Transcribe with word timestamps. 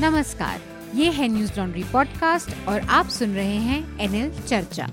नमस्कार 0.00 0.60
ये 0.94 1.10
है 1.10 1.28
न्यूज़ 1.28 1.52
लॉन्ड्री 1.58 1.84
पॉडकास्ट 1.84 2.68
और 2.68 2.80
आप 2.80 3.08
सुन 3.08 3.34
रहे 3.34 3.56
हैं 3.56 4.00
एनएल 4.00 4.42
चर्चा। 4.42 4.86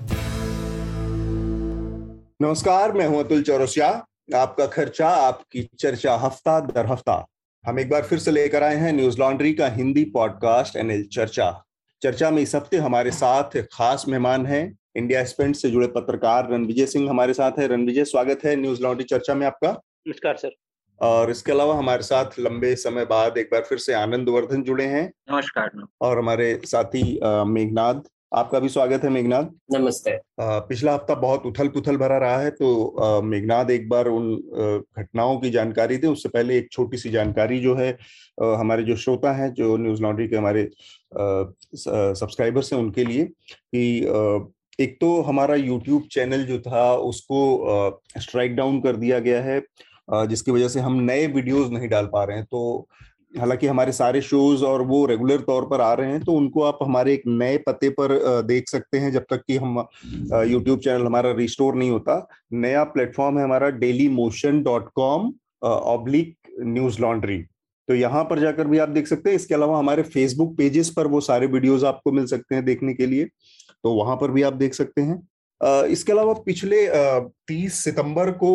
नमस्कार 2.42 2.92
मैं 2.92 3.06
हूँ 3.06 3.18
अतुल 3.24 3.42
चौरसिया। 3.42 3.88
आपका 4.36 4.66
खर्चा 4.66 5.08
आपकी 5.08 5.68
चर्चा 5.78 6.14
हफ़्ता 6.14 6.60
दर 6.60 6.86
हफ़्ता। 6.86 7.26
हम 7.66 7.78
एक 7.78 7.90
बार 7.90 8.02
फिर 8.02 8.18
से 8.18 8.30
लेकर 8.30 8.62
आए 8.62 8.76
हैं 8.76 8.92
न्यूज़ 8.92 9.18
लॉन्ड्री 9.18 9.52
का 9.52 9.68
हिंदी 9.68 10.04
पॉडकास्ट 10.04 10.76
एनएल 10.76 11.04
चर्चा। 11.12 11.64
चर्चा 12.02 12.30
में 12.30 12.42
इस 12.42 12.54
हफ़्ते 12.54 12.76
हमारे 12.76 13.10
साथ 13.10 13.62
खास 13.72 14.04
मेहमान 14.08 14.46
हैं। 14.46 14.78
इंडिया 14.96 15.24
स्पेंट 15.24 15.56
से 15.56 15.70
जुड़े 15.70 15.86
पत्रकार 15.86 16.50
रणविजय 16.50 16.86
सिंह 16.86 17.10
हमारे 17.10 17.34
साथ 17.34 17.58
है। 17.58 17.66
रणविजय 17.66 18.04
स्वागत 18.04 18.44
है 18.44 18.56
न्यूज़ 18.56 18.82
लॉन्ड्री 18.82 19.04
चर्चा 19.04 19.34
में 19.34 19.46
आपका। 19.46 19.70
नमस्कार 20.08 20.36
सर। 20.36 20.61
और 21.02 21.30
इसके 21.30 21.52
अलावा 21.52 21.74
हमारे 21.74 22.02
साथ 22.02 22.38
लंबे 22.40 22.74
समय 22.76 23.04
बाद 23.04 23.38
एक 23.38 23.48
बार 23.52 23.62
फिर 23.62 23.78
से 23.78 23.92
आनंद 23.94 24.28
वर्धन 24.28 24.62
जुड़े 24.62 24.84
हैं। 24.86 25.06
नमस्कार 25.30 25.70
और 26.00 26.18
हमारे 26.18 26.58
साथी 26.64 27.02
मेघनाथ 27.48 28.10
आपका 28.32 28.58
भी 28.58 28.68
स्वागत 28.68 29.02
है 29.04 29.10
मेघनाथ 29.10 29.44
नमस्ते। 29.72 30.16
पिछला 30.40 30.92
हफ़्ता 30.94 31.14
बहुत 31.16 31.46
उथल 31.46 31.68
पुथल 31.68 31.96
भरा 31.96 32.18
रहा 32.18 32.38
है 32.38 32.50
तो 32.50 33.22
मेघनाथ 33.22 33.70
एक 33.70 33.88
बार 33.88 34.08
उन 34.08 34.30
घटनाओं 34.98 35.38
की 35.40 35.50
जानकारी 35.50 35.96
दे। 35.96 36.06
उससे 36.06 36.28
पहले 36.28 36.58
एक 36.58 36.70
छोटी 36.72 36.96
सी 36.96 37.10
जानकारी 37.10 37.60
जो 37.60 37.74
है 37.74 37.90
हमारे 38.38 38.82
जो 38.82 38.96
श्रोता 38.96 39.32
हैं 39.32 39.52
जो 39.54 39.76
न्यूज़ 39.76 40.02
लॉन्ड्री 40.02 40.28
के 40.28 40.36
हमारे 40.36 40.68
सब्सक्राइबर्स 41.12 42.72
हैं 42.72 42.80
उनके 42.80 43.04
लिए 43.04 43.24
कि 43.24 44.52
एक 44.78 44.96
तो 45.00 45.20
हमारा 45.22 45.54
यूट्यूब 45.56 46.02
चैनल 46.12 46.44
जो 46.44 46.58
था 46.60 46.92
उसको 46.96 47.40
स्ट्राइक 48.18 48.54
डाउन 48.56 48.80
कर 48.80 48.96
दिया 48.96 49.18
गया 49.20 49.42
है। 49.42 49.60
जिसकी 50.08 50.50
वजह 50.50 50.68
से 50.68 50.80
हम 50.80 51.00
नए 51.02 51.26
वीडियोस 51.28 51.70
नहीं 51.70 51.88
डाल 51.88 52.06
पा 52.06 52.24
रहे 52.24 52.36
हैं। 52.36 52.46
तो 52.46 52.88
हालाँकि 53.34 53.66
हमारे 53.66 53.92
सारे 53.92 54.20
शोज़ 54.22 54.64
और 54.64 54.82
वो 54.82 55.04
रेगुलर 55.06 55.40
तौर 55.40 55.66
पर 55.66 55.80
आ 55.80 55.92
रहे 55.94 56.10
हैं 56.10 56.20
तो 56.20 56.32
उनको 56.32 56.62
आप 56.62 56.78
हमारे 56.82 57.12
एक 57.14 57.22
नए 57.28 57.56
पते 57.58 57.88
पर 57.90 58.12
देख 58.44 58.68
सकते 58.68 58.98
हैं 58.98 59.12
जब 59.12 59.24
तक 59.30 59.42
कि 59.46 59.56
हम 59.56 59.78
यूट्यूब 60.48 60.78
चैनल 60.78 61.06
हमारा 61.06 61.30
रिस्टोर 61.32 61.74
नहीं 61.74 61.90
होता। 61.90 62.26
नया 62.54 62.82
प्लेटफॉर्म 62.86 63.38
है 63.38 63.44
हमारा 63.44 63.70
Dailymotion 64.10 64.62
dot 64.62 64.90
com 64.94 65.32
oblique 65.64 66.36
Newslaundry 67.02 67.42
तो 67.88 67.94
यहाँ 67.94 68.24
पर 68.24 68.38
जाकर 68.38 68.66
भी 68.66 68.78
आप 68.78 68.88
देख 68.88 69.06
सकते 69.06 69.30
हैं, 69.30 69.36
इसके 69.36 69.54
अलावा 69.54 69.78
हमारे 69.78 70.02
फेसबुक 70.04 70.56
पेजेस 70.56 70.90
पर 70.90 71.06
वो 71.06 71.20
सारे 71.22 71.46
वीडियोज़ 71.48 71.86
आपको 71.86 72.12
मिल 72.12 72.26
सकते 72.26 72.54
हैं 72.54 72.64
देखने 72.64 72.94
के 72.94 73.06
लिए। 73.06 73.24
तो 73.24 73.92
वहाँ 73.94 74.16
पर 74.16 74.30
भी 74.30 74.42
आप 74.42 74.52
देख 74.54 74.74
सकते 74.74 75.02
हैं। 75.02 75.16
इसके 75.62 76.12
अलावा 76.12 76.32
पिछले 76.46 76.86
तीस 77.48 77.74
सितंबर 77.84 78.30
को 78.30 78.50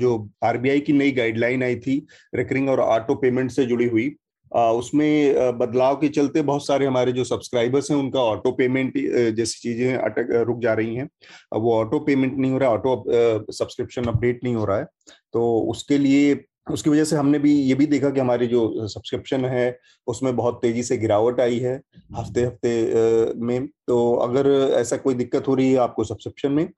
जो 0.00 0.28
आरबीआई 0.44 0.80
की 0.80 0.92
नई 0.92 1.12
गाइडलाइन 1.12 1.62
आई 1.62 1.76
थी 1.76 2.06
रिकरिंग 2.34 2.68
और 2.70 2.80
ऑटो 2.80 3.14
पेमेंट 3.14 3.50
से 3.50 3.66
जुड़ी 3.66 3.88
हुई 3.88 4.14
उसमें 4.52 5.34
बदलाव 5.58 5.96
के 5.96 6.08
चलते 6.08 6.42
बहुत 6.42 6.66
सारे 6.66 6.86
हमारे 6.86 7.12
जो 7.12 7.24
सब्सक्राइबर्स 7.24 7.90
हैं, 7.90 7.98
उनका 7.98 8.20
ऑटो 8.20 8.50
पेमेंट 8.52 8.92
जैसी 9.36 9.58
चीज़ें 9.60 9.94
अटक 9.94 10.28
रुक 10.46 10.60
जा 10.62 10.74
रही 10.74 10.94
हैं। 10.96 11.08
वो 11.54 11.74
ऑटो 11.74 11.98
पेमेंट 12.00 12.36
नहीं 12.38 12.50
हो 12.52 12.58
रहा 12.58 12.70
ऑटो 12.70 13.52
सब्सक्रिप्शन 13.52 14.04
अपडेट 14.04 14.44
नहीं 14.44 14.54
हो 14.54 14.64
रहा 14.64 14.78
है। 14.78 14.84
तो 15.32 15.58
उसके 15.70 15.98
लिए 15.98 16.34
उसकी 16.66 16.90
वजह 16.90 17.04
से 17.04 17.16
हमने 17.16 17.38
भी 17.38 17.52
ये 17.52 17.74
भी 17.74 17.86
देखा 17.86 18.10
कि 18.10 18.20
हमारी 18.20 18.46
जो 18.46 18.86
सब्सक्रिप्शन 18.88 19.44
है, 19.44 19.78
उसमें 20.06 20.34
बहुत 20.36 20.58
तेज़ी 20.62 20.82
से 20.82 20.96
गिरावट 20.98 21.40
आई 21.40 21.58
है 21.58 21.74
हफ़्ते 22.16 22.42
हफ़्ते 22.42 23.32
में। 23.36 23.66
तो 23.66 24.12
अगर 24.22 24.48
ऐसा 24.74 24.96
कोई 24.96 25.14
दिक्कत 25.14 25.48
हो 25.48 25.54
रही 25.54 25.70
है 25.72 25.78
आपको 25.78 26.04
सब्सक्रिप्शन 26.04 26.52
में 26.52 26.68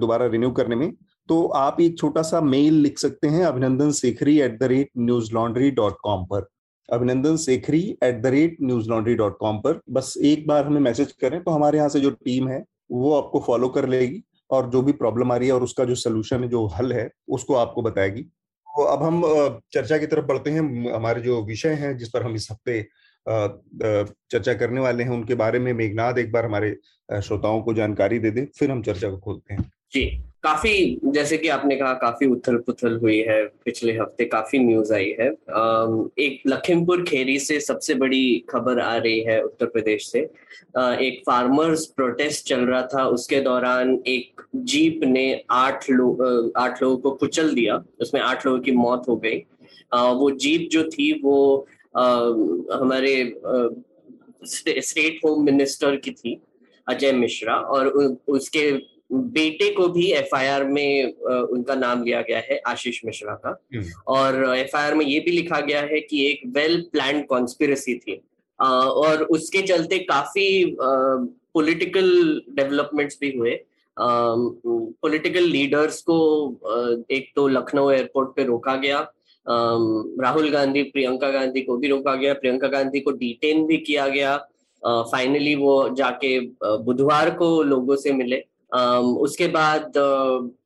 दोबारा 0.00 0.26
रिन्यू 0.26 0.50
करने 0.52 0.76
में 0.76 0.92
तो 1.28 1.44
आप 1.56 1.80
एक 1.80 1.98
छोटा 1.98 2.22
सा 2.22 2.40
मेल 2.42 2.74
लिख 2.76 2.98
सकते 2.98 3.28
हैं 3.28 3.44
Abhinandan 3.44 3.90
Sekhri 3.92 4.38
at 4.40 4.58
the 4.60 4.64
rate 4.64 4.90
Newslaundry 5.34 5.70
dot 5.72 5.96
com 6.02 6.24
पर। 6.24 6.46
Abhinandan 6.88 7.36
Sekhri 7.36 7.80
at 8.04 8.20
the 8.22 8.26
rate 8.26 8.56
Newslaundry 8.90 9.14
dot 9.14 9.36
com 9.38 9.58
पर। 9.58 9.80
बस 9.90 10.14
एक 10.22 10.46
बार 10.46 10.66
हमें 10.66 10.80
मैसेज 10.80 11.12
करें 11.20 11.42
तो 11.42 11.50
हमारे 11.50 11.78
यहाँ 11.78 11.88
से 11.88 12.00
जो 12.00 12.10
टीम 12.10 12.48
है, 12.48 12.62
वो 12.92 13.14
आपको 13.14 13.40
फॉलो 13.46 13.68
कर 13.68 13.88
लेगी 13.88 14.22
और 14.50 14.70
जो 14.70 14.82
भी 14.82 14.92
प्रॉब्लम 14.94 15.32
आ 15.32 15.36
रही 15.36 15.48
है 15.48 15.54
और 15.54 15.62
उसका 15.62 15.84
जो 15.84 15.94
सोल्यूशन 15.96 16.42
है, 16.42 16.48
जो 16.48 16.66
हल 16.68 16.92
है, 16.92 17.10
उसको 17.28 17.54
आपको 17.56 17.82
बताएगी। 17.82 18.26
तो 18.74 18.84
अब 18.84 19.02
हम 19.02 19.22
चर्चा 19.72 19.98
की 19.98 20.06
तरफ़ 20.06 20.24
बढ़ते 20.24 20.50
हैं। 20.50 20.60
हमारे 20.92 21.20
जो 21.20 21.42
विषय 21.44 21.74
हैं, 21.74 21.96
जिस 21.96 22.08
पर 22.08 22.22
हम 22.22 22.34
इस 22.34 22.48
हफ़्ते 22.50 22.82
चर्चा 23.26 24.54
करने 24.54 24.80
वाले 24.80 25.04
हैं, 25.04 25.10
उनके 25.10 25.34
बारे 25.34 25.58
में 25.58 25.72
मेघनाथ 25.72 26.18
एक 26.18 26.32
बार 26.32 26.44
हमारे 26.44 26.76
श्रोताओं 27.08 27.62
को 27.62 27.74
जानकारी 27.74 28.18
दे 28.18 28.30
दे, 28.30 28.44
फिर 28.58 28.70
हम 28.70 28.82
चर्चा 28.82 29.10
को 29.10 29.18
खोलते 29.18 29.54
हैं। 29.54 29.70
जी। 29.92 30.04
काफ़ी, 30.44 31.00
जैसे 31.04 31.36
कि 31.38 31.48
आपने 31.48 31.76
कहा, 31.76 31.92
काफ़ी 31.94 32.26
उथल 32.26 32.56
पुथल 32.56 32.96
हुई 33.02 33.18
है, 33.18 33.44
पिछले 33.64 33.92
हफ़्ते 33.92 34.24
काफ़ी 34.24 34.58
न्यूज़ 34.58 34.92
आई 34.94 35.14
है। 35.20 35.28
एक 36.18 36.42
लखीमपुर 36.46 37.02
खेरी 37.02 37.38
से 37.38 37.58
सबसे 37.60 37.94
बड़ी 37.94 38.44
खबर 38.50 38.80
आ 38.80 38.96
रही 38.96 39.20
है 39.20 39.40
उत्तर 39.42 39.66
प्रदेश 39.66 40.10
से। 40.10 40.18
एक 40.18 41.22
फार्मर्स 41.26 41.86
प्रोटेस्ट 41.86 42.46
चल 42.48 42.60
रहा 42.60 42.82
था, 42.84 43.06
उसके 43.06 43.40
दौरान 43.40 43.98
एक 44.06 44.42
जीप 44.56 45.00
ने 45.04 45.44
आठ 45.50 45.90
लोग 45.90 46.52
आठ 46.56 46.82
लोगों 46.82 46.96
को 46.98 47.10
कुचल 47.16 47.52
दिया, 47.54 47.82
उसमें 48.00 48.20
आठ 48.20 48.46
लोगों 48.46 48.60
की 48.60 48.72
मौत 48.72 49.08
हो 49.08 49.16
गई। 49.16 49.38
वो 49.94 50.30
जीप 50.30 50.68
जो 50.72 50.84
थी, 50.84 51.12
वो 51.22 51.66
हमारे 52.72 53.14
स्टेट 54.44 55.20
होम 55.24 55.44
मिनिस्टर 55.44 55.96
की 55.96 56.10
थी, 56.10 56.40
अजय 56.86 57.12
मिश्रा, 57.12 57.54
और 57.54 57.86
उसके 58.28 58.93
बेटे 59.14 59.70
को 59.70 59.88
भी 59.88 60.06
एफआईआर 60.12 60.64
में 60.64 61.14
उनका 61.14 61.74
नाम 61.74 62.02
लिया 62.04 62.20
गया 62.20 62.38
है 62.38 62.60
आशीष 62.66 63.00
मिश्रा 63.04 63.34
का। 63.34 63.60
हम्म। 63.74 63.84
और 64.06 64.56
एफआईआर 64.56 64.94
में 64.94 65.04
ये 65.06 65.20
भी 65.20 65.30
लिखा 65.30 65.60
गया 65.60 65.80
है 65.80 66.00
कि 66.00 66.26
एक 66.26 66.40
वेल 66.46 66.80
प्लान 66.92 67.22
कॉन्स्पिरसी 67.22 67.94
थी 67.94 68.20
और 68.60 69.22
उसके 69.22 69.62
चलते 69.62 69.98
काफ़ी 69.98 70.76
पॉलिटिकल 70.80 72.40
डेवलपमेंट्स 72.50 73.18
भी 73.20 73.36
हुए। 73.38 73.58
पॉलिटिकल 73.96 75.42
लीडर्स 75.42 76.00
को 76.02 76.16
एक 77.10 77.30
तो 77.36 77.48
लखनऊ 77.48 77.90
एयरपोर्ट 77.90 78.28
पे 78.36 78.44
रोका 78.44 78.76
गया। 78.76 79.00
राहुल 79.46 80.50
गांधी 80.50 80.82
प्रियंका 80.82 81.30
गांधी 81.30 81.60
को 81.62 81.76
भी 81.76 81.88
रोका 81.88 82.14
गया। 82.14 82.34
प्रियंका 82.34 82.68
गांधी 82.68 83.00
को 83.00 83.10
डिटेन 83.10 83.66
भी 83.66 83.76
किया 83.76 84.08
गया। 84.08 84.36
फाइनली 84.82 85.54
वो 85.54 85.88
जाके 85.88 86.38
बुधवार 86.62 87.30
को 87.30 87.62
लोगों 87.62 87.96
से 87.96 88.12
मिले। 88.12 88.42
उसके 89.00 89.46
बाद 89.46 89.98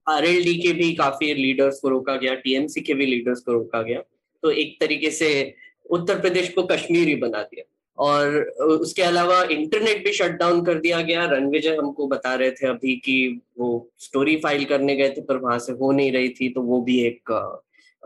आरएलडी 0.08 0.54
के 0.54 0.72
भी 0.72 0.92
काफ़ी 0.94 1.34
लीडर्स 1.34 1.80
को 1.80 1.88
रोका 1.88 2.16
गया 2.16 2.34
टीएमसी 2.34 2.80
के 2.80 2.94
भी 2.94 3.06
लीडर्स 3.06 3.40
को 3.40 3.52
रोका 3.52 3.82
गया। 3.82 4.00
तो 4.42 4.50
एक 4.50 4.76
तरीके 4.80 5.10
से 5.10 5.54
उत्तर 5.90 6.20
प्रदेश 6.20 6.48
को 6.48 6.62
कश्मीर 6.62 7.08
ही 7.08 7.14
बना 7.14 7.42
दिया। 7.42 7.64
और 7.98 8.36
उसके 8.60 9.02
अलावा 9.02 9.42
इंटरनेट 9.42 10.04
भी 10.04 10.12
शट 10.12 10.30
डाउन 10.30 10.64
कर 10.64 10.74
दिया 10.74 11.00
गया। 11.00 11.24
रणविजय 11.24 11.76
हमको 11.76 12.06
बता 12.06 12.34
रहे 12.34 12.50
थे 12.50 12.66
अभी 12.66 12.96
कि 12.96 13.40
वो 13.58 13.90
स्टोरी 13.98 14.36
फ़ाइल 14.36 14.64
करने 14.64 14.96
गए 14.96 15.10
थे 15.10 15.20
पर 15.20 15.36
वहाँ 15.36 15.58
से 15.58 15.72
हो 15.72 15.92
नहीं 15.92 16.12
रही 16.12 16.28
थी 16.28 16.48
तो 16.48 16.62
वो 16.62 16.80
भी 16.82 17.00
एक 17.00 17.32
आ, 17.32 17.46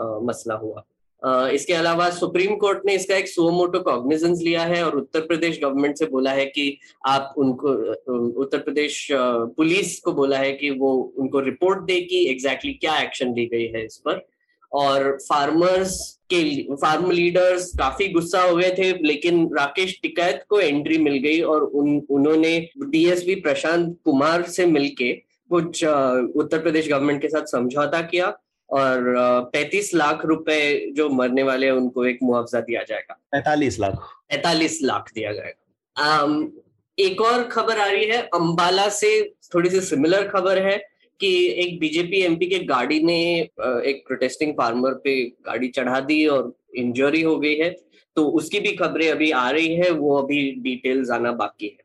आ, 0.04 0.18
मसला 0.18 0.54
हुआ। 0.54 0.84
इसके 1.24 1.72
अलावा 1.72 2.08
सुप्रीम 2.10 2.54
कोर्ट 2.56 2.86
ने 2.86 2.94
इसका 2.94 3.16
एक 3.16 3.28
सोमोटो 3.28 3.80
कॉग्निजेंस 3.80 4.40
लिया 4.42 4.62
है 4.64 4.82
और 4.84 4.96
उत्तर 4.96 5.20
प्रदेश 5.20 5.60
गवर्नमेंट 5.62 5.98
से 5.98 6.06
बोला 6.06 6.30
है 6.32 6.46
कि 6.46 6.78
आप 7.06 7.34
उनको 7.38 7.72
उत्तर 8.42 8.58
प्रदेश 8.58 9.06
पुलिस 9.12 9.98
को 10.00 10.12
बोला 10.12 10.38
है 10.38 10.52
कि 10.52 10.70
वो 10.70 10.92
उनको 11.18 11.40
रिपोर्ट 11.40 11.82
दे 11.86 12.00
कि 12.00 12.24
एग्जैक्टली 12.30 12.72
क्या 12.74 12.98
एक्शन 13.00 13.34
ली 13.34 13.46
गई 13.46 13.66
है 13.66 13.84
इस 13.84 13.96
पर। 14.06 14.26
और 14.72 15.10
फार्मर्स 15.22 15.96
के 16.32 16.42
फार्म 16.74 17.10
लीडर्स 17.10 17.70
काफ़ी 17.78 18.08
गुस्सा 18.08 18.42
हो 18.42 18.54
गए 18.56 18.70
थे, 18.78 18.92
लेकिन 19.02 19.48
राकेश 19.58 19.98
टिकैत 20.02 20.44
को 20.48 20.60
एंट्री 20.60 20.98
मिल 20.98 21.16
गई 21.18 21.40
और 21.40 21.62
उन, 21.62 22.00
उन्होंने 22.10 22.58
डीएसपी 22.78 23.34
प्रशांत 23.40 23.96
कुमार 24.04 24.42
से 24.42 24.66
मिलके 24.66 25.12
कुछ 25.50 25.84
उत्तर 25.84 26.58
प्रदेश 26.58 26.88
गवर्नमेंट 26.88 27.20
के 27.22 27.28
साथ 27.28 27.52
समझौता 27.52 28.00
किया। 28.02 28.36
और 28.72 29.04
पैंतीस 29.52 29.94
लाख 29.94 30.24
रुपए 30.24 30.92
जो 30.92 31.08
मरने 31.08 31.42
वाले 31.42 31.66
हैं 31.66 31.72
उनको 31.72 32.04
एक 32.06 32.18
मुआवजा 32.22 32.60
दिया 32.60 32.82
जाएगा। 32.82 33.20
पैतालीस 33.32 33.78
लाख। 33.80 33.98
पैतालीस 34.28 34.78
लाख 34.82 35.10
दिया 35.14 35.32
जाएगा। 35.32 36.22
um, 36.22 36.50
एक 36.98 37.20
और 37.20 37.42
खबर 37.44 37.78
आ 37.78 37.86
रही 37.86 38.04
है 38.04 38.22
अंबाला 38.34 38.88
से 38.88 39.32
थोड़ी 39.54 39.70
सी 39.70 39.80
सिमिलर 39.80 40.28
खबर 40.28 40.58
है 40.58 40.76
कि 41.20 41.30
एक 41.50 41.78
बीजेपी 41.80 42.20
एमपी 42.20 42.46
के 42.46 42.58
गाड़ी 42.58 43.00
ने 43.02 43.40
एक 43.40 44.02
प्रोटेस्टिंग 44.06 44.52
फार्मर 44.52 44.92
पे 45.04 45.26
गाड़ी 45.26 45.68
चढ़ा 45.68 46.00
दी 46.00 46.26
और 46.26 46.52
इंजरी 46.76 47.22
हो 47.22 47.36
गई 47.36 47.54
है। 47.54 47.70
तो 48.16 48.24
उसकी 48.24 48.60
भी 48.60 48.72
खबरें 48.72 49.10
अभी 49.10 49.30
आ 49.30 49.50
रही 49.50 49.74
है 49.74 49.90
वो 49.90 50.16
अभी 50.18 50.50
डिटेल्स 50.58 51.10
आना 51.10 51.32
बाकी 51.32 51.66
है। 51.66 51.81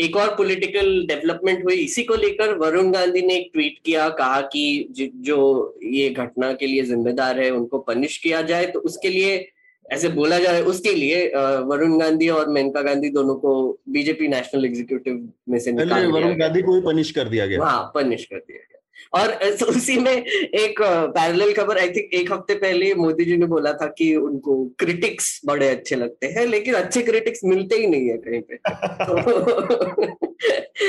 एक 0.00 0.16
और 0.16 0.34
पॉलिटिकल 0.36 0.88
डेवलपमेंट 1.06 1.64
हुई 1.64 1.74
इसी 1.74 2.02
को 2.02 2.14
लेकर 2.16 2.54
वरुण 2.58 2.90
गांधी 2.92 3.22
ने 3.22 3.34
एक 3.34 3.50
ट्वीट 3.52 3.78
किया 3.84 4.08
कहा 4.18 4.40
कि 4.52 4.64
जो 4.94 5.38
ये 5.84 6.08
घटना 6.10 6.52
के 6.52 6.66
लिए 6.66 6.82
जिम्मेदार 6.84 7.40
है 7.40 7.50
उनको 7.50 7.78
पनिश 7.78 8.18
किया 8.18 8.42
जाए। 8.42 8.66
तो 8.66 8.80
उसके 8.80 9.08
लिए 9.08 9.48
ऐसे 9.86 10.08
बोला 10.10 10.38
जा 10.38 10.50
रहा 10.50 10.56
है 10.56 10.64
उसके 10.64 10.92
लिए 10.94 11.26
वरुण 11.66 11.98
गांधी 11.98 12.28
और 12.28 12.48
मेनका 12.48 12.82
गांधी 12.82 13.08
दोनों 13.10 13.34
को 13.34 13.52
बीजेपी 13.88 14.28
नेशनल 14.28 14.64
एग्जीक्यूटिव 14.64 15.28
में 15.48 15.58
से 15.58 15.72
निकाल 15.72 16.06
वरुण 16.12 16.38
गांधी 16.38 16.62
को 16.62 16.74
भी 16.74 16.80
पनिश 16.86 17.10
कर 17.10 17.28
दिया 17.28 17.46
गया। 17.46 17.64
हाँ 17.64 17.90
पनिश 17.94 18.24
कर 18.24 18.36
दिया 18.38 18.58
गया। 18.58 18.77
और 19.14 19.34
उसी 19.68 19.96
में 19.96 20.26
एक 20.46 20.74
पैरेलल 21.16 21.52
खबर 21.52 21.78
आई 21.78 21.88
थिंक 21.88 22.14
एक 22.14 22.32
हफ़्ते 22.32 22.54
पहले 22.54 22.94
मोदी 22.94 23.24
जी 23.24 23.36
ने 23.36 23.46
बोला 23.46 23.72
था 23.72 23.86
कि 23.86 24.16
उनको 24.16 24.64
क्रिटिक्स 24.78 25.40
बड़े 25.46 25.68
अच्छे 25.68 25.96
लगते 25.96 26.26
हैं 26.26 26.46
लेकिन 26.46 26.74
अच्छे 26.74 27.02
क्रिटिक्स 27.02 27.40
मिलते 27.44 27.76
ही 27.76 27.86
नहीं 27.86 28.08
है 28.08 28.16
कहीं 28.16 28.40
पे। 28.40 28.56
तो, 29.04 29.22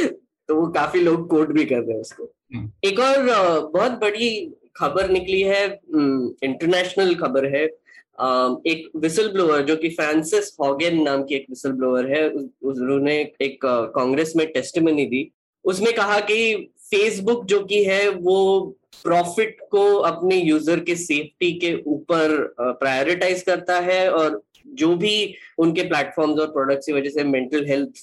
तो 0.48 0.56
वो 0.56 0.68
काफ़ी 0.68 1.02
लोग 1.02 1.30
कोट 1.30 1.52
भी 1.52 1.66
कर 1.66 1.76
रहे 1.76 1.94
हैं 1.94 2.02
उसको। 2.02 2.24
हम्म। 2.24 2.72
एक 2.84 3.00
और 3.00 3.18
बहुत 3.74 3.92
बड़ी 3.92 4.54
खबर 4.78 5.10
निकली 5.10 5.42
है 5.42 5.80
इंटरनेशनल 6.44 7.16
खबर 7.16 7.56
है। 7.56 7.66
एक 8.74 8.90
विसल 8.96 9.32
ब्लोअर 9.32 9.62
जो 9.62 9.76
कि 9.76 9.90
फ्रांसिस 9.90 10.58
हॉगेन 10.62 11.04
नाम 11.04 11.24
की 11.24 11.36
एक 11.36 11.46
विसल 11.50 11.72
ब्लोअर 11.72 12.08
है 12.08 12.30
उन्होंने 12.30 13.32
एक 13.42 13.60
कांग्रेस 13.66 14.34
में 14.36 14.48
टेस्टमनी 14.48 15.06
दी। 15.06 15.32
उसमें 15.66 15.94
कहा 15.94 16.20
कि 16.20 16.72
फेसबुक 16.92 17.46
जो 17.46 17.64
कि 17.64 17.84
है, 17.84 18.10
वो 18.10 18.76
प्रॉफिट 19.04 19.58
को 19.72 19.84
अपने 19.96 20.36
यूज़र 20.36 20.80
के 20.80 20.96
सेफ्टी 20.96 21.52
के 21.60 21.74
ऊपर 21.88 22.54
प्रायोरिटाइज 22.60 23.42
करता 23.44 23.80
है 23.80 24.10
और 24.10 24.42
जो 24.66 24.96
भी 24.96 25.34
उनके 25.60 25.84
प्लेटफॉर्म्स 25.84 26.40
और 26.40 26.48
प्रोडक्ट्स 26.48 26.86
की 26.86 26.94
वजह 26.94 27.10
से 27.10 27.24
मेंटल 27.24 27.66
हेल्थ 27.68 28.02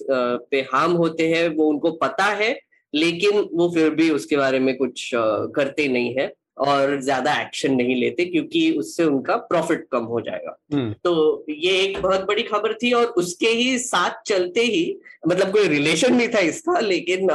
पे 0.51 0.61
हार्म 0.73 0.93
होते 0.93 1.29
हैं, 1.29 1.49
वो 1.49 1.65
उनको 1.65 1.91
पता 1.97 2.25
है, 2.25 2.59
लेकिन 2.95 3.39
वो 3.53 3.69
फिर 3.75 3.91
भी 3.91 4.11
उसके 4.11 4.37
बारे 4.37 4.59
में 4.59 4.77
कुछ 4.77 5.11
करते 5.15 5.89
नहीं 5.89 6.15
है। 6.19 6.33
और 6.59 7.01
ज़्यादा 7.01 7.33
एक्शन 7.41 7.75
नहीं 7.75 7.95
लेते 7.97 8.25
क्योंकि 8.25 8.71
उससे 8.79 9.05
उनका 9.05 9.37
प्रॉफिट 9.37 9.87
कम 9.93 10.05
हो 10.05 10.21
जाएगा। 10.21 10.57
हम्म। 10.75 10.93
तो 11.05 11.45
ये 11.49 11.73
एक 11.81 12.01
बहुत 12.03 12.27
बड़ी 12.27 12.43
खबर 12.43 12.75
थी 12.75 12.93
और 12.93 13.07
उसके 13.19 13.49
ही 13.49 13.79
साथ 13.79 14.23
चलते 14.27 14.61
ही 14.61 14.99
मतलब 15.29 15.53
कोई 15.53 15.69
रिलेशन 15.69 16.15
नहीं 16.15 16.29
था 16.29 16.39
इसका 16.49 16.79
लेकिन 16.81 17.29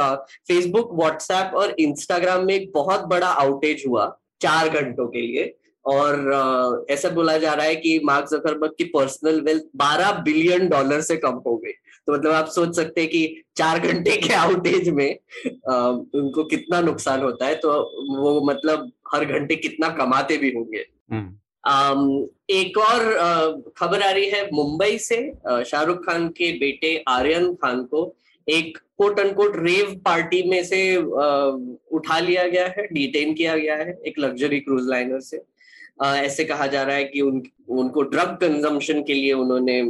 फेसबुक 0.48 0.90
व्हाट्सएप 0.94 1.54
और 1.54 1.74
इंस्टाग्राम 1.78 2.44
में 2.46 2.54
एक 2.54 2.70
बहुत 2.74 3.04
बड़ा 3.06 3.28
आउटेज 3.28 3.84
हुआ 3.88 4.06
चार 4.40 4.68
घंटों 4.68 5.06
के 5.06 5.20
लिए। 5.20 5.54
और 5.84 6.86
ऐसा 6.90 7.08
बोला 7.10 7.36
जा 7.38 7.52
रहा 7.52 7.66
है 7.66 7.76
कि 7.76 8.00
मार्क 8.04 8.26
जकरबर्ग 8.30 8.74
की 8.78 8.84
पर्सनल 8.90 9.40
वेल्थ 9.40 9.62
12 9.76 10.12
बिलियन 10.24 10.68
डॉलर 10.68 11.00
से 11.00 11.16
कम 11.16 11.40
हो 11.46 11.56
गई। 11.56 11.72
तो 12.06 12.12
मतलब 12.12 12.32
आप 12.32 12.46
सोच 12.46 12.76
सकते 12.76 13.00
हैं 13.00 13.10
कि 13.10 13.42
चार 13.56 13.78
घंटे 13.78 14.16
के 14.16 14.32
आउटेज 14.34 14.88
में 14.88 15.18
आ, 15.70 15.88
उनको 15.88 16.44
कितना 16.44 16.80
नुकसान 16.80 17.22
होता 17.22 17.46
है 17.46 17.54
तो 17.54 17.72
वो 18.18 18.40
मतलब 18.40 18.90
हर 19.14 19.24
घंटे 19.24 19.56
कितना 19.56 19.88
कमाते 19.88 20.36
भी 20.36 20.52
होंगे। 20.54 20.84
हम्म। 21.12 22.26
एक 22.50 22.78
और 22.78 23.72
खबर 23.76 24.02
आ 24.02 24.10
रही 24.10 24.28
है 24.30 24.50
मुंबई 24.52 24.98
से। 24.98 25.16
शाहरुख 25.64 26.06
खान 26.06 26.28
के 26.28 26.52
बेटे 26.52 27.04
आर्यन 27.08 27.54
खान 27.54 27.84
को 27.84 28.14
एक 28.48 28.78
कोट 28.98 29.20
अनकोट 29.20 29.56
रेव 29.56 29.94
पार्टी 30.04 30.42
में 30.42 30.64
से 30.64 30.96
उठा 30.96 32.18
लिया 32.18 32.46
गया 32.48 32.66
है 32.66 32.86
डिटेन 32.92 33.34
किया 33.34 33.56
गया 33.56 33.76
है 33.76 33.98
एक 34.06 34.18
लग्जरी 34.18 34.60
क्रूज 34.60 34.88
लाइनर 34.88 35.20
से। 35.20 35.42
ऐसे 35.98 36.44
कहा 36.44 36.66
जा 36.66 36.82
रहा 36.82 36.96
है 36.96 37.04
कि 37.04 37.20
उन 37.20 37.42
उनको 37.68 38.02
ड्रग 38.02 38.36
कंजम्पशन 38.40 39.02
के 39.02 39.14
लिए 39.14 39.32
उन्होंने 39.32 39.82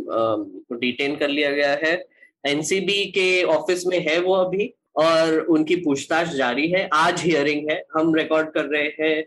डिटेन 0.80 1.16
कर 1.16 1.28
लिया 1.28 1.50
गया 1.50 1.72
है। 1.84 2.04
एनसीबी 2.46 3.04
के 3.04 3.42
ऑफ़िस 3.42 3.86
में 3.86 3.98
है 4.08 4.18
वो 4.20 4.34
अभी 4.34 4.72
और 4.96 5.38
उनकी 5.40 5.76
पूछताछ 5.76 6.28
जारी 6.28 6.68
है। 6.68 6.88
आज 6.92 7.22
हियरिंग 7.22 7.70
है। 7.70 7.82
हम 7.96 8.14
रिकॉर्ड 8.14 8.50
कर 8.50 8.64
रहे 8.64 8.88
हैं 9.00 9.22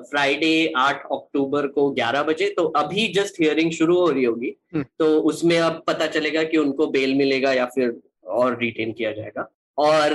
फ्राइडे 0.00 0.72
आठ 0.76 1.04
अक्टूबर 1.12 1.66
को 1.66 1.90
ग्यारह 1.90 2.22
बजे। 2.22 2.48
तो 2.48 2.64
अभी 2.64 3.08
जस्ट 3.08 3.40
हियरिंग 3.40 3.70
शुरू 3.72 3.98
हो 4.00 4.10
रही 4.10 4.24
होगी। 4.24 4.54
हम्म। 4.74 4.84
तो 4.98 5.20
उसमें 5.20 5.58
अब 5.58 5.82
पता 5.86 6.06
चलेगा 6.06 6.42
कि 6.42 6.56
उनको 6.56 6.86
बेल 6.86 7.14
मिलेगा 7.14 7.52
या 7.52 7.66
फिर 7.66 7.96
और 8.26 8.58
रिटेन 8.58 8.92
किया 8.92 9.12
जाएगा। 9.12 9.48
और 9.78 10.12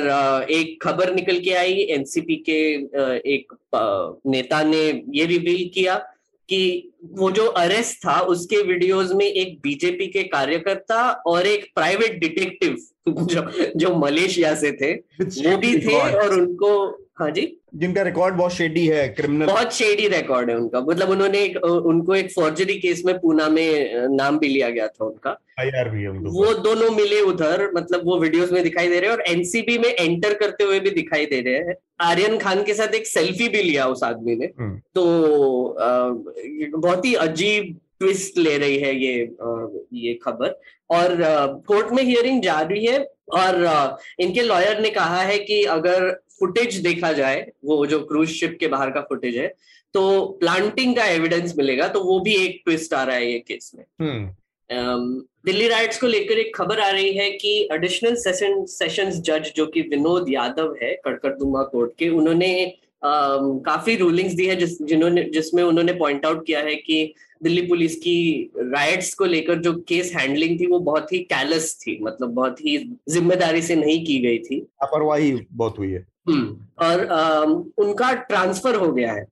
एक 0.51 0.81
खबर 0.83 1.13
निकल 1.13 1.39
के 1.39 1.54
आई 1.54 1.86
एनसीपी 1.92 2.36
के 2.50 2.62
एक 3.33 3.54
नेता 4.27 4.63
ने 4.63 4.81
ये 5.10 5.25
रिवील 5.25 5.69
किया 5.74 5.95
कि 6.50 6.92
वो 7.12 7.30
जो 7.31 7.45
अरेस्ट 7.57 7.98
था 8.06 8.19
उसके 8.31 8.62
वीडियोस 8.63 9.12
में 9.12 9.25
एक 9.25 9.57
बीजेपी 9.63 10.07
के 10.07 10.24
कार्यकर्ता 10.24 11.01
और 11.27 11.48
एक 11.48 11.65
प्राइवेट 11.75 12.19
डिटेक्टिव 12.19 12.75
जो 13.25 13.71
जो 13.75 13.95
मलेशिया 13.95 14.54
से 14.56 14.71
थे 14.71 14.94
वो 15.21 15.57
भी 15.57 15.77
थे 15.80 16.00
और 16.00 16.39
उनको 16.39 16.74
हाँ 17.19 17.30
जी? 17.31 17.45
जिनका 17.73 18.01
रिकॉर्ड 18.01 18.35
बहुत 18.35 18.53
शेडी 18.53 18.85
है 18.87 19.07
क्रिमिनल 19.09 19.45
बहुत 19.45 19.73
शेडी 19.73 20.07
रिकॉर्ड 20.07 20.49
है 20.49 20.55
उनका। 20.57 20.79
मतलब 20.81 21.09
उन्होंने 21.09 21.39
एक 21.43 21.57
उनको 21.57 22.15
एक 22.15 22.31
फॉर्जरी 22.31 22.73
केस 22.79 23.01
में 23.05 23.17
पूना 23.19 23.47
में 23.49 24.07
नाम 24.09 24.37
भी 24.39 24.47
लिया 24.47 24.69
गया 24.69 24.87
था 24.87 25.05
उनका। 25.05 25.37
आईआर 25.59 25.89
भी 25.89 26.07
वो 26.07 26.53
दोनों 26.63 26.89
मिले 26.91 27.21
उधर 27.21 27.69
मतलब 27.75 28.05
वो 28.05 28.19
वीडियोस 28.19 28.51
में 28.51 28.61
दिखाई 28.63 28.87
दे 28.87 28.99
रहे 28.99 29.09
हैं 29.09 29.17
और 29.17 29.23
एनसीबी 29.27 29.77
में 29.77 29.89
एंटर 29.89 30.33
करते 30.33 30.63
हुए 30.63 30.79
भी 30.79 30.89
दिखाई 30.91 31.25
दे 31.25 31.41
रहे 31.41 31.53
हैं। 31.59 31.75
आर्यन 32.01 32.37
खान 32.37 32.63
के 32.63 32.73
साथ 32.73 32.95
एक 32.95 33.07
सेल्फी 33.07 33.49
भी 33.49 33.63
लिया 33.63 33.85
उस 33.87 34.03
आदमी 34.03 34.35
ने। 34.35 34.49
हम्म। 34.59 34.77
तो 34.95 35.03
बहुत 36.77 37.05
ही 37.05 37.13
अजीब 37.27 37.77
ट्विस्ट 37.99 38.37
ले 38.37 38.57
रही 38.57 38.77
है 38.77 38.95
ये 38.95 39.13
ये 39.93 40.13
खबर। 40.23 40.59
और 40.89 41.15
कोर्ट 41.67 41.91
में 41.91 42.03
हियरिंग 42.03 42.41
जारी 42.41 42.85
है 42.85 42.97
और 43.33 43.97
इनके 44.19 44.41
लॉयर 44.41 44.79
ने 44.81 44.89
कहा 44.89 45.21
है 45.21 45.37
कि 45.39 45.63
अगर 45.75 46.11
फुटेज 46.44 46.75
देखा 46.75 47.12
जाए 47.13 47.51
वो 47.66 47.86
जो 47.86 48.00
क्रूज 48.00 48.30
शिप 48.30 48.57
के 48.60 48.68
बाहर 48.68 48.92
का 48.92 49.01
फुटेज 49.01 49.38
है 49.38 49.48
तो 49.94 50.22
प्लांटिंग 50.40 50.95
का 50.95 51.06
एविडेंस 51.06 51.54
मिलेगा 51.57 51.88
तो 51.88 52.04
वो 52.04 52.19
भी 52.19 52.36
एक 52.36 52.62
ट्विस्ट 52.66 52.94
आ 52.94 53.04
रहा 53.04 53.16
है 53.16 53.31
ये 53.31 53.40
केस 53.40 53.72
में। 53.75 53.86
हम्म। 54.01 55.24
दिल्ली 55.45 55.68
राइट्स 55.68 56.00
को 56.01 56.07
लेकर 56.07 56.40
एक 56.40 56.56
खबर 56.56 56.80
आ 56.80 56.90
रही 56.90 57.13
है 57.13 57.30
कि 57.31 57.69
एडिशनल 57.72 58.16
सेशन 58.16 58.63
सेशंस 58.66 59.22
जज 59.22 59.51
जो 59.56 59.66
कि 59.66 59.81
विनोद 59.81 60.30
यादव 60.30 60.75
है 60.84 60.94
कड़कड़दुमा 61.06 61.63
कोर्ट 61.63 61.92
के 62.00 62.10
उन्होंने 62.10 62.54
Um, 63.01 63.48
काफ़ी 63.66 63.95
रूलिंग्स 63.95 64.34
दी 64.34 64.45
है 64.45 64.56
जिस 64.56 64.81
जिन्होंने 64.81 65.24
जिसमें 65.24 65.62
उन्होंने 65.63 65.94
पॉइंट 65.94 66.25
आउट 66.25 66.45
किया 66.45 66.60
है 66.60 66.75
कि 66.75 67.13
दिल्ली 67.44 67.62
पुलिस 67.62 67.95
की 67.95 68.51
राइट्स 68.57 69.13
को 69.13 69.25
लेकर 69.25 69.56
जो 69.56 69.74
केस 69.74 70.12
हैंडलिंग 70.16 70.60
थी 70.60 70.68
वो 70.68 70.80
बहुत 70.80 71.12
ही 71.13 71.19
कैलस 71.19 71.75
थी 71.81 71.98
मतलब 72.01 72.30
बहुत 72.30 72.62
ही 72.62 72.78
ज़िम्मेदारी 73.10 73.62
से 73.62 73.75
नहीं 73.75 74.06
की 74.06 74.18
गई 74.19 74.38
थी। 74.38 74.56
लापरवाही 74.56 75.31
बहुत 75.51 75.80
हुई 75.80 75.92
है। 75.92 76.06
और 76.27 77.05
आ, 77.07 77.41
उनका 77.77 78.13
ट्रांसफ़र 78.13 78.75
हो 78.75 78.91
गया 78.91 79.13
है। 79.13 79.25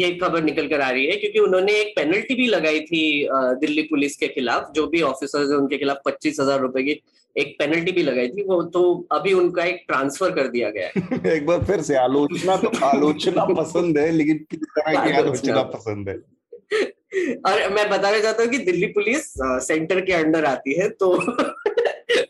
ये 0.00 0.10
खबर 0.14 0.42
निकल 0.42 0.68
कर 0.68 0.80
आ 0.80 0.90
रही 0.90 1.06
है 1.06 1.16
क्योंकि 1.16 1.38
उन्होंने 1.38 1.72
एक 1.72 1.92
पेनल्टी 1.96 2.34
भी 2.34 2.46
लगाई 2.46 2.80
थी 2.80 3.28
दिल्ली 3.32 3.82
पुलिस 3.82 4.16
के 4.16 4.28
खिलाफ 4.28 4.70
जो 4.74 4.86
भी 4.86 5.00
ऑफिसर्स 5.02 5.50
है 5.50 5.56
उनके 5.56 5.78
खिलाफ 5.78 5.96
पच्चीस 6.04 6.36
हज़ार 6.40 6.60
रुपए 6.60 6.82
की 6.82 7.02
एक 7.36 7.56
पेनल्टी 7.58 7.92
भी 7.92 8.02
लगाई 8.02 8.28
थी 8.28 8.42
वो 8.42 8.62
तो 8.62 9.08
अभी 9.12 9.32
उनका 9.32 9.64
एक 9.64 9.84
ट्रांसफ़र 9.88 10.30
कर 10.30 10.48
दिया 10.48 10.70
गया 10.70 10.86
है। 10.86 10.92
एक 11.36 11.46
बार 11.46 11.64
फिर 11.64 11.82
से 11.82 11.96
आलोचना 11.96 12.56
तो 12.56 12.70
आलोचना 12.84 13.44
पसंद 13.44 13.98
है 13.98 14.10
लेकिन 14.10 14.46
किस 14.50 14.60
तरह 14.60 15.04
की 15.04 15.12
आलोचना। 15.12 15.62
पसंद 15.62 16.08
है? 16.08 16.16
और 17.46 17.72
मैं 17.72 17.90
बताना 17.90 18.20
चाहता 18.20 18.42
हूँ 18.42 18.50
कि 18.50 18.58
दिल्ली 18.58 18.86
पुलिस 18.86 19.32
सेंटर 19.42 20.00
के 20.00 20.12
अंडर 20.12 20.44
आती 20.44 20.74
है 20.74 20.88
तो 20.88 21.16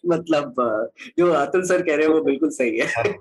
मतलब 0.06 0.54
जो 1.18 1.30
अतुल 1.34 1.64
सर 1.64 1.82
कह 1.82 1.96
रहे 1.96 2.06
हैं 2.06 2.12
वो 2.14 2.20
बिल्कुल 2.22 2.50
सही 2.50 2.78
है 2.78 3.14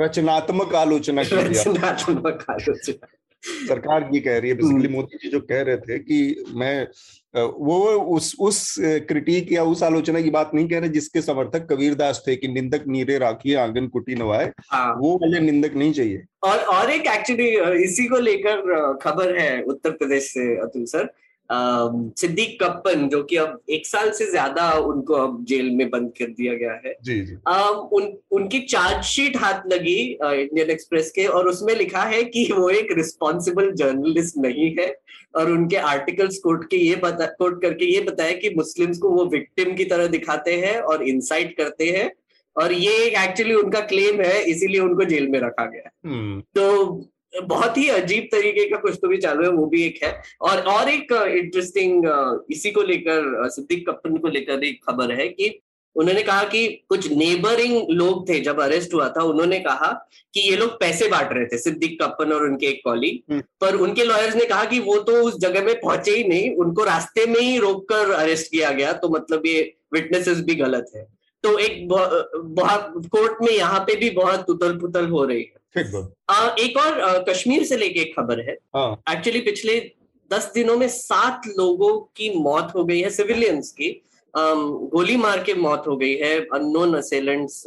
रचनात्मक 0.00 0.74
आलोचना 0.74 1.22
रचनात्मक 1.22 2.44
आलोचना 2.50 3.06
सरकार 3.42 4.08
ये 4.12 4.20
कह 4.20 4.38
रही 4.38 4.50
है 4.50 4.56
बेसिकली 4.56 4.86
हम्म। 4.86 4.96
मोदी 4.96 5.18
जी 5.18 5.28
जो 5.30 5.40
कह 5.42 5.60
रहे 5.62 5.76
थे 5.78 5.98
कि 5.98 6.44
मैं 6.54 6.86
वो 7.34 7.78
उस 8.14 8.34
उस 8.40 8.74
क्रिटिक 9.08 9.52
या 9.52 9.62
उस 9.64 9.82
आलोचना 9.82 10.20
की 10.20 10.30
बात 10.30 10.50
नहीं 10.54 10.68
कह 10.68 10.78
रहे 10.78 10.88
जिसके 10.88 11.22
समर्थक 11.22 11.66
कबीर 11.70 11.94
दास 11.94 12.22
थे 12.26 12.36
कि 12.36 12.48
निंदक 12.48 12.84
नीरे 12.86 13.18
राखी 13.18 13.54
आँगन 13.56 13.86
कुटी 13.88 14.14
नवाए 14.14 14.50
हाँ। 14.72 14.94
वो 14.94 15.14
वाले 15.16 15.40
निंदक 15.40 15.74
नहीं 15.74 15.92
चाहिए 15.92 16.24
और 16.44 16.58
और 16.74 16.90
एक 16.90 17.06
एक्चुअली 17.08 17.48
इसी 17.84 18.06
को 18.08 18.18
लेकर 18.20 18.96
खबर 19.02 19.36
है 19.38 19.62
उत्तर 19.64 19.90
प्रदेश 19.92 20.32
से 20.32 20.54
अतुल 20.60 20.84
सर 20.86 21.10
सिद्दीक 21.50 22.58
कप्पन 22.62 23.08
जो 23.08 23.22
कि 23.22 23.36
अब 23.36 23.58
एक 23.70 23.86
साल 23.86 24.10
से 24.10 24.30
ज़्यादा 24.30 24.70
उनको 24.72 25.14
अब 25.14 25.44
जेल 25.44 25.70
में 25.70 25.88
बंद 25.90 26.12
कर 26.18 26.30
दिया 26.30 26.54
गया 26.54 26.72
है। 26.84 26.94
जी 27.04 27.20
जी। 27.20 27.36
आ, 27.48 27.68
उन 27.68 28.12
उनकी 28.30 28.60
चार्जशीट 28.60 29.36
हाथ 29.36 29.66
लगी 29.72 29.98
इंडियन 30.14 30.70
एक्सप्रेस 30.70 31.10
के 31.10 31.26
और 31.28 31.48
उसमें 31.48 31.74
लिखा 31.74 32.02
है 32.04 32.22
कि 32.24 32.48
वो 32.52 32.68
एक 32.70 32.92
रिस्पॉन्सिबल 32.92 33.72
जर्नलिस्ट 33.72 34.36
नहीं 34.38 34.74
है 34.78 34.94
और 35.36 35.50
उनके 35.50 35.76
आर्टिकल्स 35.76 36.38
कोट 36.38 36.64
के 36.70 36.76
ये 36.76 36.96
बता 36.96 37.26
कोट 37.38 37.60
करके 37.62 37.84
ये 37.84 38.00
बताया 38.00 38.32
कि 38.32 38.54
मुस्लिम्स 38.56 38.98
को 38.98 39.10
वो 39.10 39.24
विक्टिम 39.24 39.74
की 39.74 39.84
तरह 39.84 40.06
दिखाते 40.06 40.56
हैं 40.56 40.78
और 40.82 41.02
इंसाइट 41.08 41.56
करते 41.56 41.90
हैं 41.90 42.10
और 42.56 42.72
ये 42.72 42.94
एक्चुअली 43.18 43.54
उनका 43.54 43.80
क्लेम 43.86 44.20
है 44.20 44.42
इसीलिए 44.42 44.80
उनको 44.80 45.04
जेल 45.04 45.28
में 45.28 45.38
रखा 45.40 45.64
गया 45.66 45.90
हम्म। 46.06 46.40
तो 46.40 47.10
बहुत 47.32 47.76
ही 47.78 47.88
अजीब 47.88 48.28
तरीके 48.32 48.64
का 48.70 48.76
कुछ 48.76 48.98
तो 49.02 49.08
भी 49.08 49.16
चालू 49.18 49.42
है 49.42 49.50
वो 49.50 49.66
भी 49.66 49.82
एक 49.84 50.02
है। 50.02 50.10
और 50.40 50.60
और 50.68 50.88
एक 50.88 51.12
इंटरेस्टिंग 51.12 52.44
इसी 52.50 52.70
को 52.70 52.82
लेकर 52.82 53.48
सिद्दीक 53.50 53.88
कप्पन 53.88 54.16
को 54.16 54.28
लेकर 54.28 54.64
एक 54.64 54.84
खबर 54.84 55.12
है 55.12 55.28
कि 55.28 55.58
उन्होंने 55.96 56.22
कहा 56.22 56.42
कि 56.44 56.66
कुछ 56.88 57.10
नेबरिंग 57.12 57.88
लोग 57.90 58.28
थे 58.28 58.38
जब 58.40 58.60
अरेस्ट 58.60 58.94
हुआ 58.94 59.08
था 59.08 59.22
उन्होंने 59.24 59.58
कहा 59.60 59.90
कि 60.34 60.40
ये 60.40 60.56
लोग 60.56 60.78
पैसे 60.80 61.08
बांट 61.08 61.32
रहे 61.32 61.46
थे 61.46 61.58
सिद्दीक 61.58 61.98
कप्पन 62.02 62.32
और 62.32 62.44
उनके 62.44 62.66
एक 62.66 62.80
कॉलीग 62.84 63.32
हम्म। 63.32 63.42
पर 63.60 63.76
उनके 63.76 64.04
लॉयर्स 64.04 64.34
ने 64.36 64.44
कहा 64.44 64.64
कि 64.64 64.78
वो 64.80 64.98
तो 64.98 65.12
उस 65.22 65.38
जगह 65.38 65.64
में 65.64 65.74
पहुँचे 65.74 66.16
ही 66.16 66.24
नहीं 66.24 66.54
उनको 66.56 66.84
रास्ते 66.84 67.26
में 67.26 67.40
ही 67.40 67.58
रोककर 67.58 68.10
अरेस्ट 68.12 68.50
किया 68.50 68.70
गया 68.70 68.92
तो 68.92 69.08
मतलब 69.08 69.46
ये 69.46 69.62
विटनेसेस 69.92 70.40
भी 70.40 70.54
गलत 70.54 70.90
है। 70.96 71.06
तो 71.44 71.58
एक 71.58 71.88
बहुत 71.88 73.06
कोर्ट 73.06 73.42
में 73.42 73.52
यहाँ 73.52 73.80
पे 73.80 73.96
भी 73.96 74.10
बहुत 74.10 74.50
उतल 74.50 74.78
पुतल 74.78 75.06
हो 75.08 75.24
रही 75.24 75.42
है। 75.42 75.57
एक 75.76 76.76
और 76.76 77.00
आ, 77.00 77.18
कश्मीर 77.18 77.64
से 77.64 77.76
लेके 77.76 78.00
एक 78.00 78.14
खबर 78.16 78.40
है। 78.40 78.52
एक्चुअली 78.52 79.38
हाँ। 79.38 79.44
पिछले 79.44 79.92
दस 80.30 80.50
दिनों 80.54 80.76
में 80.76 80.88
सात 80.88 81.42
लोगों 81.48 81.98
की 82.16 82.30
मौत 82.38 82.72
हो 82.74 82.84
गई 82.84 83.00
है 83.00 83.10
सिविलियंस 83.10 83.72
की। 83.72 84.02
गोली 84.36 85.16
मार 85.16 85.42
के 85.42 85.54
मौत 85.54 85.84
हो 85.88 85.96
गई 85.96 86.14
है 86.14 86.40
अननोन 86.40 86.94
असेलेंट्स 86.94 87.64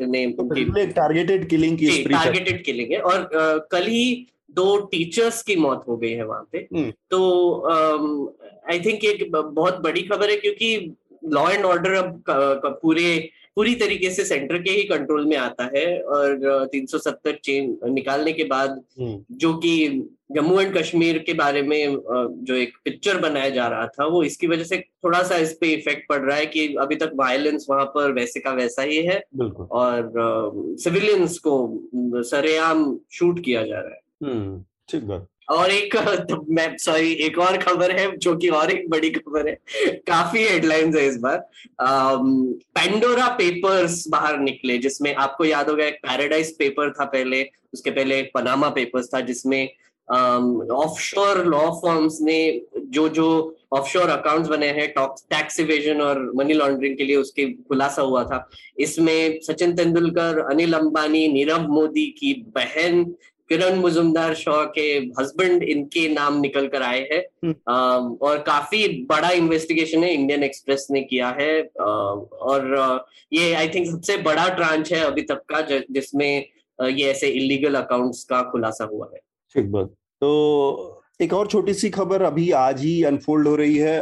ने 0.00 0.26
टारगेटेड 0.86 1.48
किलिंग 1.48 1.78
की 1.78 2.04
टारगेटेड 2.04 2.64
किलिंग 2.64 2.92
है। 2.92 3.00
और 3.00 3.28
कल 3.72 3.86
ही 3.86 4.26
दो 4.50 4.76
टीचर्स 4.80 5.42
की 5.42 5.56
मौत 5.56 5.84
हो 5.88 5.96
गई 5.96 6.10
है 6.10 6.24
वहाँ 6.26 6.48
पे। 6.52 6.58
हम्म। 6.58 6.92
तो 7.10 7.20
आई 8.70 8.80
थिंक 8.80 9.04
एक 9.04 9.30
बहुत 9.32 9.80
बड़ी 9.80 10.02
खबर 10.02 10.30
है 10.30 10.36
क्योंकि 10.36 10.96
लॉ 11.24 11.48
एंड 11.50 11.64
ऑर्डर 11.64 11.94
अब 11.94 12.78
पूरे 12.82 13.30
पूरी 13.60 13.74
तरीके 13.74 14.10
से 14.10 14.24
सेंटर 14.24 14.58
के 14.58 14.70
ही 14.70 14.82
कंट्रोल 14.82 15.26
में 15.26 15.36
आता 15.36 15.64
है 15.74 15.86
और 16.02 16.68
370 16.74 17.32
चेन 17.44 17.76
निकालने 17.84 18.32
के 18.32 18.44
बाद 18.44 18.70
हम्म। 19.00 19.36
जो 19.36 19.52
कि 19.54 19.74
जम्मू 20.32 20.60
एंड 20.60 20.76
कश्मीर 20.78 21.18
के 21.18 21.32
बारे 21.32 21.62
में 21.62 21.96
जो 22.44 22.54
एक 22.54 22.72
पिक्चर 22.84 23.18
बनाया 23.20 23.50
जा 23.50 23.66
रहा 23.68 23.86
था 23.86 24.06
वो 24.06 24.22
इसकी 24.22 24.46
वजह 24.46 24.64
से 24.64 24.78
थोड़ा 25.04 25.22
सा 25.22 25.36
इस 25.36 25.52
पे 25.60 25.72
इफ़ेक्ट 25.72 26.08
पड़ 26.08 26.20
रहा 26.20 26.36
है 26.36 26.46
कि 26.46 26.66
अभी 26.74 26.96
तक 26.96 27.12
वायलेंस 27.14 27.66
वहाँ 27.70 27.84
पर 27.84 28.12
वैसे 28.12 28.40
का 28.40 28.52
वैसा 28.52 28.82
ही 28.82 28.96
है 28.96 29.22
और 29.72 30.12
सिविलियंस 30.78 31.38
को 31.38 31.56
सरेआम 32.22 32.98
शूट 33.12 33.44
किया 33.44 33.66
जा 33.66 33.80
रहा 33.80 33.94
है। 33.94 34.00
हम्म, 34.22 34.64
ठीक 34.88 35.02
बात। 35.02 35.28
और 35.50 35.70
एक 35.70 35.96
मैं 36.50 36.76
सॉरी 36.78 37.12
एक 37.26 37.38
और 37.38 37.56
खबर 37.58 37.90
है 37.90 38.16
जो 38.16 38.36
कि 38.36 38.48
और 38.48 38.70
एक 38.70 38.88
बड़ी 38.90 39.10
खबर 39.10 39.48
है। 39.48 39.54
काफ़ी 40.06 40.44
हेडलाइंस 40.44 40.96
है 40.96 41.06
इस 41.06 41.16
बार। 41.18 41.38
पेंडोरा 41.80 43.26
पेपर्स 43.38 44.04
बाहर 44.08 44.38
निकले, 44.38 44.78
जिसमें 44.78 45.14
आपको 45.14 45.44
याद 45.44 45.68
होगा, 45.70 45.84
एक 45.84 45.98
पैराडाइज 46.06 46.56
पेपर 46.58 46.90
था 46.90 47.04
पहले, 47.06 47.42
उसके 47.72 47.90
पहले 47.90 48.18
एक 48.18 48.30
पनामा 48.34 48.68
पेपर्स 48.70 49.14
था, 49.14 49.20
जिसमें 49.20 49.68
ऑफशोर 50.08 51.44
लॉ 51.46 51.60
फॉर्म्स 51.82 52.18
ने 52.22 52.40
जो 52.76 53.08
जो 53.08 53.56
ऑफशोर 53.72 54.08
अकाउंट्स 54.10 54.48
बने 54.48 54.66
हैं 54.68 54.88
टॉक्स 54.92 55.24
टैक्स 55.30 55.60
इवेजन 55.60 56.00
और 56.00 56.20
मनी 56.36 56.54
लॉन्ड्रिंग 56.54 56.96
के 56.96 57.04
लिए 57.04 57.16
उसके 57.16 57.44
खुलासा 57.68 58.02
हुआ 58.02 58.22
था। 58.24 58.48
इसमें 58.78 59.40
सचिन 59.42 59.74
तेंदुलकर, 59.76 60.38
अनिल 60.50 60.72
अंबानी, 60.72 61.26
नीरव 61.28 61.68
मोदी 61.68 62.06
की 62.18 62.32
बहन 62.54 63.04
किरण 63.50 63.78
मुजुमदार 63.78 64.34
शॉ 64.34 64.64
के 64.74 64.82
हस्बैंड 65.20 65.62
इनके 65.62 66.06
नाम 66.08 66.40
निकल 66.40 66.66
कर 66.68 66.82
आए 66.82 67.00
हैं। 67.12 67.22
हम्म। 67.44 68.16
और 68.22 68.38
काफ़ी 68.46 68.86
बड़ा 69.08 69.30
इन्वेस्टिगेशन 69.30 70.04
है 70.04 70.12
इंडियन 70.14 70.42
एक्सप्रेस 70.42 70.86
ने 70.90 71.00
किया 71.02 71.28
है। 71.40 71.60
और 71.62 73.06
ये 73.32 73.52
आई 73.54 73.68
थिंक 73.68 73.90
सबसे 73.90 74.16
बड़ा 74.22 74.48
ट्रांच 74.48 74.92
है 74.92 75.00
अभी 75.00 75.22
तक 75.22 75.42
का 75.52 75.60
जिसमें 75.90 76.46
ये 76.78 77.10
ऐसे 77.10 77.28
इलीगल 77.28 77.74
अकाउंट्स 77.74 78.22
का 78.24 78.42
खुलासा 78.42 78.84
हुआ 78.84 79.10
है। 79.14 79.20
ठीक 79.54 79.70
बात। 79.72 79.88
तो 80.20 81.02
एक 81.20 81.32
और 81.32 81.46
छोटी 81.46 81.74
सी 81.74 81.90
खबर 81.90 82.22
अभी 82.22 82.50
आज 82.50 82.80
ही 82.80 83.02
अनफोल्ड 83.04 83.48
हो 83.48 83.56
रही 83.56 83.76
है। 83.76 83.98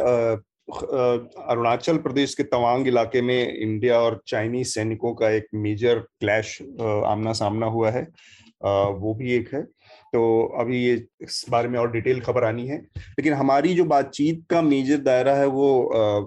अरुणाचल 0.69 1.97
प्रदेश 1.97 2.33
के 2.35 2.43
तवांग 2.43 2.87
इलाके 2.87 3.21
में 3.21 3.57
इंडिया 3.57 3.99
और 3.99 4.21
चाइनीज़ 4.27 4.67
सैनिकों 4.67 5.13
का 5.13 5.29
एक 5.29 5.47
मेजर 5.55 5.99
क्लैश 6.19 6.57
आमना 6.81 7.33
सामना 7.33 7.65
हुआ 7.65 7.91
है। 7.91 8.07
वो 8.61 9.13
भी 9.13 9.31
एक 9.33 9.53
है। 9.53 9.61
तो 10.13 10.21
अभी 10.59 10.77
ये 10.77 10.93
इस 11.21 11.45
बारे 11.49 11.67
में 11.69 11.77
और 11.79 11.91
डिटेल 11.91 12.19
खबर 12.21 12.43
आनी 12.43 12.65
है। 12.67 12.77
लेकिन 12.77 13.33
हमारी 13.33 13.73
जो 13.75 13.85
बातचीत 13.85 14.43
का 14.49 14.61
मेजर 14.61 14.97
दायरा 14.97 15.33
है 15.35 15.45
वो 15.47 15.69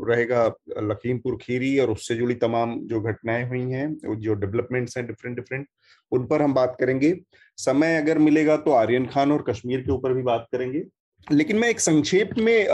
रहेगा 0.08 0.46
लखीमपुर 0.80 1.36
खीरी 1.42 1.78
और 1.78 1.90
उससे 1.90 2.14
जुड़ी 2.14 2.34
तमाम 2.36 2.78
जो 2.84 3.00
घटनाएँ 3.02 3.48
हुई 3.48 3.62
हैं 3.62 4.16
जो 4.16 4.34
डेवलपमेंट्स 4.34 4.96
हैं 4.96 5.06
डिफरेंट 5.06 5.36
डिफरेंट 5.36 5.66
उन 6.12 6.26
पर 6.26 6.42
हम 6.42 6.54
बात 6.54 6.76
करेंगे। 6.80 7.14
समय 7.58 7.96
अगर 7.96 8.18
मिलेगा 8.18 8.56
तो 8.56 8.70
आर्यन 8.72 9.06
खान 9.06 9.32
और 9.32 9.44
कश्मीर 9.48 9.80
के 9.80 9.92
ऊपर 9.92 10.12
भी 10.12 10.22
बात 10.22 10.46
करेंगे। 10.52 10.82
लेकिन 11.26 11.56
मैं 11.56 11.68
एक 11.68 11.80
संक्षेप 11.80 12.30
में 12.38 12.68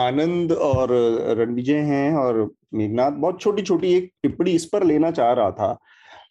आनंद 0.00 0.52
और 0.52 0.88
रणविजय 1.38 1.78
हैं 1.80 2.12
और 2.14 2.50
मेघनाथ, 2.74 3.10
बहुत 3.10 3.40
छोटी 3.40 3.62
छोटी 3.62 3.92
एक 3.94 4.10
टिप्पणी 4.22 4.50
इस 4.50 4.64
पर 4.64 4.84
लेना 4.84 5.10
चाह 5.10 5.32
रहा 5.32 5.50
था 5.50 5.72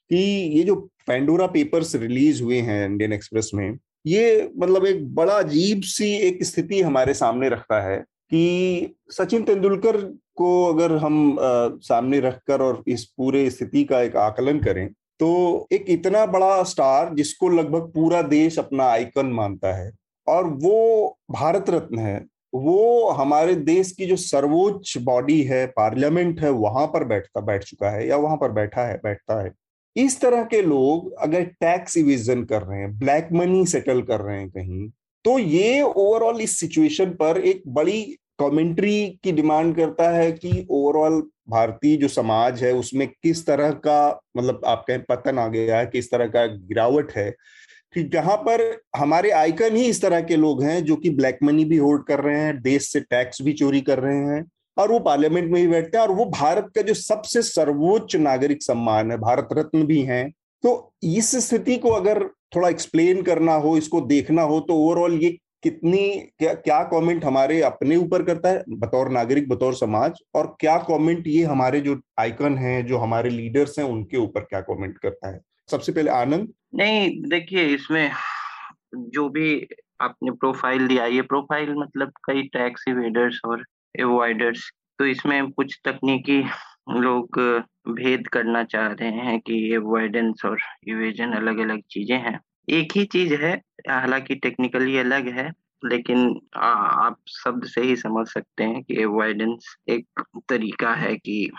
कि 0.09 0.17
ये 0.57 0.63
जो 0.63 0.75
पेंडोरा 1.07 1.47
पेपर्स 1.47 1.95
रिलीज़ 1.95 2.43
हुए 2.43 2.59
हैं 2.59 2.85
इंडियन 2.85 3.13
एक्सप्रेस 3.13 3.51
में। 3.53 3.77
ये 4.05 4.51
मतलब 4.57 4.85
एक 4.85 5.13
बड़ा 5.15 5.33
अजीब 5.33 5.81
सी 5.81 6.13
एक 6.17 6.43
स्थिति 6.43 6.81
हमारे 6.81 7.13
सामने 7.13 7.49
रखता 7.49 7.81
है 7.81 7.97
कि 7.97 8.95
सचिन 9.11 9.43
तेंदुलकर 9.43 9.97
को 10.35 10.65
अगर 10.65 10.95
हम 10.97 11.39
आ, 11.39 11.69
सामने 11.81 12.19
रखकर 12.19 12.61
और 12.61 12.83
इस 12.87 13.05
पूरे 13.17 13.49
स्थिति 13.49 13.83
का 13.83 14.01
एक 14.01 14.15
आकलन 14.15 14.59
करें 14.59 14.87
तो 15.19 15.67
एक 15.71 15.85
इतना 15.89 16.25
बड़ा 16.25 16.63
स्टार 16.63 17.13
जिसको 17.15 17.49
लगभग 17.49 17.81
पूरा 17.81 18.21
देश 18.21 18.59
अपना 18.59 18.85
आइकन 18.85 19.25
मानता 19.25 19.73
है 19.73 19.91
और 20.27 20.47
वो 20.47 21.17
भारत 21.31 21.69
रत्न 21.69 21.99
है 21.99 22.25
वो 22.53 23.09
हमारे 23.09 23.55
देश 23.55 23.91
की 23.91 24.05
जो 24.05 24.15
सर्वोच्च 24.15 24.97
बॉडी 24.97 25.41
है 25.41 25.65
पार्लियामेंट 25.67 26.39
है 26.39 26.49
वहाँ 26.49 26.87
पर 26.87 27.03
बैठता 27.03 27.41
बैठ 27.41 27.63
चुका 27.63 27.89
है 27.89 28.07
या 28.07 28.17
वहाँ 28.17 28.37
पर 28.37 28.51
बैठा 28.51 28.81
है 28.81 28.97
बैठता 29.03 29.41
है। 29.43 29.51
इस 29.95 30.19
तरह 30.21 30.43
के 30.43 30.61
लोग 30.61 31.13
अगर 31.13 31.43
टैक्स 31.43 31.97
इविजन 31.97 32.43
कर 32.43 32.61
रहे 32.61 32.79
हैं 32.79 32.97
ब्लैक 32.99 33.29
मनी 33.33 33.65
सेटल 33.65 34.01
कर 34.01 34.19
रहे 34.19 34.39
हैं 34.39 34.49
कहीं 34.49 34.89
तो 35.25 35.37
ये 35.39 35.81
ओवरऑल 35.81 36.41
इस 36.41 36.59
सिचुएशन 36.59 37.09
पर 37.09 37.37
एक 37.37 37.61
बड़ी 37.67 38.01
कमेंट्री 38.39 39.19
की 39.23 39.31
डिमांड 39.31 39.75
करता 39.75 40.09
है 40.09 40.31
कि 40.31 40.67
ओवरऑल 40.69 41.21
भारतीय 41.49 41.95
जो 41.97 42.07
समाज 42.07 42.63
है, 42.63 42.71
उसमें 42.73 43.07
किस 43.07 43.45
तरह 43.45 43.71
का 43.71 44.21
मतलब 44.37 44.61
आप 44.65 44.85
कहें 44.87 45.03
पतन 45.09 45.39
आ 45.39 45.47
गया 45.47 45.77
है, 45.77 45.85
किस 45.85 46.11
तरह 46.11 46.27
का 46.27 46.45
गिरावट 46.45 47.11
है, 47.11 47.29
कि 47.93 48.03
जहाँ 48.03 48.37
पर 48.37 48.81
हमारे 48.95 49.31
आइकन 49.31 49.75
ही 49.75 49.85
इस 49.85 50.01
तरह 50.01 50.21
के 50.21 50.35
लोग 50.35 50.63
हैं 50.63 50.83
जो 50.85 50.95
कि 50.95 51.09
ब्लैक 51.09 51.39
मनी 51.43 51.65
भी 51.65 51.77
होल्ड 51.77 52.03
कर 52.03 52.19
रहे 52.19 52.39
हैं, 52.39 52.61
देश 52.61 52.91
से 52.93 52.99
टैक्स 52.99 53.41
भी 53.41 53.53
चोरी 53.53 53.81
कर 53.81 53.99
रहे 53.99 54.17
हैं 54.17 54.43
और 54.77 54.91
वो 54.91 54.99
पार्लियामेंट 54.99 55.51
में 55.51 55.59
ही 55.59 55.67
बैठते 55.67 55.97
हैं 55.97 56.05
और 56.05 56.11
वो 56.11 56.25
भारत 56.25 56.71
का 56.75 56.81
जो 56.81 56.93
सबसे 56.93 57.41
सर्वोच्च 57.41 58.15
नागरिक 58.15 58.63
सम्मान 58.63 59.11
है, 59.11 59.17
भारत 59.17 59.49
रत्न 59.53 59.83
भी 59.85 60.01
हैं। 60.01 60.29
तो 60.63 60.93
इस 61.03 61.35
स्थिति 61.47 61.77
को 61.77 61.89
अगर 61.89 62.23
थोड़ा 62.55 62.69
एक्सप्लेन 62.69 63.21
करना 63.21 63.53
हो, 63.53 63.77
इसको 63.77 64.01
देखना 64.01 64.41
हो 64.41 64.59
तो 64.59 64.75
ओवरऑल 64.75 65.13
ये 65.13 65.37
कितनी, 65.63 66.09
क्या 66.39 66.53
क्या 66.53 66.81
कमेंट 66.83 67.25
हमारे 67.25 67.61
अपने 67.61 67.95
ऊपर 67.95 68.23
करता 68.23 68.49
है? 68.49 68.63
बतौर 68.69 69.09
नागरिक, 69.09 69.49
बतौर 69.49 69.73
समाज, 69.73 70.19
और 70.35 70.55
क्या 70.59 70.77
कमेंट 70.77 71.27
ये 71.27 71.43
हमारे 71.43 71.81
जो 71.81 71.99
आइकन 72.19 72.57
हैं, 72.57 72.85
जो 72.85 72.97
हमारे 72.97 73.29
लीडर्स 73.29 73.79
हैं, 73.79 73.85
उनके 73.85 74.17
ऊपर 74.17 74.41
क्या 74.41 74.61
कमेंट 74.61 74.97
करता 74.97 75.31
है? 75.31 75.39
सबसे 75.71 75.91
पहले 75.91 76.11
आनंद। 76.11 76.53
नहीं, 76.75 77.21
देखिए, 77.21 77.65
इसमें 77.65 78.11
जो 78.95 79.29
भी 79.29 79.67
आपने 80.01 80.31
प्रोफ़ाइल 80.31 80.87
दिया, 80.87 81.05
ये 81.05 81.21
प्रोफ़ाइल 81.21 81.73
मतलब 81.75 82.11
कई 82.23 82.43
टैक्स 82.43 82.85
इवेडर्स 82.87 83.39
और 83.45 83.63
एवॉइडर्स 83.95 84.69
तो 84.99 85.05
इसमें 85.05 85.51
कुछ 85.51 85.79
तकनीकी 85.85 86.39
लोग 86.99 87.39
भेद 87.89 88.27
करना 88.27 88.63
चाह 88.63 88.87
रहे 88.87 89.09
हैं 89.25 89.39
कि 89.39 89.73
एवॉइडेंस 89.73 90.45
और 90.45 90.57
इवेजन 90.87 91.31
अलग 91.33 91.57
अलग 91.59 91.81
चीज़ें 91.91 92.17
हैं। 92.17 92.39
एक 92.69 92.91
ही 92.95 93.03
चीज़ 93.05 93.33
है 93.33 93.53
हालाँकि 93.89 94.35
टेक्निकली 94.35 94.97
अलग 94.97 95.27
है 95.37 95.49
लेकिन 95.83 96.39
आ, 96.55 96.67
आप 96.67 97.17
शब्द 97.29 97.65
से 97.65 97.81
ही 97.81 97.95
समझ 97.95 98.27
सकते 98.27 98.63
हैं 98.63 98.83
कि 98.83 99.01
एवॉइडेंस 99.01 99.75
एक 99.89 100.23
तरीका 100.49 100.93
है 100.95 101.15
कि 101.15 101.49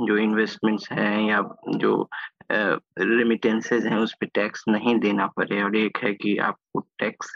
जो 0.00 0.16
इन्वेस्टमेंट्स 0.16 0.90
हैं 0.92 1.20
या 1.28 1.40
जो 1.76 2.08
रिमिटेंसेज 2.52 3.86
हैं 3.86 3.96
उस 3.98 4.14
पर 4.14 4.26
टैक्स 4.34 4.64
नहीं 4.68 4.98
देना 4.98 5.26
पड़े 5.26 5.62
और 5.62 5.76
एक 5.76 5.98
है 6.04 6.12
कि 6.14 6.36
आपको 6.38 6.80
टैक्स 6.98 7.32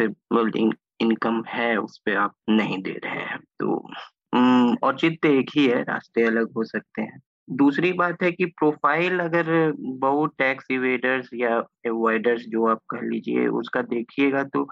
इनकम 1.00 1.42
है 1.48 1.76
उस 1.76 1.98
पर 1.98 2.16
आप 2.16 2.34
नहीं 2.50 2.82
दे 2.82 2.92
रहे 3.04 3.20
हैं। 3.20 3.38
तो 3.60 3.76
औचित्य 4.32 5.28
एक 5.38 5.50
ही 5.56 5.66
है, 5.66 5.82
रास्ते 5.82 6.22
अलग 6.24 6.52
हो 6.56 6.64
सकते 6.64 7.02
हैं। 7.02 7.20
दूसरी 7.48 7.92
बात 7.92 8.22
है 8.22 8.30
कि 8.32 8.44
प्रोफ़ाइल 8.58 9.18
अगर 9.20 9.72
बहुत 9.76 10.32
टैक्स 10.38 10.66
इवेडर्स 10.70 11.28
या 11.34 11.56
अवॉइडर्स 11.88 12.42
जो 12.48 12.66
आप 12.66 12.80
कह 12.90 13.00
लीजिए, 13.02 13.46
उसका 13.48 13.82
देखिएगा 13.82 14.42
तो 14.44 14.66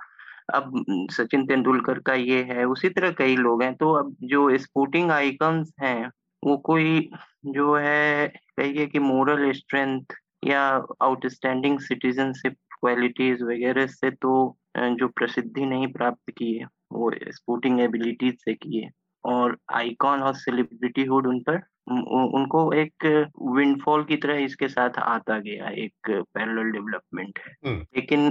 अब 0.55 0.73
सचिन 1.13 1.45
तेंदुलकर 1.47 1.99
का 1.99 2.15
ये 2.15 2.43
है, 2.43 2.65
उसी 2.65 2.89
तरह 2.89 3.11
कई 3.19 3.37
लोग 3.37 3.63
हैं। 3.63 3.75
तो 3.75 3.93
अब 3.95 4.15
जो 4.25 4.49
स्पोर्टिंग 4.59 5.11
आइकन्स 5.11 5.73
हैं, 5.83 6.11
वो 6.43 6.57
कोई 6.59 7.09
जो 7.47 7.75
है, 7.77 8.27
कहिए 8.29 8.87
कि 8.87 8.99
मोरल 8.99 9.51
स्ट्रेंथ 9.53 10.15
या 10.45 10.63
आउटस्टैंडिंग 11.03 11.79
सिटीजनशिप 11.81 12.57
क्वालिटीज 12.81 13.43
वगैरह 13.43 13.87
से 13.89 14.11
तो 14.13 14.57
जो 14.79 15.09
प्रसिद्धि 15.09 15.67
नहीं 15.67 15.87
प्राप्त 15.93 16.31
की 16.31 16.53
है, 16.55 16.67
वो 16.93 17.11
स्पोर्टिंग 17.29 17.81
एबिलिटीज 17.81 18.35
से 18.35 18.55
की 18.55 18.79
है। 18.79 18.91
और 19.25 19.57
आइकॉन 19.75 20.23
और 20.23 20.35
सेलिब्रिटी 20.35 21.05
हुड 21.05 21.27
उन 21.27 21.41
पर 21.49 21.61
उनको 21.91 22.73
एक 22.73 23.05
विंडफॉल 23.57 24.03
की 24.05 24.17
तरह 24.17 24.39
इसके 24.39 24.69
साथ 24.69 24.99
आता 24.99 25.39
गया 25.39 25.69
एक 25.85 26.11
पैरेलल 26.11 26.71
डेवलपमेंट 26.73 27.39
है। 27.39 27.75
लेकिन 27.75 28.31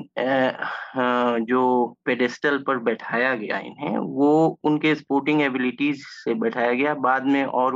जो 1.45 1.63
पेडेस्टल 2.05 2.57
पर 2.67 2.77
बैठाया 2.79 3.33
गया 3.35 3.59
इन्हें 3.59 3.97
वो 3.97 4.59
उनके 4.63 4.93
स्पोर्टिंग 4.95 5.41
एबिलिटीज 5.41 6.03
से 6.05 6.33
बैठाया 6.33 6.73
गया 6.73 6.93
बाद 6.99 7.25
में 7.25 7.43
और 7.43 7.73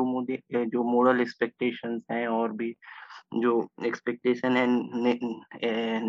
जो 0.53 0.83
मोरल 0.83 1.21
एक्सपेक्टेशन 1.21 2.01
हैं 2.11 2.27
और 2.27 2.51
भी 2.51 2.73
जो 3.35 3.67
एक्सपेक्टेशन 3.85 4.57
है 4.57 4.65
ने, 4.67 5.19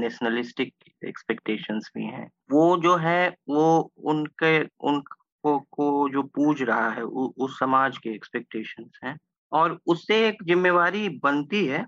नेशनलिस्टिक 0.01 0.73
एक्सपेक्टेशंस 1.05 1.91
भी 1.97 2.05
हैं 2.05 2.29
वो 2.53 2.77
जो 2.77 2.97
है 2.97 3.29
वो 3.49 3.93
उनके 4.05 4.59
उनको 4.63 5.24
को 5.45 5.59
को 5.73 6.09
जो 6.09 6.23
पूज 6.37 6.63
रहा 6.63 6.89
है 6.91 7.03
उ, 7.05 7.29
उस 7.39 7.59
समाज 7.59 7.99
के 7.99 8.11
एक्सपेक्टेशंस 8.11 8.99
हैं 9.05 9.17
और 9.53 9.79
उससे 9.87 10.27
एक 10.29 10.43
जिम्मेवारी 10.45 11.09
बनती 11.25 11.65
है 11.67 11.85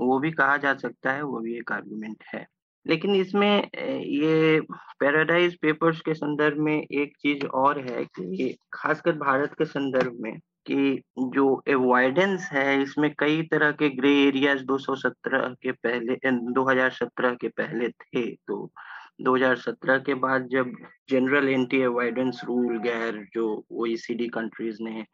वो 0.00 0.18
भी 0.18 0.30
कहा 0.32 0.56
जा 0.56 0.74
सकता 0.76 1.12
है 1.12 1.22
वो 1.22 1.40
भी 1.40 1.56
एक 1.58 1.72
आर्गुमेंट 1.72 2.24
है। 2.34 2.46
लेकिन 2.86 3.14
इसमें 3.14 3.50
ये 3.76 4.60
पैराडाइज 5.00 5.56
पेपर्स 5.62 6.00
के 6.00 6.14
संदर्भ 6.14 6.58
में 6.60 6.74
एक 6.74 7.12
चीज़ 7.20 7.46
और 7.46 7.78
है 7.80 8.04
कि 8.06 8.54
खासकर 8.72 9.12
भारत 9.18 9.54
के 9.58 9.64
संदर्भ 9.64 10.16
में 10.20 10.38
कि 10.66 11.00
जो 11.34 11.46
एवॉइडेंस 11.68 12.48
है 12.52 12.82
इसमें 12.82 13.10
कई 13.18 13.42
तरह 13.42 13.70
के 13.72 13.88
ग्रे 13.96 14.12
एरियाज़ 14.22 14.62
217 14.64 15.54
के 15.62 15.72
पहले 15.72 16.16
2017 16.54 17.36
के 17.40 17.48
पहले 17.48 17.88
थे 17.88 18.24
तो 18.48 18.70
2017 19.18 19.98
के 20.06 20.14
बाद 20.14 20.48
जब 20.52 20.72
जनरल 21.10 21.48
एंटी 21.48 21.82
अवॉइडेंस 21.82 22.40
रूल 22.44 22.78
गैर, 22.78 23.24
जो 23.34 23.64
ओईसीडी 23.72 24.28
कंट्रीज़ 24.28 24.82
ने 24.82 25.04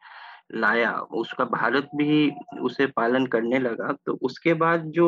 लाया, 0.53 0.91
उसका 0.91 1.43
भारत 1.45 1.89
भी 1.95 2.31
उसे 2.61 2.85
पालन 2.95 3.25
करने 3.25 3.59
लगा 3.59 3.91
तो 4.05 4.17
उसके 4.21 4.53
बाद 4.53 4.85
जो 4.95 5.07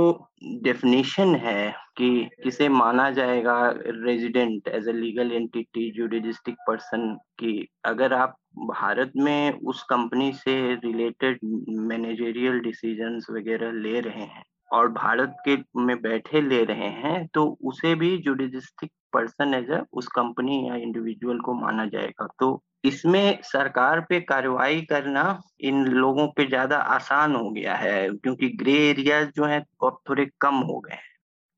डेफिनेशन 0.64 1.36
है 1.36 1.74
कि 1.98 2.30
किसे 2.44 2.70
माना 2.70 3.10
जाएगा 3.12 3.58
resident 3.78 4.68
as 4.68 4.88
a 4.88 4.94
legal 4.94 5.32
entity 5.32 5.90
juristic 5.92 6.56
person 6.68 7.14
की, 7.40 7.68
अगर 7.86 8.14
आप 8.14 8.38
भारत 8.70 9.12
में 9.18 9.60
उस 9.60 9.84
कंपनी 9.84 10.32
से 10.34 10.54
रिलेटेड 10.76 11.40
मैनेजरियल 11.44 12.60
डिसीजंस 12.60 13.28
वगैरह 13.32 13.72
ले 13.82 14.00
रहे 14.00 14.24
हैं 14.24 14.44
और 14.74 14.88
भारत 14.92 15.36
के 15.48 15.58
में 15.82 15.96
बैठे 16.02 16.42
ले 16.42 16.64
रहे 16.64 16.90
हैं 17.02 17.26
तो 17.34 17.46
उसे 17.64 17.94
भी 17.96 18.18
जुडिस्टिक 18.18 18.92
पर्सन 19.14 19.54
एज 19.54 19.72
उस 19.94 20.08
कंपनी 20.08 20.68
या 20.70 20.76
इंडिविजुअल 20.76 21.40
को 21.40 21.54
माना 21.54 21.86
जाएगा। 21.86 22.28
तो 22.40 22.62
इसमें 22.86 23.40
सरकार 23.44 24.00
पे 24.02 24.20
कार्रवाई 24.22 24.82
करना 24.82 25.24
इन 25.62 25.84
लोगों 25.88 26.28
पे 26.28 26.46
ज़्यादा 26.46 26.78
आसान 26.78 27.36
हो 27.36 27.50
गया 27.52 27.76
है, 27.76 28.10
क्योंकि 28.10 28.50
ग्रे 28.60 28.74
एरियाज़ 28.90 29.30
जो 29.36 29.46
है, 29.46 29.60
अब 29.84 29.98
थोड़े 30.10 30.26
कम 30.42 30.56
हो 30.64 30.80
गए 30.80 30.94
हैं। 30.94 31.12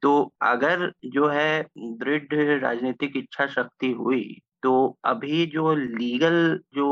तो 0.04 0.34
अगर 0.44 0.92
जो 1.06 1.28
है, 1.28 1.62
दृढ़ 1.78 2.60
राजनीतिक 2.62 3.18
इच्छा 3.18 3.46
शक्ति 3.48 3.92
हुई 3.94 4.24
तो 4.66 4.98
अभी 5.06 5.46
जो 5.46 5.74
लीगल 5.76 6.60
जो 6.76 6.86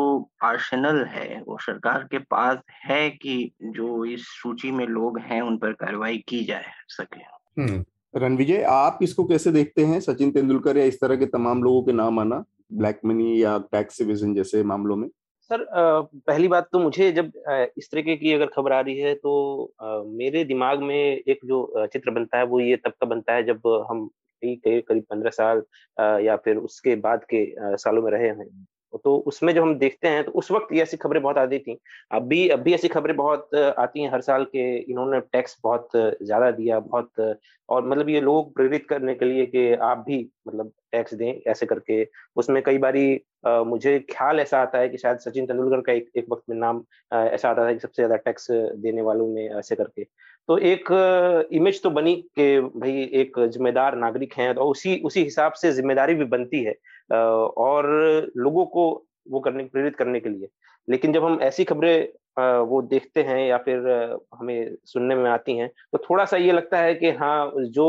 आर्शनल 0.44 1.04
है 1.06 1.42
वो 1.48 1.58
सरकार 1.58 2.04
के 2.12 2.20
पास 2.20 2.58
है 2.84 3.10
कि 3.10 3.52
जो 3.64 4.06
इस 4.06 4.26
सूची 4.42 4.72
में 4.72 4.86
लोग 4.88 5.18
हैं 5.20 5.42
उन 5.42 5.58
पर 5.58 5.72
कार्रवाई 5.74 6.18
की 6.28 6.44
जाए 6.44 6.66
सके? 6.88 7.22
हम्म, 7.62 7.84
रणविजय 8.16 8.62
आप 8.64 9.00
इसको 9.02 9.24
कैसे 9.24 9.52
देखते 9.52 9.86
हैं? 9.86 10.00
सचिन 10.00 10.32
तेंदुलकर 10.32 10.78
या 10.78 10.84
इस 10.84 11.02
तरह 11.02 11.16
के 11.16 11.26
तमाम 11.26 11.64
लोगों 11.64 11.84
के 11.84 11.92
नाम 11.92 12.20
आना? 12.20 12.44
ब्लैक 12.74 13.00
मनी 13.06 13.44
या 13.44 13.58
टैक्स 13.72 13.98
सिविजन 13.98 14.34
जैसे 14.36 14.64
मामलों 14.64 14.96
में? 14.96 15.08
सर 15.52 15.66
पहली 15.72 16.48
बात 16.48 16.70
तो 16.72 16.80
मुझे 16.80 17.12
जब 17.12 17.32
इस 17.78 17.90
तरीके 17.92 18.16
की 18.16 18.34
अगर 18.34 18.46
खबर 18.46 18.74
आ 18.74 18.80
रही 18.80 18.98
है 18.98 19.14
तो 19.16 19.74
मेरे 20.08 20.44
दिमाग 20.44 20.82
में 20.82 20.96
एक 20.96 21.40
जो 21.46 21.88
चित्र 21.94 22.12
बनता 22.12 22.38
है 22.38 22.46
वो 22.46 22.60
ये 22.60 22.76
तब 22.76 22.92
का 22.92 23.06
बनता 23.06 23.34
है 23.34 23.44
जब 23.44 23.86
हम 23.90 24.10
करीब 24.46 25.04
पंद्रह 25.04 25.30
साल 25.30 25.64
या 26.26 26.36
फिर 26.36 26.58
उसके 26.58 26.96
बाद 26.98 27.24
के 27.34 27.46
सालों 27.78 28.02
में 28.02 28.12
रहे 28.12 28.28
हैं। 28.30 28.66
तो 29.06 29.16
उसमें 29.28 29.54
जो 29.56 29.62
हम 29.62 29.74
देखते 29.76 30.08
हैं 30.08 30.24
तो 30.24 30.32
उस 30.32 30.52
वक्त 30.52 30.74
ये 30.74 30.82
ऐसी 30.82 30.98
खबरें 30.98 31.22
बहुत 31.24 31.38
आती 31.38 31.60
थी। 31.60 31.78
अभी 32.12 32.48
अभी 32.50 32.74
ऐसी 32.74 32.88
खबरें 32.88 33.16
बहुत 33.18 33.56
आती 33.56 34.02
हैं, 34.02 34.12
हर 34.12 34.22
साल 34.22 34.44
के 34.46 34.66
इन्होंने 34.78 35.20
टैक्स 35.22 35.58
बहुत 35.64 35.90
ज़्यादा 35.96 36.50
दिया, 36.52 36.80
बहुत, 36.80 37.40
और 37.70 37.88
मतलब 37.88 38.10
ये 38.10 38.22
लोग 38.22 38.54
प्रेरित 38.56 38.86
करने 38.90 39.16
के 39.16 39.26
लिए 39.26 39.46
कि 39.46 39.74
आप 39.74 40.04
भी 40.08 40.20
मतलब 40.48 40.72
टैक्स 40.92 41.14
दें, 41.14 41.34
ऐसे 41.48 41.66
करके। 41.66 42.08
उसमें 42.36 42.62
कई 42.64 42.78
बारी 42.78 43.16
मुझे 43.44 44.00
ख्याल 44.12 44.40
ऐसा 44.40 44.62
आता 44.62 44.78
है 44.80 44.90
कि 44.90 44.98
शायद 44.98 45.18
सचिन 45.20 45.46
तेंदुलकर 45.46 45.82
का 45.82 45.94
एक 45.94 46.10
एक 46.18 46.26
वक्त 46.32 46.44
में 46.50 46.56
नाम 46.58 46.84
ऐसा 47.12 47.50
आता 47.50 47.66
था 47.68 47.74
कि 47.74 47.80
सबसे 47.80 48.02
ज़्यादा 48.02 48.16
टैक्स 48.18 48.48
देने 48.52 49.02
वालों 49.02 49.28
में 49.28 49.50
ऐसे 49.50 49.76
करके। 49.76 50.04
तो 50.50 50.58
एक 50.60 50.90
इमेज 51.54 51.82
तो 51.84 51.90
बनी 51.92 52.16
कि 52.36 52.60
भाई 52.78 53.04
एक 53.16 53.40
जिम्मेदार 53.54 53.96
नागरिक 53.98 54.34
हैं 54.38 54.54
तो 54.56 54.66
उसी 54.72 54.96
उसी 55.06 55.24
हिसाब 55.24 55.54
से 55.54 55.72
ज़िम्मेदारी 55.72 56.16
भी 56.16 56.26
बनती 56.28 56.64
है 56.64 56.74
और 57.12 57.88
लोगों 58.38 58.66
को 58.66 58.86
वो 59.32 59.40
करने, 59.40 59.64
प्रेरित 59.66 59.96
करने 59.96 60.20
के 60.20 60.30
लिए। 60.30 60.48
लेकिन 60.88 61.14
जब 61.14 61.24
हम 61.26 61.40
ऐसी 61.42 61.64
खबरें 61.64 62.08
वो 62.68 62.82
देखते 62.84 63.24
हैं 63.24 63.38
या 63.48 63.58
फिर 63.58 63.88
हमें 64.36 64.76
सुनने 64.86 65.16
में 65.16 65.30
आती 65.32 65.58
हैं 65.58 65.70
तो 65.92 65.98
थोड़ा 66.10 66.26
सा 66.26 66.38
ये 66.38 66.52
लगता 66.52 66.78
है 66.80 66.94
कि 66.96 67.10
हाँ 67.14 67.52
जो 67.58 67.86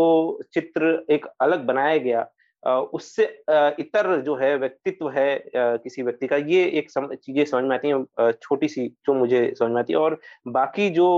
चित्र 0.54 1.04
एक 1.10 1.26
अलग 1.40 1.64
बनाया 1.66 1.96
गया 1.98 2.26
उससे 2.64 3.24
इतर 3.80 4.20
जो 4.20 4.34
है 4.36 4.56
व्यक्तित्व 4.58 5.08
है 5.10 5.42
किसी 5.54 6.02
व्यक्ति 6.02 6.26
का 6.26 6.36
ये 6.36 6.64
एक 6.78 6.90
चीज़ें 6.90 7.44
समझ 7.44 7.64
में 7.64 7.74
आती 7.76 7.88
हैं 7.88 8.30
छोटी 8.42 8.68
सी 8.68 8.86
जो 9.06 9.14
मुझे 9.14 9.52
समझ 9.58 9.70
में 9.70 9.78
आती 9.80 9.92
है। 9.92 9.98
और 9.98 10.18
बाकी 10.48 10.88
जो 10.90 11.10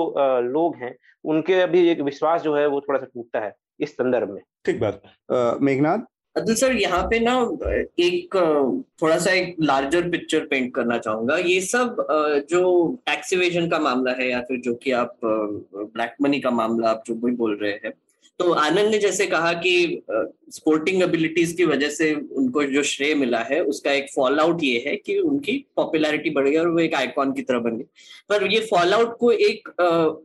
लोग 0.44 0.76
हैं 0.76 0.94
उनके 1.24 1.60
अभी 1.60 1.88
एक 1.90 2.00
विश्वास 2.00 2.42
जो 2.42 2.54
है 2.54 2.66
वो 2.66 2.80
थोड़ा 2.80 2.98
सा 2.98 3.06
टूटता 3.06 3.40
है 3.40 3.54
इस 3.80 3.92
संदर्भ 3.92 4.30
में। 4.30 4.42
ठीक 4.64 4.80
बात। 4.80 5.02
मेघनाथ? 5.62 5.98
अतुल 6.36 6.54
सर 6.54 6.72
यहाँ 6.72 7.02
पे 7.10 7.18
ना 7.20 7.32
एक 7.98 8.34
थोड़ा 9.02 9.16
सा 9.18 9.30
एक 9.32 9.56
लार्जर 9.60 10.08
पिक्चर 10.10 10.46
पेंट 10.46 10.74
करना 10.74 10.98
चाहूँगा। 10.98 11.36
ये 11.36 11.60
सब 11.60 12.06
जो 12.50 12.86
टैक्स 13.06 13.32
इवेजन 13.32 13.68
का 13.70 13.78
मामला 13.78 14.12
है 14.12 14.28
या 14.30 14.40
फिर 14.40 14.60
जो 14.60 14.74
कि 14.74 14.90
आप 14.92 15.16
ब्लैक 15.24 16.14
मनी 16.22 16.40
का 16.40 16.50
मामला 16.50 16.90
आप 16.90 17.02
जो 17.06 17.14
भी 17.14 17.32
बोल 17.36 17.56
रहे 17.62 17.72
हैं 17.84 17.92
तो 18.40 18.50
आनंद 18.52 18.90
ने 18.90 18.98
जैसे 18.98 19.26
कहा 19.26 19.52
कि 19.56 20.02
स्पोर्टिंग 20.52 21.02
एबिलिटीज 21.02 21.52
की 21.52 21.64
वजह 21.64 21.90
से 21.90 22.12
उनको 22.14 22.64
जो 22.64 22.82
श्रेय 22.84 23.14
मिला 23.14 23.38
है, 23.40 23.60
उसका 23.62 23.92
एक 23.92 24.06
फॉल 24.14 24.40
आउट 24.40 24.62
ये 24.62 24.82
है 24.86 24.96
कि 24.96 25.18
उनकी 25.20 25.56
पॉपुलैरिटी 25.76 26.30
बढ़ 26.30 26.48
गई 26.48 26.56
और 26.56 26.68
वो 26.68 26.78
एक 26.80 26.94
आइकॉन 26.94 27.32
की 27.32 27.42
तरह 27.42 27.58
बन 27.60 27.76
गई। 27.76 27.84
पर 28.30 28.46
ये 28.52 28.60
फॉल 28.70 28.94
आउट 28.94 29.16
को 29.18 29.30
एक 29.32 29.68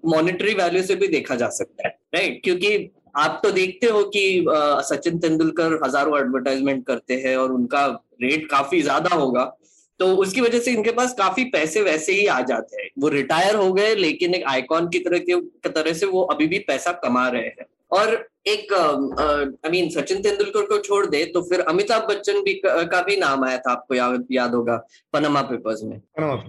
मॉनिटरी 0.07 0.53
वैल्यू 0.53 0.83
से 0.83 0.95
भी 0.95 1.07
देखा 1.09 1.35
जा 1.35 1.49
सकता 1.51 1.87
है 1.87 1.97
राइट 2.15 2.41
क्योंकि 2.43 2.89
आप 3.17 3.39
तो 3.43 3.51
देखते 3.51 3.87
हो 3.87 4.03
कि 4.09 4.45
सचिन 4.85 5.17
तेंदुलकर 5.19 5.79
हज़ारों 5.85 6.19
एडवर्टाइजमेंट 6.19 6.85
करते 6.87 7.13
हैं 7.25 7.35
और 7.37 7.51
उनका 7.51 7.85
रेट 8.21 8.49
काफ़ी 8.51 8.81
ज़्यादा 8.81 9.15
होगा 9.15 9.43
तो 9.99 10.05
उसकी 10.17 10.41
वजह 10.41 10.59
से 10.59 10.71
इनके 10.71 10.91
पास 10.91 11.13
काफ़ी 11.13 11.43
पैसे 11.47 11.81
वैसे 11.81 12.13
ही 12.13 12.25
आ 12.27 12.39
जाते 12.41 12.81
हैं। 12.81 12.89
वो 12.99 13.07
रिटायर 13.09 13.55
हो 13.55 13.71
गए, 13.73 13.93
लेकिन 13.95 14.33
एक 14.35 14.43
आइकॉन 14.47 14.87
की 14.89 14.99
तरह 14.99 15.19
के 15.19 15.35
तरह 15.69 15.93
से 15.93 16.05
वो 16.05 16.21
अभी 16.25 16.47
भी 16.47 16.59
पैसा 16.67 16.91
कमा 17.03 17.27
रहे 17.29 17.41
हैं। 17.41 17.65
और 17.91 18.29
एक 18.47 18.73
आई 19.65 19.71
मीन 19.71 19.89
सचिन 19.89 20.21
तेंदुलकर 20.21 20.65
को 20.65 20.77
छोड़ 20.77 21.05
दे 21.05 21.23
तो 21.25 21.41
फिर 21.41 21.59
अमिताभ 21.59 22.07
बच्चन 22.09 22.41
भी 22.41 22.53
का 22.65 23.01
भी 23.01 23.15
नाम 23.17 23.43
आया 23.45 23.57
था 23.57 23.71
आपको 23.71 23.95
याद 23.95 24.25
याद 24.31 24.53
होगा 24.53 24.77
पनामा 25.13 25.41
पेपर्स 25.41 25.83
में। 25.83 25.99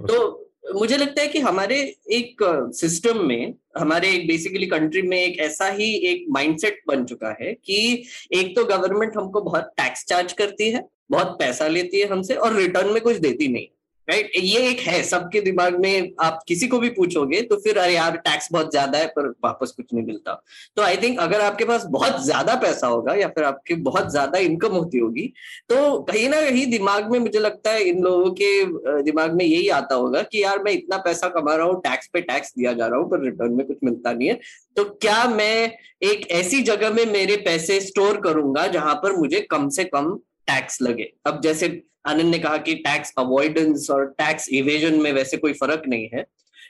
तो 0.07 0.49
मुझे 0.75 0.97
लगता 0.97 1.23
है 1.23 1.29
कि 1.29 1.39
हमारे 1.39 1.77
एक 2.13 2.43
सिस्टम 2.75 3.25
में 3.27 3.55
हमारे 3.79 4.11
एक 4.11 4.27
बेसिकली 4.29 4.67
कंट्री 4.67 5.03
में 5.03 5.17
एक 5.19 5.39
ऐसा 5.41 5.69
ही 5.71 5.93
एक 6.11 6.25
माइंडसेट 6.31 6.81
बन 6.89 7.05
चुका 7.05 7.37
है 7.41 7.53
कि 7.55 8.05
एक 8.33 8.55
तो 8.57 8.65
गवर्नमेंट 8.65 9.17
हमको 9.17 9.41
बहुत 9.41 9.73
टैक्स 9.77 10.05
चार्ज 10.05 10.33
करती 10.33 10.71
है 10.71 10.85
बहुत 11.11 11.37
पैसा 11.39 11.67
लेती 11.69 12.01
है 12.01 12.07
हमसे 12.07 12.35
और 12.35 12.55
रिटर्न 12.55 12.93
में 12.93 13.01
कुछ 13.03 13.17
देती 13.17 13.49
नहीं। 13.49 13.67
राइट 14.09 14.31
ये 14.37 14.61
एक 14.69 14.81
है, 14.81 15.03
सबके 15.05 15.41
दिमाग 15.41 15.79
में 15.81 16.11
आप 16.21 16.41
किसी 16.49 16.67
को 16.69 16.79
भी 16.79 16.89
पूछोगे 16.91 17.41
तो 17.43 17.57
फिर 17.57 17.79
अरे 17.79 17.95
यार 17.95 18.17
टैक्स 18.19 18.49
बहुत 18.53 18.71
ज़्यादा 18.71 18.99
है, 18.99 19.07
पर 19.09 19.29
वापस 19.45 19.71
कुछ 19.77 19.93
नहीं 19.95 20.05
मिलता। 20.07 20.33
तो 20.77 20.83
आई 20.83 20.97
थिंक 20.97 21.19
अगर 21.21 21.41
आपके 21.41 21.65
पास 21.65 21.85
बहुत 21.91 22.23
ज़्यादा 22.25 22.55
पैसा 22.57 22.87
होगा 22.87 23.15
या 23.15 23.29
फिर 23.29 23.45
आपकी 23.45 23.75
बहुत 23.83 24.11
ज़्यादा 24.11 24.39
इनकम 24.41 24.73
होती 24.73 24.99
होगी 24.99 25.27
तो 25.69 25.99
कहीं 26.03 26.29
ना 26.29 26.41
कहीं 26.41 26.67
दिमाग 26.71 27.11
में 27.13 27.19
मुझे 27.19 27.39
लगता 27.39 27.71
है 27.71 27.83
इन 27.85 28.03
लोगों 28.05 28.31
के 28.41 29.03
दिमाग 29.03 29.35
में 29.35 29.45
यही 29.45 29.69
आता 29.71 29.95
होगा 29.95 30.23
कि 30.25 30.43
यार 30.43 30.63
मैं 30.63 30.73
इतना 30.73 30.97
पैसा 31.05 31.29
कमा 31.31 31.55
रहा 31.55 31.67
हूँ 31.67 31.81
टैक्स 31.83 32.11
पे 32.13 32.21
टैक्स 32.23 32.53
दिया 32.59 32.73
जा 32.73 32.87
रहा 32.87 32.99
हूँ, 32.99 33.11
पर 33.11 33.25
रिटर्न 33.25 33.53
में 33.53 33.67
कुछ 33.67 33.77
मिलता 33.85 34.13
नहीं 34.13 34.29
है। 34.29 34.39
तो 34.77 34.85
क्या 34.85 35.25
मैं 35.29 35.73
एक 36.05 36.27
ऐसी 36.33 36.63
जगह 36.65 36.91
में 36.91 37.05
मेरे 37.07 37.37
पैसे 37.45 37.81
स्टोर 37.83 38.21
करूँगा 38.21 38.67
जहाँ 38.69 38.95
पर 39.03 39.17
मुझे 39.17 39.41
कम 39.51 39.69
से 39.71 39.85
कम 39.87 40.15
टैक्स 40.49 40.81
लगे? 40.83 41.13
अब 41.27 41.41
जैसे 41.41 41.69
आनंद 42.07 42.31
ने 42.31 42.39
कहा 42.39 42.57
कि 42.57 42.75
टैक्स 42.75 43.13
अवॉइडेंस 43.19 43.91
और 43.91 44.05
टैक्स 44.19 44.49
इवेजन 44.53 44.95
में 44.95 45.13
वैसे 45.13 45.37
कोई 45.37 45.53
फ़र्क 45.53 45.83
नहीं 45.89 46.09
है। 46.15 46.25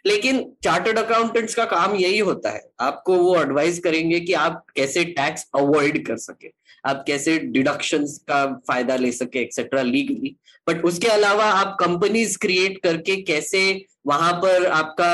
लेकिन 0.06 0.44
चार्टर्ड 0.64 0.98
अकाउंटेंट्स 0.98 1.54
का 1.54 1.64
काम 1.64 1.94
यही 1.94 2.18
होता 2.18 2.50
है। 2.50 2.62
आपको 2.80 3.16
वो 3.16 3.36
एडवाइस 3.40 3.78
करेंगे 3.78 4.20
कि 4.20 4.32
आप 4.32 4.64
कैसे 4.76 5.04
टैक्स 5.04 5.46
अवॉइड 5.56 6.06
कर 6.06 6.16
सके। 6.16 6.50
आप 6.86 7.04
कैसे 7.06 7.38
डिडक्शन 7.38 8.04
का 8.28 8.44
फ़ायदा 8.68 8.96
ले 8.96 9.12
सके 9.12 9.40
एक्सेट्रा 9.40 9.82
लीगली 9.82 10.36
बट 10.66 10.84
उसके 10.84 11.08
अलावा 11.08 11.44
आप 11.44 11.76
कंपनीज़ 11.80 12.38
क्रिएट 12.38 12.78
करके 12.82 13.16
कैसे 13.22 13.62
वहाँ 14.06 14.32
पर 14.32 14.66
आपका 14.66 15.12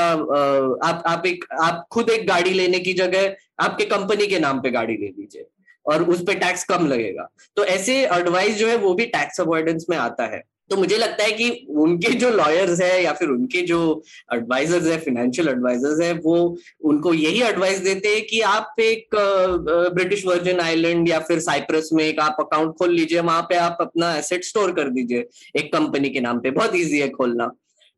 आप 0.87 1.03
आप 1.05 1.25
एक, 1.25 1.45
आप 1.61 1.85
खुद 1.91 2.09
एक 2.09 2.27
गाड़ी 2.27 2.53
लेने 2.53 2.79
की 2.79 2.93
जगह 2.93 3.35
आपके 3.59 3.85
कंपनी 3.85 4.27
के 4.27 4.39
नाम 4.39 4.61
पे 4.61 4.71
गाड़ी 4.71 4.93
ले 4.93 5.07
लीजिए। 5.07 5.45
और 5.89 6.03
उस 6.03 6.23
पर 6.23 6.33
टैक्स 6.35 6.63
कम 6.63 6.87
लगेगा। 6.87 7.27
तो 7.55 7.65
ऐसे 7.65 7.95
एडवाइस 8.07 8.57
जो 8.57 8.67
है, 8.67 8.77
वो 8.77 8.93
भी 8.93 9.05
टैक्स 9.07 9.41
अवॉइडेंस 9.41 9.85
में 9.89 9.97
आता 9.97 10.25
है। 10.25 10.43
तो 10.69 10.77
मुझे 10.77 10.97
लगता 10.97 11.23
है 11.23 11.31
कि 11.31 11.49
उनके 11.77 12.09
जो 12.13 12.29
लॉयर्स 12.29 12.81
है 12.81 13.03
या 13.03 13.11
फिर 13.13 13.29
उनके 13.29 13.61
जो 13.61 13.79
एडवाइजर्स 14.33 14.87
है 14.87 14.97
फाइनेंशियल 14.97 15.47
एडवाइजर्स 15.47 16.01
है, 16.01 16.11
वो 16.13 16.57
उनको 16.85 17.13
यही 17.13 17.41
एडवाइस 17.41 17.79
देते 17.79 18.07
हैं 18.07 18.21
कि 18.25 18.41
आप 18.41 18.75
एक 18.79 19.15
ब्रिटिश 19.93 20.25
वर्जिन 20.25 20.59
आइलैंड 20.59 21.09
या 21.09 21.19
फिर 21.19 21.39
साइप्रस 21.39 21.89
में 21.93 22.03
एक 22.03 22.19
आप 22.19 22.37
अकाउंट 22.39 22.75
खोल 22.77 22.93
लीजिए। 22.93 23.19
वहाँ 23.21 23.41
पे 23.41 23.55
आप 23.55 23.77
अपना 23.81 24.15
एसेट 24.15 24.43
स्टोर 24.43 24.71
कर 24.71 24.89
दीजिए 24.89 25.27
एक 25.55 25.73
कंपनी 25.73 26.09
के 26.09 26.19
नाम 26.19 26.39
पे। 26.39 26.51
बहुत 26.51 26.75
ईजी 26.75 26.99
है 26.99 27.09
खोलना। 27.09 27.51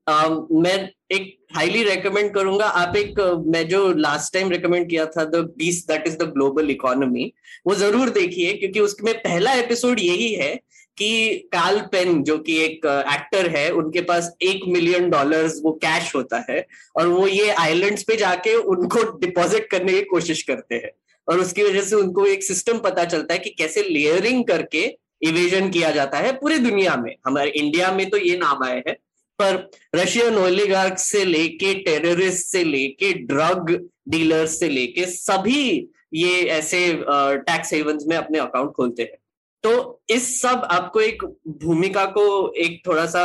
मैं 0.07 0.89
एक 1.11 1.37
हाईली 1.55 1.83
रेकमेंड 1.83 2.33
करूँगा। 2.33 2.65
आप 2.65 2.95
एक 2.95 3.19
मैं 3.47 3.67
जो 3.67 3.91
लास्ट 3.93 4.33
टाइम 4.33 4.51
रेकमेंड 4.51 4.89
किया 4.89 5.05
था 5.07 5.23
the 5.25 5.35
beast 5.57 5.85
that 5.87 6.07
is 6.07 6.17
the 6.17 6.31
global 6.33 6.69
economy 6.71 7.31
वो 7.67 7.75
ज़रूर 7.75 8.09
देखिए, 8.11 8.53
क्योंकि 8.53 8.79
उसमें 8.79 9.13
पहला 9.15 9.53
एपिसोड 9.55 9.99
यही 9.99 10.33
है 10.33 10.55
कि 10.97 11.49
काल 11.53 11.79
पेन 11.91 12.21
जो 12.23 12.37
कि 12.39 12.57
एक 12.59 12.85
एक्टर 12.85 13.49
है, 13.49 13.69
उनके 13.71 14.01
पास 14.01 14.31
एक 14.41 14.61
मिलियन 14.67 15.09
डॉलर्स 15.09 15.59
वो 15.63 15.71
कैश 15.83 16.13
होता 16.15 16.43
है 16.49 16.65
और 16.95 17.07
वो 17.07 17.27
ये 17.27 17.49
आइलैंड्स 17.51 18.03
पे 18.03 18.15
जाके 18.17 18.55
उनको 18.55 19.03
डिपॉजिट 19.19 19.69
करने 19.71 19.93
की 19.93 20.01
कोशिश 20.07 20.41
करते 20.43 20.75
हैं। 20.75 20.91
और 21.27 21.39
उसकी 21.39 21.63
वजह 21.63 21.81
से 21.81 21.95
उनको 21.95 22.25
एक 22.25 22.43
सिस्टम 22.43 22.77
पता 22.79 23.05
चलता 23.05 23.33
है 23.33 23.39
कि 23.39 23.49
कैसे 23.51 23.81
लेयरिंग 23.83 24.43
करके 24.45 24.83
इवेजन 25.23 25.69
किया 25.69 25.91
जाता 25.91 26.17
है 26.17 26.31
पूरी 26.33 26.57
दुनिया 26.59 26.95
में। 26.97 27.15
हमारे 27.27 27.49
इंडिया 27.51 27.91
में 27.91 28.09
तो 28.09 28.17
ये 28.17 28.37
नाम 28.37 28.63
आए 28.63 28.81
हैं। 28.87 28.95
पर 29.41 29.69
रशियन 29.95 30.35
ओलिगार्क 30.39 30.97
से 30.99 31.23
लेके 31.25 31.73
टेररिस्ट 31.83 32.45
से 32.47 32.63
लेके 32.65 33.13
ड्रग 33.25 33.71
डीलर्स 34.09 34.59
से 34.59 34.69
लेके 34.69 35.05
सभी 35.07 35.65
ये 36.13 36.39
ऐसे 36.51 36.79
टैक्स 37.03 37.73
हेवंस 37.73 38.05
में 38.07 38.15
अपने 38.17 38.39
अकाउंट 38.39 38.71
खोलते 38.73 39.03
हैं। 39.03 39.17
तो 39.63 40.01
इस 40.09 40.41
सब 40.41 40.67
आपको 40.71 41.01
एक 41.01 41.23
भूमिका 41.63 42.05
को 42.13 42.23
एक 42.59 42.81
थोड़ा 42.87 43.05
सा 43.05 43.23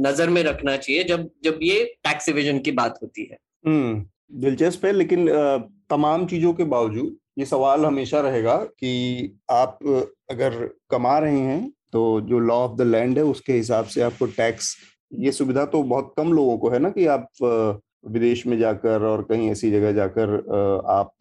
नज़र 0.00 0.28
में 0.28 0.42
रखना 0.42 0.76
चाहिए 0.76 1.02
जब 1.04 1.28
जब 1.44 1.58
ये 1.62 1.84
टैक्स 2.04 2.28
इविजन 2.28 2.58
की 2.58 2.72
बात 2.72 2.98
होती 3.02 3.28
है। 3.30 3.38
हम्म 3.66 4.04
दिलचस्प 4.40 4.84
है, 4.84 4.92
लेकिन 4.92 5.28
तमाम 5.90 6.26
चीज़ों 6.26 6.52
के 6.52 6.64
बावजूद 6.66 7.16
ये 7.38 7.44
सवाल 7.46 7.84
हमेशा 7.84 8.20
रहेगा 8.20 8.56
कि 8.56 9.38
आप 9.50 9.78
अगर 10.30 10.56
कमा 10.90 11.18
रहे 11.18 11.38
हैं 11.40 11.68
तो 11.92 12.20
जो 12.28 12.38
लॉ 12.40 12.56
ऑफ़ 12.58 12.76
द 12.78 12.86
लैंड 12.86 13.18
है 13.18 13.24
उसके 13.26 13.52
हिसाब 13.52 13.84
से 13.86 14.02
आपको 14.02 14.26
टैक्स 14.32 14.74
ये 15.12 15.32
सुविधा 15.32 15.64
तो 15.64 15.82
बहुत 15.82 16.12
कम 16.16 16.32
लोगों 16.32 16.56
को 16.58 16.70
है 16.70 16.78
ना 16.78 16.90
कि 16.90 17.06
आप 17.06 17.28
विदेश 18.08 18.46
में 18.46 18.58
जाकर 18.58 19.02
और 19.02 19.22
कहीं 19.22 19.50
ऐसी 19.50 19.70
जगह 19.70 19.92
जाकर 19.92 20.34
आप 20.88 21.12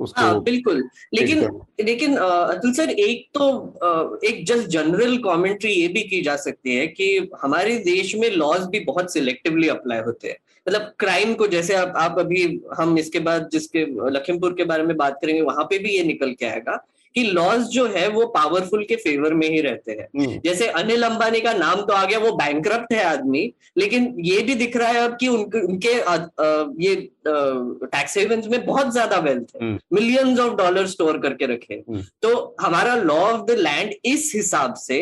उसको 0.00 0.20
हाँ, 0.20 0.42
बिल्कुल। 0.42 0.82
लेकिन 1.14 1.40
लेकिन 1.80 2.16
अतुल 2.16 2.72
सर 2.72 2.90
एक 2.90 3.26
तो 3.34 4.18
एक 4.24 4.44
जस्ट 4.46 4.68
जनरल 4.68 5.16
कमेंट्री 5.18 5.72
ये 5.72 5.88
भी 5.88 6.02
की 6.02 6.20
जा 6.22 6.36
सकती 6.36 6.74
है 6.76 6.86
कि 6.86 7.30
हमारे 7.42 7.76
देश 7.78 8.14
में 8.16 8.30
लॉज 8.30 8.66
भी 8.66 8.80
बहुत 8.80 9.12
सिलेक्टिवली 9.12 9.68
अप्लाई 9.68 9.98
होते 9.98 10.28
हैं। 10.28 10.36
मतलब 10.66 10.92
क्राइम 10.98 11.34
को 11.34 11.46
जैसे 11.46 11.74
आप 11.74 11.92
आप 11.96 12.18
अभी 12.18 12.44
हम 12.78 12.96
इसके 12.98 13.18
बाद 13.20 13.48
जिसके 13.52 13.84
लखीमपुर 14.10 14.52
के 14.52 14.64
बारे 14.64 14.82
में 14.82 14.96
बात 14.96 15.18
करेंगे 15.22 15.42
वहाँ 15.42 15.64
पे 15.64 15.78
भी 15.78 15.96
ये 15.96 16.04
निकल 16.04 16.32
के 16.32 16.46
आएगा। 16.46 16.84
कि 17.14 17.22
लॉज 17.22 17.62
जो 17.68 17.86
है 17.86 18.08
वो 18.08 18.26
पावरफुल 18.26 18.84
के 18.84 18.96
फेवर 18.96 19.34
में 19.34 19.48
ही 19.48 19.60
रहते 19.60 19.92
हैं 19.92 20.06
हम्म। 20.18 20.40
जैसे 20.44 20.66
अनिल 20.80 21.02
अंबानी 21.02 21.40
का 21.40 21.52
नाम 21.52 21.80
तो 21.82 21.92
आ 21.92 22.04
गया 22.04 22.18
वो 22.18 22.32
बैंक 22.32 22.66
है 22.92 23.02
आदमी 23.04 23.52
लेकिन 23.78 24.14
ये 24.18 24.40
भी 24.42 24.54
दिख 24.54 24.76
रहा 24.76 24.88
है 24.88 25.00
अब 25.00 25.16
कि 25.20 25.28
उनके 25.28 25.60
उनके 25.60 26.00
आ, 26.00 26.14
आ, 26.14 26.64
ये 26.78 26.94
टैक्स 27.26 28.16
हेवंस 28.18 28.46
में 28.46 28.64
बहुत 28.66 28.92
ज़्यादा 28.92 29.18
वेल्थ 29.18 29.56
है 29.62 29.72
मिलियंस 29.92 30.38
ऑफ़ 30.38 30.54
डॉलर 30.56 30.86
स्टोर 30.86 31.18
करके 31.18 31.46
रखे 31.46 31.74
हम्म। 31.74 32.02
तो 32.22 32.56
हमारा 32.60 32.94
लॉ 32.94 33.18
ऑफ़ 33.22 33.44
द 33.46 33.58
लैंड 33.58 33.94
इस 34.04 34.32
हिसाब 34.34 34.74
से 34.74 35.00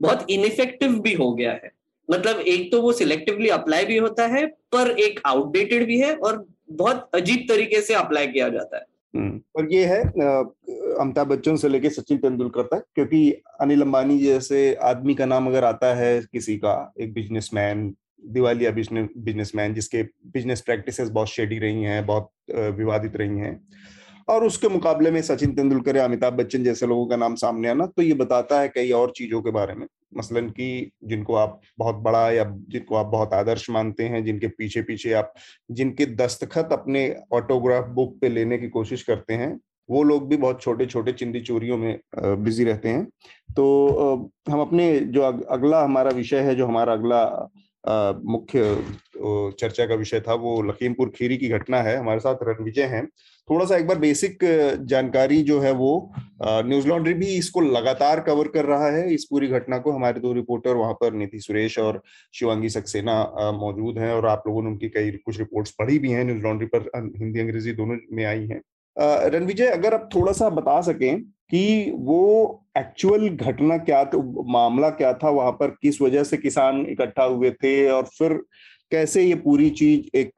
बहुत 0.00 0.26
इनफेक्टिव 0.30 0.98
भी 1.00 1.12
हो 1.14 1.32
गया 1.34 1.52
है 1.52 1.72
मतलब 2.10 2.40
एक 2.40 2.70
तो 2.72 2.80
वो 2.82 2.92
सिलेक्टिवली 2.92 3.48
अप्लाई 3.48 3.84
भी 3.84 3.96
होता 3.96 4.26
है 4.26 4.46
पर 4.46 4.90
एक 5.00 5.20
आउटडेटेड 5.26 5.86
भी 5.86 5.98
है 5.98 6.14
और 6.14 6.46
बहुत 6.70 7.10
अजीब 7.14 7.44
तरीके 7.48 7.80
से 7.80 7.94
अप्लाई 7.94 8.26
किया 8.26 8.48
जाता 8.48 8.76
है। 8.76 8.84
और 9.14 9.72
ये 9.72 9.84
है 9.84 10.00
अमिताभ 10.02 11.26
बच्चन 11.26 11.56
से 11.56 11.68
लेके 11.68 11.90
सचिन 11.90 12.18
तेंदुलकर 12.18 12.62
तक, 12.64 12.84
क्योंकि 12.94 13.30
अनिल 13.60 13.82
अंबानी 13.82 14.18
जैसे 14.18 14.74
आदमी 14.82 15.14
का 15.14 15.26
नाम 15.26 15.46
अगर 15.46 15.64
आता 15.64 15.94
है 15.94 16.20
किसी 16.32 16.56
का, 16.56 16.92
एक 17.00 17.12
बिजनेसमैन 17.14 17.94
दिवालिया 18.24 18.70
बिजनेसमैन 18.70 19.74
जिसके 19.74 20.02
बिज़नेस 20.02 20.60
प्रैक्टिसेस 20.60 21.08
बहुत 21.10 21.28
शेडी 21.28 21.58
रही 21.58 21.82
हैं, 21.82 22.04
बहुत 22.06 22.30
विवादित 22.50 23.16
रही 23.16 23.38
हैं 23.38 23.54
और 24.28 24.44
उसके 24.44 24.68
मुकाबले 24.68 25.10
में 25.10 25.20
सचिन 25.22 25.54
तेंदुलकर 25.54 25.96
या 25.96 26.04
अमिताभ 26.04 26.32
बच्चन 26.32 26.64
जैसे 26.64 26.86
लोगों 26.86 27.06
का 27.06 27.16
नाम 27.16 27.34
सामने 27.34 27.68
आना 27.68 27.86
तो 27.86 28.02
ये 28.02 28.14
बताता 28.14 28.60
है 28.60 28.68
कई 28.68 28.90
और 28.92 29.12
चीज़ों 29.16 29.42
के 29.42 29.50
बारे 29.50 29.74
में। 29.74 29.86
मसलन 30.16 30.48
कि 30.50 30.90
जिनको 31.04 31.34
आप 31.34 31.60
बहुत 31.78 31.96
बड़ा 31.96 32.30
या 32.30 32.44
जिनको 32.68 32.96
आप 32.96 33.06
बहुत 33.06 33.32
आदर्श 33.34 33.68
मानते 33.70 34.04
हैं, 34.04 34.24
जिनके 34.24 34.48
पीछे 34.48 34.82
पीछे 34.82 35.12
आप, 35.12 35.32
जिनके 35.70 36.06
दस्तखत 36.06 36.68
अपने 36.72 37.14
ऑटोग्राफ 37.32 37.88
बुक 37.88 38.18
पे 38.20 38.28
लेने 38.28 38.58
की 38.58 38.68
कोशिश 38.68 39.02
करते 39.02 39.34
हैं, 39.34 39.58
वो 39.88 40.02
लोग 40.02 40.28
भी 40.28 40.36
बहुत 40.36 40.62
छोटे 40.62 40.86
छोटे 40.86 41.12
चिंदी 41.12 41.40
चोरियों 41.40 41.76
में 41.78 41.98
बिज़ी 42.16 42.64
रहते 42.64 42.88
हैं। 42.88 43.04
तो 43.56 44.30
हम 44.50 44.60
अपने 44.60 44.98
जो 45.00 45.22
अगला 45.22 45.82
हमारा 45.84 46.10
विषय 46.10 46.40
है, 46.40 46.54
जो 46.54 46.66
हमारा 46.66 46.92
अगला 46.92 47.22
मुख्य 47.84 48.62
चर्चा 49.60 49.84
का 49.86 49.94
विषय 49.94 50.20
था, 50.20 50.34
वो 50.34 50.60
लखीमपुर 50.62 51.08
खीरी 51.08 51.36
की 51.36 51.48
घटना 51.48 51.80
है, 51.82 51.96
हमारे 51.96 52.20
साथ 52.20 52.42
रणविजय 52.42 52.84
हैं। 52.84 53.06
थोड़ा 53.48 53.64
सा 53.66 53.76
एक 53.76 53.86
बार 53.86 53.98
बेसिक 53.98 54.38
जानकारी 54.82 55.40
जो 55.42 55.58
है 55.60 55.72
वो 55.72 56.12
न्यूज़ 56.44 56.86
लॉन्ड्री 56.88 57.14
भी 57.14 57.26
इसको 57.28 57.60
लगातार 57.60 58.20
कवर 58.20 58.48
कर 58.48 58.64
रहा 58.64 58.88
है, 58.88 59.12
इस 59.14 59.24
पूरी 59.30 59.48
घटना 59.48 59.78
को। 59.78 59.92
हमारे 59.92 60.20
दो 60.20 60.32
रिपोर्टर 60.32 60.74
वहाँ 60.74 60.92
पर 60.94 61.12
नीति 61.14 61.40
सुरेश 61.40 61.78
और 61.78 62.00
शिवांगी 62.34 62.68
सक्सेना 62.68 63.22
मौजूद 63.60 63.98
हैं 63.98 64.12
और 64.12 64.26
आप 64.26 64.42
लोगों 64.46 64.62
ने 64.62 64.70
उनकी 64.70 64.88
कई 64.88 65.10
कुछ 65.12 65.38
रिपोर्ट्स 65.38 65.70
पढ़ी 65.78 65.98
भी 65.98 66.10
हैं। 66.10 66.24
न्यूज़ 66.24 66.42
लॉन्ड्री 66.42 66.68
पर 66.74 66.90
हिंदी 67.16 67.40
अंग्रेज़ी 67.40 67.72
दोनों 67.72 67.96
में 68.12 68.24
आई 68.24 68.46
हैं। 68.46 68.60
रणविजय, 69.26 69.66
अगर 69.66 69.94
आप 69.94 70.08
थोड़ा 70.14 70.32
सा 70.32 70.48
बता 70.50 70.80
सकें 70.82 71.22
कि 71.50 71.90
वो 71.96 72.56
एक्चुअल 72.78 73.28
घटना 73.28 73.76
क्या 73.78 74.02
तो 74.04 74.20
मामला 74.52 74.90
क्या 74.90 75.12
था, 75.14 75.30
वहाँ 75.30 75.52
पर 75.52 75.76
किस 75.82 76.00
वजह 76.02 76.24
से 76.24 76.36
किसान 76.36 76.84
इकट्ठा 76.86 77.24
हुए 77.24 77.50
थे 77.50 77.74
और 77.90 78.04
फिर 78.18 78.32
कैसे 78.92 79.22
ये 79.22 79.34
पूरी 79.34 79.68
चीज़ 79.70 80.16
एक 80.16 80.32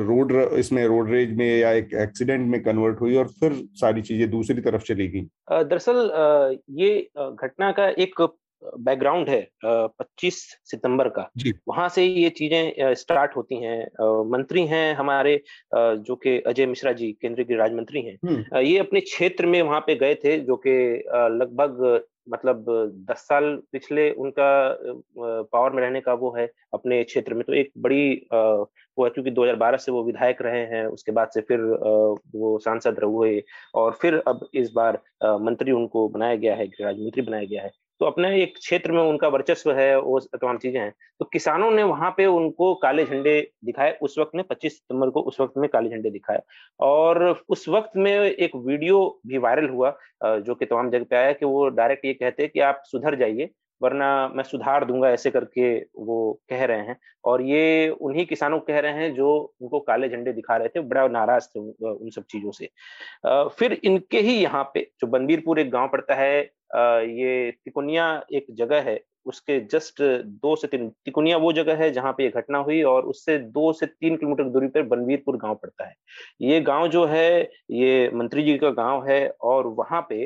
रोड 0.00 0.32
इसमें 0.58 0.84
रोड 0.86 1.10
रेज 1.10 1.32
में 1.36 1.46
या 1.58 1.70
एक 1.72 1.94
एक्सीडेंट 1.94 2.46
में 2.48 2.62
कन्वर्ट 2.62 3.00
हुई 3.00 3.16
और 3.16 3.28
फिर 3.40 3.52
सारी 3.74 4.02
चीज़ें 4.02 4.30
दूसरी 4.30 4.60
तरफ़ 4.60 4.82
चली 4.82 5.08
गई? 5.08 5.20
दरअसल 5.50 6.58
ये 6.80 6.98
घटना 7.16 7.70
का 7.72 7.88
एक 7.98 8.20
बैकग्राउंड 8.78 9.28
है 9.28 9.48
25 9.64 10.36
सितंबर 10.64 11.08
का। 11.08 11.30
वहाँ 11.68 11.88
से 11.88 12.04
ये 12.04 12.30
चीज़ें 12.30 12.94
स्टार्ट 12.94 13.36
होती 13.36 13.62
हैं। 13.62 13.84
मंत्री 14.30 14.66
हैं 14.66 14.94
हमारे 14.94 15.42
जो 15.74 16.16
कि 16.16 16.38
अजय 16.40 16.66
मिश्रा 16.66 16.92
जी 16.92 17.12
केंद्रीय 17.12 17.44
गृह 17.44 17.58
राज्य 17.58 17.76
मंत्री 17.76 18.02
हैं। 18.02 18.18
हम्म। 18.24 18.58
ये 18.58 18.78
अपने 18.78 19.00
क्षेत्र 19.00 19.46
में 19.46 19.60
वहाँ 19.62 19.80
पे 19.80 19.94
गए 19.94 20.14
थे 20.14 20.38
जो 20.38 20.56
कि 20.56 21.04
लगभग 21.14 22.04
मतलब 22.28 22.64
दस 23.10 23.18
साल 23.18 23.44
पिछले 23.72 24.10
उनका 24.10 24.78
पावर 25.18 25.70
में 25.70 25.82
रहने 25.82 26.00
का 26.00 26.14
वो 26.14 26.34
है 26.38 26.50
अपने 26.74 27.02
क्षेत्र 27.04 27.34
में। 27.34 27.42
तो 27.44 27.54
एक 27.54 27.70
बड़ी 27.78 28.26
वो 28.32 29.04
है 29.04 29.10
क्योंकि 29.10 29.30
2012 29.30 29.76
से 29.76 29.92
वो 29.92 30.02
विधायक 30.04 30.42
रहे 30.42 30.60
हैं 30.66 30.86
उसके 30.86 31.12
बाद 31.12 31.28
से 31.34 31.40
फिर 31.40 31.60
वो 32.36 32.58
सांसद 32.58 33.00
हुए 33.04 33.42
और 33.74 33.92
फिर 33.92 34.22
अब 34.28 34.48
इस 34.54 34.72
बार 34.72 35.00
मंत्री 35.24 35.72
उनको 35.72 36.08
बनाया 36.08 36.36
गया 36.36 36.54
है 36.54 36.66
गृह 36.66 36.86
राज्य 36.86 37.02
मंत्री 37.02 37.22
बनाया 37.22 37.44
गया 37.44 37.62
है। 37.62 37.70
तो 38.00 38.06
अपने 38.06 38.28
एक 38.42 38.54
क्षेत्र 38.56 38.92
में 38.92 39.00
उनका 39.02 39.28
वर्चस्व 39.28 39.72
है, 39.72 39.98
वो 40.00 40.18
तमाम 40.20 40.58
चीज़ें 40.58 40.80
हैं। 40.80 40.92
तो 41.20 41.24
किसानों 41.32 41.70
ने 41.70 41.82
वहाँ 41.82 42.10
पे 42.16 42.26
उनको 42.26 42.74
काले 42.82 43.04
झंडे 43.04 43.40
दिखाए। 43.64 43.98
उस 44.02 44.18
वक्त 44.18 44.34
में 44.34 44.44
25 44.44 44.76
सितंबर 44.76 45.10
को 45.10 45.20
उस 45.22 45.40
वक्त 45.40 45.58
में 45.58 45.68
काले 45.70 45.90
झंडे 45.90 46.10
दिखाए। 46.10 46.40
और 46.80 47.24
उस 47.48 47.68
वक्त 47.68 47.96
में 47.96 48.12
एक 48.12 48.56
वीडियो 48.56 49.20
भी 49.26 49.38
वायरल 49.38 49.68
हुआ 49.68 49.96
जो 50.24 50.54
कि 50.54 50.66
तमाम 50.66 50.90
जगह 50.90 51.04
पे 51.10 51.16
आया 51.16 51.32
कि 51.32 51.46
वो 51.46 51.68
डायरेक्ट 51.70 52.04
ये 52.04 52.12
कहते 52.14 52.42
हैं 52.42 52.50
कि 52.54 52.60
आप 52.60 52.82
सुधर 52.86 53.14
जाइए, 53.18 53.48
वरना 53.80 54.06
मैं 54.28 54.44
सुधार 54.44 54.84
दूँगा, 54.84 55.10
ऐसे 55.10 55.30
करके 55.30 55.76
वो 55.98 56.40
कह 56.50 56.64
रहे 56.64 56.86
हैं। 56.86 56.96
और 57.24 57.42
ये 57.42 57.88
उन्हीं 57.90 58.24
किसानों 58.26 58.58
कह 58.60 58.78
रहे 58.80 58.92
हैं 58.92 59.12
जो 59.14 59.30
उनको 59.60 59.80
काले 59.80 60.08
झंडे 60.08 60.32
दिखा 60.32 60.56
रहे 60.56 60.68
थे, 60.68 60.80
बड़ा 60.80 61.06
नाराज़ 61.08 61.48
थे 61.48 61.60
उन 61.60 62.10
सब 62.10 62.24
चीज़ों 62.30 62.50
से। 62.50 62.68
फिर 63.58 63.78
इनके 63.84 64.20
ही 64.20 64.34
यहाँ 64.34 64.64
पे 64.74 64.80
जो 65.00 65.06
बनबीरपुर 65.08 65.60
एक 65.60 65.70
गाँव 65.70 65.88
पड़ता 65.88 66.14
है 66.14 66.50
ये 66.70 67.50
तिकुनिया 67.64 68.06
एक 68.34 68.46
जगह 68.52 68.82
है। 68.82 68.98
उसके 69.26 69.58
जस्ट 69.72 70.02
दो 70.42 70.54
से 70.56 70.66
तीन 70.68 70.88
तिकुनिया 71.04 71.36
वो 71.36 71.52
जगह 71.52 71.76
है 71.76 71.90
जहाँ 71.92 72.12
पे 72.12 72.24
ये 72.24 72.30
घटना 72.30 72.58
हुई 72.58 72.82
और 72.84 73.04
उससे 73.04 73.38
दो 73.38 73.72
से 73.72 73.86
तीन 73.86 74.16
किलोमीटर 74.16 74.44
दूरी 74.50 74.68
पर 74.68 74.82
बनवीरपुर 74.88 75.36
गाँव 75.36 75.54
पड़ता 75.54 75.86
है। 75.86 75.94
ये 76.40 76.60
गाँव 76.60 76.88
जो 76.88 77.04
है, 77.04 77.42
ये 77.70 78.10
मंत्री 78.14 78.42
जी 78.42 78.56
का 78.58 78.70
गाँव 78.72 79.06
है 79.08 79.28
और 79.30 79.66
वहाँ 79.68 80.06
पे 80.10 80.22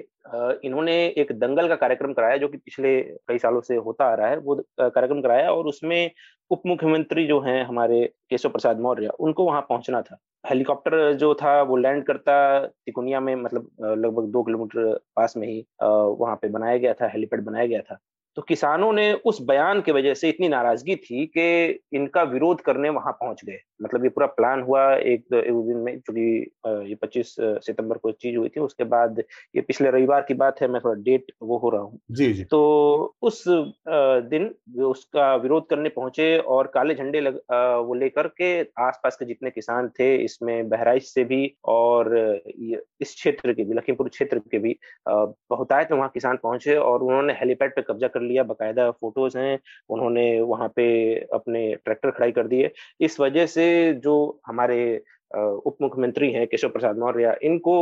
इन्होंने 0.65 0.95
एक 1.09 1.33
दंगल 1.33 1.69
का 1.69 1.75
कार्यक्रम 1.77 2.13
कराया 2.13 2.37
जो 2.37 2.49
कि 2.49 2.57
पिछले 2.57 3.01
कई 3.29 3.39
सालों 3.39 3.61
से 3.61 3.77
होता 3.77 4.05
आ 4.05 4.15
रहा 4.15 4.29
है। 4.29 4.37
वो 4.39 4.55
कार्यक्रम 4.79 5.21
कराया 5.23 5.51
और 5.53 5.67
उसमें 5.67 6.11
उप 6.51 6.63
मुख्यमंत्री 6.67 7.27
जो 7.27 7.41
हैं 7.41 7.65
हमारे 7.65 8.05
केशव 8.31 8.49
प्रसाद 8.49 8.81
मौर्य, 8.81 9.09
उनको 9.11 9.45
वहाँ 9.45 9.61
पहुँचना 9.69 10.01
था। 10.03 10.19
हेलीकॉप्टर 10.47 11.13
जो 11.15 11.35
था 11.35 11.61
वो 11.63 11.77
लैंड 11.77 12.05
करता 12.07 12.35
तिकुनिया 12.67 13.21
में 13.21 13.35
मतलब 13.35 13.71
लगभग 13.83 14.31
दो 14.33 14.43
किलोमीटर 14.43 14.99
पास 15.17 15.37
में 15.37 15.47
ही 15.49 15.65
वहाँ 15.83 16.37
पे 16.37 16.49
बनाया 16.49 16.77
गया 16.77 16.93
था, 16.95 17.09
हेलीपैड 17.09 17.45
बनाया 17.45 17.67
गया 17.67 17.81
था। 17.83 17.99
तो 18.37 18.43
किसानों 18.43 18.93
ने 18.93 19.13
उस 19.13 19.39
बयान 19.43 19.81
की 19.81 19.93
वजह 19.93 20.15
से 20.15 20.29
इतनी 20.29 20.49
नाराज़गी 20.49 20.97
थी 20.97 21.27
कि 21.27 21.81
इनका 21.93 22.23
विरोध 22.23 22.61
करने 22.61 22.89
वहाँ 22.89 23.13
पहुँच 23.13 23.45
गए। 23.45 23.59
मतलब 23.81 24.05
ये 24.05 24.09
पूरा 24.11 24.27
प्लान 24.29 24.61
हुआ 24.63 24.83
एक, 24.95 25.25
एक 25.35 25.55
दिन 25.67 25.77
में 25.77 25.99
चूँकि 26.01 26.91
ये 26.91 26.95
25 26.95 27.35
सितंबर 27.39 27.99
को 27.99 28.13
चीज़ 28.13 28.37
हुई 28.37 28.49
थी 28.49 28.61
उसके 28.61 28.85
बाद 28.87 29.23
ये 29.55 29.61
पिछले 29.63 29.91
रविवार 29.91 30.23
की 30.29 30.35
बात 30.35 30.61
है 30.63 30.69
मैं 30.69 30.81
थोड़ा 30.81 30.95
डेट 31.03 31.33
वो 31.43 31.59
हो 31.59 31.71
रहा 31.71 31.83
हूँ। 31.83 31.99
जी 32.11 32.33
जी। 32.33 32.45
तो 32.45 32.61
उस 33.23 33.43
दिन 33.49 34.51
उसका 34.85 35.35
विरोध 35.37 35.69
करने 35.71 35.89
पहुँचे 35.89 36.37
और 36.39 36.67
काले 36.75 36.95
झंडे 36.95 37.21
लग, 37.21 37.41
वो 37.87 37.95
लेकर 37.95 38.27
के 38.41 38.61
आसपास 38.83 39.17
के 39.17 39.25
जितने 39.25 39.51
किसान 39.51 39.89
थे 39.99 40.15
इसमें 40.25 40.69
बहराइच 40.69 41.05
से 41.05 41.25
भी 41.25 41.55
और 41.67 42.15
इस 43.01 43.15
क्षेत्र 43.15 43.53
के 43.53 43.65
भी 43.65 43.75
लखीमपुर 43.75 44.09
क्षेत्र 44.09 44.39
के 44.41 44.59
भी 44.59 44.77
बहुतायत 45.09 45.91
में 45.91 45.99
वहाँ 45.99 46.11
किसान 46.15 46.37
पहुँचे 46.43 46.77
और 46.77 47.03
उन्होंने 47.03 47.33
हेलीपैड 47.33 47.75
पे 47.77 47.83
कब्जा 47.83 48.09
कर 48.09 48.21
लिया 48.23 48.43
बाकायदा 48.45 48.91
फ़ोटोज़ 48.91 49.39
हैं 49.39 49.59
उन्होंने 49.91 50.41
वहाँ 50.43 50.69
पे 50.77 50.87
अपने 51.35 51.65
ट्रैक्टर 51.75 52.11
खड़ाई 52.11 52.33
कर 52.33 52.47
दिए। 52.49 52.71
इस 53.01 53.19
वजह 53.21 53.47
से 53.47 53.64
जो 54.05 54.15
हमारे 54.47 55.03
उप 55.31 55.77
मुख्यमंत्री 55.83 56.31
हैं 56.33 56.47
केशव 56.47 56.69
प्रसाद 56.69 56.99
मौर्य 56.99 57.37
इनको 57.43 57.75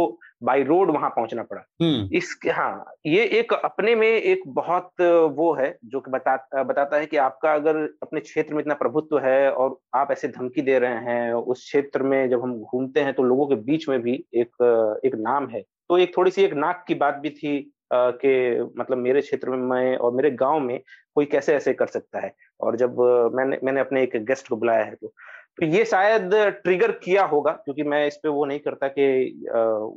बाई 0.42 0.62
रोड 0.62 0.90
वहाँ 0.90 1.10
पहुँचना 1.10 1.42
पड़ा। 1.42 1.62
हम्म। 1.82 2.16
इसके 2.16 2.50
हाँ 2.50 2.84
ये 3.06 3.24
एक 3.38 3.52
अपने 3.54 3.94
में 3.94 4.06
एक 4.08 4.42
बहुत 4.48 5.00
वो 5.36 5.52
है 5.54 5.68
जो 5.84 6.00
कि 6.00 6.10
बता 6.10 6.62
बताता 6.62 6.96
है 6.96 7.06
कि 7.06 7.16
आपका 7.16 7.52
अगर 7.54 7.76
अपने 8.02 8.20
क्षेत्र 8.20 8.54
में 8.54 8.60
इतना 8.60 8.74
प्रभुत्व 8.74 9.18
है 9.18 9.50
और 9.52 9.76
आप 9.94 10.12
ऐसे 10.12 10.28
धमकी 10.28 10.62
दे 10.62 10.78
रहे 10.78 11.04
हैं 11.04 11.32
उस 11.32 11.64
क्षेत्र 11.64 12.02
में 12.02 12.28
जब 12.30 12.42
हम 12.42 12.58
घूमते 12.62 13.00
हैं 13.00 13.12
तो 13.14 13.22
लोगों 13.22 13.46
के 13.46 13.54
बीच 13.62 13.88
में 13.88 14.00
भी 14.02 14.14
एक 14.34 15.00
एक 15.04 15.14
नाम 15.18 15.48
है। 15.48 15.60
तो 15.60 15.98
एक 15.98 16.16
थोड़ी 16.16 16.30
सी 16.30 16.42
एक 16.42 16.54
नाक 16.54 16.84
की 16.88 16.94
बात 16.94 17.18
भी 17.22 17.30
थी 17.32 17.58
के 17.92 18.62
मतलब 18.62 18.98
मेरे 18.98 19.20
क्षेत्र 19.20 19.50
में 19.50 19.58
मैं 19.68 19.96
और 19.96 20.12
मेरे 20.12 20.30
गाँव 20.30 20.60
में 20.60 20.78
कोई 21.14 21.24
कैसे 21.26 21.54
ऐसे 21.54 21.72
कर 21.74 21.86
सकता 21.86 22.20
है? 22.20 22.34
और 22.60 22.76
जब 22.76 23.00
मैंने 23.34 23.58
मैंने 23.64 23.80
अपने 23.80 24.02
एक 24.02 24.16
गेस्ट 24.26 24.48
को 24.48 24.56
बुलाया 24.56 24.84
है 24.84 24.94
तो 24.94 25.12
तो 25.58 25.66
ये 25.66 25.84
शायद 25.84 26.30
ट्रिगर 26.64 26.92
किया 26.94 27.24
होगा 27.24 27.52
क्योंकि 27.54 27.82
मैं 27.84 28.06
इस 28.06 28.16
पे 28.16 28.28
वो 28.28 28.44
नहीं 28.44 28.58
करता 28.58 28.88
कि 28.88 29.04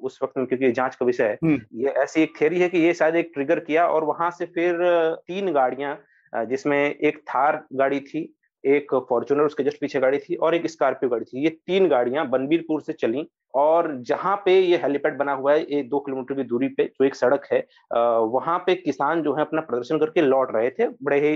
उस 0.04 0.20
वक्त 0.24 0.38
में 0.38 0.46
क्योंकि 0.48 0.72
जाँच 0.72 0.96
का 0.96 1.06
विषय 1.06 1.24
है 1.24 1.38
हम्म। 1.44 1.60
ये 1.76 1.90
ऐसी 1.98 2.22
एक 2.22 2.34
थेरी 2.42 2.60
है 2.60 2.70
कि 2.70 2.80
ये 2.80 2.94
शायद 2.94 3.16
एक 3.16 3.32
ट्रिगर 3.34 3.60
किया 3.62 3.88
और 3.88 4.04
वहाँ 4.04 4.30
से 4.32 4.46
फिर 4.48 4.80
तीन 5.28 5.52
गाड़ियाँ 5.54 5.98
जिसमें 6.34 6.80
एक 6.80 7.22
थार 7.30 7.64
गाड़ी 7.74 8.00
थी 8.02 8.32
एक 8.64 8.94
फॉर्चुनर 9.10 9.44
उसके 9.44 9.64
जस्ट 9.64 9.80
पीछे 9.82 10.00
गाड़ी 10.00 10.18
थी 10.18 10.36
और 10.36 10.56
एक 10.56 10.68
स्कॉर्पियो 10.68 11.10
गाड़ी 11.10 11.26
थी 11.26 11.44
ये 11.44 11.50
तीन 11.68 11.88
गाड़ियाँ 11.88 12.28
बनबीरपुर 12.30 12.82
से 12.82 12.94
चली 12.94 13.26
और 13.56 13.96
जहाँ 14.02 14.36
पे 14.46 14.60
ये 14.60 14.78
हेलीपैड 14.78 15.18
बना 15.18 15.34
हुआ 15.34 15.54
है 15.54 15.62
ये 15.66 15.82
दो 15.84 16.00
किलोमीटर 16.00 16.36
की 16.36 16.44
दूरी 16.44 16.68
पे 16.70 16.86
जो 16.86 17.06
एक 17.06 17.16
सड़क 17.16 17.48
है 17.52 17.60
वहाँ 18.28 18.58
पे 18.60 18.76
किसान 18.76 19.22
जो 19.24 19.34
है 19.36 19.42
अपना 19.42 19.62
प्रदर्शन 19.62 20.00
करके 20.00 20.22
लौट 20.22 20.56
रहे 20.56 20.70
थे 20.70 20.88
बड़े 21.04 21.20
ही 21.20 21.36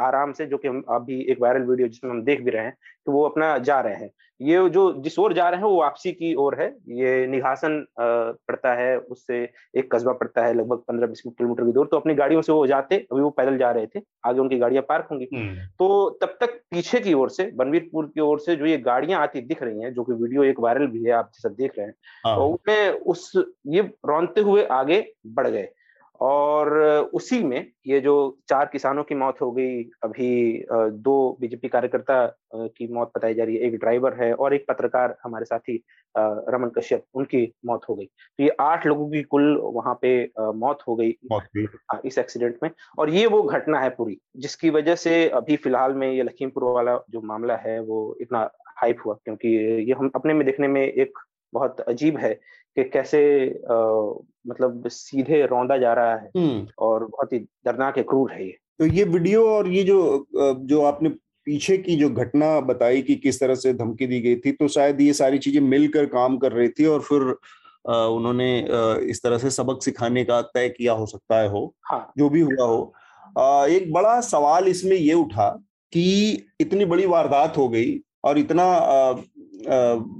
आराम 0.00 0.32
से 0.32 0.46
जो 0.46 0.56
कि 0.58 0.68
हम 0.68 0.82
अभी 0.90 1.20
एक 1.22 1.40
वायरल 1.40 1.62
वीडियो 1.62 1.88
जिसमें 1.88 2.10
हम 2.10 2.22
देख 2.22 2.40
भी 2.40 2.50
रहे 2.50 2.64
हैं 2.64 2.76
तो 3.06 3.12
वो 3.12 3.24
अपना 3.24 3.56
जा 3.58 3.80
रहे 3.80 3.94
हैं। 3.94 4.10
ये 4.40 4.68
जो 4.70 4.92
जिस 5.02 5.18
ओर 5.18 5.32
जा 5.32 5.48
रहे 5.48 5.60
हैं 5.60 5.66
वो 5.66 5.80
वापसी 5.80 6.10
की 6.12 6.34
ओर 6.34 6.54
है। 6.60 6.66
ये 6.88 7.26
निघासन 7.26 7.84
पड़ता 8.00 8.74
है 8.74 8.98
उससे 8.98 9.38
एक 9.76 9.90
कस्बा 9.92 10.12
पड़ता 10.12 10.44
है 10.46 10.52
लगभग 10.54 10.82
पंद्रह 10.88 11.06
बीस 11.06 11.22
किलोमीटर 11.28 11.64
की 11.64 11.72
दूर। 11.72 11.86
तो 11.86 11.96
अपनी 11.96 12.14
गाड़ियों 12.14 12.42
से 12.42 12.52
वो 12.52 12.66
जाते 12.66 12.96
अभी 13.12 13.20
वो 13.20 13.30
पैदल 13.30 13.56
जा 13.58 13.70
रहे 13.70 13.86
थे। 13.86 14.00
आगे 14.26 14.40
उनकी 14.40 14.58
गाड़ियाँ 14.58 14.82
पार्क 14.88 15.08
होंगी। 15.10 15.28
हम्म। 15.34 15.66
तो 15.78 16.10
तब 16.22 16.36
तक 16.40 16.54
पीछे 16.70 17.00
की 17.00 17.14
ओर 17.14 17.30
से 17.30 17.50
बनवीरपुर 17.54 18.06
की 18.06 18.20
ओर 18.20 18.40
से 18.40 18.56
जो 18.56 18.66
ये 18.66 18.78
गाड़ियाँ 18.78 19.22
आती 19.22 19.40
दिख 19.40 19.62
रही 19.62 19.82
हैं 19.82 19.92
जो 19.94 20.04
कि 20.04 20.12
वीडियो 20.12 20.44
एक 20.44 20.60
वायरल 20.60 20.86
भी 20.86 21.04
है 21.04 21.12
आप 21.12 21.30
जैसा 21.34 21.48
देख 21.48 21.78
रहे 21.78 21.86
हैं 21.86 21.94
हाँ। 22.26 22.36
तो 22.36 22.48
उसमें 22.48 22.90
उस 22.90 23.32
ये 23.66 23.82
रौनते 24.06 24.40
हुए 24.40 24.64
आगे 24.64 25.04
बढ़ 25.26 25.46
गए। 25.46 25.68
और 26.20 26.70
उसी 27.14 27.42
में 27.42 27.70
ये 27.86 28.00
जो 28.00 28.14
चार 28.48 28.66
किसानों 28.66 29.02
की 29.04 29.14
मौत 29.14 29.40
हो 29.40 29.50
गई 29.52 29.82
अभी 30.04 30.64
दो 30.72 31.36
बीजेपी 31.40 31.68
कार्यकर्ता 31.68 32.26
की 32.54 32.92
मौत 32.94 33.12
बताई 33.16 33.34
जा 33.34 33.44
रही 33.44 33.56
है। 33.56 33.62
एक 33.62 33.76
ड्राइवर 33.76 34.14
है 34.22 34.32
और 34.34 34.54
एक 34.54 34.64
पत्रकार 34.68 35.16
हमारे 35.24 35.44
साथी 35.44 35.82
रमन 36.14 36.68
कश्यप 36.68 37.04
उनकी 37.14 37.46
मौत 37.66 37.82
हो 37.88 37.94
गई। 37.94 38.04
तो 38.04 38.44
ये 38.44 38.50
आठ 38.60 38.86
लोगों 38.86 39.08
की 39.10 39.22
कुल 39.22 39.56
वहाँ 39.64 39.98
पे 40.02 40.12
मौत 40.38 40.78
हो 40.88 40.96
गई। 40.96 41.14
हाँ, 41.92 42.00
इस 42.04 42.18
एक्सीडेंट 42.18 42.58
में। 42.62 42.70
और 42.98 43.10
ये 43.10 43.26
वो 43.26 43.42
घटना 43.42 43.80
है 43.80 43.90
पूरी 43.90 44.18
जिसकी 44.36 44.70
वजह 44.70 44.94
से 44.96 45.28
अभी 45.30 45.56
फ़िलहाल 45.56 45.94
में 45.94 46.10
ये 46.12 46.22
लखीमपुर 46.22 46.64
वाला 46.64 46.98
जो 47.10 47.20
मामला 47.22 47.56
है 47.56 47.80
वो 47.80 48.16
इतना 48.20 48.48
हाइप 48.80 48.98
हुआ 49.06 49.14
क्योंकि 49.24 49.48
ये 49.88 49.94
हम 49.94 50.10
अपने 50.14 50.34
में 50.34 50.46
देखने 50.46 50.68
में 50.68 50.82
एक 50.82 51.18
बहुत 51.52 51.80
अजीब 51.80 52.16
है 52.16 52.38
कि 52.78 52.84
कैसे 52.90 53.20
आ, 53.70 53.76
मतलब 54.46 54.88
सीधे 54.88 55.44
रौंदा 55.46 55.76
जा 55.78 55.92
रहा 55.92 56.14
है 56.14 56.30
हम्म। 56.36 56.66
और 56.78 57.04
बहुत 57.06 57.32
ही 57.32 57.38
दर्दनाक 57.38 57.98
क्रूर 58.00 58.32
है 58.32 58.44
ये 58.46 58.56
तो 58.78 58.86
ये 58.86 59.04
वीडियो 59.06 59.48
और 59.48 59.68
ये 59.68 59.82
जो 59.84 60.26
जो 60.32 60.82
आपने 60.82 61.08
पीछे 61.46 61.76
की 61.78 61.96
जो 61.96 62.08
घटना 62.12 62.48
बताई 62.60 63.02
कि 63.02 63.14
किस 63.16 63.40
तरह 63.40 63.54
से 63.54 63.72
धमकी 63.74 64.06
दी 64.06 64.20
गई 64.20 64.36
थी 64.36 64.52
तो 64.52 64.68
शायद 64.68 65.00
ये 65.00 65.12
सारी 65.12 65.38
चीज़ें 65.38 65.60
मिलकर 65.60 66.06
काम 66.06 66.36
कर 66.38 66.52
रही 66.52 66.68
थी 66.68 66.86
और 66.86 67.00
फिर 67.00 67.22
उन्होंने 67.86 68.50
इस 69.10 69.22
तरह 69.22 69.38
से 69.38 69.50
सबक 69.50 69.82
सिखाने 69.82 70.24
का 70.24 70.40
तय 70.54 70.68
किया 70.68 70.92
हो 70.92 71.06
सकता 71.06 71.38
है 71.40 71.48
हो 71.48 71.74
हाँ। 71.84 72.00
जो 72.18 72.28
भी 72.28 72.40
हुआ 72.40 72.66
हो 72.66 73.66
एक 73.68 73.92
बड़ा 73.92 74.20
सवाल 74.20 74.68
इसमें 74.68 74.96
ये 74.96 75.14
उठा 75.14 75.48
कि 75.92 76.04
इतनी 76.60 76.84
बड़ी 76.84 77.06
वारदात 77.06 77.56
हो 77.56 77.68
गई 77.68 77.98
और 78.24 78.38
इतना 78.38 78.66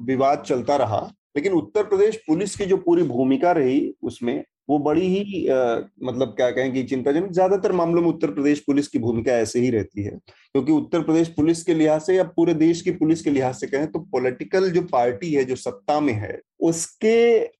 विवाद 0.06 0.42
चलता 0.46 0.76
रहा 0.76 1.00
लेकिन 1.38 1.52
उत्तर 1.54 1.82
प्रदेश 1.84 2.16
पुलिस 2.26 2.56
की 2.56 2.64
जो 2.66 2.76
पूरी 2.76 3.02
भूमिका 3.06 3.52
रही 3.54 3.80
उसमें 4.02 4.44
वो 4.70 4.78
बड़ी 4.78 5.06
ही 5.06 5.46
आ, 5.48 5.76
मतलब 6.02 6.28
क्या 6.36 6.50
कहें 6.50 6.72
कि 6.72 6.82
चिंताजनक 6.84 7.30
ज़्यादातर 7.32 7.72
मामलों 7.72 8.00
में 8.02 8.08
उत्तर 8.08 8.30
प्रदेश 8.30 8.58
पुलिस 8.60 8.88
की 8.88 8.98
भूमिका 8.98 9.32
ऐसे 9.32 9.60
ही 9.60 9.70
रहती 9.70 10.02
है। 10.02 10.10
क्योंकि 10.10 10.72
उत्तर 10.72 11.02
प्रदेश 11.02 11.28
पुलिस 11.28 11.62
के 11.62 11.74
लिहाज 11.74 12.00
से 12.00 12.16
या 12.16 12.24
पूरे 12.36 12.54
देश 12.54 12.80
की 12.82 12.90
पुलिस 12.90 13.22
के 13.22 13.30
लिहाज 13.30 13.54
से 13.54 13.66
कहें 13.66 13.86
तो 13.86 13.98
पॉलिटिकल 14.12 14.70
जो 14.70 14.82
पार्टी 14.82 15.32
है 15.34 15.44
जो 15.44 15.56
सत्ता 15.56 15.98
में 16.00 16.12
है 16.14 16.40
उसके 16.60 17.14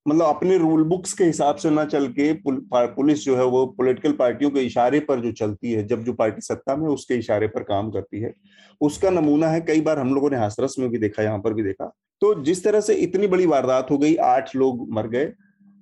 मतलब 0.09 0.25
अपने 0.27 0.59
रूल 0.59 0.83
बुक्स 0.85 1.13
के 1.13 1.25
हिसाब 1.25 1.57
से 1.57 1.71
ना 1.71 1.85
चल 1.85 2.09
के 2.09 2.33
पुल, 2.35 2.61
पुलिस 2.75 3.25
जो 3.25 3.37
है 3.37 3.45
वो 3.47 3.65
पॉलिटिकल 3.79 4.13
पार्टियों 4.13 4.51
के 4.51 4.61
इशारे 4.61 5.01
पर 5.01 5.21
जो 5.21 5.33
चलती 5.35 5.73
है 5.73 5.87
जब 5.87 6.03
जो 6.05 6.13
पार्टी 6.15 6.41
सत्ता 6.41 6.77
में 6.77 6.89
उसके 6.89 7.15
इशारे 7.15 7.47
पर 7.47 7.63
काम 7.65 7.91
करती 7.91 8.21
है। 8.21 8.33
उसका 8.81 9.11
नमूना 9.11 9.49
है 9.49 9.61
कई 9.61 9.81
बार 9.81 9.99
हम 9.99 10.15
लोगों 10.15 10.31
ने 10.31 10.37
हाथरस 10.37 10.77
में 10.79 10.89
भी 10.91 10.99
देखा 10.99 11.23
यहाँ 11.23 11.39
पर 11.39 11.55
भी 11.55 11.63
देखा 11.63 11.93
तो 12.23 12.35
जिस 12.43 12.65
तरह 12.65 12.81
से 12.81 12.95
इतनी 12.97 13.27
बड़ी 13.27 13.47
वारदात 13.47 13.91
हो 13.91 13.99
गई, 13.99 14.15
आठ 14.17 14.55
लोग 14.57 14.87
मर 14.93 15.07
गए 15.09 15.33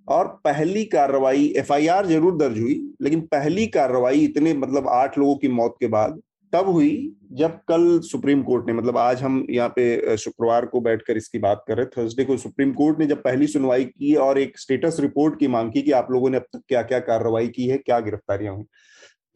और 0.08 0.26
पहली 0.44 0.84
कार्रवाई 0.86 1.46
एफआईआर 1.58 2.06
ज़रूर 2.06 2.36
दर्ज 2.36 2.58
हुई, 2.58 2.80
लेकिन 3.02 3.20
पहली 3.22 3.66
कार्रवाई 3.68 4.24
इतने 4.24 4.54
मतलब 4.54 4.88
आठ 4.90 5.18
लोगों 5.18 5.36
की 5.36 5.48
मौत 5.50 5.76
के 5.80 5.86
बाद 5.88 6.20
तब 6.52 6.68
हुई 6.68 6.90
जब 7.32 7.58
कल 7.68 7.98
सुप्रीम 8.00 8.42
कोर्ट 8.42 8.66
ने 8.66 8.72
मतलब 8.72 8.96
आज 8.98 9.22
हम 9.22 9.44
यहाँ 9.50 9.68
पे 9.68 10.16
शुक्रवार 10.16 10.66
को 10.66 10.80
बैठकर 10.80 11.16
इसकी 11.16 11.38
बात 11.38 11.64
कर 11.68 11.76
रहे 11.76 11.86
थर्सडे 11.96 12.24
को 12.24 12.36
सुप्रीम 12.36 12.72
कोर्ट 12.72 12.98
ने 12.98 13.06
जब 13.06 13.22
पहली 13.22 13.46
सुनवाई 13.46 13.84
की 13.84 14.14
और 14.16 14.38
एक 14.38 14.58
स्टेटस 14.58 14.96
रिपोर्ट 15.00 15.38
की 15.40 15.48
मांग 15.48 15.72
की 15.72 15.82
कि 15.82 15.92
आप 15.92 16.08
लोगों 16.10 16.30
ने 16.30 16.36
अब 16.36 16.44
तक 16.52 16.62
क्या 16.68 16.82
क्या 16.82 16.98
कार्रवाई 17.00 17.48
की 17.48 17.66
है, 17.66 17.78
क्या 17.78 17.98
गिरफ्तारियाँ 18.00 18.54
हुई, 18.54 18.64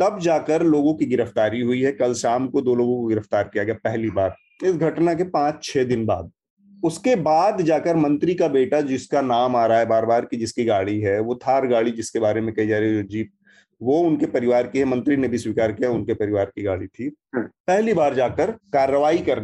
तब 0.00 0.18
जाकर 0.22 0.62
लोगों 0.64 0.94
की 0.94 1.06
गिरफ्तारी 1.06 1.60
हुई 1.60 1.82
है। 1.82 1.92
कल 1.92 2.14
शाम 2.14 2.48
को 2.48 2.60
दो 2.60 2.74
लोगों 2.74 2.96
को 2.96 3.06
गिरफ़्तार 3.08 3.44
किया 3.44 3.64
गया 3.64 3.74
पहली 3.84 4.10
बार। 4.10 4.36
इस 4.64 4.76
घटना 4.76 5.14
के 5.14 5.24
पाँच 5.30 5.62
छह 5.64 5.84
दिन 5.84 6.06
बाद 6.06 6.30
उसके 6.84 7.16
बाद 7.16 7.60
जाकर 7.62 7.96
मंत्री 7.96 8.34
का 8.34 8.48
बेटा 8.48 8.80
जिसका 8.80 9.20
नाम 9.20 9.56
आ 9.56 9.66
रहा 9.66 9.78
है 9.78 9.86
बार 9.86 10.06
बार 10.06 10.24
की 10.24 10.36
जिसकी 10.36 10.64
गाड़ी 10.64 11.00
है 11.00 11.18
वो 11.20 11.34
थार 11.34 11.66
गाड़ी 11.66 11.90
जिसके 11.90 12.18
बारे 12.18 12.40
में 12.40 12.54
कही 12.54 12.66
जा 12.66 12.78
रही 12.78 12.96
है 12.96 13.02
जीप 13.06 13.30
वो 13.80 13.98
उनके 14.00 14.26
परिवार 14.26 14.66
की 14.66 14.78
है 14.78 14.84
मंत्री 14.84 15.16
ने 15.16 15.28
भी 15.28 15.38
स्वीकार 15.38 15.72
किया 15.72 15.90
उनके 15.90 16.14
परिवार 16.14 16.44
की 16.44 16.62
गाड़ी 16.62 16.86
थी। 16.86 17.04
हम्म। 17.34 17.44
पहली 17.66 17.92
बार 17.94 18.14
जाकर 18.14 18.50
कार्रवाई 18.72 19.18
कर 19.18 19.40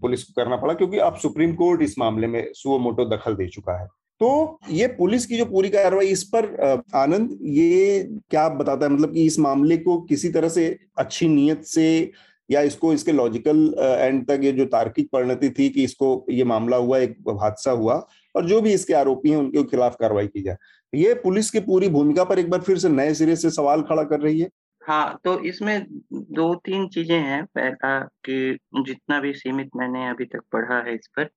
पुलिस 0.00 0.24
को 0.24 0.32
करना 0.36 0.56
पड़ा 0.56 0.74
क्योंकि 0.74 0.98
अब 0.98 1.16
सुप्रीम 1.16 1.54
कोर्ट 1.54 1.82
इस 1.82 1.98
मामले 1.98 2.26
में 2.26 2.52
सुओ 2.54 2.78
मोटो 2.78 3.04
दखल 3.04 3.34
दे 3.34 3.46
चुका 3.46 3.80
है। 3.80 3.86
तो 4.20 4.58
ये 4.70 4.86
पुलिस 4.86 5.26
की 5.26 5.36
जो 5.36 5.44
पूरी 5.44 5.68
कार्रवाई 5.68 6.06
इस 6.06 6.22
पर 6.24 6.82
आनंद 6.94 7.38
ये 7.42 8.02
क्या 8.30 8.48
बताता 8.48 8.86
है? 8.86 8.92
मतलब 8.92 9.12
कि 9.12 9.24
इस 9.26 9.38
मामले 9.38 9.76
को 9.76 10.00
किसी 10.00 10.28
तरह 10.28 10.48
से 10.48 10.78
अच्छी 10.98 11.28
नीयत 11.28 11.64
से 11.64 12.10
या 12.48 12.60
इसको 12.62 12.92
इसके 12.92 13.12
लॉजिकल 13.12 13.74
एंड 13.78 14.26
तक 14.26 14.40
ये 14.42 14.52
जो 14.52 14.64
तार्किक 14.66 15.08
परिणति 15.12 15.50
थी 15.50 15.68
कि 15.68 15.84
इसको 15.84 16.26
ये 16.30 16.44
मामला 16.44 16.76
हुआ, 16.76 16.98
एक 16.98 17.16
हादसा 17.42 17.70
हुआ 17.72 17.94
और 18.34 18.46
जो 18.46 18.60
भी 18.60 18.72
इसके 18.72 18.94
आरोपी 18.94 19.30
हैं 19.30 19.36
उनके 19.36 19.62
खिलाफ 19.64 19.96
कार्रवाई 20.00 20.26
की 20.26 20.42
जाए। 20.42 20.56
ये 20.92 21.14
पुलिस 21.22 21.50
की 21.50 21.60
पूरी 21.60 21.88
भूमिका 21.88 22.24
पर 22.24 22.38
एक 22.38 22.50
बार 22.50 22.60
फिर 22.60 22.78
से 22.78 22.88
नए 22.88 23.14
सिरे 23.14 23.36
से 23.36 23.50
सवाल 23.50 23.82
खड़ा 23.82 24.02
कर 24.04 24.20
रही 24.20 24.40
है। 24.40 24.48
हाँ 24.82 25.18
तो 25.24 25.38
इसमें 25.44 25.86
दो 26.12 26.54
तीन 26.64 26.86
चीज़ें 26.88 27.18
हैं 27.18 27.44
पहला 27.46 27.98
कि 28.24 28.58
जितना 28.76 29.20
भी 29.20 29.32
सीमित 29.34 29.70
मैंने 29.76 30.08
अभी 30.08 30.24
तक 30.24 30.42
पढ़ा 30.52 30.78
है 30.86 30.94
इस 30.94 31.06
पर, 31.16 31.28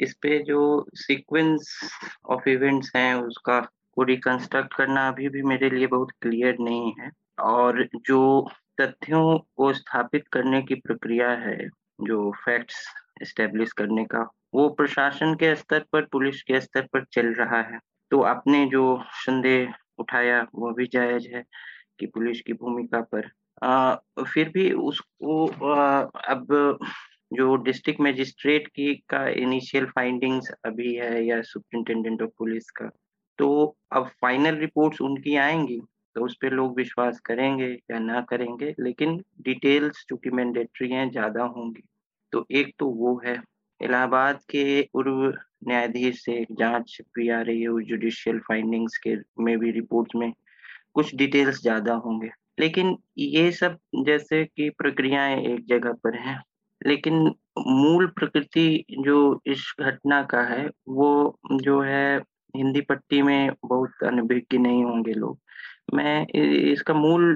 इस 0.00 0.14
पे 0.22 0.38
जो 0.44 0.86
सीक्वेंस 0.96 1.74
ऑफ़ 2.30 2.48
इवेंट्स 2.48 2.90
हैं, 2.96 3.14
उसका 3.16 3.60
को 3.96 4.02
रिकंस्ट्रक्ट 4.02 4.74
करना 4.74 5.06
अभी 5.08 5.28
भी 5.28 5.42
मेरे 5.42 5.70
लिए 5.70 5.86
बहुत 5.86 6.10
क्लियर 6.22 6.56
नहीं 6.60 6.92
है। 7.00 7.10
और 7.40 7.86
जो 8.06 8.20
तथ्यों 8.80 9.38
को 9.56 9.72
स्थापित 9.72 10.28
करने 10.32 10.62
की 10.62 10.74
प्रक्रिया 10.74 11.30
है 11.30 11.56
जो 12.00 12.30
फैक्ट्स 12.44 12.86
एस्टेब्लिश 13.22 13.72
करने 13.72 14.04
का। 14.04 14.28
वो 14.54 14.68
प्रशासन 14.68 15.34
के 15.34 15.54
स्तर 15.54 15.84
पर 15.92 16.04
पुलिस 16.12 16.42
के 16.42 16.60
स्तर 16.60 16.86
पर 16.92 17.04
चल 17.12 17.32
रहा 17.34 17.60
है। 17.62 17.78
तो 18.10 18.20
आपने 18.22 18.64
जो 18.66 19.02
संदेह 19.10 19.74
उठाया 19.98 20.42
वो 20.54 20.72
भी 20.74 20.86
जायज़ 20.86 21.28
है 21.34 21.44
कि 22.00 22.06
पुलिस 22.06 22.40
की 22.40 22.52
भूमिका 22.52 23.00
पर। 23.14 23.30
आ, 23.62 23.94
फिर 24.24 24.48
भी 24.48 24.70
उसको 24.72 25.46
आ, 25.72 26.00
अब 26.28 26.78
जो 27.32 27.56
डिस्ट्रिक्ट 27.56 28.00
मजिस्ट्रेट 28.00 28.66
की 28.66 28.94
का 29.08 29.26
इनिशियल 29.28 29.84
फाइंडिंग्स 29.86 30.50
अभी 30.64 30.94
है 30.94 31.24
या 31.24 31.40
सुप्रिंटेंडेंट 31.42 32.22
ऑफ़ 32.22 32.30
पुलिस 32.38 32.70
का 32.70 32.90
तो 33.38 33.76
अब 33.92 34.06
फाइनल 34.20 34.56
रिपोर्ट्स 34.56 35.00
उनकी 35.00 35.36
आएँगी। 35.36 35.80
तो 36.20 36.24
उस 36.26 36.36
पर 36.42 36.52
लोग 36.52 36.76
विश्वास 36.76 37.20
करेंगे 37.20 37.66
या 37.90 37.98
ना 38.00 38.20
करेंगे, 38.30 38.74
लेकिन 38.80 39.16
डिटेल्स 39.42 40.04
चूँकि 40.08 40.30
मैंडेटरी 40.32 40.90
हैं, 40.92 41.10
ज़्यादा 41.10 41.44
होंगी। 41.46 41.82
तो 42.32 42.46
एक 42.52 42.74
तो 42.78 42.86
वो 42.96 43.20
है, 43.26 43.36
इलाहाबाद 43.80 44.40
के 44.50 44.82
पूर्व 44.94 45.32
न्यायाधीश 45.68 46.24
से 46.24 46.32
एक 46.34 46.48
जाँच 46.58 46.96
भी 47.16 47.28
आ 47.30 47.40
रही 47.42 47.62
है 47.62 47.84
जुडिशियल 47.86 48.38
फाइंडिंग्स 48.40 48.96
के 48.98 49.16
में 49.40 49.58
भी 49.58 49.70
रिपोर्ट 49.72 50.16
में 50.16 50.32
कुछ 50.94 51.14
डिटेल्स 51.16 51.62
ज़्यादा 51.62 51.94
होंगे। 51.96 52.30
लेकिन 52.60 52.96
ये 53.18 53.50
सब 53.52 53.78
जैसे 54.06 54.44
कि 54.46 54.70
प्रक्रियाएँ 54.78 55.36
एक 55.44 55.66
जगह 55.68 55.92
पर 56.04 56.16
हैं, 56.18 56.40
लेकिन 56.80 57.14
मूल 57.60 58.06
प्रकृति 58.10 58.84
जो 59.00 59.40
इस 59.46 59.74
घटना 59.80 60.22
का 60.24 60.42
है, 60.44 60.68
वो 60.88 61.38
जो 61.54 61.80
है 61.82 62.18
हिंदी 62.54 62.80
पट्टी 62.82 63.22
में 63.22 63.50
बहुत 63.66 64.04
अनभिज्ञ 64.06 64.58
नहीं 64.58 64.84
होंगे 64.84 65.12
लोग। 65.14 65.38
मैं 65.94 66.26
इसका 66.72 66.94
मूल 66.94 67.34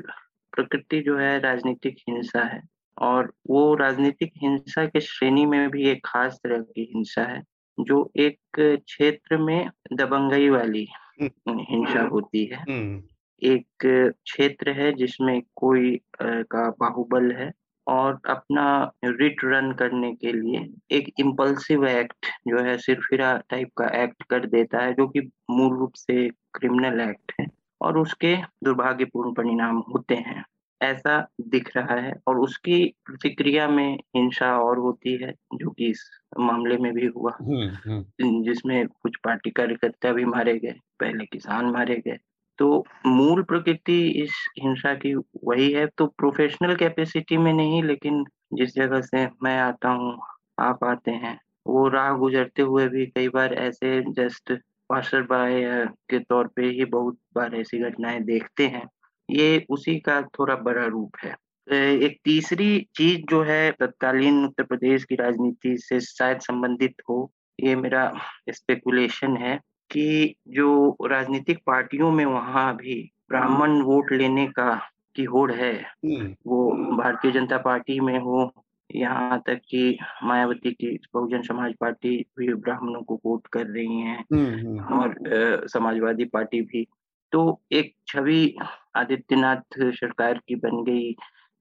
प्रकृति 0.53 1.01
जो 1.01 1.17
है 1.19 1.39
राजनीतिक 1.41 1.97
हिंसा 2.09 2.43
है 2.45 2.61
और 2.97 3.33
वो 3.49 3.75
राजनीतिक 3.75 4.33
हिंसा 4.37 4.85
के 4.87 5.01
श्रेणी 5.01 5.47
में 5.47 5.69
भी 5.71 5.89
एक 5.89 6.01
खास 6.05 6.39
तरह 6.45 6.61
की 6.61 6.91
हिंसा 6.95 7.23
है 7.23 7.43
जो 7.79 8.11
एक 8.19 8.39
क्षेत्र 8.59 9.39
में 9.39 9.71
दबंगई 9.93 10.49
वाली 10.49 10.87
हम्म। 11.23 11.59
हिंसा 11.71 12.03
होती 12.03 12.45
है 12.45 12.63
हम्म। 12.63 13.03
एक 13.43 13.87
क्षेत्र 14.25 14.71
है 14.73 14.93
जिसमें 14.93 15.41
कोई 15.57 15.99
का 16.23 16.69
बाहुबल 16.81 17.31
है 17.33 17.53
और 17.87 18.21
अपना 18.27 18.67
रिट 19.05 19.45
रन 19.45 19.73
करने 19.73 20.13
के 20.15 20.33
लिए 20.33 20.61
एक 20.91 21.11
इम्पल्सिव 21.21 21.87
एक्ट 21.87 22.27
जो 22.49 22.63
है 22.65 22.77
सिरफिरा 22.79 23.37
टाइप 23.51 23.71
का 23.77 23.89
एक्ट 24.03 24.23
कर 24.23 24.47
देता 24.47 24.83
है 24.83 24.93
जो 24.93 25.07
कि 25.09 25.21
मूल 25.51 25.77
रूप 25.79 25.93
से 25.97 26.29
क्रिमिनल 26.55 27.01
एक्ट 27.01 27.33
है 27.41 27.47
और 27.85 27.99
उसके 27.99 28.37
दुर्भाग्यपूर्ण 28.37 29.33
परिणाम 29.33 29.77
होते 29.79 30.15
हैं। 30.15 30.45
ऐसा 30.83 31.29
दिख 31.41 31.77
रहा 31.77 31.95
है 31.95 32.15
और 32.27 32.39
उसकी 32.39 32.95
प्रतिक्रिया 33.07 33.69
में 33.69 33.99
हिंसा 34.17 34.59
और 34.59 34.79
होती 34.79 35.23
है 35.23 35.35
जो 35.55 35.71
कि 35.71 35.87
इस 35.87 36.11
मामले 36.39 36.77
में 36.77 36.95
भी 36.95 37.07
हुआ। 37.07 37.33
हम्म, 37.41 37.93
हम्म। 37.93 38.43
जिसमें 38.43 38.87
कुछ 38.87 39.17
पार्टी 39.25 39.51
कार्यकर्ता 39.51 40.13
भी 40.13 40.25
मारे 40.25 40.59
गए 40.59 40.75
पहले 41.01 41.25
किसान 41.25 41.67
मारे 41.67 42.03
गए। 42.07 42.19
तो 42.59 42.87
मूल 43.07 43.43
प्रकृति 43.43 44.09
इस 44.09 44.49
हिंसा 44.63 44.95
की 44.95 45.15
वही 45.45 45.73
है 45.73 45.87
तो 45.87 46.07
प्रोफेशनल 46.07 46.75
कैपेसिटी 46.75 47.37
में 47.37 47.53
नहीं 47.53 47.83
लेकिन 47.83 48.25
जिस 48.55 48.75
जगह 48.75 49.01
से 49.01 49.29
मैं 49.43 49.59
आता 49.59 49.89
हूँ 49.89 50.19
आप 50.59 50.85
आते 50.85 51.11
हैं 51.11 51.41
वो 51.67 51.89
राह 51.89 52.13
गुजरते 52.13 52.63
हुए 52.63 52.89
भी 52.89 53.07
कई 53.07 53.29
बार 53.29 53.55
ऐसे 53.55 54.13
जस्ट 54.13 54.53
पासर 54.89 55.23
बाय 55.23 55.63
के 56.11 56.19
तौर 56.19 56.47
पे 56.47 56.67
ही 56.67 56.85
बहुत 56.85 57.19
बार 57.35 57.55
ऐसी 57.55 57.79
घटनाएँ 57.79 58.21
देखते 58.21 58.67
हैं। 58.67 58.89
ये 59.31 59.65
उसी 59.69 59.99
का 59.99 60.23
थोड़ा 60.23 60.55
बड़ा 60.55 60.87
रूप 60.87 61.17
है। 61.25 61.35
एक 61.73 62.19
तीसरी 62.25 62.87
चीज़ 62.95 63.21
जो 63.31 63.43
है 63.43 63.71
तत्कालीन 63.71 64.45
उत्तर 64.45 64.63
प्रदेश 64.63 65.05
की 65.05 65.15
राजनीति 65.15 65.77
से 65.79 66.01
शायद 66.01 66.41
संबंधित 66.41 66.95
हो 67.09 67.33
ये 67.61 67.77
मेरा 67.77 68.13
स्पेकुलेशन 68.51 69.37
है 69.37 69.61
कि 69.91 70.35
जो 70.49 70.97
राजनीतिक 71.03 71.59
पार्टियों 71.67 72.11
में 72.11 72.25
वहाँ 72.25 72.77
भी 72.77 73.11
ब्राह्मण 73.29 73.81
वोट 73.83 74.13
लेने 74.13 74.47
का 74.47 74.81
की 75.15 75.25
होड़ 75.25 75.53
है 75.53 75.75
हम्म। 76.05 76.35
वो 76.47 76.71
भारतीय 76.97 77.33
जनता 77.33 77.59
पार्टी 77.59 78.01
में 78.01 78.19
हो 78.19 78.64
यहाँ 78.95 79.43
तक 79.47 79.61
कि 79.71 79.99
मायावती 80.25 80.71
की 80.73 80.99
बहुजन 81.15 81.43
समाज 81.43 81.75
पार्टी 81.81 82.17
भी 82.39 82.53
ब्राह्मणों 82.55 83.03
को 83.03 83.21
वोट 83.25 83.47
कर 83.47 83.67
रही 83.67 84.01
है 84.01 84.17
हम्म, 84.33 84.55
हम्म। 84.59 84.99
और 84.99 85.67
समाजवादी 85.69 86.25
पार्टी 86.25 86.61
भी 86.63 86.87
तो 87.33 87.61
एक 87.73 87.95
छवि 88.09 88.55
आदित्यनाथ 88.97 89.79
सरकार 89.93 90.41
की 90.49 90.55
बन 90.57 90.83
गई 90.85 91.13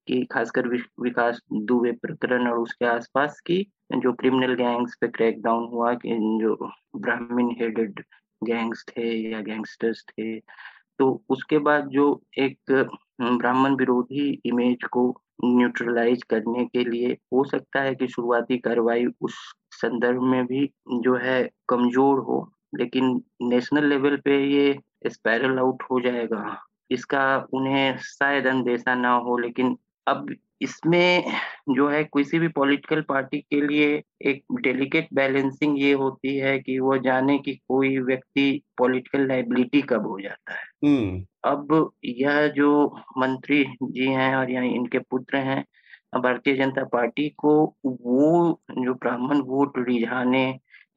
कि 0.08 0.24
खासकर 0.26 0.68
विकास 1.02 1.40
दुबे 1.52 1.92
प्रकरण 1.92 2.48
और 2.48 2.58
उसके 2.60 2.86
आसपास 2.86 3.40
की 3.40 3.62
जो 3.96 4.14
क्रिमिनल 4.14 4.54
गैंग्स 4.54 4.96
पे 5.02 5.08
क्रैक 5.08 5.42
डाउन 5.42 5.68
हुआ 5.72 5.94
कि 5.96 6.18
जो 6.42 6.56
ब्राह्मण 6.96 7.50
हेडेड 7.52 8.04
गैंग्स 8.42 8.86
थे 8.90 9.12
या 9.32 9.42
गैंगस्टर्स 9.42 10.04
थे 10.10 10.40
तो 11.00 11.24
उसके 11.30 11.58
बाद 11.60 11.88
जो 11.88 12.06
एक 12.40 12.72
ब्राह्मण 13.24 13.76
विरोधी 13.76 14.30
इमेज 14.46 14.84
को 14.92 15.10
न्यूट्रलाइज 15.46 16.24
करने 16.24 16.66
के 16.66 16.84
लिए 16.84 17.14
हो 17.34 17.44
सकता 17.44 17.82
है 17.82 17.94
कि 17.96 18.08
शुरुआती 18.08 18.58
कार्रवाई 18.58 19.06
उस 19.22 19.36
संदर्भ 19.72 20.22
में 20.22 20.46
भी 20.46 20.66
जो 20.94 21.16
है 21.16 21.42
कमज़ोर 21.70 22.20
हो, 22.20 22.52
लेकिन 22.76 23.22
नेशनल 23.42 23.88
लेवल 23.90 24.18
पे 24.18 24.38
ये 24.46 24.78
स्पायरल 25.08 25.60
आउट 25.60 25.84
हो 25.92 26.00
जाएगा। 26.00 26.60
इसका 26.92 27.24
उन्हें 27.54 27.98
शायद 27.98 28.48
अंदेशा 28.48 28.96
ना 28.96 29.14
हो, 29.16 29.38
लेकिन 29.38 29.78
अब 30.08 30.34
इसमें 30.62 31.34
जो 31.68 31.88
है 31.90 32.04
किसी 32.06 32.40
भी 32.40 32.48
पॉलिटिकल 32.50 33.02
पार्टी 33.02 33.40
के 33.42 33.62
लिए 33.62 34.02
एक 34.22 34.44
डेलिकेट 34.62 35.08
बैलेंसिंग 35.14 35.80
ये 35.80 35.92
होती 35.94 36.36
है 36.38 36.58
कि 36.60 36.78
वो 36.80 36.98
जाने 37.00 37.38
कि 37.38 37.54
कोई 37.68 37.98
व्यक्ति 38.00 38.62
पॉलिटिकल 38.78 39.28
लाइबिलिटी 39.28 39.82
कब 39.82 40.08
हो 40.08 40.20
जाता 40.20 40.54
है 40.54 40.66
हम्म। 40.86 41.24
अब 41.46 41.92
यह 42.06 42.48
जो 42.48 42.74
मंत्री 43.18 43.64
जी 43.84 44.08
हैं 44.08 44.36
और 44.36 44.52
यहाँ 44.52 44.66
इनके 44.66 45.00
पुत्र 45.02 45.38
हैं 45.40 45.64
भारतीय 46.16 46.56
जनता 46.56 46.84
पार्टी 46.84 47.30
को 47.38 47.54
वो 47.86 48.60
जो 48.74 48.94
ब्राह्मण 48.94 49.42
वोट 49.44 49.78
रिझाने 49.80 50.46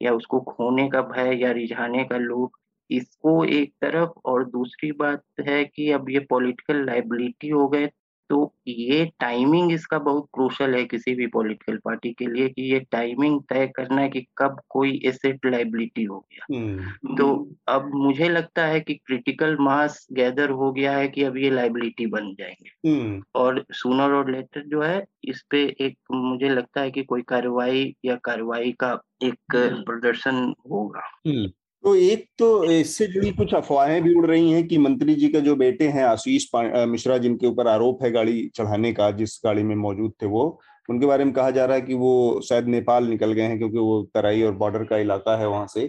या 0.01 0.13
उसको 0.13 0.39
खोने 0.41 0.87
का 0.89 1.01
भय 1.03 1.37
या 1.41 1.51
रिझाने 1.51 2.03
का 2.03 2.17
लोग 2.17 2.57
इसको 2.89 3.43
एक 3.45 3.73
तरफ़ 3.81 4.09
और 4.25 4.43
दूसरी 4.45 4.91
बात 4.91 5.23
है 5.47 5.63
कि 5.65 5.89
अब 5.91 6.09
ये 6.09 6.19
पॉलिटिकल 6.29 6.85
लाइबिलिटी 6.85 7.49
हो 7.49 7.67
गए 7.67 7.89
तो 8.29 8.53
ये 8.67 9.05
टाइमिंग 9.19 9.71
इसका 9.71 9.99
बहुत 9.99 10.27
क्रूशल 10.33 10.75
है 10.75 10.83
किसी 10.85 11.15
भी 11.15 11.27
पॉलिटिकल 11.27 11.77
पार्टी 11.77 12.11
के 12.13 12.25
लिए 12.25 12.49
कि 12.49 12.61
ये 12.73 12.79
टाइमिंग 12.79 13.41
तय 13.49 13.67
करना 13.67 14.01
है 14.01 14.09
कि 14.09 14.25
कब 14.37 14.61
कोई 14.69 15.01
एसेट 15.05 15.45
लाइबिलिटी 15.45 16.03
हो 16.03 16.19
गया 16.19 16.57
हम्म। 16.57 17.15
तो 17.15 17.49
अब 17.67 17.91
मुझे 17.93 18.29
लगता 18.29 18.65
है 18.65 18.79
कि 18.79 18.93
क्रिटिकल 18.93 19.57
मास 19.59 20.07
गैदर 20.11 20.49
हो 20.49 20.71
गया 20.71 20.91
है 20.91 21.07
कि 21.07 21.23
अब 21.23 21.37
ये 21.37 21.49
लाइबिलिटी 21.49 22.05
बन 22.05 22.33
जाएँगे 22.39 22.89
हम्म। 22.89 23.23
और 23.35 23.65
सुनर 23.71 24.11
और 24.11 24.31
लेटर 24.31 24.63
जो 24.67 24.81
है 24.81 25.05
इस 25.23 25.45
पे 25.49 25.75
एक 25.81 25.97
मुझे 26.11 26.49
लगता 26.49 26.81
है 26.81 26.91
कि 26.91 27.03
कोई 27.03 27.21
कार्रवाई 27.21 27.95
या 28.05 28.15
कार्रवाई 28.15 28.71
का 28.71 28.99
एक 29.23 29.55
हम्म। 29.55 29.83
प्रदर्शन 29.83 30.53
होगा 30.71 31.09
तो 31.83 31.95
एक 31.95 32.25
तो 32.37 32.63
इससे 32.65 33.05
जुड़ी 33.07 33.31
कुछ 33.31 33.53
अफवाहें 33.53 34.01
भी 34.03 34.13
उड़ 34.13 34.25
रही 34.25 34.51
हैं 34.51 34.67
कि 34.67 34.77
मंत्री 34.77 35.15
जी 35.15 35.27
का 35.29 35.39
जो 35.39 35.55
बेटे 35.55 35.87
हैं 35.87 36.03
आशीष 36.03 36.47
मिश्रा 36.55 37.17
जिनके 37.17 37.47
ऊपर 37.47 37.67
आरोप 37.67 38.03
है 38.03 38.11
गाड़ी 38.11 38.51
चढ़ाने 38.55 38.93
का 38.93 39.11
जिस 39.11 39.41
गाड़ी 39.45 39.63
में 39.63 39.75
मौजूद 39.75 40.13
थे 40.21 40.25
वो 40.25 40.59
उनके 40.89 41.05
बारे 41.05 41.23
में 41.25 41.33
कहा 41.33 41.51
जा 41.51 41.65
रहा 41.65 41.75
है 41.75 41.81
कि 41.81 41.93
वो 41.93 42.41
शायद 42.49 42.67
नेपाल 42.67 43.07
निकल 43.07 43.31
गए 43.33 43.41
हैं 43.41 43.57
क्योंकि 43.57 43.77
वो 43.77 44.01
तराई 44.13 44.43
और 44.43 44.51
बॉर्डर 44.51 44.83
का 44.83 44.97
इलाका 44.97 45.37
है 45.37 45.47
वहाँ 45.47 45.67
से। 45.67 45.87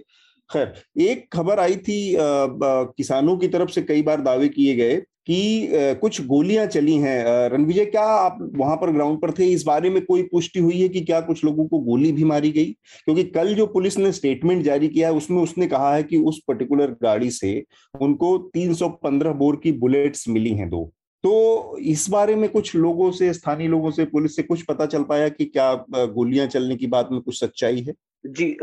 खैर 0.50 0.74
एक 1.00 1.28
खबर 1.32 1.60
आई 1.60 1.76
थी 1.76 2.14
आ, 2.14 2.22
आ, 2.22 2.48
किसानों 2.84 3.36
की 3.36 3.48
तरफ़ 3.48 3.70
से 3.70 3.82
कई 3.82 4.02
बार 4.02 4.20
दावे 4.20 4.48
किए 4.48 4.74
गए 4.74 4.96
कि 5.28 5.96
कुछ 6.00 6.20
गोलियाँ 6.26 6.66
चली 6.66 6.94
हैं। 6.96 7.48
रणविजय, 7.50 7.84
क्या 7.84 8.02
आप 8.02 8.38
वहाँ 8.56 8.76
पर 8.76 8.92
ग्राउंड 8.92 9.20
पर 9.20 9.30
थे? 9.32 9.46
इस 9.46 9.64
बारे 9.64 9.90
में 9.90 10.04
कोई 10.04 10.22
पुष्टि 10.22 10.60
हुई 10.60 10.80
है 10.80 10.88
कि 10.88 11.00
क्या 11.00 11.20
कुछ 11.20 11.44
लोगों 11.44 11.66
को 11.68 11.78
गोली 11.80 12.12
भी 12.12 12.24
मारी 12.24 12.50
गई? 12.50 12.70
क्योंकि 13.04 13.24
कल 13.24 13.54
जो 13.54 13.66
पुलिस 13.68 13.98
ने 13.98 14.12
स्टेटमेंट 14.12 14.62
जारी 14.64 14.88
किया 14.88 15.08
है, 15.08 15.14
उसमें 15.14 15.42
उसने 15.42 15.66
कहा 15.66 15.94
है 15.94 16.02
कि 16.02 16.16
उस 16.18 16.40
पर्टिकुलर 16.48 16.96
गाड़ी 17.02 17.30
से 17.30 17.62
उनको 17.94 18.36
315 18.54 19.32
बोर 19.34 19.60
की 19.62 19.72
बुलेट्स 19.74 20.28
मिली 20.28 20.52
हैं 20.52 20.68
दो। 20.70 20.90
तो 21.24 21.78
इस 21.78 22.06
बारे 22.10 22.34
में 22.36 22.48
कुछ 22.50 22.74
लोगों 22.76 23.10
से 23.10 23.32
स्थानीय 23.32 23.68
लोगों 23.68 23.90
से 23.90 24.04
पुलिस 24.04 24.36
से 24.36 24.42
कुछ 24.42 24.62
पता 24.62 24.86
चल 24.86 25.02
पाया 25.02 25.28
कि 25.28 25.44
क्या 25.44 25.72
गोलियाँ 25.90 26.46
चलने 26.46 26.76
की 26.76 26.86
बात 26.86 27.08
में 27.12 27.20
कुछ 27.20 27.40
सच्चाई 27.40 27.80
है? 27.80 27.94
जी 28.24 28.56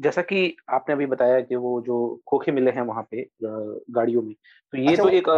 जैसा 0.00 0.22
कि 0.22 0.56
आपने 0.70 0.94
अभी 0.94 1.06
बताया 1.06 1.40
कि 1.40 1.56
वो 1.56 1.80
जो 1.86 1.98
खोखे 2.26 2.52
मिले 2.52 2.70
हैं 2.70 2.82
वहाँ 2.82 3.06
पे 3.10 3.28
गाड़ियों 3.42 4.22
में 4.22 4.34
तो 4.72 4.78
ये 4.78 4.90
अच्छा, 4.90 5.02
तो 5.02 5.08
एक 5.08 5.28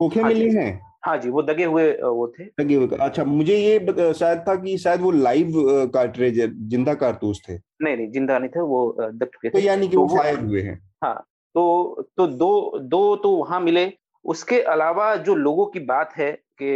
खोखे 0.00 0.20
हाँ 0.20 0.28
मिले 0.28 0.48
हैं? 0.50 0.80
हाँ 1.06 1.16
जी 1.18 1.28
वो 1.30 1.42
दगे 1.42 1.64
हुए 1.64 1.90
वो 1.92 2.26
थे। 2.38 2.44
दगे 2.60 2.74
हुए 2.74 2.96
अच्छा 3.00 3.24
मुझे 3.24 3.56
ये 3.56 4.12
शायद 4.14 4.38
था 4.38 4.54
कि 4.54 4.76
शायद 4.78 5.00
वो 5.00 5.10
लाइव 5.10 5.52
कार्ट्रेज 5.94 6.40
ज़िंदा 6.70 6.94
कारतूस 6.94 7.42
थे। 7.48 7.54
नहीं 7.82 7.96
नहीं 7.96 8.10
ज़िंदा 8.12 8.38
नहीं 8.38 8.50
थे 8.50 8.60
वो 8.62 8.96
दग 9.00 9.24
चुके 9.24 9.48
थे। 9.48 9.52
तो 9.52 9.58
यानी 9.58 9.88
कि 9.88 9.96
तो 9.96 10.02
वो 10.02 10.16
फायर 10.16 10.40
हुए 10.40 10.62
हैं। 10.62 10.80
हाँ 11.04 11.14
तो 11.54 12.06
तो 12.16 12.26
दो 12.26 12.78
दो 12.80 13.16
तो 13.16 13.30
वहाँ 13.36 13.60
मिले 13.60 13.86
उसके 14.26 14.60
अलावा 14.60 15.14
जो 15.16 15.34
लोगों 15.34 15.66
की 15.66 15.80
बात 15.80 16.12
है 16.16 16.30
कि 16.62 16.68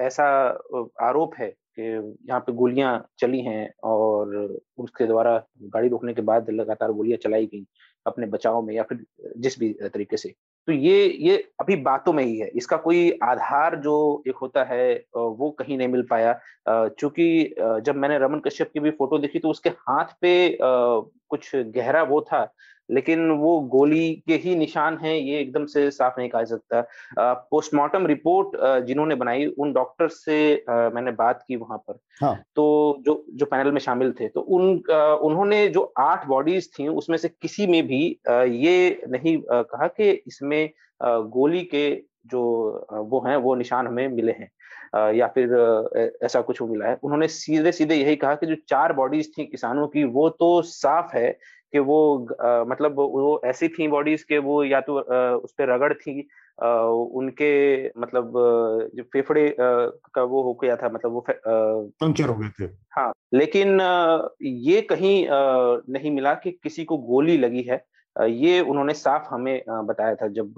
ऐसा 0.00 0.26
आरोप 1.02 1.34
है 1.38 1.48
कि 1.78 1.82
यहाँ 2.28 2.40
पे 2.40 2.52
गोलियाँ 2.52 2.92
चली 3.18 3.40
हैं 3.40 3.70
और 3.84 4.58
उसके 4.78 5.06
द्वारा 5.06 5.36
गाड़ी 5.62 5.88
रोकने 5.88 6.14
के 6.14 6.22
बाद 6.22 6.50
लगातार 6.50 6.92
गोलियाँ 6.92 7.18
चलाई 7.18 7.46
गई 7.46 7.64
अपने 8.06 8.26
बचाव 8.26 8.60
में 8.62 8.74
या 8.74 8.82
फिर 8.82 9.04
जिस 9.38 9.58
भी 9.58 9.72
तरीके 9.84 10.16
से। 10.16 10.28
तो 10.68 10.72
ये 10.72 11.06
ये 11.20 11.36
अभी 11.60 11.76
बातों 11.76 12.12
में 12.12 12.22
ही 12.24 12.38
है। 12.38 12.48
इसका 12.48 12.76
कोई 12.76 13.18
आधार 13.22 13.76
जो 13.80 14.22
एक 14.28 14.36
होता 14.36 14.64
है 14.64 14.94
वो 15.16 15.50
कहीं 15.50 15.78
नहीं 15.78 15.88
मिल 15.88 16.02
पाया। 16.10 16.32
चूँकि 16.68 17.54
जब 17.58 17.96
मैंने 17.96 18.18
रमन 18.18 18.40
कश्यप 18.40 18.70
की 18.72 18.80
भी 18.80 18.90
फ़ोटो 18.90 19.18
देखी 19.18 19.38
तो 19.38 19.50
उसके 19.50 19.70
हाथ 19.70 20.14
पे 20.20 20.58
कुछ 20.62 21.50
गहरा 21.56 22.02
वो 22.02 22.20
था 22.20 22.44
लेकिन 22.90 23.30
वो 23.30 23.58
गोली 23.70 24.12
के 24.28 24.34
ही 24.36 24.54
निशान 24.56 24.98
हैं 24.98 25.14
ये 25.14 25.38
एकदम 25.40 25.64
से 25.66 25.90
साफ़ 25.90 26.14
नहीं 26.18 26.28
कहा 26.28 26.42
जा 26.42 26.56
सकता। 26.56 27.40
पोस्टमार्टम 27.50 28.06
रिपोर्ट 28.06 28.56
जिन्होंने 28.86 29.14
बनाई 29.14 29.46
उन 29.58 29.72
डॉक्टर 29.72 30.08
से 30.08 30.38
मैंने 30.68 31.12
बात 31.12 31.44
की 31.48 31.56
वहाँ 31.56 31.78
पर। 31.80 31.98
हाँ. 32.22 32.34
तो 32.56 32.96
जो 33.00 33.24
जो 33.30 33.46
पैनल 33.46 33.72
में 33.72 33.80
शामिल 33.80 34.12
थे 34.20 34.28
तो 34.28 34.40
उन 34.40 34.68
उन्होंने 35.22 35.66
जो 35.68 35.92
आठ 35.98 36.26
बॉडीज 36.26 36.68
थी 36.78 36.88
उसमें 36.88 37.16
से 37.18 37.28
किसी 37.42 37.66
में 37.66 37.82
भी 37.86 38.04
ये 38.56 39.02
नहीं 39.08 39.38
कहा 39.48 39.86
कि 39.86 40.10
इसमें 40.26 40.68
गोली 41.00 41.62
के 41.64 41.90
जो 42.26 42.42
वो 42.92 43.20
हैं 43.26 43.36
वो 43.36 43.54
निशान 43.54 43.86
हमें 43.86 44.08
मिले 44.08 44.32
हैं। 44.32 44.50
या 45.14 45.26
फिर 45.26 46.14
ऐसा 46.24 46.40
कुछ 46.40 46.60
मिला 46.62 46.86
है। 46.86 46.98
उन्होंने 47.02 47.28
सीधे 47.28 47.72
सीधे 47.72 47.94
यही 47.94 48.16
कहा 48.16 48.34
कि 48.34 48.46
जो 48.46 48.54
चार 48.68 48.92
बॉडीज 48.92 49.30
थी 49.38 49.44
किसानों 49.44 49.86
की 49.88 50.04
वो 50.04 50.28
तो 50.30 50.60
साफ़ 50.62 51.16
है 51.16 51.30
कि 51.72 51.78
वो 51.78 52.28
आ, 52.42 52.64
मतलब 52.64 52.94
वो 52.94 53.40
ऐसी 53.44 53.68
थी 53.68 53.88
बॉडीज 53.88 54.22
के 54.22 54.38
वो 54.38 54.64
या 54.64 54.80
तो 54.80 54.98
उस 55.36 55.52
पर 55.52 55.74
रगड़ 55.74 55.92
थी 55.94 56.28
आ, 56.62 56.68
उनके 56.88 57.86
मतलब 58.00 58.32
जो 58.94 59.02
फेफड़े 59.02 59.56
का 59.60 60.22
वो 60.22 60.42
हो 60.42 60.54
गया 60.54 60.76
था 60.76 60.88
मतलब 60.88 61.12
वो 61.12 61.26
पंक्चर 61.28 62.24
हो 62.24 62.34
गए 62.34 62.48
थे। 62.48 62.64
हाँ 62.92 63.12
लेकिन 63.34 63.80
ये 64.42 64.80
कहीं 64.80 65.26
नहीं 65.92 66.10
मिला 66.10 66.34
कि 66.34 66.50
किसी 66.50 66.84
को 66.84 66.98
गोली 66.98 67.36
लगी 67.38 67.62
है। 67.62 67.84
ये 68.28 68.60
उन्होंने 68.60 68.94
साफ़ 68.94 69.26
हमें 69.30 69.62
बताया 69.68 70.14
था 70.14 70.28
जब 70.28 70.54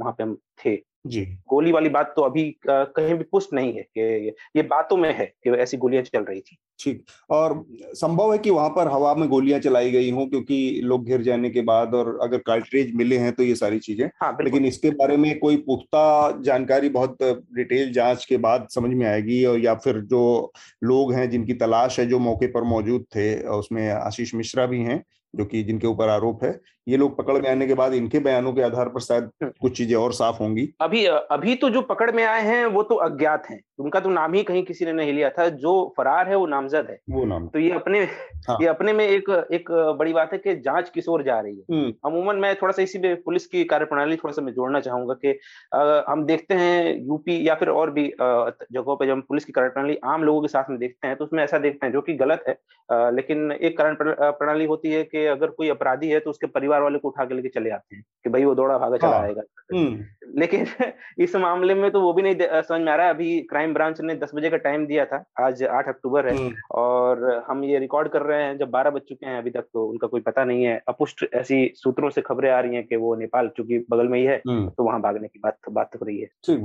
वहाँ 0.00 0.12
पे 0.12 0.22
हम 0.22 0.34
थे। 0.34 0.76
जी। 1.06 1.24
गोली 1.50 1.72
वाली 1.72 1.88
बात 1.88 2.12
तो 2.16 2.22
अभी 2.22 2.44
कहीं 2.68 3.14
भी 3.14 3.24
पुष्ट 3.24 3.52
नहीं 3.52 3.72
है 3.72 3.82
कि 3.98 4.34
ये 4.56 4.62
बातों 4.62 4.96
में 4.96 5.12
है 5.14 5.26
कि 5.44 5.50
ऐसी 5.50 5.76
गोलियाँ 5.76 6.02
चल 6.02 6.22
रही 6.22 6.40
थी। 6.40 6.56
ठीक। 6.78 7.04
और 7.30 7.64
संभव 7.94 8.32
है 8.32 8.38
कि 8.38 8.50
वहाँ 8.50 8.68
पर 8.68 8.88
हवा 8.88 9.14
में 9.14 9.28
गोलियाँ 9.28 9.60
चलाई 9.60 9.90
गई 9.90 10.10
हों 10.10 10.26
क्योंकि 10.26 10.80
लोग 10.84 11.06
घिर 11.06 11.22
जाने 11.22 11.50
के 11.50 11.60
बाद 11.60 11.94
और 11.94 12.18
अगर 12.22 12.38
कार्ट्रेज 12.38 12.94
मिले 12.94 13.18
हैं 13.18 13.32
तो 13.32 13.42
ये 13.42 13.54
सारी 13.54 13.78
चीज़ें। 13.78 14.06
हाँ, 14.22 14.36
लेकिन 14.44 14.64
इसके 14.64 14.90
बारे 14.90 15.16
में 15.16 15.38
कोई 15.38 15.56
पुख्ता 15.56 16.42
जानकारी 16.42 16.88
बहुत 16.88 17.16
डिटेल 17.22 17.92
जाँच 17.92 18.24
के 18.24 18.36
बाद 18.36 18.66
समझ 18.70 18.90
में 18.90 19.06
आएगी 19.06 19.44
और 19.44 19.58
या 19.58 19.74
फिर 19.74 20.00
जो 20.00 20.52
लोग 20.84 21.12
हैं 21.12 21.28
जिनकी 21.30 21.54
तलाश 21.54 22.00
है 22.00 22.06
जो 22.06 22.18
मौके 22.18 22.46
पर 22.46 22.64
मौजूद 22.64 23.06
थे 23.16 23.34
उसमें 23.48 23.88
आशीष 23.90 24.34
मिश्रा 24.34 24.66
भी 24.66 24.80
हैं 24.80 25.02
जो 25.34 25.44
कि 25.44 25.62
जिनके 25.62 25.86
ऊपर 25.86 26.08
आरोप 26.08 26.44
है 26.44 26.60
ये 26.86 26.96
लोग 26.96 27.16
पकड़ 27.16 27.34
में 27.34 27.48
आने 27.50 27.66
के 27.66 27.74
बाद 27.74 27.94
इनके 27.94 28.18
बयानों 28.18 28.52
के 28.52 28.62
आधार 28.62 28.88
पर 28.88 29.00
शायद 29.00 29.24
हम्म। 29.42 29.52
कुछ 29.60 29.76
चीज़ें 29.76 29.96
और 29.96 30.12
साफ़ 30.12 30.36
होंगी। 30.36 30.68
अभी 30.80 31.04
अभी 31.06 31.54
तो 31.54 31.70
जो 31.70 31.82
पकड़ 31.82 32.10
में 32.12 32.22
आए 32.24 32.42
हैं 32.42 32.64
वो 32.66 32.82
तो 32.82 32.94
अज्ञात 33.06 33.46
हैं। 33.50 33.60
उनका 33.78 34.00
तो 34.00 34.10
नाम 34.10 34.34
ही 34.34 34.42
कहीं 34.42 34.62
किसी 34.64 34.84
ने 34.84 34.92
नहीं 34.92 35.12
लिया 35.12 35.30
था। 35.30 35.48
जो 35.48 35.72
फरार 35.96 36.28
है 36.28 36.36
वो 36.36 36.46
नामजद 36.46 36.86
है। 36.90 36.98
वो 37.10 37.24
नाम। 37.24 37.48
तो 37.48 37.58
ये 37.58 37.70
अपने 37.70 38.00
हाँ। 38.48 38.56
ये 38.60 38.66
अपने 38.68 38.92
में 38.92 39.06
एक 39.06 39.30
एक 39.52 39.70
बड़ी 39.98 40.12
बात 40.12 40.32
है 40.32 40.38
कि 40.38 40.54
जाँच 40.56 40.88
किस 40.90 41.08
ओर 41.08 41.22
जा 41.22 41.38
रही 41.40 41.56
है। 41.56 41.64
हम्म। 41.70 41.92
अमूमन 42.04 42.36
मैं 42.36 42.54
थोड़ा 42.56 42.72
सा 42.72 42.82
इसी 42.82 42.98
में 42.98 43.22
पुलिस 43.22 43.46
की 43.46 43.64
कार्यप्रणाली 43.64 44.16
थोड़ा 44.16 44.32
सा 44.32 44.42
मैं 44.42 44.52
जोड़ना 44.52 44.80
चाहूँगा 44.80 45.14
कि 45.24 45.38
हम 46.10 46.24
देखते 46.26 46.54
हैं 46.54 46.94
यूपी 47.06 47.38
या 47.48 47.54
फिर 47.54 47.68
और 47.68 47.90
भी 47.90 48.06
जगहों 48.20 48.96
पर 48.96 49.06
जब 49.06 49.22
पुलिस 49.22 49.44
की 49.44 49.52
कार्यप्रणाली 49.52 49.98
आम 50.04 50.24
लोगों 50.24 50.42
के 50.42 50.48
साथ 50.48 50.70
में 50.70 50.78
देखते 50.78 51.08
हैं 51.08 51.16
तो 51.16 51.24
उसमें 51.24 51.42
ऐसा 51.44 51.58
देखते 51.58 51.86
हैं 51.86 51.92
जो 51.92 52.00
कि 52.00 52.14
गलत 52.14 52.44
है। 52.48 52.56
लेकिन 53.12 53.52
एक 53.52 53.76
कारण 53.78 53.96
प्रणाली 54.00 54.64
होती 54.64 54.92
है 54.92 55.02
कि 55.04 55.24
अगर 55.26 55.50
कोई 55.50 55.68
अपराधी 55.68 56.08
है 56.08 56.20
तो 56.20 56.30
उसके 56.30 56.46
परिवार 56.46 56.75
वाले 56.80 56.98
को 56.98 57.08
उठा 57.08 57.24
के 57.24 57.34
लेके 57.34 57.48
चले 57.50 57.70
आते 57.70 57.96
हैं 57.96 58.02
कि 58.24 58.30
भाई 58.30 58.44
वो 58.44 58.54
दौड़ा 58.54 58.78
भागा 58.78 58.96
चला 58.96 59.16
हाँ। 59.16 59.24
आएगा 59.24 59.42
हम्म। 59.72 60.04
लेकिन 60.40 60.66
इस 61.18 61.34
मामले 61.36 61.74
में 61.74 61.90
तो 61.90 62.00
वो 62.00 62.12
भी 62.12 62.22
नहीं 62.22 62.62
समझ 62.62 62.80
में 62.80 62.92
आ 62.92 62.96
रहा 62.96 63.06
है 63.06 63.14
अभी 63.14 63.40
क्राइम 63.50 63.74
ब्रांच 63.74 64.00
ने 64.00 64.14
दस 64.14 64.30
बजे 64.34 64.50
का 64.50 64.56
टाइम 64.56 64.86
दिया 64.86 65.04
था 65.04 65.24
आज 65.40 65.62
आठ 65.64 65.88
अक्टूबर 65.88 66.28
है 66.28 66.36
हम्म। 66.36 66.54
और 66.72 67.44
हम 67.48 67.64
ये 67.64 67.78
रिकॉर्ड 67.78 68.08
कर 68.08 68.22
रहे 68.22 68.42
हैं 68.42 68.56
जब 68.58 68.70
बारह 68.70 68.90
बज 68.90 69.02
चुके 69.08 69.26
हैं 69.26 69.38
अभी 69.38 69.50
तक 69.50 69.66
तो 69.74 69.86
उनका 69.86 70.06
कोई 70.06 70.20
पता 70.20 70.44
नहीं 70.44 70.64
है 70.64 70.80
अपुष्ट 70.88 71.26
ऐसी 71.34 71.72
सूत्रों 71.74 72.10
से 72.10 72.20
खबरें 72.20 72.50
आ 72.50 72.60
रही 72.60 72.74
हैं 72.74 72.86
कि 72.86 72.96
वो 72.96 73.14
नेपाल 73.14 73.48
चूँकि 73.56 73.84
बगल 73.90 74.08
में 74.08 74.18
ही 74.18 74.24
है 74.24 74.40
हम्म। 74.48 74.68
तो 74.68 74.84
वहाँ 74.84 75.00
भागने 75.00 75.28
की 75.28 75.40
बात 75.44 75.58
बात 75.70 75.96
हो 75.96 76.06
रही 76.06 76.20
है 76.20 76.26
ठीक 76.26 76.60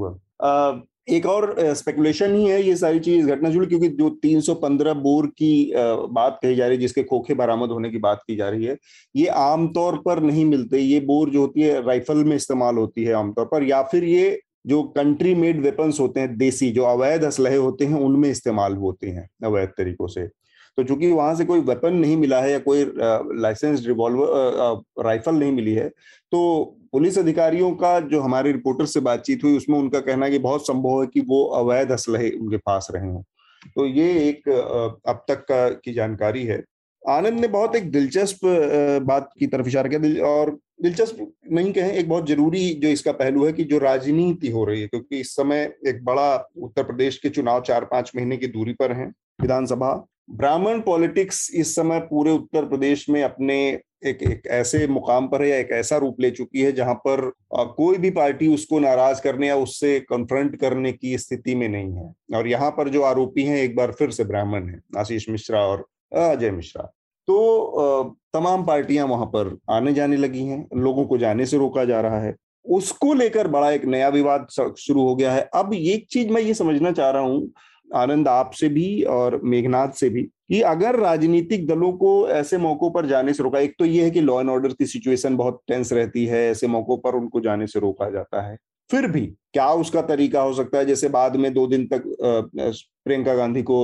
एक 1.07 1.25
और 1.25 1.55
स्पेकुलेशन 1.75 2.35
ही 2.35 2.45
है 2.45 2.61
ये 2.63 2.75
सारी 2.75 2.99
चीज़ 2.99 3.27
घटना 3.27 3.49
जुड़ी 3.49 3.67
क्योंकि 3.67 3.87
जो 3.89 4.09
315 4.23 4.93
बोर 4.95 5.27
की 5.29 5.71
बात 5.75 6.39
कही 6.43 6.55
जा 6.55 6.67
रही 6.67 6.75
है, 6.75 6.81
जिसके 6.81 7.03
खोखे 7.03 7.33
बरामद 7.33 7.69
होने 7.69 7.89
की 7.89 7.97
बात 7.99 8.21
की 8.27 8.35
जा 8.35 8.49
रही 8.49 8.65
है, 8.65 8.77
ये 9.15 9.27
आमतौर 9.27 9.97
पर 10.05 10.21
नहीं 10.23 10.45
मिलते। 10.45 10.79
ये 10.79 10.99
बोर 11.01 11.29
जो 11.29 11.41
होती 11.41 11.61
है, 11.61 11.81
राइफल 11.85 12.23
में 12.25 12.35
इस्तेमाल 12.35 12.77
होती 12.77 13.03
है 13.03 13.13
आमतौर 13.13 13.45
पर, 13.45 13.63
या 13.63 13.81
फिर 13.83 14.03
ये 14.03 14.39
जो 14.67 14.81
कंट्री 14.95 15.33
मेड 15.35 15.61
वेपन्स 15.61 15.99
होते 15.99 16.19
हैं, 16.19 16.37
देसी, 16.37 16.69
जो 16.71 16.83
अवैध 16.85 17.23
असलहे 17.25 17.55
होते 17.57 17.85
हैं, 17.85 17.99
उनमें 17.99 18.29
इस्तेमाल 18.29 18.75
होते 18.77 19.07
हैं, 19.07 19.27
अवैध 19.45 19.69
तरीकों 19.77 20.07
से। 20.07 20.27
तो 20.77 20.83
चूँकि 20.83 21.11
वहाँ 21.11 21.33
से 21.35 21.45
कोई 21.45 21.59
वेपन 21.61 21.93
नहीं 21.95 22.17
मिला 22.17 22.41
है, 22.41 22.51
या 22.51 22.59
कोई 22.59 22.85
लाइसेंस 23.41 23.85
रिवॉल्वर 23.87 25.03
राइफल 25.05 25.35
नहीं 25.35 25.51
मिली 25.51 25.73
है 25.73 25.87
तो 26.31 26.77
पुलिस 26.93 27.17
अधिकारियों 27.17 27.71
का 27.71 27.99
जो 27.99 28.21
हमारे 28.21 28.51
रिपोर्टर 28.51 28.85
से 28.85 28.99
बातचीत 28.99 29.43
हुई, 29.43 29.57
उसमें 29.57 29.77
उनका 29.79 29.99
कहना 29.99 30.29
कि 30.29 30.39
बहुत 30.39 30.67
संभव 30.67 31.01
है 31.01 31.07
कि 31.07 31.21
वो 31.21 31.43
अवैध 31.59 31.91
असलहे 31.91 32.29
उनके 32.31 32.57
पास 32.57 32.87
रहे 32.95 33.11
हों। 33.11 33.21
तो 33.75 33.85
ये 33.85 34.11
एक 34.29 34.49
अब 34.49 35.23
तक 35.27 35.41
का, 35.41 35.69
की 35.69 35.93
जानकारी 35.93 36.43
है। 36.43 36.63
आनंद 37.03 37.39
ने 37.39 37.47
बहुत 37.47 37.75
एक 37.75 37.91
दिलचस्प 37.91 38.39
बात 39.03 39.29
की 39.39 39.47
तरफ़ 39.47 39.67
इशारा 39.67 39.89
किया। 39.89 40.25
और 40.25 40.57
दिलचस्प 40.83 41.17
नहीं 41.51 41.71
कहें, 41.73 41.91
एक 41.91 42.09
बहुत 42.09 42.27
ज़रूरी 42.27 42.73
जो 42.73 42.87
इसका 42.87 43.11
पहलू 43.11 43.45
है 43.45 43.53
कि 43.53 43.63
जो 43.63 43.77
राजनीति 43.77 44.49
हो 44.51 44.65
रही 44.65 44.81
है, 44.81 44.87
क्योंकि 44.87 45.19
इस 45.19 45.35
समय 45.35 45.73
एक 45.87 46.03
बड़ा 46.05 46.35
उत्तर 46.57 46.83
प्रदेश 46.83 47.17
के 47.17 47.29
चुनाव 47.29 47.61
चार 47.61 47.85
पाँच 47.85 48.11
महीने 48.15 48.37
की 48.37 48.47
दूरी 48.47 48.73
पर 48.73 48.91
हैं, 48.91 49.13
विधानसभा। 49.41 49.93
ब्राह्मण 50.31 50.79
पॉलिटिक्स 50.81 51.49
इस 51.53 51.75
समय 51.75 51.99
पूरे 51.99 52.31
उत्तर 52.31 52.65
प्रदेश 52.65 53.09
में 53.09 53.21
अपने 53.23 53.57
एक 54.05 54.21
एक 54.23 54.47
ऐसे 54.47 54.85
मुकाम 54.87 55.27
पर 55.27 55.41
है 55.41 55.49
या 55.49 55.57
एक 55.57 55.71
ऐसा 55.71 55.97
रूप 55.97 56.21
ले 56.21 56.29
चुकी 56.31 56.61
है 56.61 56.71
जहाँ 56.71 56.93
पर 57.07 57.29
कोई 57.77 57.97
भी 57.97 58.09
पार्टी 58.11 58.47
उसको 58.53 58.79
नाराज़ 58.79 59.21
करने 59.21 59.47
या 59.47 59.55
उससे 59.55 59.99
कन्फ्रंट 59.99 60.55
करने 60.55 60.91
की 60.91 61.17
स्थिति 61.17 61.55
में 61.55 61.67
नहीं 61.69 61.93
है। 61.93 62.37
और 62.37 62.47
यहाँ 62.47 62.69
पर 62.71 62.89
जो 62.89 63.01
आरोपी 63.01 63.43
हैं, 63.43 63.57
एक 63.57 63.75
बार 63.75 63.91
फिर 63.91 64.11
से 64.11 64.23
ब्राह्मण 64.23 64.69
है, 64.69 64.79
आशीष 64.97 65.29
मिश्रा 65.29 65.61
और 65.61 65.85
अजय 66.15 66.51
मिश्रा। 66.51 66.83
तो 67.27 68.17
तमाम 68.33 68.65
पार्टियाँ 68.65 69.07
वहाँ 69.07 69.25
पर 69.25 69.57
आने 69.69 69.93
जाने 69.93 70.17
लगी 70.17 70.45
हैं, 70.45 70.65
लोगों 70.75 71.05
को 71.05 71.17
जाने 71.17 71.45
से 71.45 71.57
रोका 71.57 71.85
जा 71.85 72.01
रहा 72.01 72.21
है। 72.21 72.35
उसको 72.65 73.13
लेकर 73.13 73.47
बड़ा 73.47 73.71
एक 73.71 73.85
नया 73.85 74.07
विवाद 74.09 74.47
शुरू 74.79 75.01
हो 75.01 75.15
गया 75.15 75.33
है। 75.33 75.49
अब 75.55 75.73
एक 75.73 76.07
चीज़ 76.11 76.29
मैं 76.29 76.41
ये 76.41 76.53
समझना 76.53 76.91
चाह 76.91 77.09
रहा 77.09 77.21
हूँ 77.21 77.51
आनंद 77.91 78.27
आपसे 78.27 78.69
भी 78.69 79.01
और 79.03 79.39
मेघनाथ 79.43 79.91
से 79.91 80.09
भी 80.09 80.21
कि 80.23 80.61
अगर 80.63 80.99
राजनीतिक 80.99 81.67
दलों 81.67 81.91
को 81.93 82.27
ऐसे 82.29 82.57
मौकों 82.57 82.89
पर 82.91 83.05
जाने 83.05 83.33
से 83.33 83.43
रोका, 83.43 83.59
एक 83.59 83.75
तो 83.79 83.85
ये 83.85 84.03
है 84.03 84.11
कि 84.11 84.21
लॉ 84.21 84.39
एंड 84.39 84.49
ऑर्डर 84.49 84.73
की 84.73 84.85
सिचुएशन 84.85 85.37
बहुत 85.37 85.61
टेंस 85.67 85.93
रहती 85.93 86.25
है, 86.25 86.49
ऐसे 86.51 86.67
मौकों 86.67 86.97
पर 86.97 87.15
उनको 87.15 87.41
जाने 87.41 87.67
से 87.67 87.79
रोका 87.79 88.09
जाता 88.09 88.41
है। 88.41 88.57
फिर 88.89 89.07
भी 89.07 89.25
क्या 89.53 89.67
उसका 89.73 90.01
तरीका 90.01 90.41
हो 90.41 90.53
सकता 90.53 90.77
है? 90.77 90.85
जैसे 90.85 91.09
बाद 91.09 91.35
में 91.35 91.53
दो 91.53 91.65
दिन 91.67 91.87
तक 91.87 92.03
प्रियंका 92.25 93.35
गांधी 93.35 93.61
को 93.63 93.77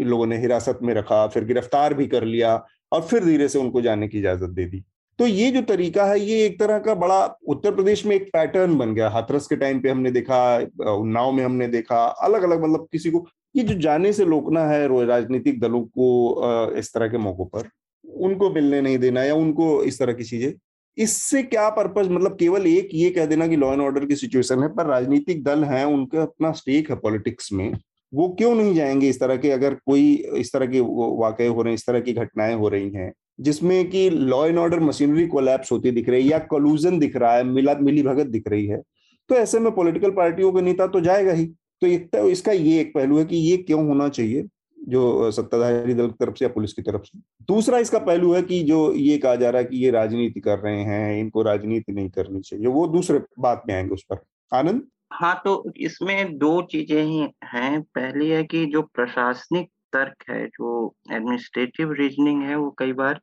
इन 0.00 0.08
लोगों 0.08 0.26
ने 0.26 0.38
हिरासत 0.38 0.78
में 0.82 0.92
रखा, 0.94 1.26
फिर 1.26 1.44
गिरफ़्तार 1.44 1.94
भी 1.94 2.06
कर 2.06 2.24
लिया 2.24 2.54
और 2.92 3.02
फिर 3.02 3.24
धीरे 3.24 3.48
से 3.48 3.58
उनको 3.58 3.80
जाने 3.80 4.08
की 4.08 4.18
इजाज़त 4.18 4.50
दे 4.50 4.64
दी। 4.64 4.84
तो 5.18 5.26
ये 5.26 5.50
जो 5.50 5.60
तरीका 5.62 6.04
है, 6.04 6.18
ये 6.20 6.44
एक 6.46 6.58
तरह 6.60 6.78
का 6.78 6.94
बड़ा 6.94 7.24
उत्तर 7.48 7.74
प्रदेश 7.74 8.04
में 8.06 8.14
एक 8.16 8.28
पैटर्न 8.32 8.76
बन 8.78 8.94
गया। 8.94 9.08
हाथरस 9.10 9.46
के 9.46 9.56
टाइम 9.56 9.80
पे 9.80 9.90
हमने 9.90 10.10
देखा, 10.10 10.56
उन्नाव 10.92 11.32
में 11.32 11.44
हमने 11.44 11.68
देखा 11.68 12.02
अलग 12.04 12.42
अलग 12.42 12.64
मतलब 12.64 12.86
किसी 12.92 13.10
को, 13.10 13.26
ये 13.56 13.62
जो 13.62 13.78
जाने 13.80 14.12
से 14.12 14.24
रोकना 14.24 14.64
है 14.64 15.06
राजनीतिक 15.06 15.60
दलों 15.60 15.82
को 15.82 16.74
इस 16.78 16.92
तरह 16.94 17.08
के 17.08 17.18
मौकों 17.18 17.46
पर, 17.46 17.68
उनको 18.04 18.50
मिलने 18.50 18.80
नहीं 18.80 18.98
देना 18.98 19.22
या 19.24 19.34
उनको 19.34 19.82
इस 19.84 19.98
तरह 19.98 20.12
की 20.12 20.24
चीज़ें, 20.24 20.52
इससे 20.98 21.42
क्या 21.42 21.68
पर्पज 21.70 22.08
मतलब 22.10 22.36
केवल 22.38 22.66
एक 22.66 22.88
ये 22.94 23.10
कह 23.10 23.26
देना 23.26 23.46
कि 23.46 23.56
लॉ 23.56 23.72
एंड 23.72 23.82
ऑर्डर 23.82 24.04
की 24.06 24.16
सिचुएशन 24.16 24.62
है, 24.62 24.68
पर 24.68 24.86
राजनीतिक 24.86 25.42
दल 25.44 25.64
हैं, 25.64 25.84
उनका 25.84 26.22
अपना 26.22 26.52
स्टेक 26.52 26.90
है 26.90 26.96
पॉलिटिक्स 26.96 27.52
में, 27.52 27.72
वो 28.12 28.28
क्यों 28.38 28.54
नहीं 28.54 28.74
जाएँगे 28.74 29.08
इस 29.08 29.20
तरह 29.20 29.36
के, 29.36 29.50
अगर 29.50 29.74
कोई 29.86 30.12
इस 30.36 30.52
तरह 30.52 30.66
के 30.66 30.80
वाकई 31.20 31.46
हो 31.46 31.62
रहे 31.62 31.70
हैं, 31.70 31.74
इस 31.74 31.86
तरह 31.86 32.00
की 32.00 32.12
घटनाएँ 32.14 32.54
हो 32.54 32.68
रही 32.68 32.90
हैं 32.90 33.12
जिसमें 33.38 33.88
कि 33.90 34.08
law 34.10 34.44
and 34.46 34.58
order 34.58 34.80
machinery 34.80 35.26
collapse 35.26 35.72
होती 35.72 35.90
दिख 35.90 36.08
रही 36.08 36.22
है 36.22 36.28
या 36.28 36.38
कलूजन 36.50 36.98
दिख 36.98 37.16
रहा 37.16 37.34
है, 37.36 37.44
मिला, 37.44 37.74
मिली 37.74 38.02
भगत 38.02 38.26
दिख 38.26 38.48
रही 38.48 38.66
है 38.66 38.82
तो 39.30 39.34
ऐसे 39.34 39.58
में 39.58 39.72
पॉलिटिकल 39.74 40.10
पार्टियों 40.10 40.52
का 40.52 40.60
नेता 40.60 40.86
तो 40.86 41.00
जाएगा 41.00 41.32
ही। 41.32 41.46
तो 41.82 41.86
एक 41.86 42.06
तो 42.06 42.28
इसका 42.28 42.52
ये 42.52 42.80
एक 42.80 42.92
पहलू 42.94 43.18
है 43.18 43.24
कि 43.24 43.36
ये 43.36 43.56
क्यों 43.56 43.86
होना 43.86 44.08
चाहिए, 44.08 44.46
जो 44.78 45.30
सत्ताधारी 45.30 45.94
दल 45.94 46.06
की 46.06 46.14
तरफ़ 46.20 46.34
से 46.34 46.44
या 46.44 46.48
पुलिस 46.48 46.72
की 46.72 46.82
तरफ़ 46.82 47.02
से। 47.02 47.18
दूसरा 47.48 47.78
इसका 47.78 47.98
पहलू 47.98 48.32
है 48.32 48.42
कि 48.42 48.62
जो 48.62 48.92
ये 48.92 49.18
कहा 49.18 49.34
जा 49.36 49.50
रहा 49.50 49.62
है 49.62 49.68
कि 49.68 49.84
ये 49.84 49.90
राजनीति 49.90 50.40
कर 50.40 50.58
रहे 50.58 50.82
हैं, 50.82 51.20
इनको 51.20 51.42
राजनीति 51.42 51.92
नहीं 51.92 52.10
करनी 52.10 52.40
चाहिए, 52.40 52.66
वो 52.66 52.86
दूसरे 52.86 53.20
बात 53.38 53.62
में 53.68 53.74
आएँगे 53.74 53.94
उस 53.94 54.04
पर। 54.12 54.24
आनंद? 54.52 54.82
हाँ 55.12 55.40
तो 55.44 55.72
इसमें 55.76 56.36
दो 56.38 56.60
चीज़ें 56.62 57.02
ही 57.02 57.28
हैं। 57.44 57.80
पहली 57.82 58.28
है 58.30 58.42
कि 58.44 58.64
जो 58.66 58.82
प्रशासनिक 58.84 59.70
तर्क 59.92 60.24
है, 60.30 60.46
जो 60.46 60.94
एडमिनिस्ट्रेटिव 61.12 61.92
रीजनिंग 61.92 62.42
है, 62.42 62.56
वो 62.56 62.74
कई 62.78 62.92
बार 62.92 63.20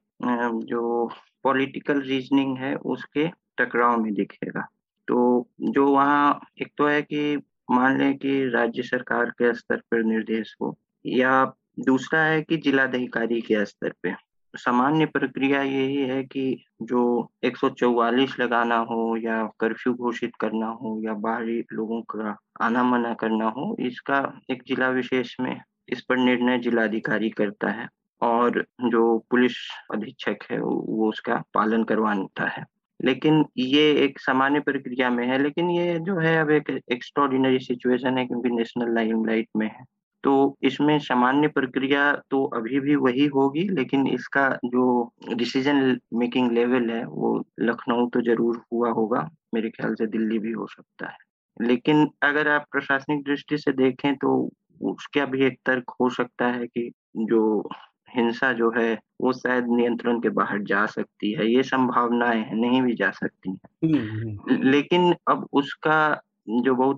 जो 0.60 1.12
पॉलिटिकल 1.44 2.02
रीजनिंग 2.02 2.58
है, 2.58 2.76
उसके 2.76 3.28
टकराव 3.58 3.98
में 3.98 4.14
दिखेगा। 4.14 4.68
तो 5.08 5.48
जो 5.62 5.88
वहाँ, 5.88 6.40
एक 6.62 6.72
तो 6.78 6.88
है 6.88 7.02
कि 7.02 7.42
मान 7.72 7.98
लें 7.98 8.18
कि 8.18 8.50
राज्य 8.50 8.84
सरकार 8.84 9.26
के 9.26 9.54
स्तर 9.54 9.78
पर 9.78 10.04
निर्देश 10.04 10.56
हो, 10.62 10.78
या 11.06 11.54
दूसरा 11.80 12.20
है 12.20 12.42
कि 12.42 12.58
जिलाधिकारी 12.58 13.42
के 13.42 13.66
स्तर 13.66 13.94
पे। 14.04 14.16
सामान्य 14.56 15.06
प्रक्रिया 15.06 15.62
यही 15.62 15.96
है 15.96 16.24
कि 16.24 16.66
जो 16.82 17.32
144 17.44 18.40
लगाना 18.40 18.78
हो, 18.78 19.18
या 19.18 19.50
कर्फ्यू 19.60 19.94
घोषित 19.94 20.36
करना 20.36 20.68
हो, 20.68 21.02
या 21.04 21.14
बाहरी 21.14 21.64
लोगों 21.74 22.02
का 22.02 22.38
आना 22.62 22.84
मना 22.84 23.14
करना 23.14 23.46
हो, 23.46 23.78
इसका 23.80 24.40
एक 24.52 24.64
जिला 24.68 24.90
विशेष 24.90 25.36
में 25.40 25.62
इस 25.90 26.02
पर 26.02 26.18
निर्णय 26.18 26.60
जिलाधिकारी 26.60 27.30
करता 27.30 27.70
है। 27.70 27.90
और 28.22 28.66
जो 28.82 29.18
पुलिस 29.32 29.56
अधीक्षक 29.94 30.44
है, 30.52 30.60
वो 30.60 31.10
उसका 31.10 31.44
पालन 31.54 31.84
करवाता 31.84 32.48
है। 32.50 32.66
लेकिन 33.00 33.44
ये 33.58 33.92
एक 34.04 34.20
सामान्य 34.20 34.60
प्रक्रिया 34.60 35.10
में 35.10 35.26
है, 35.28 35.42
लेकिन 35.44 35.70
ये 35.72 36.00
जो 36.00 36.18
है, 36.20 36.38
अब 36.42 36.52
एक 36.52 36.70
एक्स्ट्रॉर्डिनरी 36.92 37.60
सिचुएशन 37.60 38.18
है, 38.18 38.26
क्योंकि 38.26 38.50
नेशनल 38.50 38.94
लाइमलाइट 38.96 39.48
में 39.58 39.68
है। 39.68 39.84
तो 40.24 40.58
इसमें 40.64 40.98
सामान्य 41.00 41.48
प्रक्रिया 41.48 42.12
तो 42.32 42.44
अभी 42.46 42.80
भी 42.80 42.96
वही 42.96 43.26
होगी, 43.26 43.68
लेकिन 43.70 44.08
इसका 44.08 44.50
जो 44.66 45.14
डिसीज़न 45.36 46.00
मेकिंग 46.14 46.52
लेवल 46.52 46.90
है, 46.90 47.04
वो 47.06 47.44
लखनऊ 47.60 48.08
तो 48.10 48.22
ज़रूर 48.22 48.62
हुआ 48.74 48.92
होगा, 48.92 49.30
मेरे 49.54 49.70
ख्याल 49.70 49.96
से 49.96 50.08
दिल्ली 50.08 50.40
भी 50.40 50.52
हो 50.52 50.68
सकता 50.68 51.10
है। 51.10 51.18
लेकिन 51.62 52.08
अगर 52.24 52.48
आप 52.48 52.66
प्रशासनिक 52.72 53.24
दृष्टि 53.24 53.58
से 53.58 53.72
देखें 53.72 54.16
तो 54.16 54.50
उसका 54.82 55.26
भी 55.26 55.46
एक 55.46 55.60
तर्क 55.66 55.92
हो 56.02 56.10
सकता 56.10 56.48
है 56.48 56.68
कि 56.68 56.92
जो 57.18 57.70
हिंसा 58.16 58.54
जो 58.54 58.74
है 58.78 59.00
वो 59.22 59.34
शायद 59.34 59.66
नियंत्रण 59.70 60.20
के 60.20 60.30
बाहर 60.30 60.60
जा 60.60 60.86
सकती 60.86 61.34
है। 61.34 61.56
ये 61.56 61.64
संभावनाएँ 61.64 62.40
हैं 62.40 62.56
नहीं 62.56 62.82
भी 62.82 62.96
जा 62.96 63.12
सकती 63.12 63.50
हैं। 63.50 63.94
हम्म, 63.94 64.20
हम्म। 64.20 64.64
लेकिन 64.64 65.16
अब 65.30 65.48
उसका 65.54 66.22
जो 66.50 66.76
बहुत 66.76 66.98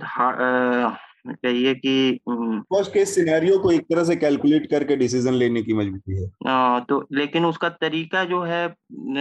कहिए 1.28 1.74
कि 1.76 2.20
फ़र्स्ट 2.30 2.94
केस 2.94 3.16
सिनेरियो 3.16 3.60
को 3.60 3.72
एक 3.72 3.82
तरह 3.82 4.04
से 4.04 4.16
कैलकुलेट 4.16 4.70
करके 4.70 4.96
डिसीज़न 4.96 5.34
लेने 5.34 5.62
की 5.62 5.74
मजबूरी 5.74 6.24
है। 6.24 6.32
आ, 6.48 6.80
तो 6.80 7.08
लेकिन 7.12 7.46
उसका 7.46 7.70
तरीका 7.70 8.24
जो 8.24 8.42
है 8.42 8.66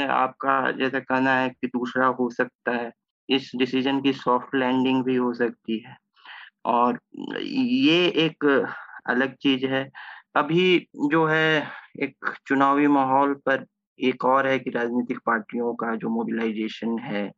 आपका 0.06 0.70
जैसे 0.70 1.00
कहना 1.00 1.34
है 1.34 1.48
कि 1.48 1.66
दूसरा 1.66 2.06
हो 2.06 2.30
सकता 2.30 2.72
है। 2.72 2.92
इस 3.30 3.52
डिसीज़न 3.56 4.00
की 4.00 4.12
सॉफ्ट 4.12 4.54
लैंडिंग 4.54 5.04
भी 5.04 5.16
हो 5.16 5.34
सकती 5.34 5.84
है। 5.86 5.96
और 6.64 6.98
ये 7.42 8.06
एक 8.06 8.66
अलग 9.06 9.34
चीज़ 9.34 9.66
है। 9.66 9.90
अभी 10.36 10.86
जो 11.10 11.24
है 11.26 11.66
एक 12.02 12.32
चुनावी 12.46 12.86
माहौल 12.86 13.34
पर 13.34 13.64
एक 13.98 14.24
और 14.24 14.46
है 14.46 14.58
कि 14.58 14.70
राजनीतिक 14.70 15.18
पार्टियों 15.26 15.74
का 15.74 15.94
जो 15.96 16.08
मोबिलाइजेशन 16.08 16.98
है 16.98 17.32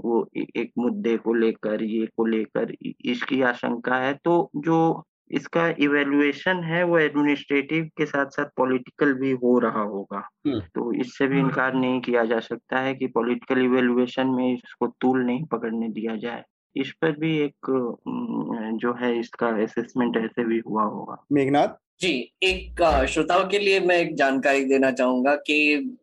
वो 0.00 0.28
एक 0.36 0.72
मुद्दे 0.78 1.16
को 1.16 1.34
लेकर 1.34 1.82
ये 1.82 2.06
को 2.06 2.24
लेकर 2.26 2.74
इसकी 3.04 3.42
आशंका 3.42 3.96
है। 3.96 4.14
तो 4.14 4.50
जो 4.56 4.78
इसका 5.30 5.66
इवेल्युएशन 5.78 6.62
है 6.64 6.82
वो 6.84 6.98
एडमिनिस्ट्रेटिव 6.98 7.88
के 7.96 8.06
साथ 8.06 8.26
साथ 8.26 8.46
पॉलिटिकल 8.56 9.12
भी 9.14 9.30
हो 9.32 9.58
रहा 9.58 9.82
होगा। 9.82 10.28
हम्म। 10.46 10.60
तो 10.60 10.92
इससे 10.92 11.26
भी 11.26 11.38
इनकार 11.38 11.74
नहीं 11.74 12.00
किया 12.00 12.24
जा 12.24 12.40
सकता 12.40 12.78
है 12.78 12.94
कि 12.94 13.06
पॉलिटिकल 13.06 13.62
इवेल्युएशन 13.62 14.26
में 14.26 14.52
इसको 14.54 14.86
तूल 15.00 15.24
नहीं 15.24 15.44
पकड़ने 15.44 15.88
दिया 15.88 16.16
जाए। 16.16 16.42
इस 16.76 16.92
पर 17.02 17.12
भी 17.12 17.38
एक 17.38 17.70
जो 18.74 18.94
है 18.94 19.18
इसका 19.18 19.48
असेसमेंट 19.62 20.16
ऐसे 20.16 20.44
भी 20.44 20.58
हुआ 20.58 20.82
होगा। 20.82 21.24
मेघनाथ? 21.32 21.81
जी 22.02 22.32
एक 22.42 22.82
श्रोताओं 23.08 23.48
के 23.48 23.58
लिए 23.58 23.80
मैं 23.80 23.96
एक 23.96 24.14
जानकारी 24.16 24.64
देना 24.64 24.90
चाहूँगा 24.90 25.34
कि 25.36 25.56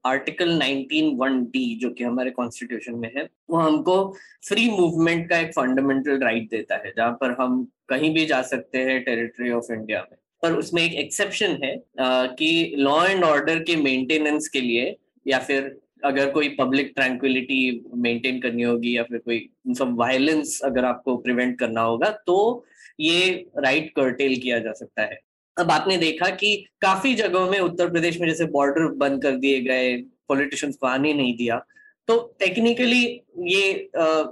आर्टिकल 0.05 0.59
19 0.59 1.11
वन 1.15 1.43
डी 1.43 1.75
जो 1.75 1.89
कि 1.89 2.03
हमारे 2.03 2.31
कॉन्स्टिट्यूशन 2.31 2.95
में 2.95 3.11
है 3.15 3.29
वो 3.49 3.57
हमको 3.57 4.13
फ्री 4.47 4.69
मूवमेंट 4.69 5.29
का 5.29 5.37
एक 5.37 5.51
फंडामेंटल 5.53 6.19
राइट 6.19 6.49
देता 6.51 6.75
है 6.75 6.93
जहाँ 6.97 7.11
पर 7.11 7.35
हम 7.41 7.67
कहीं 7.89 8.13
भी 8.13 8.25
जा 8.25 8.41
सकते 8.41 8.77
हैं 8.77 9.03
टेरिटरी 9.03 9.51
ऑफ़ 9.51 9.73
इंडिया 9.73 9.99
में। 10.11 10.17
पर 10.41 10.53
उसमें 10.53 10.83
एक 10.83 10.93
एक्सेप्शन 10.93 11.59
है 11.63 11.75
आ, 11.99 12.25
कि 12.25 12.73
लॉ 12.77 13.05
एंड 13.05 13.23
ऑर्डर 13.23 13.59
के 13.59 13.75
मेंटेनेंस 13.75 14.47
के 14.47 14.61
लिए 14.61 14.97
या 15.27 15.39
फिर 15.39 15.77
अगर 16.05 16.31
कोई 16.31 16.49
पब्लिक 16.49 16.93
ट्रैंक्विलिटी 16.95 17.85
मेंटेन 17.95 18.39
करनी 18.39 18.63
होगी 18.63 18.97
या 18.97 19.03
फिर 19.03 19.17
कोई 19.17 19.49
सब 19.77 19.95
वायलेंस 19.97 20.61
अगर 20.63 20.85
आपको 20.85 21.17
प्रिवेंट 21.17 21.59
करना 21.59 21.81
होगा 21.81 22.09
तो 22.27 22.65
ये 22.99 23.29
राइट 23.57 23.81
right 23.81 23.95
कर्टेल 23.95 24.35
किया 24.35 24.59
जा 24.59 24.71
सकता 24.71 25.01
है। 25.01 25.28
अब 25.59 25.71
आपने 25.71 25.97
देखा 25.97 26.29
कि 26.35 26.55
काफ़ी 26.81 27.13
जगहों 27.15 27.49
में 27.49 27.59
उत्तर 27.59 27.89
प्रदेश 27.91 28.19
में 28.19 28.27
जैसे 28.27 28.45
बॉर्डर 28.51 28.87
बंद 28.97 29.21
कर 29.23 29.35
दिए 29.37 29.59
गए 29.61 29.95
पॉलिटिशियंस 30.27 30.75
को 30.75 30.87
आने 30.87 31.13
नहीं 31.13 31.35
दिया। 31.37 31.63
तो 32.07 32.17
टेक्निकली 32.39 33.03
ये 33.47 33.71
आ, 33.97 34.23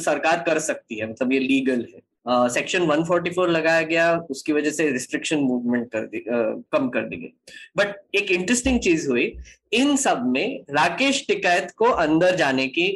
सरकार 0.00 0.42
कर 0.46 0.58
सकती 0.60 0.98
है 0.98 1.10
मतलब 1.10 1.32
ये 1.32 1.38
लीगल 1.40 1.86
है। 1.94 2.48
सेक्शन 2.48 2.82
144 2.82 3.48
लगाया 3.48 3.82
गया 3.82 4.16
उसकी 4.30 4.52
वजह 4.52 4.70
से 4.70 4.90
रिस्ट्रिक्शन 4.90 5.38
मूवमेंट 5.38 5.90
कर 5.92 6.06
दी 6.06 6.22
कम 6.28 6.88
कर 6.88 7.08
दी 7.08 7.16
गई। 7.16 7.32
बट 7.76 7.94
एक 8.14 8.30
इंटरेस्टिंग 8.32 8.78
चीज़ 8.80 9.08
हुई 9.08 9.24
इन 9.72 9.96
सब 9.96 10.22
में 10.26 10.64
राकेश 10.70 11.24
टिकैत 11.28 11.70
को 11.76 11.84
अंदर 11.84 12.36
जाने 12.36 12.66
की 12.68 12.86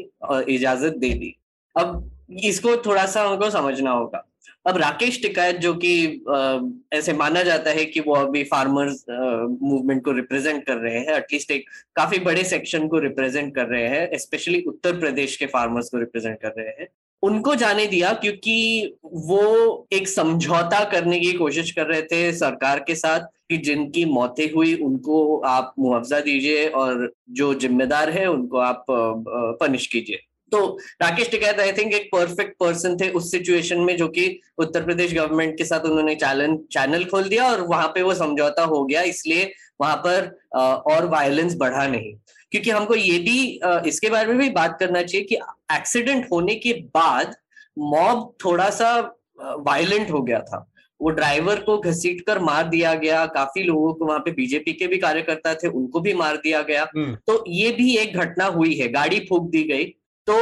इजाज़त 0.55 0.97
दे 0.97 1.13
दी। 1.15 1.35
अब 1.77 2.11
इसको 2.45 2.77
थोड़ा 2.87 3.05
सा 3.07 3.23
हमको 3.23 3.51
समझना 3.51 3.91
होगा। 3.91 4.25
अब 4.69 4.77
राकेश 4.77 5.21
टिकायत 5.23 5.57
जो 5.57 5.73
कि 5.75 5.93
ऐसे 6.93 7.13
माना 7.13 7.43
जाता 7.43 7.71
है 7.71 7.85
कि 7.85 8.01
वो 8.01 8.15
अभी 8.15 8.43
फार्मर्स 8.45 9.05
मूवमेंट 9.11 10.05
को 10.05 10.13
रिप्रेजेंट 10.13 10.65
कर 10.67 10.77
रहे 10.77 10.99
हैं 10.99 11.17
एटलीस्ट 11.17 11.51
एक 11.51 11.65
काफ़ी 11.97 12.19
बड़े 12.19 12.45
सेक्शन 12.45 12.87
को 12.89 12.99
रिप्रेजेंट 12.99 13.55
कर 13.55 13.67
रहे 13.67 13.89
हैं 13.89 14.19
स्पेशली 14.19 14.61
उत्तर 14.63 14.99
प्रदेश 15.01 15.37
के 15.37 15.47
फार्मर्स 15.47 15.89
को 15.89 15.99
रिप्रेजेंट 15.99 16.39
कर 16.43 16.53
रहे 16.59 16.69
हैं। 16.69 16.89
उनको 17.23 17.55
जाने 17.55 17.87
दिया 17.87 18.13
क्योंकि 18.13 18.95
वो 19.05 19.89
एक 19.93 20.09
समझौता 20.09 20.85
करने 20.85 21.21
की 21.21 21.33
कोशिश 21.33 21.71
कर 21.71 21.87
रहे 21.87 22.03
थे 22.03 22.33
सरकार 22.33 22.79
के 22.79 22.95
साथ 22.95 23.21
कि 23.51 23.57
जिनकी 23.57 24.05
मौतें 24.05 24.51
हुई, 24.53 24.75
उनको 24.75 25.39
आप 25.39 25.75
मुआवजा 25.79 26.21
दीजिए 26.21 26.69
और 26.69 27.13
जो 27.31 27.55
जिम्मेदार 27.55 28.11
है, 28.11 28.27
उनको 28.27 28.59
आप 28.59 28.85
पनिश 29.61 29.87
कीजिए। 29.87 30.19
तो 30.53 30.67
राकेश 31.03 31.31
टिकैत 31.31 31.61
आई 31.61 31.73
थिंक 31.73 31.95
एक 31.95 32.09
परफेक्ट 32.13 32.57
पर्सन 32.61 32.97
थे 32.97 33.09
उस 33.11 33.31
सिचुएशन 33.31 33.81
में 33.81 33.97
जो 33.97 34.09
कि 34.09 34.29
उत्तर 34.59 34.85
प्रदेश 34.85 35.15
गवर्नमेंट 35.15 35.57
के 35.59 35.65
साथ 35.65 35.81
उन्होंने 35.81 36.15
चैनल 36.15 36.57
चैनल 36.73 37.05
खोल 37.05 37.29
दिया 37.29 37.51
और 37.51 37.61
वहाँ 37.67 37.89
पे 37.95 38.03
वो 38.03 38.15
समझौता 38.15 38.65
हो 38.65 38.85
गया 38.85 39.03
इसलिए 39.13 39.53
वहाँ 39.81 39.97
पर 40.07 40.31
और 40.87 41.07
वायलेंस 41.09 41.55
बढ़ा 41.57 41.87
नहीं। 41.87 42.15
क्योंकि 42.53 42.71
हमको 42.71 42.95
ये 42.95 43.19
भी 43.19 43.39
इसके 43.89 44.11
बारे 44.11 44.27
में 44.29 44.39
भी 44.39 44.49
बात 44.51 44.77
करना 44.81 45.03
चाहिए 45.03 45.27
कि 45.27 45.35
एक्सीडेंट 45.73 46.27
होने 46.33 46.55
के 46.57 46.73
बाद 46.95 47.35
मॉब 47.79 48.33
थोड़ा 48.45 48.69
सा 48.71 48.91
वायलेंट 49.41 50.11
हो 50.11 50.23
गया 50.23 50.39
था। 50.41 50.65
वो 51.01 51.11
ड्राइवर 51.11 51.61
को 51.61 51.77
घसीट 51.79 52.21
कर 52.27 52.39
मार 52.39 52.69
दिया 52.69 52.95
गया 52.95 53.25
काफ़ी 53.35 53.63
लोगों 53.63 53.93
को 53.95 54.07
वहाँ 54.07 54.19
पे 54.21 54.31
बीजेपी 54.33 54.73
के 54.73 54.87
भी 54.87 54.99
कार्यकर्ता 54.99 55.55
थे 55.55 55.69
उनको 55.71 56.01
भी 56.01 56.15
मार 56.15 56.37
दिया 56.37 56.63
गया। 56.63 56.87
हम्म। 56.97 57.15
तो 57.27 57.45
ये 57.49 57.71
भी 57.73 57.97
एक 57.97 58.17
घटना 58.17 58.47
हुई 58.57 58.75
है 58.75 58.89
गाड़ी 58.93 59.21
फूक 59.29 59.51
दी 59.51 59.63
गई। 59.63 59.85
तो 60.31 60.35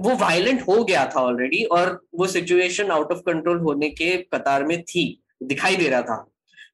वो 0.00 0.14
वायलेंट 0.16 0.62
हो 0.68 0.82
गया 0.84 1.04
था 1.06 1.20
ऑलरेडी 1.20 1.62
और 1.64 2.00
वो 2.14 2.26
सिचुएशन 2.26 2.90
आउट 2.90 3.12
ऑफ़ 3.12 3.18
कंट्रोल 3.26 3.58
होने 3.58 3.88
के 3.90 4.16
कतार 4.34 4.64
में 4.64 4.82
थी, 4.82 5.22
दिखाई 5.42 5.76
दे 5.76 5.88
रहा 5.88 6.02
था। 6.02 6.24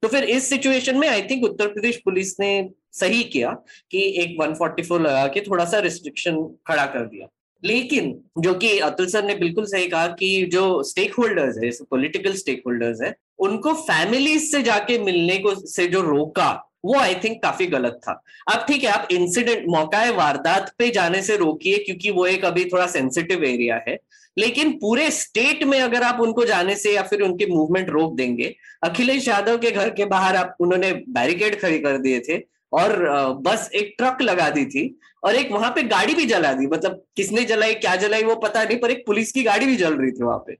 तो 0.03 0.09
फिर 0.09 0.25
इस 0.25 0.49
सिचुएशन 0.51 0.97
में 0.99 1.09
I 1.09 1.23
think 1.23 1.45
Uttar 1.45 1.67
Pradesh 1.67 2.01
police 2.05 2.39
ने 2.41 2.69
सही 2.93 3.23
किया 3.25 3.51
कि 3.91 4.03
एक 4.23 4.37
144 4.41 5.01
लगा 5.01 5.27
के 5.27 5.41
थोड़ा 5.41 5.65
सा 5.65 5.79
रिस्ट्रिक्शन 5.79 6.43
खड़ा 6.67 6.87
कर 6.87 7.07
दिया। 7.07 7.29
लेकिन 7.63 8.13
जो 8.39 8.55
कि 8.55 8.79
अतुल 8.79 9.07
सर 9.07 9.25
ने 9.25 9.35
बिल्कुल 9.35 9.65
सही 9.65 9.89
कहा 9.89 10.07
कि 10.19 10.45
जो 10.53 10.83
स्टेक 10.83 11.15
होल्डर्स 11.15 11.59
है 11.63 11.71
पॉलिटिकल 11.91 12.33
स्टेक 12.33 12.63
होल्डर्स 12.67 13.03
है, 13.03 13.15
उनको 13.39 13.73
फैमिलीज़ 13.75 14.51
से 14.53 14.63
जाके 14.63 14.99
मिलने 14.99 15.39
को, 15.39 15.55
से 15.67 15.87
जो 15.87 16.01
रोका 16.01 16.51
वो 16.85 16.99
आई 16.99 17.15
थिंक 17.15 17.43
काफ़ी 17.43 17.67
गलत 17.67 18.01
था। 18.03 18.13
अब 18.53 18.65
ठीक 18.69 18.85
है 18.85 18.91
आप 18.91 19.09
इंसिडेंट 19.11 19.65
मौका 19.69 20.11
वारदात 20.13 20.73
पे 20.79 20.91
जाने 20.91 21.23
से 21.23 21.37
रोकिए, 21.37 21.79
क्योंकि 21.79 22.11
वो 22.11 22.27
एक 22.27 22.45
अभी 22.45 22.65
थोड़ा 22.65 22.87
सेंसिटिव 22.87 23.45
एरिया 23.45 23.81
है। 23.89 23.99
लेकिन 24.37 24.71
पूरे 24.73 25.11
स्टेट 25.11 25.63
में 25.65 25.81
अगर 25.81 26.03
आप 26.03 26.21
उनको 26.21 26.45
जाने 26.45 26.75
से 26.77 26.95
या 26.95 27.03
फिर 27.03 27.21
उनके 27.23 27.47
मूवमेंट 27.47 27.91
रोक 27.91 28.15
देंगे, 28.17 28.55
अखिलेश 28.83 29.29
यादव 29.29 29.59
के 29.59 29.71
घर 29.71 29.91
के 29.91 30.05
बाहर 30.05 30.37
आप, 30.37 30.57
उन्होंने 30.61 30.93
बैरिकेड 31.09 31.61
खड़ी 31.61 31.79
कर 31.79 31.99
दिए 31.99 32.21
थे 32.21 32.39
और 32.73 32.97
बस 33.43 33.69
एक 33.75 33.95
ट्रक 33.99 34.23
लगा 34.23 34.49
दी 34.51 34.65
थी 34.67 34.95
और 35.25 35.35
एक 35.35 35.53
वहाँ 35.53 35.71
पे 35.71 35.83
गाड़ी 35.85 36.15
भी 36.15 36.25
जला 36.27 36.53
दी। 36.53 36.67
मतलब 36.67 37.03
किसने 37.17 37.45
जलाई, 37.45 37.75
क्या 37.75 37.95
जलाई 37.97 38.23
वो 38.23 38.35
पता 38.37 38.65
नहीं, 38.65 38.79
पर 38.79 38.91
एक 38.91 39.07
पुलिस 39.07 39.33
की 39.33 39.43
गाड़ी 39.43 39.67
भी 39.67 39.77
जल 39.77 39.95
रही 39.95 40.11
थी 40.11 40.25
वहाँ 40.25 40.39
पे। 40.39 40.57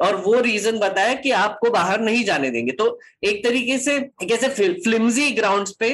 और 0.00 0.16
वो 0.16 0.40
रीजन 0.40 0.78
बताया 0.78 1.14
कि 1.14 1.30
आपको 1.30 1.70
बाहर 1.70 2.00
नहीं 2.00 2.24
जाने 2.24 2.50
देंगे। 2.50 2.72
तो 2.72 2.98
एक 3.24 3.42
तरीके 3.44 3.78
से 3.78 3.98
कैसे 4.00 4.48
फ्लिम्जी 4.74 5.30
ग्राउंड्स 5.30 5.72
पे 5.80 5.88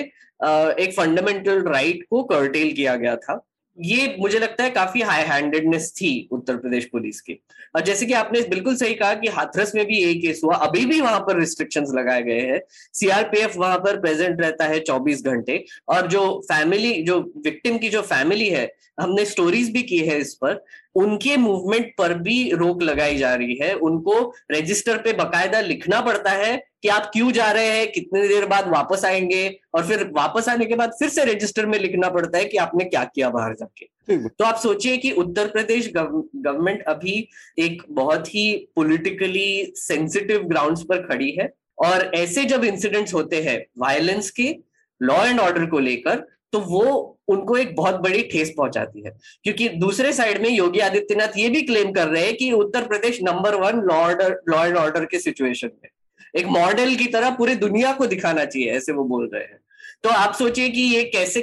एक 0.83 0.95
फंडामेंटल 0.97 1.63
राइट 1.63 2.05
को 2.11 2.23
कर्टेल 2.23 2.73
किया 2.73 2.97
गया 2.97 3.17
था। 3.17 3.45
ये 3.79 4.17
मुझे 4.21 4.39
लगता 4.39 4.65
है 4.65 4.71
काफ़ी 4.71 5.01
हाई 5.01 5.23
हैंडेडनेस 5.23 5.93
थी 5.93 6.29
उत्तर 6.33 6.57
प्रदेश 6.57 6.85
पुलिस 6.85 7.21
की। 7.21 7.33
और 7.77 7.81
जैसे 7.81 8.07
कि 8.07 8.13
आपने 8.13 8.41
बिल्कुल 8.41 8.77
सही 8.77 8.95
कहा 8.95 9.15
कि 9.15 9.29
हाथरस 9.29 9.75
में 9.75 9.85
भी 9.87 10.03
एक 10.05 10.21
केस 10.23 10.41
हुआ। 10.45 10.55
अभी 10.57 10.85
भी 10.87 11.01
वहाँ 11.01 11.21
पर 11.21 11.39
रिस्ट्रिक्शंस 11.39 11.93
लगाए 11.95 12.23
गए 12.23 12.41
हैं। 12.41 12.61
सीआरपीएफ 12.93 13.57
वहाँ 13.57 13.79
पर 13.79 14.01
प्रेजेंट 14.01 14.41
रहता 14.41 14.65
है 14.65 14.81
24 14.81 15.23
घंटे। 15.25 15.65
और 15.89 16.07
जो 16.07 16.41
फैमिली 16.53 17.03
जो 17.03 17.19
विक्टिम 17.45 17.79
की 17.79 17.89
जो 17.89 18.03
फैमिली 18.03 18.49
है, 18.49 18.71
हमने 19.01 19.25
स्टोरीज 19.25 19.71
भी 19.71 19.83
की 19.83 19.99
है 19.99 20.19
इस 20.19 20.35
पर। 20.35 20.65
उनके 20.95 21.37
मूवमेंट 21.37 21.93
पर 21.99 22.15
भी 22.15 22.51
रोक 22.53 22.83
लगाई 22.83 23.17
जा 23.19 23.35
रही 23.35 23.57
है। 23.57 23.73
उनको 23.75 24.35
रजिस्टर 24.53 24.99
पे 24.99 25.13
बकायदा 25.13 25.61
लिखना 25.61 26.01
पड़ता 26.01 26.31
है 26.31 26.57
कि 26.83 26.89
आप 26.89 27.11
क्यों 27.13 27.31
जा 27.33 27.51
रहे 27.53 27.67
हैं 27.69 27.91
कितनी 27.93 28.29
देर 28.29 28.47
बाद 28.47 28.69
वापस 28.69 29.05
आएँगे 29.05 29.49
और 29.75 29.87
फिर 29.87 30.05
वापस 30.13 30.49
आने 30.49 30.65
के 30.65 30.75
बाद 30.75 30.93
फिर 30.99 31.09
से 31.09 31.25
रजिस्टर 31.25 31.67
में 31.67 31.79
लिखना 31.79 32.11
पड़ता 32.11 32.39
है 32.39 32.45
कि 32.45 32.57
आपने 32.57 32.85
क्या 32.85 33.05
किया 33.05 33.31
बाहर 33.31 33.55
जाके। 33.55 33.91
तो 34.29 34.45
आप 34.45 34.57
सोचिए 34.57 34.97
कि 34.97 35.11
उत्तर 35.13 35.47
प्रदेश 35.47 35.91
गवर्नमेंट 35.97 36.83
अभी 36.83 37.29
एक 37.59 37.83
बहुत 37.91 38.29
ही 38.29 38.53
पॉलिटिकली 38.77 39.73
सेंसिटिव 39.77 40.43
ग्राउंड्स 40.43 40.83
पर 40.83 41.07
खड़ी 41.07 41.31
है 41.31 41.49
और 41.79 42.11
ऐसे 42.15 42.45
जब 42.45 42.65
इंसिडेंट्स 42.65 43.15
होते 43.15 43.43
हैं 43.43 43.59
वायलेंस 43.79 44.31
के 44.31 44.55
लॉ 45.01 45.25
एंड 45.25 45.41
ऑर्डर 45.41 45.67
को 45.67 45.79
लेकर 45.79 46.25
तो 46.53 46.59
वो 46.59 47.19
उनको 47.29 47.57
एक 47.57 47.75
बहुत 47.77 47.95
बड़ी 47.95 48.23
ठेस 48.23 48.55
पहुंचाती 48.57 49.01
है। 49.01 49.19
क्योंकि 49.45 49.69
दूसरे 49.69 50.13
साइड 50.13 50.43
में 50.43 50.51
योगी 50.51 50.79
आदित्यनाथ 50.79 51.39
ये 51.39 51.49
भी 51.49 51.63
क्लेम 51.63 51.93
कर 51.93 52.09
रहे 52.09 52.25
हैं 52.25 52.37
कि 52.37 52.53
Uttar 52.53 52.87
Pradesh 52.87 53.23
number 53.23 53.55
one 53.55 53.81
law 54.51 54.65
and 54.67 54.77
order 54.77 55.05
के 55.05 55.19
सिचुएशन 55.19 55.71
में। 55.85 55.89
एक 56.41 56.47
मॉडल 56.47 56.95
की 56.95 57.07
तरह 57.07 57.31
पूरी 57.31 57.55
दुनिया 57.55 57.93
को 57.93 58.07
दिखाना 58.07 58.45
चाहिए, 58.45 58.71
ऐसे 58.71 58.93
वो 58.93 59.05
बोल 59.05 59.31
रहे 59.35 59.43
हैं। 59.43 59.59
तो 60.03 60.09
आप 60.09 60.35
सोचिए 60.35 60.69
कि 60.69 60.81
ये 60.81 61.05
कैसे 61.05 61.43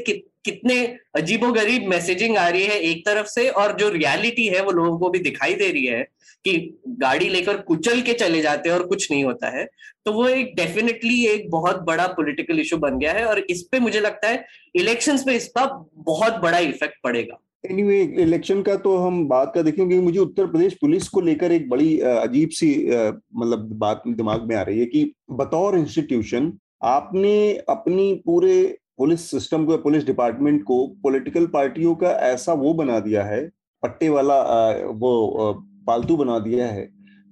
कितने 0.50 0.84
अजीबो 1.16 1.52
गरीब 1.54 1.88
मैसेजिंग 1.90 2.38
आ 2.38 2.48
रही 2.48 2.64
है 2.66 2.80
एक 2.84 3.06
तरफ़ 3.06 3.28
से 3.30 3.50
और 3.50 3.76
जो 3.78 3.90
रियलिटी 3.90 4.48
है 4.48 4.64
वो 4.64 4.72
लोगों 4.74 4.98
को 5.00 5.10
भी 5.10 5.20
दिखाई 5.22 5.54
दे 5.56 5.72
रही 5.72 5.86
है 5.86 6.08
कि 6.46 6.54
गाड़ी 7.00 7.28
लेकर 7.30 7.58
कुचल 7.64 8.02
के 8.02 8.14
चले 8.16 8.42
जाते 8.42 8.70
हैं 8.70 8.76
और 8.78 8.86
कुछ 8.88 9.12
नहीं 9.12 9.24
होता 9.24 9.50
है। 9.50 9.66
तो 10.06 10.12
वो 10.14 10.28
एक 10.28 10.54
डेफिनेटली 10.56 11.26
एक 11.28 11.50
बहुत 11.52 11.82
बड़ा 11.84 12.06
पॉलिटिकल 12.18 12.60
इशू 12.60 12.78
बन 12.78 12.98
गया 13.00 13.14
है 13.14 13.26
और 13.26 13.40
इस 13.50 13.62
पे 13.72 13.80
मुझे 13.80 14.00
लगता 14.00 14.28
है 14.28 14.46
इलेक्शंस 14.76 15.24
पे 15.26 15.36
इसका 15.36 15.66
बहुत 16.06 16.40
बड़ा 16.44 16.60
इफ़ेक्ट 16.60 16.96
पड़ेगा। 17.04 17.40
एनीवे 17.66 17.96
anyway, 17.96 18.20
इलेक्शन 18.20 18.62
का 18.62 18.76
तो 18.78 18.96
हम 18.98 19.28
बात 19.28 19.52
का 19.56 19.62
देखेंगे 19.62 20.00
मुझे 20.00 20.20
उत्तर 20.20 20.46
प्रदेश 20.48 20.74
पुलिस 20.82 21.08
को 21.10 21.22
लेकर 21.22 21.52
एक 21.52 21.70
बड़ी 21.70 22.00
अजीब 22.00 22.50
सी 22.50 22.70
मतलब 22.88 23.70
बात 23.80 24.04
दिमाग 24.08 24.48
में 24.50 24.56
आ 24.56 24.62
रही 24.62 24.80
है 24.80 24.86
कि 24.86 25.12
बतौर 25.32 25.78
इंस्टीट्यूशन 25.78 26.52
आपने 26.86 27.38
अपनी 27.70 28.14
पूरे 28.26 28.56
पुलिस 29.00 29.30
सिस्टम 29.32 29.66
को, 29.66 29.78
पुलिस 29.78 30.06
डिपार्टमेंट 30.06 30.64
को, 30.64 30.86
पॉलिटिकल 31.04 31.46
पार्टियों 31.48 31.96
का 31.96 32.12
ऐसा 32.28 32.54
वो 32.56 32.74
बना 32.74 33.00
दिया 33.00 33.24
है, 33.24 33.42
पट्टे 33.84 34.10
वाला 34.10 34.42
वो 34.84 35.54
पालतू 35.88 36.18
बना 36.18 36.40
दिया 36.40 36.66
है 36.68 36.82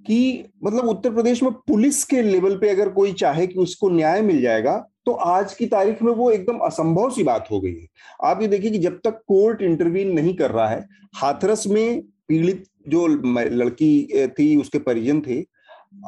कि 0.04 0.44
मतलब 0.64 0.84
उत्तर 0.88 1.10
प्रदेश 1.14 1.42
में 1.42 1.50
पुलिस 1.68 2.02
के 2.04 2.22
लेवल 2.22 2.56
पे 2.56 2.68
अगर 2.68 2.88
कोई 2.88 3.12
चाहे 3.14 3.46
कि 3.46 3.58
उसको 3.60 3.88
न्याय 3.90 4.20
मिल 4.22 4.40
जाएगा 4.42 4.76
तो 5.06 5.12
आज 5.12 5.52
की 5.54 5.66
तारीख 5.66 6.02
में 6.02 6.12
वो 6.12 6.30
एकदम 6.30 6.58
असंभव 6.58 7.10
सी 7.10 7.22
बात 7.22 7.46
हो 7.50 7.60
गई 7.60 7.72
है। 7.72 7.86
आप 8.24 8.42
ये 8.42 8.48
देखिए 8.48 8.70
कि 8.70 8.78
जब 8.78 8.98
तक 9.04 9.20
कोर्ट 9.28 9.62
इंटरवीन 9.62 10.12
नहीं 10.12 10.34
कर 10.36 10.50
रहा 10.50 10.66
है, 10.68 10.86
हाथरस 11.16 11.66
में 11.66 12.02
पीड़ित 12.28 12.64
जो 12.88 13.06
लड़की 13.06 14.28
थी, 14.28 14.56
उसके 14.56 14.78
परिजन 14.78 15.20
थे, 15.20 15.40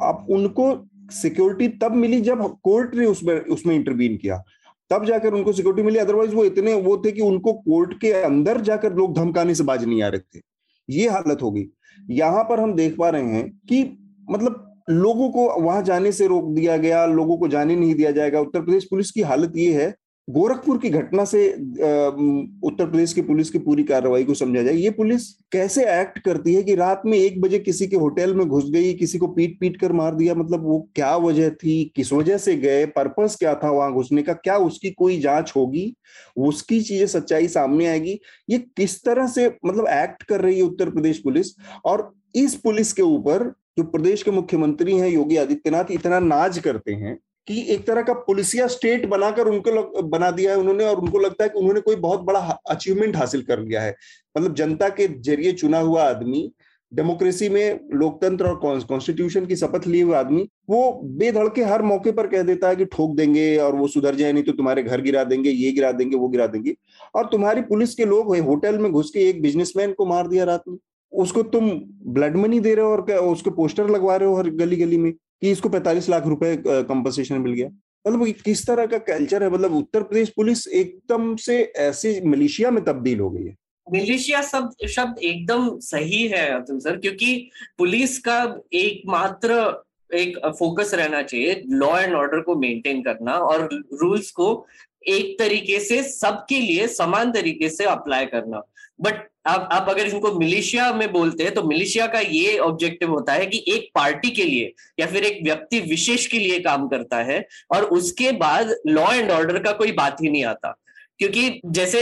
आप 0.01 0.25
उनको 0.29 0.65
सिक्योरिटी 1.11 1.67
तब 1.77 1.95
मिली 1.95 2.21
जब 2.21 2.43
कोर्ट 2.63 2.95
ने 2.95 3.05
उसमें 3.05 3.35
उसमें 3.35 3.75
इंटरवीन 3.75 4.17
किया। 4.17 4.43
तब 4.91 5.05
जाकर 5.05 5.33
उनको 5.33 5.51
सिक्योरिटी 5.53 5.83
मिली। 5.83 5.99
अदरवाइज़ 5.99 6.33
वो 6.35 6.45
इतने 6.45 6.73
वो 6.75 6.97
थे 6.97 7.11
कि 7.11 7.21
उनको 7.21 7.53
कोर्ट 7.53 7.93
के 8.01 8.11
अंदर 8.13 8.61
जाकर 8.61 8.93
लोग 8.93 9.13
धमकाने 9.15 9.55
से 9.55 9.63
बाज 9.63 9.85
नहीं 9.85 10.01
आ 10.03 10.07
रहे 10.07 10.19
थे। 10.19 10.41
ये 10.89 11.07
हालत 11.09 11.41
होगी 11.41 11.67
यहाँ 12.11 12.43
पर 12.43 12.59
हम 12.59 12.73
देख 12.73 12.95
पा 12.97 13.09
रहे 13.09 13.23
हैं 13.23 13.49
कि 13.69 13.83
मतलब 14.31 14.67
लोगों 14.89 15.29
को 15.29 15.47
वहाँ 15.61 15.81
जाने 15.83 16.11
से 16.11 16.27
रोक 16.27 16.45
दिया 16.53 16.77
गया, 16.77 17.05
लोगों 17.05 17.37
को 17.37 17.47
जाने 17.47 17.75
नहीं 17.75 17.95
दिया 17.95 18.11
जाएगा। 18.11 18.39
उत्तर 18.39 18.61
प्रदेश 18.61 18.87
पुलिस 18.89 19.11
की 19.11 19.21
हालत 19.21 19.53
ये 19.55 19.73
है 19.73 19.93
गोरखपुर 20.27 20.77
की 20.77 20.89
घटना 20.89 21.23
से 21.25 21.47
उत्तर 21.51 22.85
प्रदेश 22.85 23.13
की 23.13 23.21
पुलिस 23.21 23.49
की 23.49 23.59
पूरी 23.59 23.83
कार्रवाई 23.83 24.23
को 24.23 24.33
समझा 24.33 24.61
जाए। 24.63 24.73
ये 24.73 24.89
पुलिस 24.89 25.27
कैसे 25.51 25.83
एक्ट 25.91 26.19
करती 26.19 26.53
है 26.53 26.61
कि 26.63 26.75
रात 26.75 27.01
में 27.05 27.17
एक 27.17 27.39
बजे 27.41 27.59
किसी 27.59 27.87
के 27.87 27.95
होटल 27.95 28.33
में 28.35 28.47
घुस 28.47 28.69
गई, 28.71 28.93
किसी 28.93 29.17
को 29.17 29.27
पीट 29.27 29.59
पीट 29.59 29.79
कर 29.81 29.91
मार 29.91 30.15
दिया? 30.15 30.35
मतलब 30.35 30.63
वो 30.63 30.79
क्या 30.95 31.15
वजह 31.17 31.49
थी? 31.51 31.91
किस 31.95 32.11
वजह 32.13 32.37
से 32.37 32.55
गए? 32.57 32.85
पर्पस 32.87 33.35
क्या 33.39 33.53
था 33.55 33.71
वहाँ 33.71 33.93
घुसने 33.93 34.23
का? 34.23 34.33
क्या 34.33 34.57
उसकी 34.59 34.91
कोई 34.91 35.19
जाँच 35.21 35.53
होगी? 35.55 35.93
उसकी 36.37 36.81
चीज़ें 36.81 37.07
सच्चाई 37.07 37.47
सामने 37.47 37.87
आएगी? 37.87 38.19
ये 38.49 38.57
किस 38.77 39.03
तरह 39.05 39.27
से 39.27 39.47
मतलब 39.65 39.87
एक्ट 39.89 40.23
कर 40.23 40.41
रही 40.41 40.57
है 40.57 40.63
उत्तर 40.63 40.89
प्रदेश 40.89 41.17
पुलिस? 41.19 41.55
और 41.85 42.11
इस 42.35 42.55
पुलिस 42.55 42.93
के 42.93 43.01
ऊपर 43.01 43.43
जो 43.77 43.83
प्रदेश 43.83 44.23
के 44.23 44.31
मुख्यमंत्री 44.31 44.97
हैं 44.97 45.09
योगी 45.09 45.37
आदित्यनाथ, 45.37 45.91
इतना 45.91 46.19
नाज 46.19 46.57
करते 46.59 46.93
हैं 46.93 47.17
कि 47.47 47.61
एक 47.69 47.85
तरह 47.87 48.01
का 48.01 48.13
पुलिसिया 48.15 48.67
स्टेट 48.67 49.05
बनाकर 49.05 49.47
उनको 49.47 49.71
लग, 49.71 50.01
बना 50.03 50.31
दिया 50.31 50.51
है 50.51 50.57
उन्होंने 50.57 50.85
और 50.85 50.99
उनको 50.99 51.19
लगता 51.19 51.43
है 51.43 51.49
कि 51.49 51.59
उन्होंने 51.59 51.81
कोई 51.81 51.95
बहुत 51.97 52.21
बड़ा 52.21 52.39
अचीवमेंट 52.69 53.15
हासिल 53.15 53.41
कर 53.43 53.59
लिया 53.59 53.81
है। 53.81 53.95
मतलब 54.35 54.55
जनता 54.55 54.89
के 54.89 55.07
ज़रिए 55.19 55.51
चुना 55.53 55.79
हुआ 55.79 56.03
आदमी 56.03 56.51
डेमोक्रेसी 56.91 57.47
में 57.49 57.79
लोकतंत्र 57.93 58.47
और 58.47 58.55
कॉन्स्टिट्यूशन 58.85 59.45
की 59.45 59.55
शपथ 59.55 59.87
लिए 59.87 60.01
हुए 60.03 60.15
आदमी 60.15 60.41
वो 60.69 60.91
बेधड़के 61.17 61.63
हर 61.63 61.81
मौके 61.81 62.11
पर 62.11 62.27
कह 62.27 62.41
देता 62.43 62.69
है 62.69 62.75
कि 62.75 62.85
ठोक 62.87 63.15
देंगे 63.15 63.55
और 63.57 63.75
वो 63.75 63.87
सुधर 63.87 64.15
जाए 64.15 64.31
नहीं 64.31 64.43
तो 64.43 64.51
तुम्हारे 64.51 64.83
घर 64.83 65.01
गिरा 65.01 65.23
देंगे 65.23 65.49
ये 65.49 65.71
गिरा 65.71 65.91
देंगे 65.91 66.17
वो 66.17 66.27
गिरा 66.29 66.47
देंगे। 66.47 66.75
और 67.15 67.25
तुम्हारी 67.31 67.61
पुलिस 67.63 67.95
के 67.95 68.05
लोग 68.05 68.35
होटल 68.39 68.77
में 68.77 68.91
घुस 68.91 69.09
के 69.09 69.27
एक 69.29 69.41
बिजनेसमैन 69.41 69.93
को 69.93 70.05
मार 70.05 70.27
दिया 70.27 70.43
रात 70.43 70.63
में। 70.67 70.77
उसको 71.13 71.43
तुम 71.45 71.69
ब्लड 72.13 72.35
मनी 72.37 72.59
दे 72.59 72.73
रहे 72.75 72.85
हो 72.85 72.91
और 72.91 73.11
उसके 73.27 73.49
पोस्टर 73.51 73.89
लगवा 73.89 74.15
रहे 74.15 74.29
हो 74.29 74.35
हर 74.35 74.49
गली 74.51 74.75
गली 74.75 74.97
में। 74.97 75.13
कि 75.41 75.51
इसको 75.51 75.69
45 75.69 76.09
लाख 76.09 76.27
रुपए 76.27 76.55
कंपनसेशन 76.67 77.41
मिल 77.41 77.53
गया। 77.53 77.67
मतलब 78.05 78.27
किस 78.45 78.65
तरह 78.67 78.85
का 78.85 78.97
कल्चर 79.07 79.43
है? 79.43 79.49
मतलब 79.49 79.73
उत्तर 79.75 80.03
प्रदेश 80.03 80.29
पुलिस 80.29 80.67
एकदम 80.67 81.35
से 81.37 81.61
ऐसे 81.79 82.21
मलेशिया 82.25 82.71
में 82.71 82.83
तब्दील 82.85 83.19
हो 83.19 83.29
गई 83.29 83.45
है। 83.45 83.55
मिलिशिया 83.87 84.41
शब्द 84.41 84.87
शब्द 84.87 85.19
एकदम 85.19 85.69
सही 85.79 86.27
है 86.27 86.47
अतुल 86.51 86.79
सर, 86.79 86.97
क्योंकि 86.97 87.49
पुलिस 87.77 88.17
का 88.19 88.37
एकमात्र 88.73 89.83
एक 90.11 90.37
फोकस 90.59 90.93
रहना 90.93 91.21
चाहिए 91.21 91.61
लॉ 91.67 91.97
एंड 91.99 92.13
ऑर्डर 92.13 92.41
को 92.41 92.55
मेंटेन 92.55 93.01
करना 93.01 93.33
और 93.33 93.67
रूल्स 93.93 94.31
को 94.31 94.65
एक 95.07 95.37
तरीके 95.39 95.79
से, 95.79 96.01
सबके 96.03 96.59
लिए 96.59 96.87
समान 96.87 97.31
तरीके 97.31 97.69
से 97.69 97.85
अप्लाई 97.85 98.25
करना। 98.25 98.61
बट 99.01 99.27
आप 99.45 99.69
आप 99.71 99.89
अगर 99.89 100.07
इनको 100.07 100.31
मिलिशिया 100.31 100.91
में 100.93 101.11
बोलते 101.11 101.43
हैं 101.43 101.53
तो 101.53 101.63
मिलिशिया 101.63 102.07
का 102.07 102.19
ये 102.19 102.57
ऑब्जेक्टिव 102.57 103.11
होता 103.11 103.33
है 103.33 103.45
कि 103.45 103.63
एक 103.67 103.89
पार्टी 103.95 104.29
के 104.29 104.43
लिए 104.43 104.73
या 104.99 105.07
फिर 105.07 105.23
एक 105.23 105.43
व्यक्ति 105.43 105.79
विशेष 105.79 106.25
के 106.27 106.39
लिए 106.39 106.59
काम 106.59 106.87
करता 106.87 107.17
है 107.23 107.45
और 107.71 107.83
उसके 107.83 108.31
बाद 108.31 108.75
लॉ 108.87 109.11
एंड 109.13 109.31
ऑर्डर 109.31 109.59
का 109.59 109.71
कोई 109.71 109.91
बात 109.91 110.21
ही 110.21 110.29
नहीं 110.29 110.43
आता। 110.45 110.75
क्योंकि 111.19 111.61
जैसे 111.65 112.01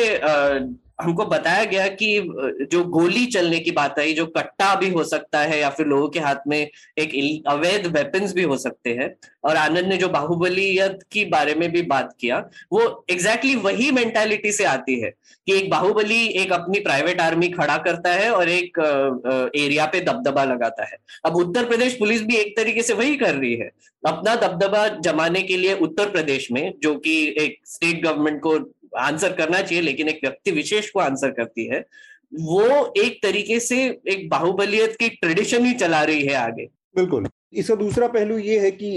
हमको 1.02 1.26
बताया 1.26 1.64
गया 1.64 1.88
कि 1.88 2.20
जो 2.72 2.84
गोली 2.86 3.26
चलने 3.26 3.60
की 3.60 3.72
बात 3.72 4.00
आई, 4.00 4.14
जो 4.14 4.26
कट्टा 4.28 4.74
भी 4.76 4.90
हो 4.90 5.04
सकता 5.04 5.40
है, 5.40 5.60
या 5.60 5.70
फिर 5.70 5.86
लोगों 5.86 6.08
के 6.10 6.20
हाथ 6.20 6.48
में 6.48 6.60
एक 6.60 7.44
अवैध 7.48 7.86
वेपन्स 7.88 8.34
भी 8.34 8.44
हो 8.44 8.58
सकते 8.58 8.94
हैं, 8.94 9.14
और 9.44 9.56
आनंद 9.56 9.86
ने 9.86 9.98
जो 9.98 10.10
बाहुबलीयत 10.10 11.00
की 11.12 11.26
बारे 11.26 11.54
में 11.56 11.72
भी 11.72 11.82
बात 11.84 12.16
किया, 12.20 12.38
वो 12.72 13.06
एग्जैक्टली 13.10 13.52
exactly 13.52 13.66
वही 13.66 13.92
मेंटालिटी 13.92 14.52
से 14.52 14.64
आती 14.64 15.00
है 15.00 15.10
कि 15.48 15.58
एक 15.58 15.70
बाहुबली 15.70 16.26
एक 16.34 16.52
अपनी 16.54 16.80
प्राइवेट 16.80 17.22
आर्मी 17.22 17.48
खड़ा 17.50 17.78
करता 17.78 18.14
है 18.14 18.30
और 18.32 18.50
एक 18.50 18.80
एरिया 19.56 19.86
पे 19.86 20.02
दबदबा 20.02 20.44
लगाता 20.44 20.86
है। 20.86 20.98
अब 21.26 21.36
उत्तर 21.36 21.66
प्रदेश 21.66 21.94
पुलिस 21.94 22.22
भी 22.22 22.36
एक 22.36 22.56
तरीके 22.58 22.82
से 22.82 22.94
वही 22.94 23.16
कर 23.16 23.36
रही 23.36 23.54
है। 23.56 23.70
अपना 24.04 24.36
दबदबा 24.38 24.88
जमाने 25.02 25.42
के 25.42 25.58
लिए 25.58 25.74
उत्तर 25.78 26.10
प्रदेश 26.10 26.52
में, 26.52 26.74
जो 26.84 26.94
कि 26.96 27.16
एक 27.40 27.58
स्टेट 27.66 28.04
गवर्नमेंट 28.04 28.40
को 28.42 28.58
आंसर 28.98 29.34
करना 29.34 29.62
चाहिए, 29.62 29.82
लेकिन 29.82 30.10
एक 30.10 30.20
व्यक्ति 30.24 30.52
विशेष 30.52 30.90
को 30.90 31.00
आंसर 31.00 31.32
करती 31.32 31.66
है, 31.66 31.80
वो 32.34 32.94
एक 32.98 33.20
तरीके 33.24 33.60
से 33.60 33.84
एक 34.08 34.28
बाहुबलियत 34.30 34.96
की 34.96 35.10
ट्रेडिशन 35.12 35.66
ही 35.66 35.74
चला 35.76 36.04
रही 36.04 36.26
है 36.26 36.34
आगे। 36.36 36.66
बिल्कुल। 36.96 37.28
इसका 37.54 37.76
दूसरा 37.76 38.08
पहलू 38.10 38.38
ये 38.38 38.60
है 38.60 38.72
कि 38.74 38.96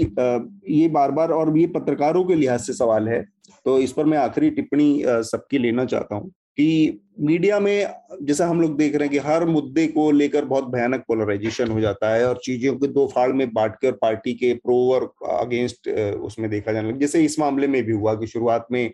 ये 0.69 0.87
बार 0.89 1.11
बार 1.11 1.31
और 1.31 1.57
ये 1.57 1.67
पत्रकारों 1.69 2.23
के 2.23 2.35
लिहाज 2.35 2.59
से 2.61 2.73
सवाल 2.73 3.07
है 3.09 3.21
तो 3.65 3.79
इस 3.79 3.91
पर 3.91 4.05
मैं 4.05 4.17
आखिरी 4.17 4.49
टिप्पणी 4.51 5.03
सबकी 5.05 5.57
लेना 5.57 5.85
चाहता 5.85 6.15
हूँ 6.15 6.29
कि 6.57 6.99
मीडिया 7.19 7.59
में 7.59 7.87
जैसा 8.21 8.47
हम 8.47 8.61
लोग 8.61 8.77
देख 8.77 8.95
रहे 8.95 9.07
हैं 9.07 9.11
कि 9.11 9.17
हर 9.27 9.45
मुद्दे 9.45 9.85
को 9.87 10.09
लेकर 10.11 10.45
बहुत 10.45 10.65
भयानक 10.65 11.03
पोलराइजेशन 11.07 11.71
हो 11.71 11.79
जाता 11.81 12.13
है 12.13 12.27
और 12.27 12.39
चीज़ों 12.43 12.75
को 12.77 12.87
दो 12.89 13.07
फाड़ 13.07 13.31
में 13.31 13.47
बांटकर 13.53 13.91
पार्टी 14.01 14.33
के 14.33 14.53
प्रो 14.55 14.77
और 14.93 15.13
अगेंस्ट 15.31 15.89
उसमें 16.21 16.49
देखा 16.49 16.71
जाने 16.71 16.89
लगा, 16.89 16.97
जैसे 16.97 17.23
इस 17.25 17.39
मामले 17.39 17.67
में 17.67 17.83
भी 17.83 17.93
हुआ 17.93 18.13
कि 18.13 18.27
शुरुआत 18.27 18.67
में 18.71 18.91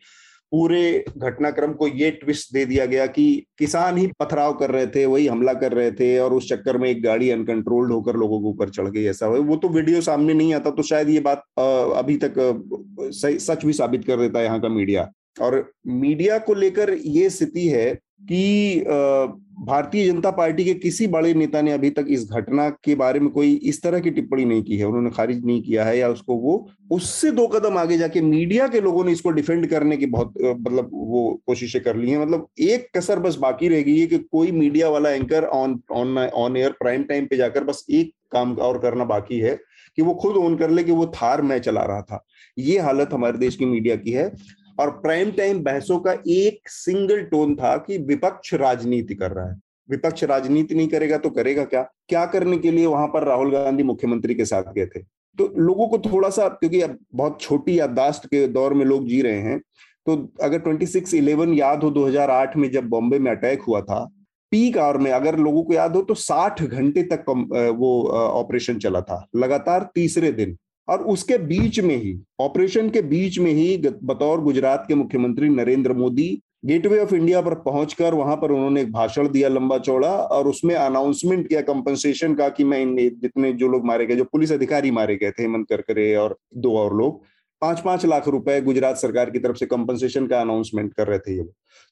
पूरे 0.52 0.82
घटनाक्रम 1.18 1.74
को 1.74 1.88
ये 1.88 2.10
ट्विस्ट 2.14 2.54
दे 2.54 2.66
दिया 2.66 2.86
गया 2.86 3.06
कि 3.08 3.26
किसान 3.60 3.98
ही 3.98 4.08
पथराव 4.20 4.54
कर 4.54 4.72
रहे 4.72 4.88
थे, 4.88 5.06
वही 5.06 5.28
हमला 5.28 5.54
कर 5.56 5.74
रहे 5.74 5.92
थे 5.92 6.18
और 6.20 6.34
उस 6.34 6.50
चक्कर 6.50 6.78
में 6.78 6.90
एक 6.90 7.04
गाड़ी 7.04 7.30
अनकंट्रोल्ड 7.30 7.92
होकर 7.92 8.16
लोगों 8.16 8.40
के 8.42 8.48
ऊपर 8.48 8.70
चढ़ 8.70 8.88
गई, 8.88 9.06
ऐसा 9.06 9.26
हुआ। 9.26 9.40
वो 9.40 9.56
तो 9.56 9.70
वीडियो 9.70 10.02
सामने 10.02 10.34
नहीं 10.34 10.54
आता 10.54 10.72
तो 10.72 10.84
शायद 10.84 11.10
ये 11.10 11.20
बात 11.22 11.44
अभी 11.60 12.18
तक 12.24 12.34
सच 13.14 13.66
भी 13.66 13.74
साबित 13.74 14.06
कर 14.06 14.20
देता 14.20 14.40
है 14.40 14.46
यहाँ 14.46 14.60
का 14.62 14.70
मीडिया 14.70 15.10
और 15.42 15.72
मीडिया 15.88 16.38
को 16.40 16.54
लेकर 16.56 16.94
ये 16.96 17.30
स्थिति 17.30 17.68
है 17.68 17.98
कि 18.22 18.84
भारतीय 19.62 20.06
जनता 20.08 20.30
पार्टी 20.32 20.64
के 20.66 20.74
किसी 20.74 21.08
बड़े 21.08 21.34
नेता 21.34 21.62
ने 21.62 21.72
अभी 21.72 21.90
तक 21.90 22.06
इस 22.10 22.24
घटना 22.32 22.70
के 22.84 22.96
बारे 22.96 23.20
में 23.20 23.30
कोई 23.30 23.54
इस 23.64 23.82
तरह 23.84 24.00
की 24.00 24.10
टिप्पणी 24.12 24.46
नहीं 24.46 24.64
की 24.64 24.78
है। 24.78 24.86
उन्होंने 24.86 25.10
खारिज 25.10 25.46
नहीं 25.46 25.62
किया 25.62 25.86
है 25.86 25.98
या 25.98 26.10
उसको 26.10 26.36
वो, 26.36 26.70
उससे 26.92 27.32
दो 27.32 27.48
कदम 27.48 27.78
आगे 27.78 27.98
जाके 27.98 28.22
मीडिया 28.22 28.68
के 28.68 28.82
लोगों 28.82 29.04
ने 29.06 29.12
इसको 29.12 29.30
डिफेंड 29.30 29.68
करने 29.68 29.98
की 29.98 30.06
बहुत 30.06 30.34
मतलब 30.38 30.90
वो 30.94 31.42
कोशिशें 31.48 31.82
कर 31.84 31.96
ली 31.96 32.12
हैं। 32.12 32.18
मतलब 32.18 32.48
एक 32.60 32.88
कसर 32.98 33.20
बस 33.20 33.38
बाकी 33.38 33.68
रह 33.68 33.82
गई 33.82 34.00
है 34.00 34.06
कि 34.08 34.18
कोई 34.18 34.52
मीडिया 34.52 34.90
वाला 34.90 35.10
anchor 35.10 35.46
on 35.46 35.80
on 35.92 36.18
on 36.18 36.58
air 36.58 36.72
prime 36.80 37.04
time 37.04 37.26
पे 37.26 37.38
जाकर 37.38 37.64
बस 37.64 37.86
एक 37.90 38.14
काम 38.32 38.54
और 38.54 38.80
करना 38.80 39.06
बाकी 39.06 39.40
है 39.40 39.58
कि 39.98 40.02
वो 40.02 40.14
खुद 40.14 40.36
ऑन 40.38 40.56
कर 40.58 40.70
ले 40.70 40.84
कि 40.84 40.92
वो 40.92 41.06
थार 41.16 41.42
मैं 41.42 41.60
चला 41.60 41.84
रहा 41.84 42.02
था। 42.02 42.24
ये 42.58 42.80
हालत 42.80 43.10
हमारे 43.14 43.38
देश 43.38 43.56
की 43.56 43.66
मीडिया 43.66 43.96
की 43.96 44.12
है। 44.12 44.32
और 44.80 44.90
प्राइम 45.00 45.32
टाइम 45.32 45.60
बहसों 45.64 46.00
का 46.00 46.12
एक 46.28 46.70
सिंगल 46.70 47.22
टोन 47.24 47.56
था 47.56 47.76
कि 47.78 47.98
विपक्ष 48.00 48.54
राजनीति 48.54 49.16
कर 49.16 49.32
रहा 49.32 49.50
है। 49.50 49.56
विपक्ष 49.90 50.24
राजनीति 50.24 50.76
नहीं 50.76 50.88
करेगा 50.88 51.18
तो 51.18 51.30
करेगा 51.30 51.64
क्या? 51.66 51.82
क्या 52.10 52.26
करने 52.26 52.58
के 52.58 52.72
लिए 52.72 52.86
वहाँ 52.86 53.08
पर 53.08 53.24
राहुल 53.24 53.52
गांधी 53.52 53.84
मुख्यमंत्री 53.84 54.36
के 54.36 54.46
साथ 54.46 54.74
गए 54.74 54.86
थे? 54.86 55.00
तो 55.38 55.54
लोगों 55.58 55.88
को 55.88 55.98
थोड़ा 56.02 56.30
सा, 56.30 56.48
क्योंकि 56.50 56.82
अब 56.82 56.98
बहुत 57.16 57.42
छोटी 57.42 57.80
याददाश्त 57.80 58.26
के 58.26 58.46
दौर 58.48 58.74
में 58.74 58.86
लोग 58.86 59.08
जी 59.08 59.22
रहे 59.22 59.42
हैं 59.42 59.60
तो 60.08 60.16
अगर 60.42 60.60
26 60.62 61.14
इलेवन 61.14 61.54
याद 61.54 61.84
हो 61.84 61.90
2008 61.92 62.56
में 62.58 62.70
जब 62.72 62.88
बॉम्बे 62.90 63.20
में 63.20 63.32
अटैक 63.32 63.62
हुआ 63.62 63.82
था, 63.82 64.00
पीक 64.52 64.78
आवर 64.78 64.98
में 64.98 65.12
अगर 65.12 65.38
लोगों 65.38 65.64
को 65.64 65.74
याद 65.74 65.96
हो 65.96 66.02
तो 66.02 66.14
60 66.16 66.62
घंटे 66.62 67.04
तक 67.04 67.26
वो 67.78 67.92
ऑपरेशन 68.10 68.80
चला 68.80 69.02
था। 69.02 69.26
लगातार 69.36 69.90
तीसरे 69.96 70.32
दिन। 70.32 70.58
और 70.90 71.02
उसके 71.06 71.38
बीच 71.38 71.80
में 71.80 71.96
ही, 71.96 72.20
ऑपरेशन 72.40 72.90
के 72.90 73.02
बीच 73.04 73.40
में 73.40 73.52
ही 73.52 73.78
बतौर 74.04 74.42
गुजरात 74.42 74.86
के 74.88 74.96
मुख्यमंत्री 74.96 75.50
Narendra 75.50 75.94
Modi 75.94 76.30
Gateway 76.66 77.00
of 77.00 77.14
India 77.16 77.42
पर 77.42 77.54
पहुंचकर 77.56 78.14
वहाँ 78.14 78.36
पर 78.36 78.52
उन्होंने 78.52 78.82
एक 78.82 78.92
भाषण 78.92 79.28
दिया 79.30 79.50
लंबा 79.50 79.78
चौड़ा 79.80 80.10
और 80.10 80.48
उसमें 80.48 80.74
अनाउंसमेंट 80.76 81.48
किया 81.48 81.62
कंपनसेशन 81.62 82.34
का 82.36 82.48
कि 82.50 82.64
मैं 82.64 82.96
जितने 83.22 83.52
जो 83.54 83.68
लोग 83.68 83.86
मारे 83.86 84.06
गए, 84.06 84.16
जो 84.16 84.24
पुलिस 84.24 84.52
अधिकारी 84.52 84.92
मारे 84.92 85.16
गए 85.16 85.32
थे, 85.32 85.42
हेमंत 85.44 85.68
करकरे 85.70 86.16
और 86.16 86.38
दो 86.58 86.76
और 86.78 86.96
लोग 86.98 87.22
पाँच 87.62 87.80
पाँच 87.80 88.06
लाख 88.06 88.28
रुपए 88.28 88.60
गुजरात 88.62 88.98
सरकार 88.98 89.30
की 89.30 89.40
तरफ़ 89.40 89.58
से 89.58 89.66
कंपनसेशन 89.66 90.28
का 90.28 90.42
अनाउंसमेंट 90.42 90.94
कर 90.94 91.08
रहे 91.08 91.20
थे 91.20 91.36
ये 91.36 91.44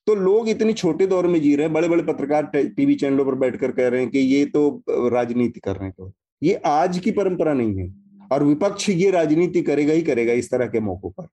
तो 0.07 0.15
लोग 0.15 0.49
इतने 0.49 0.73
छोटे 0.73 1.07
दौर 1.07 1.27
में 1.27 1.39
जी 1.41 1.55
रहे 1.55 1.65
हैं 1.65 1.73
बड़े 1.73 1.87
बड़े 1.87 2.03
पत्रकार 2.03 2.49
टीवी 2.55 2.95
चैनलों 2.95 3.25
पर 3.25 3.35
बैठकर 3.35 3.71
कह 3.71 3.87
रहे 3.87 4.01
हैं 4.01 4.09
कि 4.09 4.19
ये 4.19 4.45
तो 4.45 4.83
राजनीति 4.89 5.59
कर 5.59 5.75
रहे 5.75 5.85
हैं 5.85 5.93
तो 5.97 6.11
ये 6.41 6.53
आज 6.65 6.99
की 6.99 7.11
परंपरा 7.11 7.53
नहीं 7.53 7.77
है। 7.77 7.87
और 8.31 8.43
विपक्ष 8.43 8.89
ये 8.89 9.09
राजनीति 9.11 9.61
करेगा 9.63 9.93
ही 9.93 10.01
करेगा 10.03 10.33
इस 10.35 10.51
तरह 10.51 10.67
के 10.67 10.79
मौकों 10.81 11.09
पर। 11.11 11.27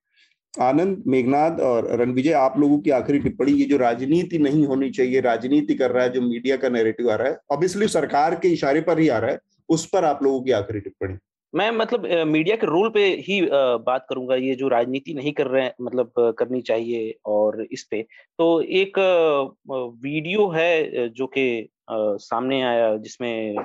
आनंद 0.54 1.02
मेघनाथ 1.06 1.60
और 1.62 1.86
रणविजय, 2.00 2.32
आप 2.32 2.58
लोगों 2.58 2.78
की 2.78 2.90
आखिरी 2.92 3.18
टिप्पणी, 3.18 3.52
ये 3.52 3.64
जो 3.64 3.76
राजनीति 3.78 4.38
नहीं 4.38 4.64
होनी 4.66 4.90
चाहिए, 4.90 5.20
राजनीति 5.20 5.74
कर 5.74 5.90
रहा 5.90 6.04
है, 6.04 6.12
जो 6.12 6.20
मीडिया 6.22 6.56
का 6.56 6.68
नैरेटिव 6.68 7.10
आ 7.10 7.14
रहा 7.14 7.28
है 7.28 7.38
ऑब्वियसली 7.52 7.88
सरकार 7.90 8.34
के 8.34 8.48
इशारे 8.48 8.80
पर 8.80 8.98
ही 8.98 9.08
आ 9.08 9.18
रहा 9.18 9.30
है, 9.30 9.38
उस 9.68 9.86
पर 9.86 10.04
आप 10.04 10.22
लोगों 10.22 10.42
की 10.42 10.50
आखिरी 10.52 10.80
टिप्पणी। 10.80 11.16
मैं 11.52 11.70
मतलब 11.72 12.06
मीडिया 12.28 12.56
के 12.56 12.66
रोल 12.66 12.88
पे 12.90 13.04
ही 13.26 13.40
बात 13.42 14.06
करूँगा, 14.08 14.34
ये 14.36 14.54
जो 14.54 14.68
राजनीति 14.68 15.14
नहीं 15.14 15.32
कर 15.32 15.46
रहे 15.46 15.62
हैं 15.64 15.74
मतलब 15.80 16.12
करनी 16.38 16.60
चाहिए 16.62 17.14
और 17.26 17.66
इस 17.72 17.82
पे। 17.90 18.02
तो 18.38 18.60
एक 18.62 18.98
वीडियो 20.02 20.48
है 20.48 21.08
जो 21.10 21.26
कि 21.28 21.68
सामने 21.90 22.62
आया, 22.62 22.96
जिसमें 22.96 23.56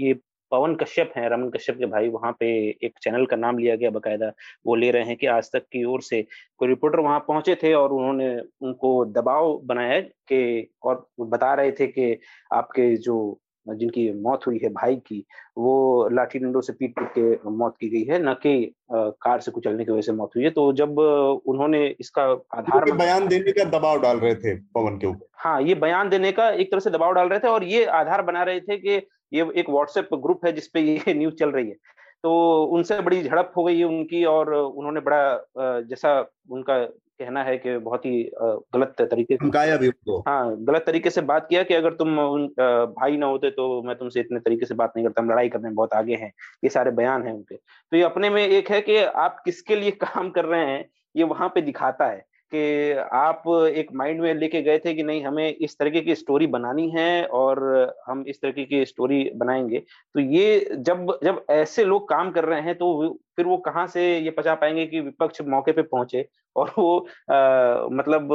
ये 0.00 0.14
पवन 0.50 0.74
कश्यप 0.74 1.12
हैं 1.16 1.28
रमन 1.30 1.48
कश्यप 1.50 1.78
के 1.78 1.86
भाई 1.86 2.08
वहाँ 2.08 2.32
पे 2.40 2.46
एक 2.84 2.98
चैनल 3.02 3.26
का 3.26 3.36
नाम 3.36 3.58
लिया 3.58 3.76
गया 3.76 3.90
बकायदा। 3.90 4.32
वो 4.66 4.74
ले 4.74 4.90
रहे 4.90 5.04
हैं 5.04 5.16
कि 5.16 5.26
आज 5.28 5.50
तक 5.52 5.66
की 5.72 5.84
ओर 5.84 6.02
से 6.02 6.22
कोई 6.58 6.68
रिपोर्टर 6.68 7.00
वहाँ 7.00 7.18
पहुँचे 7.28 7.54
थे 7.54 7.72
और 7.74 7.92
उन्होंने 7.92 8.34
उनको 8.62 9.04
दबाव 9.12 9.58
बनाया 9.64 10.00
कि 10.00 10.70
और 10.82 11.06
बता 11.20 11.54
रहे 11.54 11.72
थे 11.72 11.86
कि 11.88 12.16
आपके 12.52 12.94
जो 12.98 13.40
जिनकी 13.66 14.10
मौत 14.22 14.46
हुई 14.46 14.58
है 14.62 14.68
भाई 14.72 14.94
की 14.96 15.24
वो 15.58 15.72
लाठी 16.12 16.38
डंडों 16.38 16.60
से 16.60 16.72
पीट 16.72 16.94
पीट 16.98 17.08
के 17.18 17.50
मौत 17.50 17.74
की 17.80 17.88
गई 17.88 18.02
है 18.04 18.18
न 18.22 18.32
कि 18.34 18.74
कार 18.92 19.40
से 19.40 19.50
कुचलने 19.50 19.84
की 19.84 19.92
वजह 19.92 20.02
से 20.02 20.12
मौत 20.12 20.30
हुई 20.36 20.44
है। 20.44 20.50
तो 20.50 20.72
जब 20.72 20.98
उन्होंने 20.98 21.86
इसका 22.00 22.22
आधार 22.54 22.90
बयान 22.92 23.28
देने 23.28 23.52
का 23.52 23.64
दबाव 23.70 24.00
डाल 24.02 24.18
रहे 24.18 24.34
थे 24.34 24.54
पवन 24.74 24.96
के 24.98 25.06
ऊपर? 25.06 25.26
हाँ 25.34 25.60
ये 25.62 25.74
बयान 25.76 26.08
देने 26.08 26.32
का 26.32 26.48
एक 26.50 26.70
तरह 26.70 26.80
से 26.80 26.90
दबाव 26.90 27.12
डाल 27.12 27.28
रहे 27.28 27.38
थे 27.38 27.48
और 27.48 27.64
ये 27.64 27.84
आधार 28.00 28.22
बना 28.22 28.42
रहे 28.42 28.60
थे 28.60 28.76
कि 28.76 28.98
ये 29.32 29.52
एक 29.56 29.70
व्हाट्सएप 29.70 30.08
ग्रुप 30.14 30.46
है 30.46 30.52
जिसपे 30.52 30.80
ये 30.80 31.14
न्यूज़ 31.14 31.34
चल 31.34 31.50
रही 31.50 31.68
है। 31.68 31.76
तो 32.22 32.64
उनसे 32.64 33.00
बड़ी 33.00 33.22
झड़प 33.22 33.52
हो 33.56 33.64
गई 33.64 33.78
है 33.78 33.84
उनकी 33.84 34.24
और 34.24 34.54
उन्होंने 34.54 35.00
बड़ा 35.00 35.44
जैसा 35.80 36.30
उनका 36.50 36.84
कहना 37.20 37.42
है 37.42 37.58
कि 37.58 37.78
बहुत 37.78 38.06
ही 38.06 38.30
गलत 38.38 38.94
तरीके 39.00 39.36
से 39.36 39.78
भी 39.78 39.86
उनको। 39.86 40.18
हाँ 40.28 40.56
गलत 40.56 40.84
तरीके 40.86 41.10
से 41.10 41.20
बात 41.20 41.46
किया 41.50 41.62
कि 41.62 41.74
अगर 41.74 41.94
तुम 41.94 42.18
उन 42.18 42.46
भाई 42.86 43.16
ना 43.16 43.26
होते 43.26 43.50
तो 43.50 43.82
मैं 43.82 43.96
तुमसे 43.96 44.20
इतने 44.20 44.40
तरीके 44.40 44.66
से 44.66 44.74
बात 44.74 44.92
नहीं 44.96 45.06
करता 45.06 45.22
हम 45.22 45.30
लड़ाई 45.30 45.48
करने 45.48 45.68
में 45.68 45.74
बहुत 45.74 45.94
आगे 45.94 46.14
हैं। 46.14 46.32
ये 46.64 46.68
सारे 46.68 46.90
बयान 46.90 47.22
हैं 47.22 47.32
उनके। 47.32 47.56
तो 47.56 47.96
ये 47.96 48.02
अपने 48.02 48.30
में 48.30 48.48
एक 48.48 48.70
है 48.70 48.80
कि 48.80 48.96
आप 48.96 49.42
किसके 49.44 49.76
लिए 49.76 49.90
काम 50.04 50.30
कर 50.30 50.44
रहे 50.44 50.66
हैं 50.66 50.90
ये 51.16 51.24
वहाँ 51.24 51.48
पे 51.48 51.62
दिखाता 51.62 52.06
है। 52.06 52.29
कि 52.52 52.92
आप 53.14 53.42
एक 53.76 53.88
माइंड 53.94 54.20
में 54.20 54.32
लेके 54.34 54.62
गए 54.62 54.78
थे 54.78 54.94
कि 54.94 55.02
नहीं, 55.02 55.22
हमें 55.24 55.54
इस 55.54 55.76
तरीके 55.78 56.00
की 56.00 56.14
स्टोरी 56.14 56.46
बनानी 56.48 56.88
है 56.90 57.24
और 57.26 57.62
हम 58.06 58.24
इस 58.28 58.40
तरीके 58.42 58.64
की 58.64 58.84
स्टोरी 58.86 59.22
बनाएँगे। 59.36 59.78
तो 60.14 60.20
ये 60.20 60.68
जब 60.80 61.06
जब 61.24 61.44
ऐसे 61.50 61.84
लोग 61.84 62.08
काम 62.08 62.30
कर 62.30 62.44
रहे 62.44 62.60
हैं 62.60 62.74
तो 62.74 63.08
फिर 63.36 63.46
वो 63.46 63.56
कहाँ 63.60 63.86
से 63.86 64.02
ये 64.18 64.30
पचा 64.30 64.54
पाएँगे 64.54 64.86
कि 64.86 65.00
विपक्ष 65.00 65.40
मौके 65.48 65.72
पे 65.72 65.82
पहुँचे? 65.84 66.26
और 66.56 66.72
वो 66.78 66.98
आ, 67.30 67.86
मतलब 67.92 68.28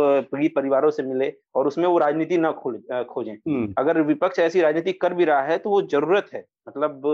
परिवारों 0.55 0.89
से 0.91 1.03
मिले 1.03 1.31
और 1.55 1.67
उसमें 1.67 1.85
वो 1.87 1.97
राजनीति 1.97 2.37
ना 2.37 2.51
खोज। 2.53 2.75
खोजें 3.09 3.35
अगर 3.77 4.01
विपक्ष 4.01 4.39
ऐसी 4.39 4.61
राजनीति 4.61 4.91
कर 4.93 5.13
भी 5.13 5.25
रहा 5.25 5.41
है 5.41 5.57
तो 5.57 5.69
वो 5.69 5.81
ज़रूरत 5.83 6.29
है। 6.33 6.43
मतलब 6.67 7.07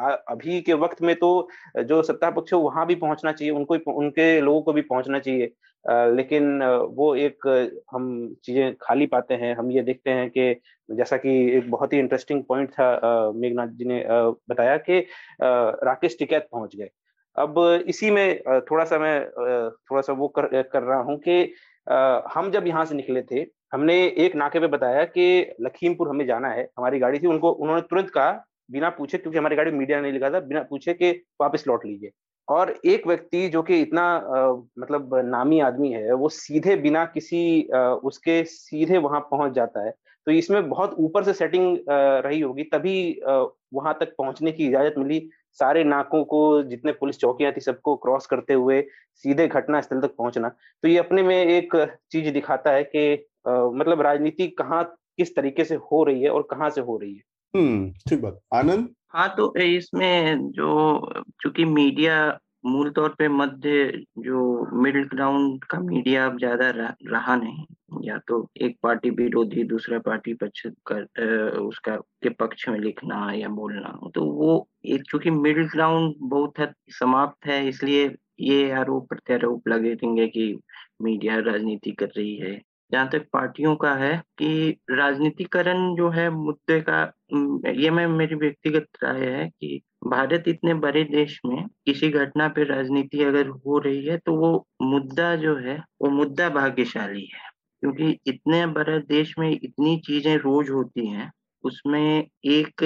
आ, 0.00 0.10
अभी 0.10 0.60
के 0.60 0.72
वक्त 0.74 1.02
में 1.02 1.14
तो 1.16 1.48
जो 1.84 2.02
सत्ता 2.02 2.30
पक्ष 2.30 2.52
है 2.54 2.58
वहाँ 2.60 2.86
भी 2.86 2.94
पहुँचना 2.96 3.32
चाहिए 3.32 3.52
उनको 3.54 3.92
उनके 3.92 4.40
लोगों 4.40 4.62
को 4.62 4.72
भी 4.72 4.82
पहुँचना 4.82 5.18
चाहिए। 5.18 5.52
आ, 5.84 6.06
लेकिन 6.06 6.62
वो 6.96 7.14
एक 7.16 7.46
हम 7.92 8.34
चीज़ें 8.44 8.74
खाली 8.80 9.06
पाते 9.06 9.34
हैं। 9.34 9.54
हम 9.56 9.70
ये 9.70 9.82
देखते 9.82 10.10
हैं 10.10 10.28
कि 10.30 10.54
जैसा 10.88 11.16
कि 11.16 11.30
एक 11.56 11.70
बहुत 11.70 11.92
ही 11.92 11.98
इंटरेस्टिंग 11.98 12.42
पॉइंट 12.44 12.70
था 12.70 13.32
मेघनाथ 13.36 13.68
जी 13.68 13.84
ने 13.84 14.02
बताया 14.50 14.76
कि 14.80 14.98
राकेश 15.40 16.16
टिकैत 16.18 16.48
पहुँच 16.52 16.76
गए। 16.76 16.88
अब 17.36 17.58
इसी 17.88 18.10
में 18.10 18.40
थोड़ा 18.70 18.84
सा 18.84 18.98
मैं 18.98 19.20
थोड़ा 19.30 20.00
सा 20.00 20.12
वो 20.12 20.28
कर, 20.28 20.62
कर 20.62 20.82
रहा 20.82 21.00
हूँ 21.00 21.18
कि 21.28 21.52
हम 22.34 22.50
जब 22.50 22.66
यहाँ 22.66 22.84
से 22.84 22.94
निकले 22.94 23.22
थे 23.22 23.46
हमने 23.72 23.94
एक 24.24 24.34
नाके 24.36 24.60
पे 24.60 24.66
बताया 24.66 25.04
कि 25.04 25.54
लखीमपुर 25.60 26.08
हमें 26.08 26.26
जाना 26.26 26.48
है 26.48 26.68
हमारी 26.78 26.98
गाड़ी 26.98 27.18
थी 27.18 27.26
उनको 27.26 27.50
उन्होंने 27.52 27.82
तुरंत 27.82 28.10
कहा 28.10 28.30
बिना 28.70 28.90
पूछे 28.90 29.18
क्योंकि 29.18 29.38
हमारी 29.38 29.56
गाड़ी 29.56 29.70
मीडिया 29.70 30.00
ने 30.00 30.10
लिखा 30.12 30.30
था 30.30 30.40
बिना 30.40 30.62
पूछे 30.62 30.94
कि 30.94 31.10
वापस 31.40 31.64
लौट 31.68 31.86
लीजिए। 31.86 32.10
और 32.48 32.74
एक 32.86 33.06
व्यक्ति 33.06 33.48
जो 33.48 33.62
कि 33.62 33.80
इतना 33.80 34.02
आ, 34.02 34.52
मतलब 34.78 35.14
नामी 35.24 35.60
आदमी 35.60 35.90
है 35.92 36.12
वो 36.14 36.28
सीधे 36.28 36.76
बिना 36.76 37.04
किसी 37.04 37.68
आ, 37.74 37.78
उसके 37.78 38.42
सीधे 38.44 38.98
वहाँ 38.98 39.20
पहुँच 39.30 39.52
जाता 39.52 39.84
है। 39.86 39.94
तो 40.26 40.32
इसमें 40.32 40.68
बहुत 40.68 40.94
ऊपर 40.98 41.24
से 41.24 41.32
सेटिंग 41.32 41.78
रही 41.88 42.40
होगी 42.40 42.62
तभी 42.64 43.20
वहाँ 43.26 43.96
तक 44.00 44.14
पहुँचने 44.18 44.52
की 44.52 44.66
इजाज़त 44.66 44.94
मिली। 44.98 45.28
सारे 45.52 45.84
नाकों 45.84 46.22
को 46.24 46.62
जितने 46.62 46.92
पुलिस 46.92 47.18
चौकियाँ 47.18 47.52
थी 47.52 47.60
सबको 47.60 47.96
क्रॉस 47.96 48.26
करते 48.26 48.54
हुए 48.54 48.80
सीधे 49.14 49.46
घटना 49.48 49.80
स्थल 49.80 50.00
तक 50.00 50.14
पहुँचना। 50.18 50.48
तो 50.82 50.88
ये 50.88 50.98
अपने 50.98 51.22
में 51.22 51.36
एक 51.36 51.76
चीज़ 52.12 52.30
दिखाता 52.30 52.70
है 52.70 52.84
कि 52.84 53.12
मतलब 53.48 54.00
राजनीति 54.00 54.46
कहाँ 54.48 54.84
किस 55.16 55.34
तरीके 55.36 55.64
से 55.64 55.74
हो 55.74 56.02
रही 56.04 56.22
है 56.22 56.30
और 56.30 56.42
कहाँ 56.42 56.70
से 56.70 56.80
हो 56.80 56.96
रही 56.98 57.14
है। 57.14 57.22
हम्म 57.54 57.90
ठीक 58.08 58.22
बात। 58.22 58.40
आनंद? 58.54 58.88
हाँ 59.08 59.28
तो 59.36 59.54
इसमें 59.56 60.50
जो 60.50 61.22
चूँकि 61.42 61.64
मीडिया 61.64 62.16
मूल 62.64 62.90
तौर 62.90 63.14
पे 63.18 63.28
मध्य 63.28 64.04
जो 64.18 64.40
मिडिल 64.82 65.04
ग्राउंड 65.08 65.64
का 65.64 65.78
मीडिया 65.80 66.26
अब 66.26 66.38
ज़्यादा 66.38 66.68
रहा 67.04 67.36
नहीं। 67.36 67.64
या 68.04 68.18
तो 68.28 68.46
एक 68.62 68.76
पार्टी 68.82 69.10
विरोधी, 69.12 69.64
दूसरा 69.64 69.98
पार्टी 69.98 70.34
पक्ष 70.34 70.66
कर 70.86 71.58
उसका, 71.60 71.96
के 71.96 72.28
पक्ष 72.30 72.68
में 72.68 72.78
लिखना 72.80 73.32
या 73.34 73.48
बोलना। 73.50 73.98
तो 74.14 74.24
वो 74.32 74.68
एक, 74.86 75.02
चूँकि 75.10 75.30
मिडिल 75.30 75.68
ग्राउंड 75.68 76.14
बहुत 76.20 76.60
हद 76.60 76.74
समाप्त 77.00 77.46
है, 77.46 77.66
इसलिए 77.68 78.14
ये 78.40 78.70
आरोप 78.72 79.08
प्रत्यारोप 79.08 79.68
लगे 79.68 79.92
रहेंगे 79.94 80.26
कि 80.28 80.52
मीडिया 81.02 81.38
राजनीति 81.40 81.90
कर 81.92 82.06
रही 82.16 82.36
है। 82.36 82.60
जहाँ 82.92 83.08
तक 83.08 83.26
पार्टियों 83.32 83.74
का 83.76 83.94
है 83.96 84.16
कि 84.38 84.76
राजनीतिकरण 84.90 85.94
जो 85.96 86.08
है, 86.10 86.28
मुद्दे 86.30 86.80
का 86.88 87.02
ये 87.72 87.90
मैं, 87.90 88.06
मेरी 88.08 88.34
व्यक्तिगत 88.36 88.88
राय 89.04 89.24
है 89.26 89.48
कि 89.50 89.80
भारत 90.02 90.44
इतने 90.48 90.74
बड़े 90.74 91.02
देश 91.04 91.40
में 91.46 91.64
किसी 91.86 92.08
घटना 92.10 92.48
पे 92.48 92.64
राजनीति 92.64 93.22
अगर 93.24 93.48
हो 93.66 93.78
रही 93.78 94.04
है 94.06 94.16
तो 94.18 94.34
वो 94.36 94.66
मुद्दा 94.82 95.34
जो 95.36 95.56
है, 95.58 95.76
वो 96.02 96.10
मुद्दा 96.10 96.48
भाग्यशाली 96.48 97.24
है। 97.34 97.50
क्योंकि 97.82 98.18
इतने 98.26 98.64
बड़े 98.66 98.98
देश 99.08 99.34
में 99.38 99.50
इतनी 99.50 99.96
चीज़ें 100.06 100.36
रोज 100.36 100.70
होती 100.70 101.06
हैं, 101.08 101.30
उसमें 101.64 102.26
एक 102.46 102.82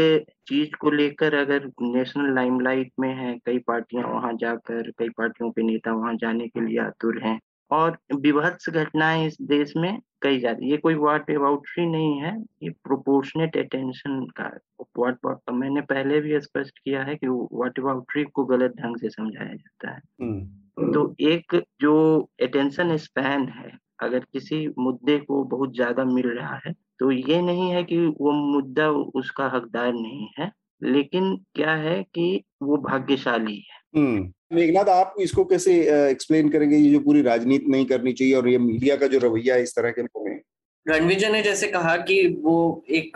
चीज़ 0.48 0.76
को 0.80 0.90
लेकर 0.90 1.34
अगर 1.34 1.66
नेशनल 1.82 2.34
लाइमलाइट 2.34 2.92
में 3.00 3.14
है, 3.14 3.34
कई 3.46 3.58
पार्टियाँ 3.58 4.04
वहाँ 4.04 4.32
जाकर, 4.34 4.90
कई 4.90 5.08
पार्टियों 5.08 5.50
के 5.50 5.62
नेता 5.62 5.92
वहाँ 5.92 6.14
जाने 6.16 6.48
के 6.48 6.66
लिए 6.66 6.78
आतुर 6.80 7.22
हैं 7.24 7.38
और 7.70 7.98
विभत्स 8.14 8.70
घटनाएँ 8.70 9.26
इस 9.26 9.36
देश 9.42 9.72
में 9.76 10.00
कही 10.22 10.34
कई 10.34 10.40
जाती 10.40 10.70
ये 10.70 10.76
कोई 10.76 10.94
वाट 10.94 11.30
एबाउट्री 11.30 11.86
नहीं 11.86 12.20
है 12.20 12.44
ये 12.62 12.70
प्रोपोर्शनेट 12.70 13.56
अटेंशन 13.56 14.26
का 14.40 14.50
वाट 14.98 15.50
मैंने 15.52 15.80
पहले 15.80 16.20
भी 16.20 16.40
स्पष्ट 16.40 16.78
किया 16.78 17.02
है 17.02 17.16
कि 17.16 17.26
वाट 17.28 17.78
एबाउट्री 17.78 18.24
को 18.24 18.44
गलत 18.44 18.74
ढंग 18.80 18.96
से 18.96 19.10
समझाया 19.10 19.54
जाता 19.54 19.90
है 19.90 20.00
हम्म। 20.22 20.92
तो 20.92 21.14
एक 21.20 21.64
जो 21.80 22.20
अटेंशन 22.42 22.96
स्पैन 22.96 23.48
है 23.48 23.78
अगर 24.00 24.18
किसी 24.18 24.74
मुद्दे 24.78 25.18
को 25.18 25.44
बहुत 25.44 25.74
ज़्यादा 25.74 26.04
मिल 26.04 26.28
रहा 26.28 26.60
है 26.66 26.72
तो 26.72 27.10
ये 27.10 27.42
नहीं 27.42 27.70
है 27.70 27.84
कि 27.84 28.06
वो 28.06 28.32
मुद्दा 28.32 28.90
उसका 28.90 29.46
हकदार 29.46 29.92
नहीं 29.92 30.28
है 30.38 30.52
लेकिन 30.82 31.36
क्या 31.54 31.74
है 31.74 32.02
कि 32.02 32.44
वो 32.62 32.76
भाग्यशाली 32.76 33.66
है। 33.72 33.75
मेघनाथ 33.94 34.88
आप 34.88 35.14
इसको 35.20 35.44
कैसे 35.44 35.74
एक्सप्लेन 36.10 36.48
करेंगे? 36.48 36.76
ये 36.76 36.90
जो 36.90 37.00
पूरी 37.00 37.22
राजनीति 37.22 37.70
नहीं 37.70 37.86
करनी 37.86 38.12
चाहिए 38.12 38.34
और 38.34 38.48
ये 38.48 38.58
मीडिया 38.58 38.96
का 38.96 39.06
जो 39.06 39.18
रवैया 39.18 39.56
इस 39.56 39.74
तरह 39.76 39.90
के 39.90 40.02
में? 40.02 40.40
रणविजय 40.86 41.28
ने 41.28 41.42
जैसे 41.42 41.66
कहा 41.66 41.96
कि 41.96 42.26
वो 42.42 42.84
एक 42.90 43.12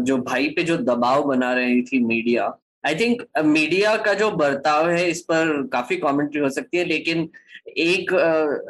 जो 0.00 0.16
भाई 0.18 0.48
पे 0.48 0.62
जो 0.62 0.76
दबाव 0.76 1.24
बना 1.24 1.52
रही 1.52 1.82
थी 1.82 2.04
मीडिया 2.04 2.46
आई 2.84 2.94
थिंक 2.94 3.22
मीडिया 3.46 3.96
का 3.98 4.14
जो 4.14 4.30
बर्ताव 4.32 4.88
है 4.90 5.08
इस 5.10 5.20
पर 5.22 5.62
काफ़ी 5.72 5.96
कमेंट्री 5.98 6.40
हो 6.40 6.48
सकती 6.50 6.78
है 6.78 6.84
लेकिन 6.86 7.28
एक 7.78 8.12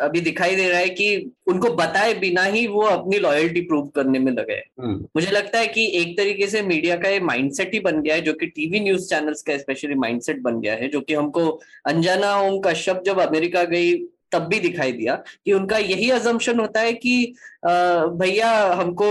अभी 0.03 0.21
दिखाई 0.21 0.55
दे 0.57 0.69
रहा 0.69 0.79
है 0.79 0.89
कि 0.91 1.31
उनको 1.49 1.73
बताए 1.75 2.15
बिना 2.15 2.43
ही 2.45 2.67
वो 2.69 2.83
अपनी 2.83 3.19
लॉयल्टी 3.19 3.61
प्रूव 3.63 3.87
करने 3.97 4.19
में 4.19 4.33
लगे 4.33 4.55
हम्म। 4.81 4.95
मुझे 5.17 5.31
लगता 5.31 5.59
है 5.59 5.67
कि 5.69 5.87
एक 5.95 6.17
तरीके 6.19 6.47
से 6.47 6.63
मीडिया 6.65 6.97
का 6.97 7.09
ये 7.09 7.21
माइंडसेट 7.23 7.75
ही 7.75 7.81
बन 7.81 8.01
गया 8.03 8.15
है 8.15 8.21
जो 8.21 8.33
कि 8.33 8.47
टीवी 8.49 8.81
न्यूज़ 8.81 9.09
चैनल्स 9.09 9.43
का 9.43 9.57
स्पेशली 9.59 9.95
माइंडसेट 9.97 10.43
बन 10.43 10.61
गया 10.61 10.75
है 10.75 10.89
जो 10.89 11.01
कि 11.01 11.15
हमको 11.15 11.49
अंजना 11.87 12.37
ओम 12.41 12.61
कश्यप 12.61 13.03
जब 13.07 13.21
अमेरिका 13.21 13.65
गई 13.67 13.95
तब 14.33 14.43
भी 14.43 14.61
दिखाई 14.61 14.93
दिया 14.93 15.15
कि 15.45 15.53
उनका 15.53 15.79
यही 15.79 16.11
अजम्पन 16.11 16.61
होता 16.61 16.81
है 16.81 16.93
कि 16.93 17.35
भैया 17.65 18.51
हमको 18.75 19.07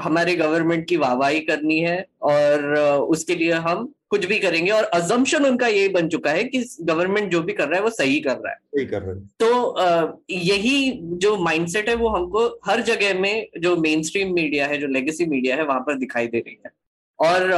हमारे 0.00 0.36
गवर्नमेंट 0.36 0.86
की 0.88 0.96
वाहवाही 0.96 1.40
करनी 1.40 1.78
है 1.78 2.04
और 2.22 2.74
उसके 3.10 3.34
लिए 3.34 3.52
हम 3.52 3.92
कुछ 4.10 4.24
भी 4.26 4.38
करेंगे 4.38 4.70
और 4.70 4.84
अजम्पन 4.84 5.44
उनका 5.44 5.66
यही 5.66 5.88
बन 5.88 6.08
चुका 6.08 6.30
है 6.30 6.44
कि 6.44 6.64
गवर्नमेंट 6.80 7.30
जो 7.30 7.42
भी 7.42 7.52
कर 7.52 7.68
रहा 7.68 7.76
है 7.76 7.82
वो 7.82 7.90
सही 7.90 8.20
कर 8.20 8.36
रहा 8.36 8.50
है। 8.50 8.56
सही 8.56 8.84
कर 8.86 9.02
रहा 9.02 9.14
है। 9.14 9.20
तो 9.38 10.22
यही 10.30 10.92
जो 11.02 11.36
माइंडसेट 11.36 11.88
है 11.88 11.94
वो 11.94 12.08
हमको 12.08 12.46
हर 12.64 12.80
जगह 12.80 13.20
में 13.20 13.46
जो 13.58 13.76
मेन 13.76 14.02
स्ट्रीम 14.02 14.34
मीडिया 14.34 14.66
है 14.66 14.78
जो 14.78 14.86
लेगेसी 14.86 15.26
मीडिया 15.26 15.56
है 15.56 15.64
वहाँ 15.64 15.80
पर 15.80 15.98
दिखाई 15.98 16.26
दे 16.26 16.38
रही 16.38 16.58
है। 16.66 16.70
और 17.18 17.50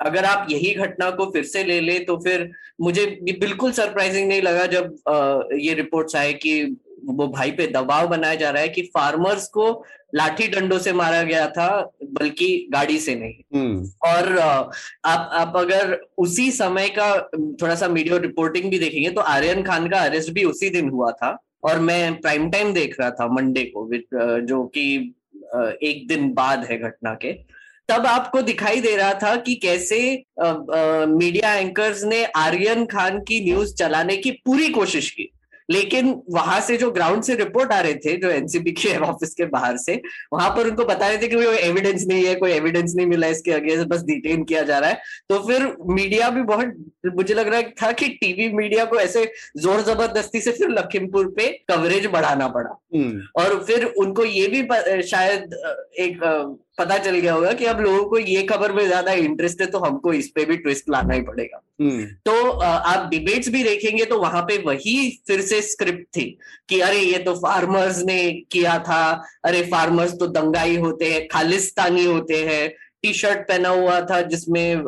अगर 0.00 0.24
आप 0.24 0.46
यही 0.50 0.72
घटना 0.76 1.10
को 1.10 1.30
फिर 1.30 1.44
से 1.44 1.62
ले 1.64 1.80
ले 1.80 1.98
तो 2.00 2.16
फिर 2.18 2.50
मुझे 2.80 3.06
बिल्कुल 3.32 3.72
सरप्राइजिंग 3.72 4.28
नहीं 4.28 4.42
लगा 4.42 4.66
जब 4.68 4.96
ये 5.58 5.74
रिपोर्ट्स 5.74 6.16
आए 6.16 6.32
कि 6.34 6.60
वो 7.06 7.26
भाई 7.28 7.50
पे 7.50 7.66
दबाव 7.66 8.08
बनाया 8.08 8.34
जा 8.34 8.50
रहा 8.50 8.62
है 8.62 8.68
कि 8.68 8.82
फार्मर्स 8.94 9.46
को 9.48 9.68
लाठी 10.14 10.46
डंडों 10.48 10.78
से 10.78 10.92
मारा 10.92 11.22
गया 11.22 11.46
था 11.48 11.68
बल्कि 12.12 12.48
गाड़ी 12.72 12.98
से 12.98 13.14
नहीं 13.14 13.34
हम्म। 13.54 13.88
और 14.06 14.38
आप 14.38 14.70
आप 15.04 15.56
अगर 15.56 15.98
उसी 16.18 16.50
समय 16.52 16.88
का 16.98 17.10
थोड़ा 17.62 17.74
सा 17.74 17.88
मीडिया 17.88 18.16
रिपोर्टिंग 18.18 18.70
भी 18.70 18.78
देखेंगे 18.78 19.10
तो 19.10 19.20
आर्यन 19.28 19.62
खान 19.62 19.88
का 19.88 20.00
अरेस्ट 20.00 20.32
भी 20.32 20.44
उसी 20.44 20.70
दिन 20.70 20.88
हुआ 20.88 21.10
था 21.12 21.36
और 21.62 21.80
मैं 21.80 22.20
प्राइम 22.20 22.50
टाइम 22.50 22.72
देख 22.72 22.96
रहा 23.00 23.10
था 23.10 23.26
मंडे 23.28 23.64
को 23.76 23.88
जो 24.42 24.64
कि 24.68 24.86
एक 25.82 26.06
दिन 26.08 26.32
बाद 26.34 26.64
है 26.64 26.78
घटना 26.80 27.14
के 27.14 27.32
तब 27.88 28.06
आपको 28.06 28.42
दिखाई 28.42 28.80
दे 28.80 28.96
रहा 28.96 29.12
था 29.14 29.36
कि 29.36 29.54
कैसे 29.54 30.24
आ, 30.42 30.46
आ, 30.46 31.06
मीडिया 31.06 31.54
एंकर्स 31.54 32.04
ने 32.04 32.24
आर्यन 32.24 32.84
खान 32.86 33.18
की 33.20 33.40
न्यूज़ 33.44 33.74
चलाने 33.74 34.16
की 34.16 34.30
पूरी 34.30 34.68
कोशिश 34.68 35.10
की। 35.10 35.32
लेकिन 35.70 36.22
वहाँ 36.30 36.60
से 36.60 36.76
जो 36.76 36.90
ग्राउंड 36.90 37.22
से 37.22 37.34
रिपोर्ट 37.34 37.72
आ 37.72 37.80
रहे 37.80 37.94
थे 37.94 38.16
जो 38.16 38.28
एनसीबी 38.30 38.72
के 38.72 38.96
ऑफ़िस 39.06 39.34
के 39.34 39.44
बाहर 39.44 39.76
से 39.76 40.00
वहाँ 40.32 40.50
पर 40.50 40.68
उनको 40.68 40.84
बता 40.84 41.08
रहे 41.08 41.18
थे 41.18 41.28
कि 41.28 41.36
कोई 41.36 41.46
एविडेंस 41.46 42.04
नहीं 42.08 42.24
है 42.24 42.34
कोई 42.34 42.50
एविडेंस 42.52 42.94
नहीं 42.96 43.06
मिला 43.06 43.26
इसके 43.26 43.52
आगे 43.52 43.76
बस 43.84 44.02
डिटेन 44.02 44.44
किया 44.44 44.62
जा 44.62 44.78
रहा 44.78 44.90
है। 44.90 45.00
तो 45.28 45.38
फिर 45.38 45.66
मीडिया 45.88 46.30
भी 46.30 46.42
बहुत 46.42 46.74
मुझे 47.16 47.34
लग 47.34 47.48
रहा 47.48 47.62
था 47.82 47.90
कि 47.92 48.08
टीवी 48.08 48.48
मीडिया 48.48 48.84
को 48.84 49.00
ऐसे 49.00 49.24
ज़ोर 49.56 49.80
ज़बरदस्ती 49.80 50.40
से 50.40 50.52
फिर 50.52 50.68
लखीमपुर 50.68 51.32
पे 51.36 51.48
कवरेज 51.70 52.06
बढ़ाना 52.06 52.48
पड़ा। 52.48 52.78
हम्म। 52.96 53.42
और 53.42 53.64
फिर 53.64 53.84
उनको 53.84 54.24
ये 54.24 54.46
भी 54.46 54.62
शायद 55.02 55.54
एक 55.98 56.20
पता 56.78 56.96
चल 56.98 57.16
गया 57.16 57.34
होगा 57.34 57.52
कि 57.52 57.64
अब 57.64 57.80
लोगों 57.80 58.04
को 58.08 58.18
ये 58.18 58.42
खबर 58.44 58.72
में 58.72 58.84
ज़्यादा 58.86 59.12
इंटरेस्ट 59.20 59.60
है 59.60 59.66
तो 59.66 59.78
हमको 59.78 60.12
इस 60.12 60.28
पे 60.30 60.44
भी 60.44 60.56
ट्विस्ट 60.56 60.90
लाना 60.90 61.14
ही 61.14 61.20
पड़ेगा। 61.22 61.60
हम्म। 61.80 62.04
तो 62.24 62.48
आप 62.50 63.08
डिबेट्स 63.10 63.48
भी 63.48 63.62
देखेंगे 63.64 64.04
तो 64.04 64.18
वहाँ 64.20 64.42
पे 64.42 64.58
वही 64.62 64.96
फिर 65.26 65.40
से 65.42 65.60
स्क्रिप्ट 65.64 66.06
थी 66.16 66.24
कि 66.68 66.80
अरे 66.80 66.98
ये 66.98 67.18
तो 67.18 67.34
फार्मर्स 67.36 68.02
ने 68.04 68.18
किया 68.52 68.78
था। 68.78 69.04
अरे 69.44 69.62
फार्मर्स 69.70 70.18
तो 70.18 70.26
दंगाई 70.28 70.76
होते 70.76 71.12
हैं 71.12 71.26
खालिस्तानी 71.28 72.04
होते 72.04 72.42
हैं। 72.44 72.68
टी 73.02 73.12
शर्ट 73.12 73.38
पहना 73.48 73.68
हुआ 73.68 74.00
था 74.00 74.20
जिसमें 74.22 74.84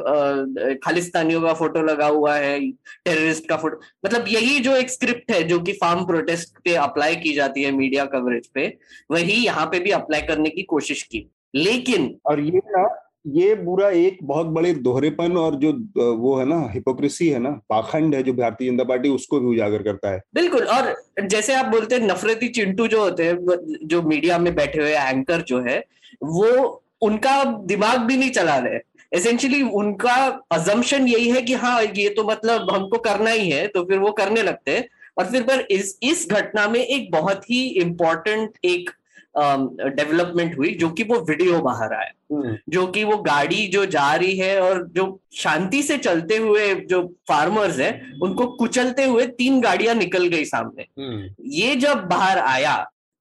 खालिस्तानियों 0.84 1.40
का 1.42 1.52
फ़ोटो 1.54 1.82
लगा 1.82 2.06
हुआ 2.08 2.34
है 2.36 2.60
टेररिस्ट 2.60 3.48
का 3.48 3.56
फ़ोटो 3.56 3.80
मतलब 4.06 4.28
यही 4.28 4.58
जो 4.60 4.76
एक 4.76 4.90
स्क्रिप्ट 4.90 5.30
है 5.32 5.42
जो 5.44 5.58
कि 5.60 5.72
फार्म 5.74 6.04
प्रोटेस्ट 6.06 6.58
पे 6.64 6.74
अप्लाई 6.82 7.16
की 7.16 7.32
जाती 7.34 7.62
है 7.62 7.70
मीडिया 7.72 8.04
कवरेज 8.14 8.46
पे 8.54 8.66
वही 9.10 9.44
यहाँ 9.44 9.66
पे 9.66 9.80
भी 9.80 9.90
अप्लाई 9.92 10.22
करने 10.22 10.50
की 10.50 10.62
कोशिश 10.64 11.02
की। 11.02 11.28
लेकिन 11.54 12.14
और 12.26 12.40
ये 12.40 12.60
ना 12.68 12.88
ये 13.26 13.54
बुरा 13.54 13.88
एक 13.90 14.18
बहुत 14.22 14.46
बड़े 14.46 14.72
दोहरेपन 14.74 15.36
और 15.36 15.54
जो 15.54 15.72
वो 16.16 16.36
है 16.36 16.44
ना 16.44 16.58
हिपोक्रेसी 16.72 17.28
है 17.28 17.38
ना 17.38 17.50
पाखंड 17.68 18.14
है 18.14 18.22
जो 18.22 18.32
भारतीय 18.32 18.70
जनता 18.70 18.84
पार्टी 18.84 19.08
उसको 19.08 19.40
भी 19.40 19.46
उजागर 19.46 19.82
करता 19.82 20.10
है। 20.10 20.20
बिल्कुल 20.34 20.64
और 20.66 20.94
जैसे 21.24 21.54
आप 21.54 21.66
बोलते 21.66 21.94
हैं 21.94 22.06
नफरती 22.06 22.48
चिंटू 22.48 22.86
जो 22.86 23.00
होते 23.00 23.24
हैं 23.24 23.36
जो 23.84 24.02
मीडिया 24.02 24.38
में 24.38 24.54
बैठे 24.54 24.80
हुए 24.80 24.92
एंकर 24.92 25.42
जो 25.42 25.60
है 25.60 25.78
वो 26.22 26.82
उनका 27.02 27.44
दिमाग 27.44 27.98
भी 28.00 28.16
नहीं 28.16 28.30
चला 28.30 28.56
रहे। 28.58 28.78
एसेंशियली 29.12 29.62
उनका 29.62 30.14
अजम्पन 30.52 31.06
यही 31.08 31.28
है 31.30 31.42
कि 31.42 31.54
हाँ 31.54 31.82
ये 31.82 32.08
तो 32.08 32.24
मतलब 32.24 32.70
हमको 32.70 32.98
करना 32.98 33.30
ही 33.30 33.50
है 33.50 33.66
तो 33.66 33.84
फिर 33.84 33.98
वो 33.98 34.12
करने 34.12 34.42
लगते 34.42 34.70
हैं। 34.70 34.88
और 35.18 35.26
फिर 35.26 35.42
पर 35.42 35.66
इस 35.70 35.98
इस 36.02 36.26
घटना 36.30 36.68
में 36.68 36.80
एक 36.80 37.10
बहुत 37.12 37.50
ही 37.50 37.62
इंपॉर्टेंट 37.80 38.58
एक 38.64 38.90
डेवलपमेंट 39.38 40.56
हुई 40.58 40.74
जो 40.74 40.88
कि 40.90 41.02
वो 41.02 41.20
वीडियो 41.20 41.60
बाहर 41.60 41.92
आया 41.94 42.12
हम्म। 42.32 42.56
जो 42.68 42.86
कि 42.86 43.04
वो 43.04 43.16
गाड़ी 43.22 43.66
जो 43.68 43.84
जा 43.86 44.12
रही 44.14 44.36
है 44.38 44.60
और 44.60 44.86
जो 44.88 45.06
शांति 45.34 45.82
से 45.82 45.96
चलते 45.98 46.36
हुए 46.36 46.74
जो 46.84 47.02
फार्मर्स 47.28 47.78
है 47.78 47.90
उनको 48.22 48.46
कुचलते 48.56 49.04
हुए 49.04 49.26
तीन 49.38 49.60
गाड़ियाँ 49.60 49.94
निकल 49.94 50.26
गई 50.26 50.44
सामने 50.44 50.86
हम्म। 50.98 51.28
ये 51.52 51.74
जब 51.76 52.06
बाहर 52.08 52.38
आया 52.38 52.76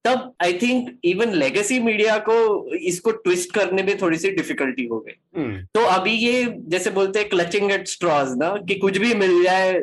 तब 0.08 0.34
I 0.44 0.54
think 0.54 0.90
even 1.06 1.34
legacy 1.34 1.80
media 1.80 2.18
को 2.30 2.36
इसको 2.76 3.12
ट्विस्ट 3.12 3.54
करने 3.54 3.84
में 3.84 3.98
थोड़ी 4.02 4.18
सी 4.18 4.32
डिफिकल्टी 4.32 4.86
हो 4.86 5.00
गई 5.00 5.14
hmm. 5.42 5.66
तो 5.74 5.86
अभी 5.86 6.12
ये 6.12 6.44
जैसे 6.68 6.90
बोलते 6.90 7.20
हैं 7.20 7.30
क्लचिंग 7.30 7.72
एट 7.72 7.88
स्ट्रॉज 7.88 8.38
ना 8.38 8.56
कि 8.68 8.76
कुछ 8.76 8.98
भी 8.98 9.14
मिल 9.14 9.44
जाए 9.44 9.74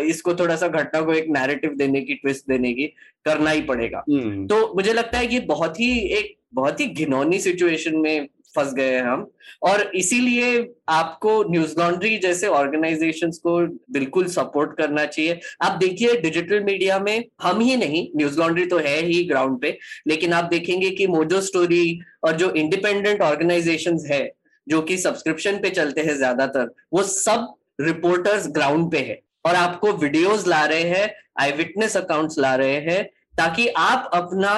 इसको 0.00 0.34
थोड़ा 0.34 0.56
सा 0.56 0.68
घटना 0.68 1.00
को 1.00 1.14
एक 1.14 1.28
नैरेटिव 1.28 1.74
देने 1.76 2.00
की 2.00 2.14
ट्विस्ट 2.14 2.48
देने 2.48 2.72
की 2.72 2.86
करना 3.24 3.50
ही 3.50 3.62
पड़ेगा 3.62 4.04
hmm. 4.10 4.48
तो 4.48 4.74
मुझे 4.74 4.92
लगता 4.92 5.18
है 5.18 5.26
कि 5.26 5.40
बहुत 5.40 5.80
ही 5.80 5.90
एक 6.18 6.34
बहुत 6.54 6.80
ही 6.80 6.86
घिनौनी 6.86 7.38
सिचुएशन 7.38 7.96
में 7.96 8.28
फंस 8.56 8.72
गए 8.74 8.90
हैं 8.90 9.02
हम। 9.02 9.26
और 9.62 9.80
इसीलिए 9.94 10.48
आपको 10.90 11.42
न्यूज़ 11.50 11.74
लॉन्ड्री 11.78 12.16
जैसे 12.18 12.46
ऑर्गेनाइजेशंस 12.48 13.38
को 13.38 13.56
बिल्कुल 13.92 14.26
सपोर्ट 14.28 14.76
करना 14.78 15.04
चाहिए। 15.06 15.38
आप 15.62 15.78
देखिए, 15.78 16.16
डिजिटल 16.20 16.62
मीडिया 16.64 16.98
में 16.98 17.24
हम 17.42 17.60
ही 17.60 17.76
नहीं, 17.76 18.06
न्यूज़ 18.16 18.38
लॉन्ड्री 18.40 18.66
तो 18.66 18.78
है 18.78 19.00
ही 19.02 19.22
ग्राउंड 19.24 19.60
पे, 19.60 19.76
लेकिन 20.06 20.32
आप 20.32 20.44
देखेंगे 20.44 20.90
कि 20.90 21.06
मोजो 21.06 21.40
स्टोरी 21.40 21.98
और 22.24 22.36
जो 22.36 22.50
इंडिपेंडेंट 22.52 23.22
ऑर्गेनाइजेशन 23.22 23.98
है, 24.06 24.30
जो 24.66 24.82
कि 24.82 24.96
सब्सक्रिप्शन 24.98 25.58
पे 25.58 25.70
चलते 25.70 26.00
हैं 26.00 26.16
ज़्यादातर, 26.16 26.70
वो 26.92 27.02
सब 27.04 27.52
रिपोर्टर्स 27.80 28.48
ग्राउंड 28.50 28.90
पे 28.92 28.98
है। 29.00 29.20
और 29.46 29.54
आपको 29.56 29.92
वीडियोस 29.94 30.46
ला 30.46 30.64
रहे 30.64 30.82
हैं 30.88 31.14
आई 31.40 31.52
विटनेस 31.52 31.96
अकाउंट्स 31.96 32.38
ला 32.38 32.54
रहे 32.56 32.76
हैं 32.80 33.08
ताकि 33.34 33.66
आप 33.68 34.10
अपना 34.14 34.52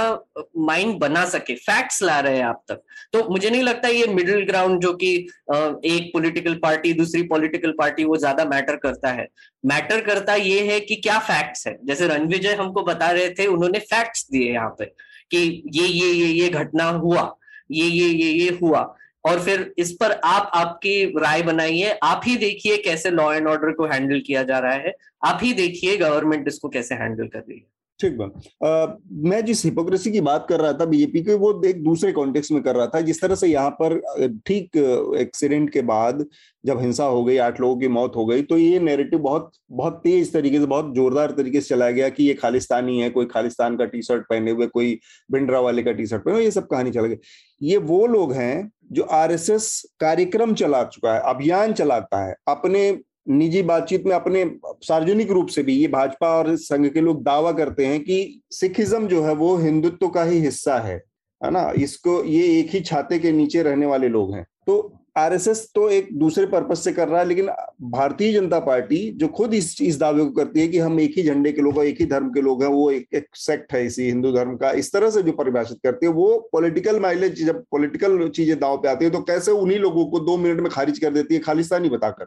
माइंड 0.59 0.99
बना 0.99 1.25
सके। 1.27 1.55
फैक्ट्स 1.57 2.03
ला 2.03 2.18
रहे 2.20 2.37
हैं 2.37 2.45
आप 2.45 2.62
तक। 2.68 2.83
तो 3.12 3.22
मुझे 3.29 3.51
नहीं 3.51 3.62
लगता 3.62 3.89
ये 3.89 4.07
मिडिल 4.09 4.45
ग्राउंड 4.47 4.81
जो 4.83 4.93
कि 4.95 5.14
एक 5.14 6.11
पॉलिटिकल 6.14 6.55
पार्टी 6.62 6.93
दूसरी 6.95 7.22
पॉलिटिकल 7.29 7.75
पार्टी 7.79 8.05
वो 8.05 8.16
ज़्यादा 8.16 8.45
मैटर 8.47 8.77
करता 8.79 9.11
है। 9.11 9.27
मैटर 9.64 10.01
करता 10.05 10.35
ये 10.35 10.61
है 10.66 10.81
कि 10.81 10.97
क्या 10.99 11.18
फैक्ट्स 11.20 11.66
है। 11.66 11.77
जैसे 11.85 12.09
रणविजय 12.09 12.55
हमको 12.55 12.83
बता 12.85 13.11
रहे 13.11 13.29
थे, 13.31 13.47
उन्होंने 13.47 13.79
फैक्ट्स 13.81 14.27
दिए 14.33 14.53
यहाँ 14.53 14.75
पे 14.79 14.85
कि 15.31 15.39
ये 15.75 15.87
ये 15.87 16.11
ये 16.12 16.27
ये 16.33 16.49
घटना 16.51 16.85
हुआ, 16.85 17.35
ये 17.70 17.87
ये 17.87 18.09
ये 18.09 18.31
ये 18.33 18.59
हुआ। 18.62 18.81
और 19.25 19.41
फिर 19.41 19.72
इस 19.79 19.93
पर 19.93 20.12
आप 20.25 20.51
आपकी 20.55 21.05
राय 21.18 21.43
बनाइए। 21.43 21.99
आप 22.03 22.22
ही 22.27 22.37
देखिए 22.37 22.77
कैसे 22.79 23.11
लॉ 23.11 23.33
एंड 23.33 23.47
ऑर्डर 23.49 23.72
को 23.72 23.87
हैंडल 23.87 24.20
किया 24.27 24.43
जा 24.43 24.59
रहा 24.59 24.72
है। 24.75 24.93
आप 25.25 25.39
ही 25.43 25.53
देखिए 25.55 25.97
गवर्नमेंट 25.97 26.49
इसको 26.49 26.68
कैसे 26.68 26.95
हैंडल 26.95 27.27
कर 27.27 27.39
रही 27.39 27.59
है। 27.59 27.66
ठीक 28.01 28.17
बात 28.19 28.99
मैं 29.25 29.45
जिस 29.45 29.65
हिपोक्रेसी 29.65 30.11
की 30.13 30.21
बात 30.21 30.47
कर 30.49 30.61
रहा 30.61 30.73
था 30.73 30.85
बीजेपी 30.85 31.23
के, 31.25 31.35
वो 31.35 31.63
एक 31.65 31.83
दूसरे 31.85 32.13
कॉन्टेक्स्ट 32.13 32.53
में 32.53 32.63
कर 32.63 32.77
रहा 32.77 32.87
था। 32.87 33.01
जिस 33.01 33.21
तरह 33.21 33.35
से 33.35 33.49
यहाँ 33.49 33.71
पर 33.81 33.99
ठीक 34.47 34.77
एक्सीडेंट 35.19 35.71
के 35.73 35.83
बाद 35.83 36.25
जब 36.65 36.81
हिंसा 36.81 37.05
हो 37.05 37.25
गई, 37.25 37.37
आठ 37.39 37.61
लोगों 37.61 37.77
की 37.81 37.89
मौत 37.89 38.17
हो 38.17 38.27
गई 38.27 38.43
तो 38.43 38.59
ये 38.59 38.81
नैरेटिव 38.81 39.19
बहुत 39.21 39.51
बहुत 39.73 40.01
तेज 40.05 40.33
तरीके 40.33 40.59
से, 40.59 40.67
बहुत 40.67 40.93
जोरदार 40.95 41.31
तरीके 41.33 41.61
से 41.61 41.69
चलाया 41.69 41.91
गया 41.93 42.09
कि 42.09 42.25
ये 42.25 42.35
खालिस्तानी 42.35 42.99
है, 43.01 43.11
कोई 43.11 43.27
खालिस्तान 43.27 43.77
का 43.77 43.85
टी 43.85 44.03
शर्ट 44.03 44.27
पहने 44.31 44.51
हुए, 44.51 44.67
कोई 44.67 44.99
बिंड्रा 45.31 45.61
वाले 45.61 45.83
का 45.83 45.93
टी 45.93 46.07
शर्ट 46.07 46.25
पहने 46.25 46.45
ये 46.45 46.51
सब 46.51 46.67
कहानी 46.69 46.91
चला 46.91 47.07
गई 47.07 47.17
ये 47.63 47.77
वो 47.79 48.07
लोग 48.07 48.33
हैं 48.33 48.71
जो 48.93 49.03
आरएसएस 49.15 49.83
कार्यक्रम 50.01 50.55
चला 50.55 50.83
चुका 50.85 51.15
है, 51.15 51.21
अभियान 51.27 51.73
चलाता 51.75 52.25
है, 52.27 52.35
अपने 52.49 52.91
निजी 53.27 53.62
बातचीत 53.62 54.05
में 54.07 54.14
अपने 54.14 54.45
सार्वजनिक 54.83 55.31
रूप 55.31 55.49
से 55.49 55.62
भी 55.62 55.75
ये 55.75 55.89
भाजपा 55.89 56.29
और 56.29 56.55
संघ 56.57 56.87
के 56.87 57.01
लोग 57.01 57.22
दावा 57.22 57.53
करते 57.53 57.87
हैं 57.87 58.01
कि 58.01 58.41
सिखिज्म 58.51 59.07
जो 59.09 59.22
है 59.22 59.35
वो 59.35 59.57
हिंदुत्व 59.57 60.09
का 60.09 60.22
ही 60.25 60.39
हिस्सा 60.39 60.79
है 60.79 61.03
है 61.41 61.51
ना? 61.51 61.72
इसको 61.77 62.22
ये 62.25 62.59
एक 62.59 62.70
ही 62.70 62.81
छाते 62.81 63.18
के 63.18 63.33
नीचे 63.33 63.62
रहने 63.62 63.87
वाले 63.87 64.09
लोग 64.09 64.35
हैं। 64.35 64.47
तो 64.66 64.93
आरएसएस 65.16 65.70
तो 65.75 65.89
एक 65.91 66.09
दूसरे 66.18 66.47
पर्पज 66.47 66.79
से 66.79 66.93
कर 66.93 67.09
रहा 67.09 67.20
है 67.20 67.27
लेकिन 67.29 67.49
भारतीय 67.91 68.33
जनता 68.33 68.59
पार्टी 68.61 68.99
जो 69.16 69.29
खुद 69.29 69.55
इस 69.55 69.77
इस 69.83 69.99
दावे 69.99 70.25
को 70.25 70.31
करती 70.31 70.61
है 70.61 70.68
कि 70.68 70.79
हम 70.79 71.01
एक 71.01 71.14
ही 71.16 71.22
झंडे 71.22 71.53
के 71.53 71.62
लोग 71.62 71.79
हैं 71.79 71.85
एक 71.87 72.01
ही 72.01 72.07
धर्म 72.07 72.31
के 72.31 72.41
लोग 72.41 72.62
हैं 72.62 72.70
वो 72.70 72.91
एक, 72.91 73.07
एक 73.14 73.27
सेक्ट 73.35 73.72
है 73.72 73.85
इसी 73.87 74.05
हिंदू 74.05 74.33
धर्म 74.33 74.57
का 74.57 74.72
इस 74.72 74.93
तरह 74.93 75.11
से 75.11 75.22
जो 75.22 75.33
परिभाषित 75.33 75.79
करती 75.85 76.07
है 76.07 76.12
वो 76.12 76.49
पॉलिटिकल 76.53 77.01
माइलेज 77.01 77.45
जब 77.45 77.62
पॉलिटिकल 77.70 78.29
चीज़ें 78.29 78.59
दाव 78.61 78.77
पे 78.77 78.89
आती 78.89 79.05
है 79.05 79.11
तो 79.11 79.20
कैसे 79.22 79.51
उन्हीं 79.51 79.79
लोगों 79.79 80.07
को 80.07 80.20
दो 80.20 80.37
मिनट 80.37 80.61
में 80.61 80.70
खारिज 80.70 80.99
कर 80.99 81.11
देती 81.11 81.35
है 81.35 81.41
खालिस्तानी 81.41 81.89
बताकर? 81.89 82.27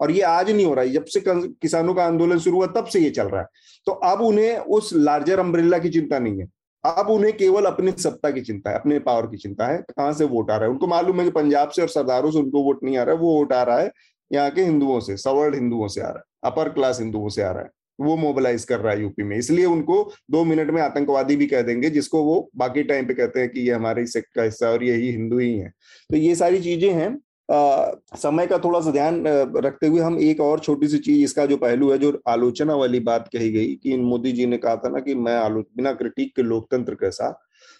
और 0.00 0.10
ये 0.10 0.20
आज 0.22 0.50
नहीं 0.50 0.66
हो 0.66 0.74
रहा 0.74 0.84
है। 0.84 0.90
जब 0.90 1.04
से 1.04 1.22
किसानों 1.26 1.94
का 1.94 2.04
आंदोलन 2.04 2.38
शुरू 2.38 2.56
हुआ, 2.56 2.66
तब 2.68 2.86
से 2.86 3.00
ये 3.00 3.10
चल 3.10 3.28
रहा 3.28 3.40
है। 3.40 3.46
तो 3.86 3.92
अब 3.92 4.20
उन्हें 4.20 4.58
उस 4.58 4.90
लार्जर 4.94 5.38
अम्ब्रेला 5.38 5.78
की 5.78 5.88
चिंता 5.90 6.18
नहीं 6.18 6.40
है। 6.40 6.46
अब 6.84 7.08
उन्हें 7.10 7.36
केवल 7.36 7.64
अपनी 7.64 7.92
सत्ता 7.92 8.30
की 8.30 8.40
चिंता 8.40 8.70
है, 8.70 8.78
अपने 8.78 8.98
पावर 9.00 9.26
की 9.26 9.36
चिंता 9.36 9.66
है, 9.66 9.78
कहाँ 9.88 10.12
से 10.12 10.24
वोट 10.26 10.50
आ 10.50 10.56
रहा 10.56 10.64
है। 10.64 10.70
उनको 10.70 10.86
मालूम 10.86 11.18
है 11.18 11.24
कि 11.24 11.30
पंजाब 11.32 11.70
से 11.70 11.82
और 11.82 11.88
सरदारों 11.88 12.30
से 12.30 12.38
उनको 12.38 12.62
वोट 12.64 12.84
नहीं 12.84 12.96
आ 12.98 13.02
रहा 13.02 13.14
है, 13.14 13.20
वो 13.20 13.34
वोट 13.34 13.52
आ 13.52 13.62
रहा 13.62 13.78
है 13.78 13.90
यहाँ 14.30 14.50
के 14.50 14.64
हिंदुओं 14.64 15.00
से, 15.00 15.16
सवर्ड 15.16 15.54
हिंदुओं 15.54 15.88
से 15.88 16.00
आ 16.00 16.04
रहा 16.04 16.18
है 16.18 16.50
अपर 16.50 16.68
क्लास 16.68 17.00
हिंदुओं 17.00 17.28
से 17.28 17.42
आ 17.42 17.50
रहा 17.50 17.62
है। 17.62 17.70
वो 17.98 18.16
मोबिलाइज 18.16 18.64
कर 18.64 18.80
रहा 18.80 18.92
है 18.92 19.00
यूपी 19.00 19.22
में। 19.22 19.36
इसलिए 19.36 19.64
उनको 19.64 20.02
दो 20.30 20.42
मिनट 20.44 20.70
में 20.70 20.80
आतंकवादी 20.82 21.36
भी 21.36 21.46
कह 21.46 21.62
देंगे, 21.62 21.90
जिसको 21.90 22.22
वो 22.24 22.50
बाकी 22.56 22.82
टाइम 22.82 23.06
पे 23.06 23.14
कहते 23.14 23.40
हैं 23.40 23.48
कि 23.48 23.60
ये 23.60 23.72
हमारे 23.72 24.04
सेक्ट 24.06 24.34
का 24.34 24.42
हिस्सा 24.42 24.70
और 24.70 24.84
यही 24.84 25.10
हिंदू 25.10 25.38
ही 25.38 25.52
है। 25.58 25.68
तो 26.10 26.16
ये 26.16 26.34
सारी 26.34 26.60
चीज़ें 26.60 26.92
हैं। 26.92 27.16
समय 27.50 28.46
का 28.46 28.58
थोड़ा 28.58 28.80
सा 28.80 28.90
ध्यान 28.90 29.22
रखते 29.56 29.86
हुए 29.86 30.00
हम 30.00 30.18
एक 30.20 30.40
और 30.40 30.60
छोटी 30.60 30.88
सी 30.88 30.98
चीज़, 30.98 31.24
इसका 31.24 31.46
जो 31.46 31.56
पहलू 31.56 31.90
है, 31.92 31.98
जो 31.98 32.20
आलोचना 32.28 32.74
वाली 32.74 33.00
बात 33.00 33.28
कही 33.32 33.50
गई 33.50 33.74
कि 33.74 33.96
मोदी 33.96 34.32
जी 34.32 34.46
ने 34.46 34.56
कहा 34.56 34.76
था 34.76 34.88
ना 34.88 35.00
कि 35.00 35.14
मैं 35.14 35.36
आलो, 35.36 35.60
बिना 35.76 35.92
क्रिटिक 35.92 36.34
के 36.36 36.42
लोकतंत्र 36.42 36.94
कैसा? 36.94 37.30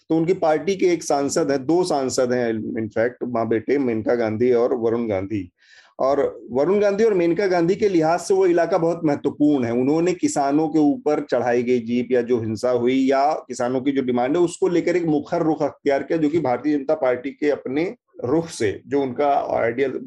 तो 0.09 0.17
उनकी 0.17 0.33
पार्टी 0.33 0.75
के 0.75 0.85
एक 0.85 1.03
सांसद 1.03 1.51
है, 1.51 1.57
दो 1.57 1.83
सांसद 1.83 2.33
हैं 2.33 2.49
इनफैक्ट 2.79 3.23
माँ 3.27 3.47
बेटे, 3.47 3.77
मेनका 3.77 4.15
गांधी 4.15 4.51
और 4.51 4.75
वरुण 4.75 5.07
गांधी। 5.07 5.49
और 5.99 6.19
वरुण 6.51 6.79
गांधी 6.79 7.03
और 7.03 7.13
मेनका 7.13 7.47
गांधी 7.47 7.75
के 7.75 7.87
लिहाज 7.89 8.19
से 8.19 8.33
वो 8.33 8.45
इलाका 8.45 8.77
बहुत 8.77 9.01
महत्वपूर्ण 9.05 9.65
है। 9.65 9.71
उन्होंने 9.71 10.13
किसानों 10.13 10.67
के 10.69 10.79
ऊपर 10.81 11.25
चढ़ाई 11.31 11.63
गई 11.63 11.79
जीप 11.79 12.11
या 12.11 12.21
जो 12.21 12.39
हिंसा 12.39 12.69
हुई 12.71 12.99
या 13.05 13.31
किसानों 13.47 13.81
की 13.81 13.91
जो 13.91 14.01
डिमांड 14.01 14.37
है, 14.37 14.43
उसको 14.43 14.67
लेकर 14.67 14.95
एक 14.95 15.05
मुखर 15.05 15.43
रुख 15.43 15.63
अख्तियार 15.63 16.03
किया, 16.03 16.17
जो 16.17 16.29
कि 16.29 16.39
भारतीय 16.39 16.77
जनता 16.77 16.95
पार्टी 16.95 17.29
के 17.31 17.49
अपने 17.49 17.83
रुख 18.25 18.49
से, 18.49 18.81
जो 18.87 19.01
उनका 19.01 19.27
आइडियल 19.59 19.99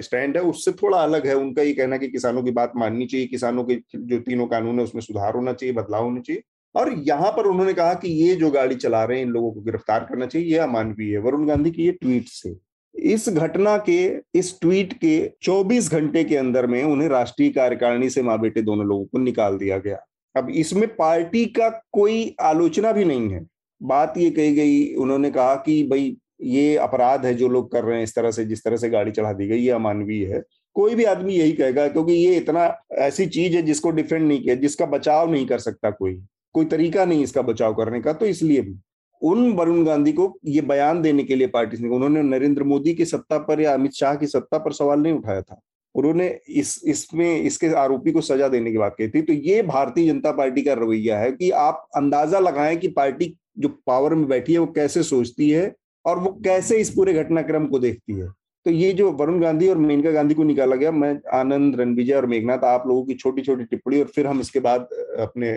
स्टैंड 0.00 0.36
है, 0.36 0.42
उससे 0.42 0.72
थोड़ा 0.72 0.98
अलग 0.98 1.26
है। 1.26 1.34
उनका 1.34 1.62
ये 1.62 1.72
कहना 1.72 1.96
कि 1.96 2.08
किसानों 2.08 2.42
की 2.42 2.50
बात 2.50 2.72
माननी 2.76 3.06
चाहिए, 3.06 3.26
किसानों 3.26 3.64
के 3.64 3.74
जो 3.96 4.18
तीनों 4.18 4.46
कानून 4.46 4.78
है, 4.78 4.84
उसमें 4.84 5.02
सुधार 5.02 5.34
होना 5.34 5.52
चाहिए, 5.52 5.74
बदलाव 5.74 6.04
होना 6.04 6.20
चाहिए। 6.20 6.42
और 6.74 6.92
यहाँ 6.98 7.30
पर 7.30 7.46
उन्होंने 7.46 7.72
कहा 7.72 7.94
कि 7.94 8.08
ये 8.08 8.34
जो 8.34 8.50
गाड़ी 8.50 8.74
चला 8.74 9.04
रहे 9.04 9.18
हैं, 9.18 9.26
इन 9.26 9.32
लोगों 9.32 9.52
को 9.52 9.60
गिरफ़्तार 9.60 10.00
करना 10.04 10.26
चाहिए, 10.26 10.52
ये 10.52 10.58
अमानवीय 10.58 11.12
है। 11.12 11.18
वरुण 11.18 11.46
गांधी 11.46 11.70
की 11.70 11.84
ये 11.84 11.92
ट्वीट 11.92 12.24
से। 12.26 12.56
इस 12.94 13.28
घटना 13.28 13.76
के, 13.78 14.20
इस 14.34 14.60
ट्वीट 14.60 14.92
के 14.92 15.30
24 15.42 15.90
घंटे 15.90 16.24
के 16.24 16.36
अंदर 16.36 16.66
में 16.66 16.82
उन्हें 16.84 17.08
राष्ट्रीय 17.08 17.50
कार्यकारिणी 17.50 18.10
से 18.10 18.22
माँ 18.22 18.40
बेटे 18.40 18.62
दोनों 18.62 18.86
लोगों 18.86 19.04
को 19.04 19.18
निकाल 19.18 19.58
दिया 19.58 19.78
गया। 19.78 19.98
अब 20.36 20.50
इसमें 20.50 20.96
पार्टी 20.96 21.46
का 21.46 21.68
कोई 21.92 22.36
आलोचना 22.40 22.92
भी 22.92 23.04
नहीं 23.04 23.30
है। 23.30 23.46
बात 23.82 24.14
ये 24.18 24.30
कही 24.30 24.54
गई, 24.54 24.94
उन्होंने 24.94 25.30
कहा 25.30 25.54
कि 25.54 25.82
भाई 25.82 26.16
ये 26.46 26.76
अपराध 26.78 27.24
है 27.26 27.34
जो 27.34 27.48
लोग 27.48 27.70
कर 27.72 27.84
रहे 27.84 27.96
हैं 27.96 28.04
इस 28.04 28.14
तरह 28.14 28.30
से, 28.30 28.44
जिस 28.44 28.64
तरह 28.64 28.76
से 28.76 28.90
गाड़ी 28.90 29.10
चढ़ा 29.10 29.32
दी 29.32 29.46
गई 29.48 29.58
ये 29.58 29.70
अमानवीय 29.70 30.26
है। 30.26 30.42
कोई 30.76 30.94
भी 30.94 31.04
आदमी 31.04 31.34
यही 31.34 31.52
कहेगा, 31.52 31.86
क्योंकि 31.88 32.12
ये 32.12 32.36
इतना 32.36 32.72
ऐसी 32.92 33.26
चीज़ 33.26 33.56
है 33.56 33.62
जिसको 33.62 33.90
डिफेंड 33.90 34.26
नहीं 34.28 34.40
किया, 34.40 34.54
जिसका 34.54 34.86
बचाव 34.86 35.30
नहीं 35.32 35.46
कर 35.46 35.58
सकता 35.60 35.90
कोई 35.90 36.20
कोई 36.54 36.64
तरीका 36.64 37.04
नहीं 37.04 37.22
इसका 37.22 37.42
बचाव 37.42 37.74
करने 37.74 38.00
का 38.00 38.12
तो 38.12 38.26
इसलिए 38.26 38.60
भी। 38.60 38.74
उन 39.22 39.52
वरुण 39.52 39.84
गांधी 39.84 40.12
को 40.12 40.32
ये 40.46 40.60
बयान 40.62 41.00
देने 41.02 41.22
के 41.24 41.36
लिए 41.36 41.46
पार्टी 41.46 41.76
ने 41.82 41.88
उन्होंने 41.88 42.22
नरेंद्र 42.22 42.62
मोदी 42.64 42.94
की 42.94 43.04
सत्ता 43.04 43.38
पर 43.38 43.60
या 43.60 43.74
अमित 43.74 43.92
शाह 43.92 44.14
की 44.14 44.26
सत्ता 44.26 44.58
पर 44.58 44.72
सवाल 44.72 45.00
नहीं 45.00 45.12
उठाया 45.12 45.42
था। 45.42 45.60
उन्होंने 45.94 46.26
इस, 46.48 46.80
इसमें, 46.84 47.40
इसके 47.42 47.68
आरोपी 47.74 48.12
को 48.12 48.20
सजा 48.20 48.48
देने 48.48 48.70
की 48.72 48.78
बात 48.78 48.94
कही 48.98 49.08
थी। 49.08 49.22
तो 49.22 49.32
ये 49.32 49.62
भारतीय 49.62 50.06
जनता 50.06 50.32
पार्टी 50.32 50.62
का 50.62 50.72
रवैया 50.72 51.18
है 51.18 51.30
कि 51.32 51.50
आप 51.50 51.86
अंदाज़ा 51.96 52.38
लगाएँ 52.38 52.76
कि 52.76 52.88
पार्टी 52.90 53.34
जो 53.58 53.68
पावर 53.86 54.14
में 54.14 54.26
बैठी 54.28 54.52
है 54.52 54.58
वो 54.58 54.66
कैसे 54.66 55.02
सोचती 55.02 55.50
है 55.50 55.66
और 56.06 56.18
वो 56.18 56.32
कैसे 56.44 56.76
इस 56.76 56.90
पूरे 56.90 57.14
घटनाक्रम 57.14 57.66
को 57.66 57.78
देखती 57.78 58.12
है? 58.12 58.28
तो 58.64 58.70
ये 58.70 58.92
जो 58.92 59.12
वरुण 59.12 59.40
गांधी 59.40 59.68
और 59.68 59.78
मेनका 59.78 60.10
गांधी 60.10 60.34
को 60.34 60.44
निकाला 60.44 60.76
गया, 60.76 60.90
मैं, 60.90 61.38
आनंद, 61.38 61.80
रणविजय 61.80 62.14
और 62.14 62.26
मेघनाथ, 62.26 62.58
आप 62.58 62.86
लोगों 62.86 63.04
की 63.04 63.14
छोटी 63.14 63.42
छोटी 63.42 63.64
टिप्पणी 63.64 64.00
और 64.00 64.06
फिर 64.06 64.26
हम 64.26 64.40
इसके 64.40 64.60
बाद 64.60 64.88
अपने 65.20 65.52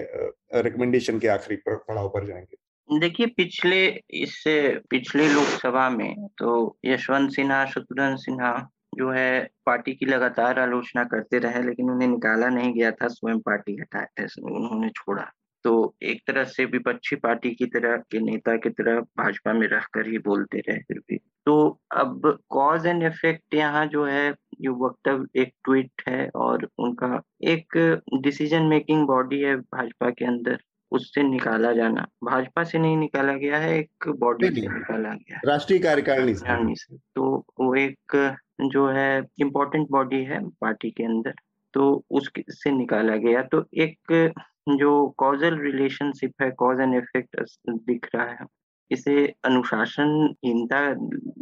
रिकमेंडेशन 0.55 1.19
के 1.19 1.27
आखिरी 1.27 1.55
पड़ाव 1.69 2.09
पर 2.09 2.25
जाएँगे। 2.25 2.57
देखिए, 2.99 3.27
पिछले 3.27 4.03
इससे 4.11 4.79
पिछले 4.89 5.29
लोकसभा 5.29 5.89
में 5.89 6.27
तो 6.37 6.77
यशवंत 6.85 7.31
सिन्हा, 7.31 7.65
शत्रुघ्न 7.65 8.15
सिन्हा 8.15 8.69
जो 8.97 9.11
है, 9.11 9.49
पार्टी 9.65 9.93
की 9.93 10.05
लगातार 10.05 10.59
आलोचना 10.59 11.03
करते 11.03 11.39
रहे, 11.39 11.63
लेकिन 11.63 11.89
उन्हें 11.89 12.09
निकाला 12.09 12.49
नहीं 12.49 12.73
गया 12.73 12.91
था, 12.91 13.07
स्वयं 13.07 13.39
पार्टी 13.39 13.77
हटाया 13.81 14.25
उन्होंने 14.43 14.89
छोड़ा। 14.89 15.31
तो 15.65 15.95
एक 16.03 16.21
तरह 16.27 16.43
से 16.45 16.65
विपक्षी 16.65 17.15
पार्टी 17.15 17.49
की 17.51 17.65
तरह 17.67 17.97
के 18.11 18.19
नेता 18.21 18.55
की 18.57 18.69
तरह 18.71 18.99
भाजपा 19.17 19.53
में 19.53 19.67
रहकर 19.67 20.07
ही 20.07 20.17
बोलते 20.27 20.59
रहे 20.59 20.77
फिर 20.79 20.99
भी। 20.99 21.17
तो 21.45 21.55
अब 21.93 22.37
कॉज 22.49 22.85
एंड 22.87 23.03
इफ़ेक्ट 23.03 23.53
यहाँ 23.53 23.85
जो 23.87 24.05
है 24.05 24.31
जो 24.61 24.73
वक्तव्य 24.85 25.41
एक 25.41 25.53
ट्वीट 25.65 26.01
है 26.09 26.27
और 26.35 26.67
उनका 26.79 27.21
एक 27.45 27.77
डिसीज़न 28.23 28.63
मेकिंग 28.67 29.05
बॉडी 29.07 29.41
है 29.41 29.55
भाजपा 29.57 30.09
के 30.09 30.25
अंदर 30.25 30.59
उससे 30.91 31.23
निकाला 31.23 31.71
जाना। 31.73 32.05
भाजपा 32.23 32.63
से 32.63 32.79
नहीं 32.79 32.97
निकाला 32.97 33.33
गया 33.35 33.57
है 33.59 33.77
एक 33.77 34.07
बॉडी 34.19 34.49
से 34.49 34.61
निकाला 34.61 35.13
गया 35.13 35.39
राष्ट्रीय 35.45 35.79
कार्यकारिणी 35.79 36.75
से। 36.75 36.97
तो 37.15 37.45
वो 37.59 37.73
एक 37.75 38.35
जो 38.73 38.87
है 38.89 39.21
इम्पोर्टेंट 39.39 39.87
बॉडी 39.91 40.23
है 40.25 40.39
पार्टी 40.61 40.91
के 40.91 41.03
अंदर 41.05 41.33
तो 41.73 41.91
उससे 42.11 42.71
निकाला 42.71 43.15
गया। 43.17 43.41
तो 43.43 43.65
एक 43.75 44.33
जो 44.69 45.07
कॉजल 45.17 45.57
रिलेशनशिप 45.61 46.41
है 46.41 46.49
कॉज 46.59 46.79
एंड 46.81 46.95
इफ़ेक्ट 46.95 47.41
दिख 47.69 48.07
रहा 48.15 48.25
है, 48.31 48.45
इसे 48.91 49.25
अनुशासनहीनता 49.45 50.79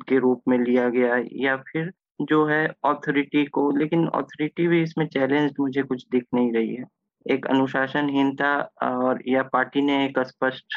के 0.10 0.20
रूप 0.20 0.42
में 0.48 0.58
लिया 0.60 0.88
गया 0.90 1.22
या 1.42 1.56
फिर 1.64 1.92
जो 2.22 2.46
है 2.46 2.68
ऑथोरिटी 2.86 3.46
को, 3.46 3.70
लेकिन 3.78 4.08
ऑथोरिटी 4.10 4.68
भी 4.68 4.82
इसमें 4.84 5.06
चैलेंज 5.08 5.52
मुझे 5.60 5.84
कुछ 5.84 6.06
दिख 6.12 6.26
नहीं 6.34 6.52
रही 6.54 6.76
है। 6.76 6.84
एक 7.26 7.46
अनुशासनहीनता 7.48 8.52
और 8.84 9.22
या 9.28 9.44
पार्टी 9.54 9.82
ने 9.82 10.04
एक 10.06 10.20
स्पष्ट 10.28 10.76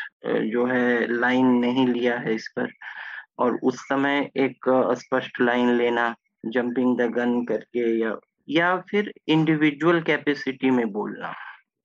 जो 0.52 0.66
है 0.66 1.06
लाइन 1.12 1.46
नहीं 1.56 1.86
लिया 1.86 2.16
है 2.18 2.34
इस 2.34 2.48
पर, 2.56 2.70
और 3.38 3.58
उस 3.62 3.80
समय 3.80 4.30
एक 4.36 4.68
स्पष्ट 4.98 5.40
लाइन 5.40 5.76
लेना 5.76 6.14
जंपिंग 6.46 6.96
द 6.98 7.10
गन 7.12 7.42
करके 7.44 7.90
या 8.00 8.16
या 8.48 8.76
फिर 8.90 9.12
इंडिविजुअल 9.28 10.00
कैपेसिटी 10.02 10.70
में 10.70 10.90
बोलना। 10.92 11.32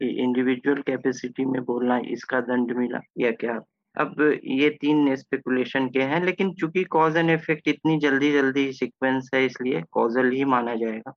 इंडिविजुअल 0.01 0.81
कैपेसिटी 0.81 1.45
में 1.45 1.61
बोलना 1.63 1.99
इसका 2.07 2.39
दंड 2.41 2.71
मिला 2.77 2.99
या 3.19 3.31
क्या? 3.31 3.59
अब 3.97 4.15
ये 4.43 4.69
तीन 4.81 5.15
स्पेकुलेशन 5.15 5.87
के 5.87 6.01
हैं 6.01 6.23
लेकिन 6.25 6.51
चूँकि 6.53 6.83
कॉज 6.83 7.17
एंड 7.17 7.29
इफ़ेक्ट 7.29 7.67
इतनी 7.67 7.97
जल्दी 7.99 8.31
जल्दी 8.31 8.71
सीक्वेंस 8.73 9.29
है 9.35 9.45
इसलिए 9.45 9.81
कॉजल 9.91 10.31
ही 10.31 10.45
माना 10.45 10.75
जाएगा। 10.75 11.13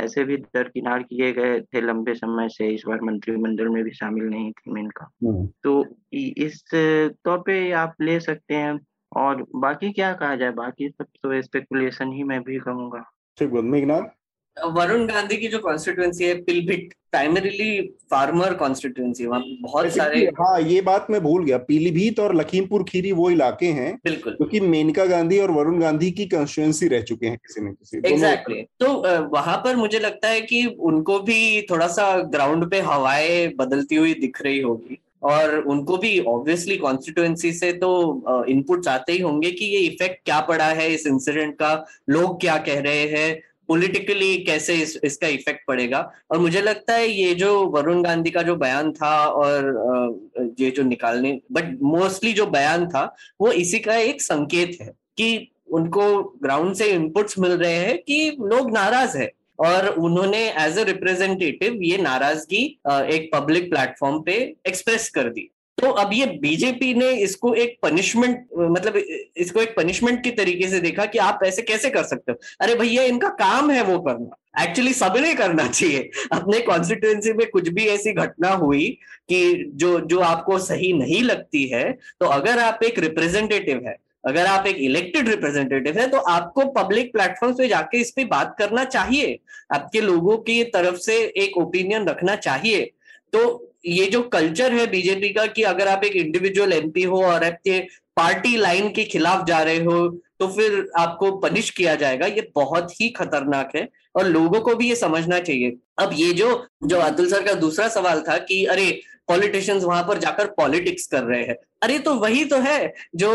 ऐसे 0.00 0.24
भी 0.24 0.36
दरकिनार 0.36 1.02
किए 1.02 1.32
गए 1.32 1.60
थे 1.60 1.80
लंबे 1.80 2.14
समय 2.14 2.48
से 2.48 2.68
इस 2.68 2.82
बार 2.88 3.00
मंत्रिमंडल 3.00 3.68
में 3.68 3.82
भी 3.84 3.90
शामिल 3.90 4.24
नहीं 4.24 4.52
थी 4.52 4.70
मेनका। 4.72 5.10
हम्म। 5.24 5.46
तो 5.64 5.84
इस 6.12 6.62
तौर 6.74 7.38
पे 7.38 7.70
आप 7.72 7.94
ले 8.00 8.18
सकते 8.20 8.54
हैं 8.54 8.78
और 9.12 9.44
बाकी 9.56 9.90
क्या 9.92 10.12
कहा 10.12 10.36
जाए? 10.36 10.50
बाकी 10.52 10.88
सब 10.88 11.06
तो 11.22 11.40
स्पेकुलेशन 11.42 12.12
ही 12.12 12.22
मैं 12.22 12.42
भी 12.42 12.58
कहूँगा। 12.58 13.04
ठीक 13.38 13.52
मेघनाथ 13.52 14.08
वरुण 14.56 15.06
गांधी 15.06 15.36
की 15.36 15.48
जो 15.48 15.58
कॉन्स्टिट्युएंसी 15.58 16.24
है 16.24 16.34
पिलभिट 16.42 16.92
प्राइमरीली 17.10 17.80
फार्मर 18.10 18.54
कॉन्स्टिट्युएंसी 18.54 19.26
वहाँ 19.26 19.42
बहुत 19.62 19.90
सारे 19.92 20.20
हाँ 20.38 20.60
ये 20.60 20.80
बात 20.80 21.06
मैं 21.10 21.20
भूल 21.22 21.44
गया। 21.44 21.58
पीलीभीत 21.58 22.20
और 22.20 22.34
लखीमपुर 22.34 22.82
खीरी 22.82 23.12
वो 23.12 23.28
इलाके 23.30 23.66
हैं 23.66 23.94
बिल्कुल। 24.04 24.34
क्योंकि 24.34 24.60
तो 24.60 24.66
मेनका 24.66 25.04
गांधी 25.04 25.38
और 25.38 25.50
वरुण 25.50 25.80
गांधी 25.80 26.10
की 26.10 26.26
कॉन्स्टिट्युएंसी 26.26 26.88
रह 26.88 27.02
चुके 27.02 27.26
हैं 27.26 27.36
किसी 27.36 27.60
न 27.60 27.72
किसी 27.72 27.98
एग्जैक्टली 27.98 28.54
exactly. 28.54 28.80
तो 28.80 29.28
वहाँ 29.28 29.56
पर 29.56 29.76
मुझे 29.76 29.98
लगता 29.98 30.28
है 30.28 30.40
कि 30.40 30.64
उनको 30.66 31.18
भी 31.20 31.62
थोड़ा 31.70 31.86
सा 31.88 32.16
ग्राउंड 32.32 32.70
पे 32.70 32.80
हवाएँ 32.80 33.46
बदलती 33.58 33.96
हुई 33.96 34.14
दिख 34.14 34.42
रही 34.42 34.60
होगी 34.60 34.98
और 35.22 35.56
उनको 35.62 35.96
भी 35.96 36.18
ऑब्वियसली 36.20 36.76
कॉन्स्टिट्युएंसी 36.76 37.52
से 37.52 37.72
तो 37.72 38.44
इनपुट्स 38.48 38.88
आते 38.88 39.12
ही 39.12 39.18
होंगे 39.18 39.50
कि 39.50 39.64
ये 39.64 39.78
इफ़ेक्ट 39.80 40.24
क्या 40.24 40.40
पड़ा 40.40 40.66
है 40.70 40.92
इस 40.94 41.06
इंसिडेंट 41.06 41.54
का 41.54 41.74
लोग 42.10 42.40
क्या 42.40 42.56
कह 42.58 42.80
रहे 42.80 43.06
हैं 43.08 43.40
पॉलिटिकली 43.72 44.36
कैसे 44.44 44.74
इस, 44.76 44.98
इसका 45.04 45.28
इफ़ेक्ट 45.28 45.60
पड़ेगा? 45.68 45.98
और 46.30 46.38
मुझे 46.38 46.60
लगता 46.62 46.94
है 46.94 47.08
ये 47.08 47.34
जो 47.34 47.50
वरुण 47.66 48.02
गांधी 48.02 48.30
का 48.30 48.42
जो 48.42 48.56
बयान 48.56 48.92
था 48.92 49.14
और 49.26 50.54
ये 50.60 50.70
जो 50.70 50.82
निकालने 50.84 51.38
बट 51.52 51.78
मोस्टली 51.82 52.32
जो 52.32 52.46
बयान 52.48 52.86
था 52.88 53.04
वो 53.40 53.52
इसी 53.54 53.78
का 53.78 53.96
एक 53.96 54.22
संकेत 54.22 54.76
है 54.80 54.92
कि 55.18 55.48
उनको 55.70 56.22
ग्राउंड 56.42 56.74
से 56.74 56.86
इनपुट्स 56.92 57.38
मिल 57.38 57.52
रहे 57.52 57.74
हैं 57.74 57.96
कि 57.98 58.36
लोग 58.40 58.72
नाराज़ 58.72 59.16
है। 59.18 59.30
और 59.58 59.88
उन्होंने 59.88 60.38
एज 60.58 60.78
ए 60.78 60.84
रिप्रेजेंटेटिव 60.84 61.82
ये 61.82 61.98
नाराज़गी 61.98 62.64
एक 62.86 63.30
पब्लिक 63.34 63.70
प्लेटफॉर्म 63.70 64.20
पे 64.22 64.32
एक्सप्रेस 64.68 65.08
कर 65.10 65.28
दी। 65.28 65.48
तो 65.82 65.90
अब 65.92 66.10
ये 66.12 66.26
बीजेपी 66.40 66.92
ने 66.94 67.10
इसको 67.18 67.52
एक 67.54 67.76
पनिशमेंट 67.82 68.46
मतलब 68.56 68.96
इसको 68.96 69.60
एक 69.60 69.74
पनिशमेंट 69.76 70.22
की 70.24 70.30
तरीके 70.32 70.68
से 70.68 70.80
देखा 70.80 71.06
कि 71.06 71.18
आप 71.20 71.40
ऐसे 71.44 71.62
कैसे 71.62 71.90
कर 71.90 72.02
सकते 72.04 72.32
हो? 72.32 72.38
अरे 72.60 72.74
भैया, 72.74 73.02
इनका 73.04 73.28
काम 73.30 73.70
है 73.70 73.82
वो 73.82 73.98
करना। 74.00 74.62
एक्चुअली 74.62 74.92
सबने 74.92 75.32
करना 75.34 75.66
चाहिए। 75.68 76.10
अपने 76.32 76.60
कॉन्स्टिट्युएंसी 76.60 77.32
में 77.32 77.48
कुछ 77.50 77.68
भी 77.68 77.86
ऐसी 77.88 78.12
घटना 78.14 78.50
हुई 78.52 78.86
कि 79.28 79.70
जो 79.74 79.98
जो 80.02 80.20
आपको 80.20 80.58
सही 80.60 80.92
नहीं 80.92 81.22
लगती 81.22 81.64
है 81.66 81.90
तो 81.92 82.26
अगर 82.28 82.58
आप 82.58 82.84
एक 82.84 82.98
रिप्रेजेंटेटिव 82.98 83.82
है, 83.86 83.96
अगर 84.24 84.46
आप 84.46 84.66
एक 84.66 84.76
इलेक्टेड 84.80 85.28
रिप्रेजेंटेटिव 85.28 85.98
है 85.98 86.06
तो 86.08 86.18
आपको 86.18 86.64
पब्लिक 86.72 87.12
प्लेटफॉर्म 87.12 87.54
पे 87.54 87.68
जाके 87.68 88.00
इस 88.00 88.10
पे 88.10 88.24
बात 88.26 88.54
करना 88.58 88.84
चाहिए। 88.86 89.38
आपके 89.74 90.00
लोगों 90.00 90.36
की 90.38 90.62
तरफ़ 90.66 90.96
से 91.00 91.16
एक 91.36 91.56
ओपिनियन 91.58 92.08
रखना 92.08 92.36
चाहिए। 92.38 92.90
तो 93.32 93.71
ये 93.84 94.06
जो 94.06 94.22
कल्चर 94.32 94.72
है 94.72 94.86
बीजेपी 94.86 95.28
का 95.28 95.46
कि 95.46 95.62
अगर 95.64 95.88
आप 95.88 96.04
एक 96.04 96.16
इंडिविजुअल 96.16 96.72
एमपी 96.72 97.02
हो 97.04 97.22
और 97.24 97.44
आपके 97.44 97.78
पार्टी 98.16 98.56
लाइन 98.56 98.88
के 98.92 99.04
खिलाफ 99.04 99.46
जा 99.46 99.62
रहे 99.62 99.78
हो 99.78 100.08
तो 100.40 100.46
फिर 100.48 100.90
आपको 100.98 101.30
पनिश 101.38 101.70
किया 101.70 101.94
जाएगा। 101.94 102.26
ये 102.26 102.50
बहुत 102.54 103.00
ही 103.00 103.08
खतरनाक 103.10 103.76
है 103.76 103.88
और 104.16 104.26
लोगों 104.26 104.60
को 104.60 104.74
भी 104.74 104.88
ये 104.88 104.96
समझना 104.96 105.38
चाहिए। 105.40 105.76
अब 105.98 106.10
ये 106.14 106.32
जो 106.32 106.48
जो 106.84 106.96
अतुल 106.98 107.28
सर 107.30 107.42
का 107.42 107.52
दूसरा 107.56 107.88
सवाल 107.88 108.20
था 108.20 108.36
कि 108.40 108.64
अरे 108.66 108.90
पॉलिटिशियंस 109.28 109.84
वहाँ 109.84 110.02
पर 110.02 110.18
जाकर 110.18 110.46
पॉलिटिक्स 110.56 111.06
कर 111.06 111.22
रहे 111.22 111.42
हैं। 111.42 111.56
अरे 111.82 111.98
तो 111.98 112.14
वही 112.16 112.44
तो 112.44 112.58
है 112.58 112.92
जो 113.16 113.30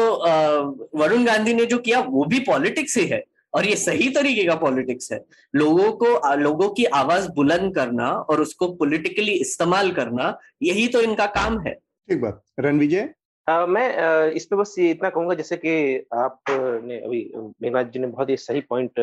वरुण 0.95 1.25
गांधी 1.25 1.53
ने 1.53 1.65
जो 1.65 1.77
किया, 1.79 1.99
वो 1.99 2.25
भी 2.25 2.39
पॉलिटिक्स 2.41 2.97
ही 2.97 3.05
है। 3.07 3.23
और 3.53 3.65
ये 3.65 3.75
सही 3.75 4.09
तरीके 4.09 4.43
का 4.43 4.55
पॉलिटिक्स 4.55 5.11
है। 5.11 5.23
लोगों 5.53 5.91
को 5.93 6.35
लोगों 6.37 6.69
की 6.69 6.85
आवाज़ 6.95 7.29
बुलंद 7.31 7.73
करना 7.75 8.11
और 8.11 8.41
उसको 8.41 8.67
पॉलिटिकली 8.75 9.31
इस्तेमाल 9.31 9.91
करना 9.91 10.37
यही 10.63 10.87
तो 10.87 11.01
इनका 11.01 11.25
काम 11.35 11.59
है। 11.61 11.73
ठीक 11.73 12.21
बात। 12.21 12.43
रणविजय? 12.59 13.09
मैं 13.47 14.31
इस 14.31 14.45
पे 14.45 14.55
बस 14.55 14.75
ये 14.79 14.89
इतना 14.91 15.09
कहूँगा 15.09 15.33
जैसे 15.35 15.57
कि 15.57 15.73
आपने 16.13 16.97
अभी 16.97 17.19
मेघनाथ 17.61 17.83
जी 17.83 17.99
ने 17.99 18.07
बहुत 18.07 18.29
ही 18.29 18.35
सही 18.37 18.61
पॉइंट 18.61 18.99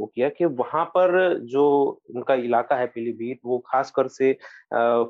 वो 0.00 0.06
किया 0.06 0.28
कि 0.28 0.44
वहाँ 0.44 0.84
पर 0.84 1.38
जो 1.44 1.64
उनका 2.14 2.34
इलाका 2.34 2.76
है 2.76 2.86
पीलीभीत 2.86 3.38
वो 3.44 3.58
खासकर 3.66 4.08
से 4.08 4.32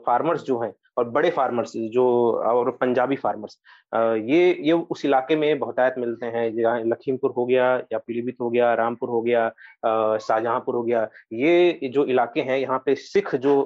फार्मर्स 0.07 0.43
जो 0.43 0.59
हैं 0.61 0.73
और 0.99 1.09
बड़े 1.11 1.31
फार्मर्स 1.31 1.73
जो, 1.77 2.07
और 2.33 2.71
पंजाबी 2.81 3.17
फार्मर्स 3.17 3.59
ये 3.93 4.53
ये 4.61 4.73
उस 4.73 5.05
इलाके 5.05 5.37
में 5.37 5.59
बहुतायत 5.59 5.95
मिलते 5.99 6.27
हैं। 6.27 6.55
जहाँ 6.57 6.81
लखीमपुर 6.85 7.33
हो 7.37 7.45
गया 7.47 7.67
या 7.93 7.99
पीलीभीत 7.99 8.37
हो 8.41 8.49
गया, 8.51 8.73
रामपुर 8.75 9.09
हो 9.09 9.21
गया 9.23 9.49
शाहजहांपुर 10.19 10.75
हो 10.75 10.83
गया, 10.83 11.03
ये 11.35 11.89
जो 11.89 12.05
इलाके 12.07 12.41
हैं, 12.41 12.59
यहाँ 12.59 12.79
पे 12.87 12.95
सिख 12.97 13.35
जो 13.37 13.61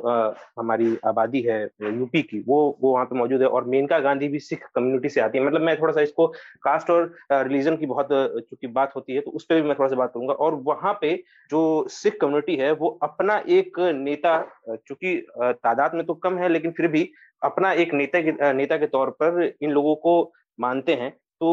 हमारी 0.59 0.97
आबादी 1.07 1.41
है, 1.43 1.63
यूपी 1.83 2.23
की, 2.23 2.41
वो 2.41 2.79
वो 2.83 2.93
वहाँ 2.93 3.05
पे 3.05 3.17
मौजूद 3.19 3.41
है। 3.41 3.47
और 3.49 3.65
मेनका 3.67 3.99
गांधी 4.01 4.29
भी 4.29 4.39
सिख 4.41 4.67
कम्युनिटी 4.75 5.09
से 5.09 5.21
आती 5.21 5.39
है। 5.39 5.45
मतलब 5.47 5.61
मैं 5.61 5.77
थोड़ा 5.81 5.93
सा 5.93 6.01
इसको 6.01 6.27
कास्ट 6.63 6.91
और 6.91 7.15
रिलीजन 7.33 7.77
की 7.77 7.87
बहुत, 7.87 8.09
चूँकि 8.11 8.67
बात 8.69 8.93
होती 8.97 9.15
है 9.15 9.21
तो 9.21 9.31
उस 9.31 9.45
पर 9.45 9.55
भी 9.55 9.69
मैं 9.69 9.77
थोड़ा 9.79 9.89
सा 9.89 9.97
बात 9.97 10.13
करूँगा। 10.15 10.35
और 10.35 10.55
वहाँ 10.65 10.93
पे 11.01 11.15
जो 11.51 11.87
सिख 11.91 12.21
कम्युनिटी 12.21 12.57
है, 12.57 12.73
वो 12.73 12.99
अपना 13.03 13.43
एक 13.49 13.79
नेता 13.97 14.39
चूँकि 14.87 15.17
तादाद 15.39 15.95
में 15.95 16.05
तो 16.07 16.15
कम 16.15 16.39
है, 16.39 16.49
लेकिन 16.49 16.71
फिर 16.73 16.89
भी 16.89 17.09
अपना 17.43 17.73
एक 17.73 17.95
नेता 17.95 18.21
के 18.21 18.53
नेता 18.53 18.77
के 18.77 18.87
तौर 18.87 19.11
पर 19.11 19.43
इन 19.63 19.71
लोगों 19.71 19.95
को 19.97 20.33
मानते 20.59 20.95
हैं 20.95 21.11
तो 21.41 21.51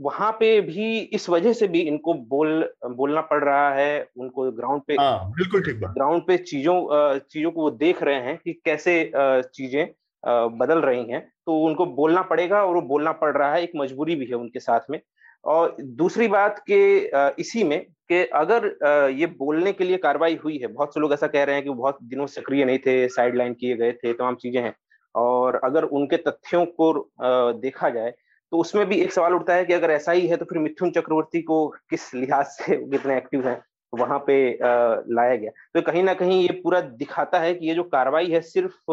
वहाँ 0.00 0.30
पे 0.32 0.60
भी 0.60 0.98
इस 0.98 1.28
वजह 1.30 1.52
से 1.52 1.68
भी 1.68 1.80
इनको 1.80 2.14
बोल 2.14 2.68
बोलना 2.86 3.20
पड़ 3.20 3.42
रहा 3.44 3.70
है 3.74 4.06
उनको 4.16 4.50
ग्राउंड 4.52 4.82
पे 4.86 4.94
हाँ, 4.94 5.32
बिल्कुल 5.36 5.62
ठीक 5.62 5.80
बात। 5.80 5.94
ग्राउंड 5.94 6.22
पे 6.22 6.36
चीज़ों 6.36 7.18
चीज़ों 7.18 7.50
को 7.50 7.62
वो 7.62 7.70
देख 7.70 8.02
रहे 8.02 8.20
हैं 8.20 8.36
कि 8.36 8.52
कैसे 8.64 9.12
चीज़ें 9.16 9.86
बदल 10.58 10.78
रही 10.78 11.04
हैं 11.04 11.20
तो 11.46 11.58
उनको 11.60 11.86
बोलना 11.86 12.22
पड़ेगा 12.22 12.64
और 12.64 12.74
वो 12.74 12.82
बोलना 12.82 13.12
पड़ 13.12 13.36
रहा 13.36 13.52
है 13.54 13.62
एक 13.62 13.72
मजबूरी 13.76 14.16
भी 14.16 14.26
है 14.26 14.34
उनके 14.34 14.60
साथ 14.60 14.90
में। 14.90 15.00
और 15.44 15.76
दूसरी 15.80 16.28
बात 16.28 16.62
के 16.70 16.80
इसी 17.42 17.64
में 17.64 17.80
कि 18.12 18.24
अगर 18.34 18.66
ये 19.16 19.26
बोलने 19.38 19.72
के 19.72 19.84
लिए 19.84 19.96
कार्रवाई 19.96 20.38
हुई 20.44 20.58
है 20.58 20.66
बहुत 20.66 20.94
से 20.94 21.00
लोग 21.00 21.12
ऐसा 21.12 21.26
कह 21.26 21.44
रहे 21.44 21.54
हैं 21.54 21.64
कि 21.64 21.70
बहुत 21.70 21.98
दिनों 22.02 22.26
सक्रिय 22.26 22.64
नहीं 22.64 22.78
थे 22.78 23.08
साइड 23.08 23.36
लाइन 23.36 23.54
किए 23.54 23.76
गए 23.76 23.92
थे 23.92 24.12
तमाम 24.12 24.34
चीज़ें 24.34 24.62
हैं 24.62 24.74
और 25.14 25.60
अगर 25.64 25.84
उनके 25.84 26.16
तथ्यों 26.18 26.64
को 26.80 26.92
देखा 27.60 27.90
जाए 27.90 28.10
तो 28.52 28.58
उसमें 28.58 28.86
भी 28.86 28.96
एक 28.96 29.12
सवाल 29.12 29.34
उठता 29.34 29.54
है 29.54 29.64
कि 29.64 29.72
अगर 29.72 29.90
ऐसा 29.90 30.12
ही 30.12 30.26
है 30.26 30.36
तो 30.36 30.44
फिर 30.44 30.58
मिथुन 30.58 30.90
चक्रवर्ती 30.90 31.42
को 31.42 31.66
किस 31.90 32.14
लिहाज 32.14 32.46
से 32.46 32.76
कितने 32.76 33.16
एक्टिव 33.16 33.46
हैं, 33.48 33.60
वहाँ 33.92 34.18
पे 34.26 34.36
लाया 34.60 35.36
गया। 35.36 35.50
तो 35.74 35.82
कहीं 35.82 36.02
ना 36.02 36.14
कहीं 36.14 36.40
ये 36.42 36.60
पूरा 36.62 36.80
दिखाता 36.80 37.38
है 37.38 37.54
कि 37.54 37.68
ये 37.68 37.74
जो 37.74 37.82
कार्रवाई 37.84 38.30
है, 38.30 38.40
सिर्फ़ 38.40 38.90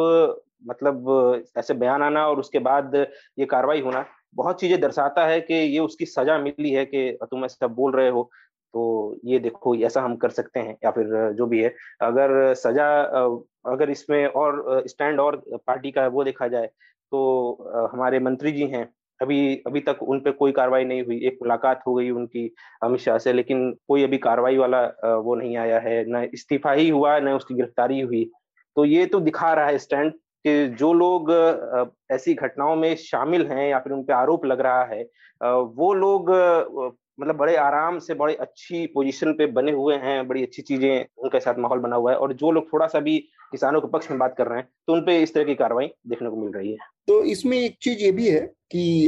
मतलब 0.67 1.43
ऐसे 1.57 1.73
बयान 1.73 2.03
आना 2.03 2.27
और 2.27 2.39
उसके 2.39 2.59
बाद 2.59 2.95
ये 3.39 3.45
कार्रवाई 3.45 3.81
होना, 3.81 4.05
बहुत 4.35 4.59
चीज़ें 4.61 4.79
दर्शाता 4.81 5.25
है 5.27 5.39
कि 5.41 5.53
ये 5.53 5.79
उसकी 5.79 6.05
सजा 6.05 6.37
मिली 6.37 6.71
है 6.71 6.85
कि 6.85 7.11
तुम 7.23 7.45
ऐसा 7.45 7.67
बोल 7.69 7.91
रहे 7.91 8.09
हो 8.09 8.29
तो 8.73 9.19
ये 9.25 9.39
देखो 9.39 9.75
ऐसा 9.77 10.01
हम 10.01 10.15
कर 10.17 10.29
सकते 10.31 10.59
हैं, 10.59 10.77
या 10.83 10.91
फिर 10.91 11.33
जो 11.33 11.45
भी 11.47 11.61
है। 11.63 11.73
अगर 12.01 12.53
सजा 12.55 12.89
अगर 13.67 13.89
इसमें 13.89 14.25
और 14.27 14.83
स्टैंड 14.87 15.19
और 15.19 15.41
पार्टी 15.67 15.91
का 15.91 16.07
वो 16.09 16.23
देखा 16.23 16.47
जाए 16.47 16.67
तो 17.11 17.89
हमारे 17.93 18.19
मंत्री 18.19 18.51
जी 18.51 18.67
हैं, 18.67 18.87
अभी 19.19 19.55
अभी 19.67 19.79
तक 19.81 20.03
उन 20.03 20.19
पे 20.19 20.31
कोई 20.33 20.51
कार्रवाई 20.51 20.85
नहीं 20.85 21.03
हुई। 21.03 21.19
एक 21.27 21.37
मुलाकात 21.41 21.81
हो 21.87 21.93
गई 21.95 22.09
उनकी 22.11 22.49
अमित 22.83 22.99
शाह 23.01 23.17
से, 23.17 23.33
लेकिन 23.33 23.71
कोई 23.87 24.03
अभी 24.03 24.17
कार्रवाई 24.19 24.57
वाला 24.57 24.83
वो 25.17 25.35
नहीं 25.35 25.57
आया 25.57 25.79
है। 25.79 26.03
न 26.07 26.23
इस्तीफा 26.33 26.71
ही 26.71 26.89
हुआ, 26.89 27.17
न 27.19 27.33
उसकी 27.33 27.55
गिरफ्तारी 27.55 27.99
हुई। 28.01 28.23
तो 28.77 28.85
ये 28.85 29.05
तो 29.05 29.19
दिखा 29.21 29.53
रहा 29.53 29.65
है 29.65 29.77
स्टैंड 29.79 30.11
कि 30.11 30.67
जो 30.79 30.91
लोग 30.93 31.31
ऐसी 32.11 32.33
घटनाओं 32.35 32.75
में 32.75 32.95
शामिल 32.97 33.45
हैं 33.47 33.69
या 33.69 33.79
फिर 33.79 33.93
उन 33.93 34.03
पे 34.03 34.13
आरोप 34.13 34.45
लग 34.45 34.61
रहा 34.61 34.83
है 34.85 35.03
वो 35.41 35.93
लोग 35.95 36.31
मतलब 37.19 37.35
बड़े 37.35 37.55
आराम 37.57 37.99
से, 37.99 38.13
बड़े 38.13 38.33
अच्छी 38.35 38.85
पोजीशन 38.87 39.33
पे 39.33 39.45
बने 39.51 39.71
हुए 39.71 39.95
हैं, 39.95 40.27
बड़ी 40.27 40.43
अच्छी 40.43 40.61
चीज़ें 40.61 41.05
उनके 41.17 41.39
साथ 41.39 41.59
माहौल 41.59 41.79
बना 41.79 41.95
हुआ 41.95 42.11
है 42.11 42.17
और 42.17 42.33
जो 42.33 42.51
लोग 42.51 42.71
थोड़ा 42.73 42.87
सा 42.87 42.99
भी 42.99 43.17
किसानों 43.51 43.81
के 43.81 43.87
पक्ष 43.87 44.09
में 44.11 44.19
बात 44.19 44.35
कर 44.37 44.47
रहे 44.47 44.59
हैं 44.59 44.67
तो 44.87 44.93
उनपे 44.93 45.21
इस 45.23 45.33
तरह 45.33 45.43
की 45.43 45.55
कार्रवाई 45.55 45.87
देखने 46.07 46.29
को 46.29 46.35
मिल 46.35 46.51
रही 46.53 46.71
है। 46.71 46.77
तो 47.07 47.23
इसमें 47.25 47.57
एक 47.57 47.77
चीज़ 47.81 47.99
ये 47.99 48.11
भी 48.11 48.27
है 48.27 48.39
कि 48.71 49.07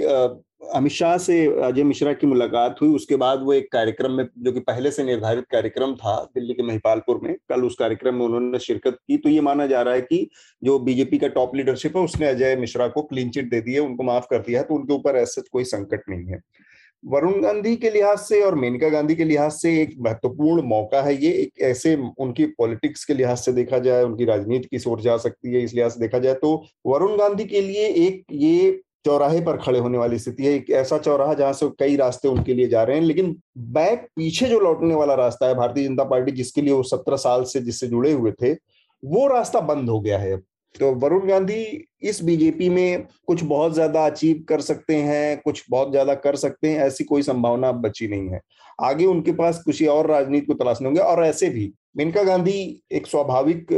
अमित 0.75 0.91
शाह 0.91 1.17
से 1.17 1.35
अजय 1.63 1.83
मिश्रा 1.83 2.13
की 2.13 2.27
मुलाकात 2.27 2.81
हुई, 2.81 2.89
उसके 2.95 3.15
बाद 3.15 3.41
वो 3.43 3.53
एक 3.53 3.71
कार्यक्रम 3.71 4.11
में, 4.11 4.27
जो 4.37 4.51
कि 4.51 4.59
पहले 4.59 4.91
से 4.91 5.03
निर्धारित 5.03 5.45
कार्यक्रम 5.51 5.93
था 5.95 6.15
दिल्ली 6.35 6.53
के 6.53 6.63
महिपालपुर 6.63 7.19
में, 7.23 7.35
कल 7.49 7.63
उस 7.63 7.75
कार्यक्रम 7.79 8.15
में 8.15 8.25
उन्होंने 8.25 8.59
शिरकत 8.59 8.97
की 9.07 9.17
तो 9.17 9.29
ये 9.29 9.41
माना 9.41 9.67
जा 9.67 9.81
रहा 9.81 9.93
है 9.93 10.01
कि 10.01 10.29
जो 10.61 10.77
बीजेपी 10.79 11.17
का 11.17 11.27
टॉप 11.29 11.55
लीडरशिप 11.55 11.97
है, 11.97 12.03
उसने 12.03 12.27
अजय 12.27 12.55
मिश्रा 12.55 12.87
को 12.87 13.01
क्लीन 13.03 13.29
चिट 13.29 13.49
दे 13.49 13.61
दी 13.61 13.73
है, 13.73 13.79
उनको 13.79 14.03
माफ़ 14.03 14.27
कर 14.29 14.39
दिया 14.39 14.59
है 14.59 14.67
तो 14.67 14.75
उनके 14.75 14.93
ऊपर 14.93 15.15
ऐसा 15.17 15.41
कोई 15.51 15.63
संकट 15.65 16.03
नहीं 16.09 16.25
है। 16.25 16.41
वरुण 17.03 17.41
गांधी 17.41 17.75
के 17.75 17.89
लिहाज 17.89 18.17
से 18.19 18.41
और 18.41 18.55
मेनका 18.55 18.89
गांधी 18.89 19.15
के 19.15 19.23
लिहाज 19.23 19.51
से 19.51 19.71
एक 19.81 19.95
महत्वपूर्ण 19.99 20.61
मौका 20.61 21.01
है 21.01 21.13
ये। 21.15 21.31
एक 21.33 21.61
ऐसे 21.61 21.95
उनकी 22.19 22.45
पॉलिटिक्स 22.57 23.05
के 23.05 23.13
लिहाज 23.13 23.37
से 23.37 23.53
देखा 23.53 23.79
जाए, 23.79 24.03
उनकी 24.03 24.25
राजनीति 24.25 24.67
की 24.71 24.79
सोच 24.79 25.01
जा 25.01 25.17
सकती 25.17 25.53
है 25.53 25.61
इस 25.63 25.73
लिहाज 25.73 25.91
से 25.91 25.99
देखा 25.99 26.19
जाए 26.19 26.33
तो। 26.33 26.55
वरुण 26.85 27.17
गांधी 27.17 27.45
के 27.45 27.61
लिए 27.61 27.87
एक 27.97 28.23
ये 28.31 28.79
चौराहे 29.05 29.41
पर 29.41 29.57
खड़े 29.57 29.79
होने 29.79 29.97
वाली 29.97 30.19
स्थिति 30.19 30.45
है, 30.45 30.53
एक 30.53 30.69
ऐसा 30.71 30.97
चौराहा 30.97 31.33
जहाँ 31.33 31.53
से 31.53 31.69
कई 31.79 31.95
रास्ते 31.95 32.27
उनके 32.27 32.53
लिए 32.53 32.67
जा 32.67 32.83
रहे 32.83 32.97
हैं। 32.97 33.03
लेकिन 33.03 33.35
बैक 33.57 34.07
पीछे 34.15 34.45
जो 34.45 34.59
लौटने 34.59 34.95
वाला 34.95 35.13
रास्ता 35.15 35.47
है, 35.47 35.55
भारतीय 35.55 35.87
जनता 35.87 36.03
पार्टी 36.03 36.31
जिसके 36.31 36.61
लिए 36.61 36.73
वो 36.73 36.83
सत्रह 36.83 37.17
साल 37.17 37.43
से 37.43 37.61
जिससे 37.61 37.87
जुड़े 37.87 38.11
हुए 38.11 38.31
थे, 38.31 38.53
वो 39.03 39.27
रास्ता 39.27 39.59
बंद 39.61 39.89
हो 39.89 39.99
गया 40.01 40.17
है 40.19 40.37
तो 40.75 40.93
वरुण 40.95 41.27
गांधी 41.27 41.63
इस 42.01 42.23
बीजेपी 42.23 42.69
में 42.69 43.05
कुछ 43.27 43.43
बहुत 43.43 43.73
ज़्यादा 43.73 44.05
अचीव 44.05 44.43
कर 44.49 44.61
सकते 44.61 44.95
हैं, 44.95 45.37
कुछ 45.37 45.63
बहुत 45.69 45.91
ज़्यादा 45.91 46.13
कर 46.15 46.35
सकते 46.35 46.69
हैं, 46.69 46.79
ऐसी 46.79 47.03
कोई 47.03 47.21
संभावना 47.21 47.71
बची 47.71 48.07
नहीं 48.07 48.29
है। 48.29 48.39
आगे 48.81 49.05
उनके 49.05 49.31
पास 49.31 49.61
कुछ 49.65 49.83
और 49.85 50.07
राजनीति 50.07 50.45
को 50.45 50.53
तलाशने 50.53 50.87
होंगे 50.87 51.01
और 51.01 51.23
ऐसे 51.25 51.49
भी। 51.49 51.71
मेनका 51.97 52.23
गांधी 52.23 52.81
एक 52.91 53.07
स्वाभाविक 53.07 53.71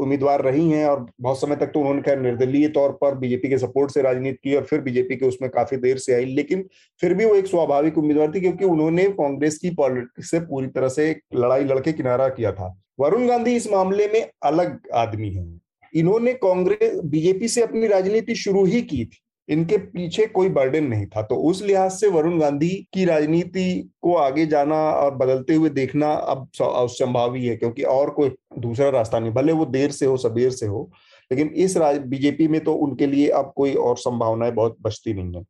उम्मीदवार 0.00 0.42
रही 0.42 0.68
हैं 0.70 0.86
और 0.86 1.06
बहुत 1.20 1.40
समय 1.40 1.56
तक 1.56 1.66
तो 1.66 1.80
उन्होंने 1.80 2.02
खैर 2.02 2.18
निर्दलीय 2.20 2.68
तौर 2.68 2.92
पर 3.00 3.14
बीजेपी 3.14 3.48
के 3.48 3.58
सपोर्ट 3.58 3.90
से 3.90 4.02
राजनीति 4.02 4.38
की 4.44 4.54
और 4.56 4.64
फिर 4.64 4.80
बीजेपी 4.80 5.16
के 5.16 5.26
उसमें 5.26 5.50
काफ़ी 5.50 5.76
देर 5.76 5.98
से 5.98 6.14
आई, 6.14 6.24
लेकिन 6.24 6.68
फिर 7.02 7.14
भी 7.14 7.24
वो 7.24 7.34
एक 7.34 7.46
स्वाभाविक 7.46 7.98
उम्मीदवार 7.98 8.32
थी 8.34 8.40
क्योंकि 8.40 8.64
उन्होंने 8.64 9.04
कांग्रेस 9.12 9.58
की 9.58 9.70
पॉलिटिक्स 9.70 10.30
से 10.30 10.40
पूरी 10.40 10.66
तरह 10.68 10.88
से 10.88 11.10
लड़ाई, 11.34 11.64
लड़के 11.64 11.92
किनारा 11.92 12.28
किया 12.28 12.52
था। 12.52 12.74
वरुण 13.00 13.26
गांधी 13.26 13.54
इस 13.56 13.70
मामले 13.72 14.06
में 14.08 14.24
अलग 14.42 14.78
आदमी 14.94 15.30
है। 15.30 15.63
इन्होंने 15.94 16.32
कांग्रेस, 16.34 17.00
बीजेपी 17.04 17.48
से 17.48 17.62
अपनी 17.62 17.86
राजनीति 17.86 18.34
शुरू 18.34 18.64
ही 18.64 18.80
की 18.82 19.04
थी। 19.04 19.18
इनके 19.48 19.76
पीछे 19.76 20.24
कोई 20.26 20.48
बर्डन 20.48 20.84
नहीं 20.84 21.06
था। 21.06 21.22
तो 21.22 21.36
उस 21.48 21.62
लिहाज 21.62 21.90
से 21.92 22.08
वरुण 22.08 22.38
गांधी 22.40 22.68
की 22.94 23.04
राजनीति 23.04 23.90
को 24.02 24.14
आगे 24.16 24.46
जाना 24.46 24.76
और 24.90 25.14
बदलते 25.14 25.54
हुए 25.54 25.70
देखना 25.70 26.12
अब 26.12 26.48
संभाव 26.56 27.34
ही 27.34 27.46
है, 27.46 27.56
क्योंकि 27.56 27.82
और 27.82 28.10
कोई 28.10 28.30
दूसरा 28.58 28.88
रास्ता 28.90 29.18
नहीं। 29.18 29.32
भले 29.32 29.52
वो 29.52 29.66
देर 29.66 29.90
से 29.90 30.06
हो, 30.06 30.16
सबेर 30.16 30.50
से 30.50 30.66
हो, 30.66 30.90
लेकिन 31.30 31.48
इस 31.56 31.76
राज, 31.76 31.98
बीजेपी 31.98 32.48
में 32.48 32.60
तो 32.64 32.74
उनके 32.76 33.06
लिए 33.06 33.28
अब 33.28 33.52
कोई 33.56 33.74
और 33.74 33.96
संभावनाएँ 33.98 34.52
बहुत 34.52 34.76
बचती 34.82 35.14
नहीं 35.14 35.34
है। 35.34 35.44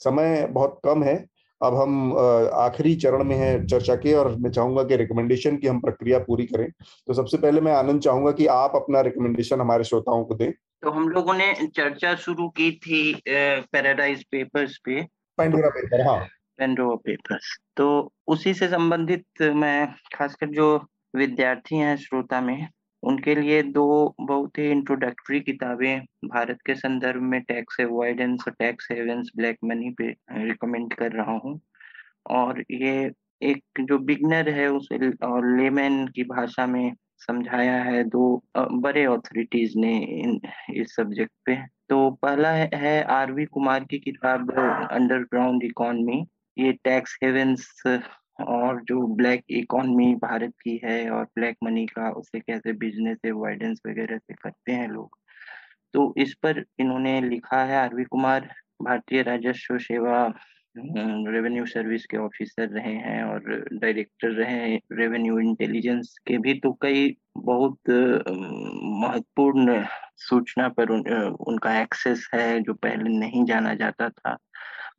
समय 0.00 0.46
बहुत 0.46 0.80
कम 0.84 1.02
है 1.02 1.16
अब 1.62 1.74
हम 1.74 2.12
आखिरी 2.54 2.94
चरण 2.94 3.24
में 3.24 3.36
है 3.36 3.66
चर्चा 3.66 3.94
के 3.96 4.12
और 4.14 4.34
मैं 4.36 4.50
चाहूँगा 4.50 4.82
कि 4.84 4.96
रिकमेंडेशन 4.96 5.56
की 5.56 5.66
हम 5.66 5.80
प्रक्रिया 5.80 6.18
पूरी 6.18 6.46
करें। 6.46 6.68
तो 7.06 7.14
सबसे 7.14 7.36
पहले 7.36 7.60
मैं 7.60 7.72
आनंद 7.72 8.00
चाहूँगा 8.00 8.32
कि 8.32 8.46
आप 8.46 8.72
अपना 8.74 9.00
रिकमेंडेशन 9.00 9.60
हमारे 9.60 9.84
श्रोताओं 9.84 10.24
को 10.24 10.34
दें। 10.34 10.50
तो 10.52 10.90
हम 10.90 11.08
लोगों 11.08 11.34
ने 11.34 11.52
चर्चा 11.66 12.14
शुरू 12.14 12.48
की 12.48 12.70
थी 12.72 13.22
पैराडाइज 13.28 14.24
पेपर्स 14.24 14.76
पे। 14.84 15.02
पेंडोरा 15.38 15.68
पेपर 15.68 16.06
हाँ। 16.06 16.18
पेंडोरा 16.58 16.96
पेपर्स 16.96 17.56
तो 17.76 18.12
उसी 18.26 18.54
से 18.54 18.68
संबंधित 18.68 19.42
मैं 19.42 19.86
खासकर 20.14 20.46
जो 20.46 20.76
विद्यार्थी 21.16 21.76
हैं 21.76 21.96
श्रोता 21.96 22.40
में 22.40 22.68
उनके 23.06 23.34
लिए 23.34 23.62
दो 23.62 24.14
बहुत 24.20 24.58
ही 24.58 24.70
इंट्रोडक्टरी 24.70 25.40
किताबें 25.40 26.00
भारत 26.28 26.58
के 26.66 26.74
संदर्भ 26.74 27.22
में 27.22 27.40
टैक्स 27.42 27.80
अवॉइडेंस 27.80 28.44
और 28.48 28.54
टैक्स 28.58 28.88
हेवेंस 28.92 29.30
ब्लैक 29.36 29.58
मनी 29.64 29.90
पे 29.98 30.08
रिकमेंड 30.32 30.92
कर 30.94 31.12
रहा 31.12 31.38
हूँ। 31.44 31.60
और 32.30 32.62
ये 32.70 33.10
एक 33.42 33.62
जो 33.80 33.98
बिगनर 33.98 34.48
है, 34.48 34.68
उसे 34.68 35.10
और 35.26 35.46
लेमैन 35.56 36.06
की 36.08 36.22
भाषा 36.24 36.66
में 36.66 36.92
समझाया 37.18 37.76
है, 37.82 38.02
दो 38.04 38.42
बड़े 38.56 39.04
ऑथोरिटीज 39.06 39.76
ने 39.76 39.96
इन, 39.98 40.40
इस 40.74 40.94
सब्जेक्ट 40.96 41.32
पे। 41.46 41.56
तो 41.88 42.10
पहला 42.22 42.48
है 42.50 43.02
आरवी 43.02 43.44
कुमार 43.46 43.84
की 43.84 43.98
किताब 43.98 44.50
अंडरग्राउंड 44.92 45.64
इकोनॉमी 45.64 46.24
ये 46.58 46.72
टैक्स 46.84 47.18
हेवेंस 47.24 47.82
और 48.40 48.82
जो 48.82 49.06
ब्लैक 49.16 49.44
इकोनॉमी 49.50 50.14
भारत 50.14 50.52
की 50.62 50.80
है 50.84 51.10
और 51.10 51.24
ब्लैक 51.24 51.56
मनी 51.64 51.86
का 51.86 52.10
उसे 52.10 52.40
कैसे 52.40 52.72
बिज़नेस 52.72 53.18
अवॉइडेंस 53.24 53.80
वगैरह 53.86 54.18
से 54.18 54.34
करते 54.34 54.72
हैं 54.72 54.88
लोग। 54.88 55.18
तो 55.94 56.14
इस 56.18 56.34
पर 56.34 56.64
इन्होंने 56.78 57.20
लिखा 57.20 57.62
है 57.64 57.76
आरवी 57.76 58.04
कुमार 58.04 58.50
भारतीय 58.82 59.22
राजस्व 59.22 59.78
सेवा 59.78 60.34
रेवेन्यू 60.76 61.64
सर्विस 61.66 62.04
के 62.06 62.16
ऑफिसर 62.16 62.68
रहे 62.68 62.94
हैं 62.94 63.22
और 63.24 63.68
डायरेक्टर 63.72 64.30
रहे 64.30 64.52
हैं 64.52 64.80
रेवेन्यू 64.92 65.38
इंटेलिजेंस 65.38 66.16
के 66.26 66.38
भी। 66.38 66.54
तो 66.54 66.72
कई 66.72 67.16
बहुत 67.38 67.78
महत्वपूर्ण 67.88 69.84
सूचना 70.16 70.68
पर 70.68 70.90
उन, 70.90 71.00
उनका 71.48 71.80
एक्सेस 71.80 72.28
है 72.34 72.60
जो 72.60 72.74
पहले 72.74 73.18
नहीं 73.18 73.44
जाना 73.44 73.74
जाता 73.74 74.08
था। 74.08 74.36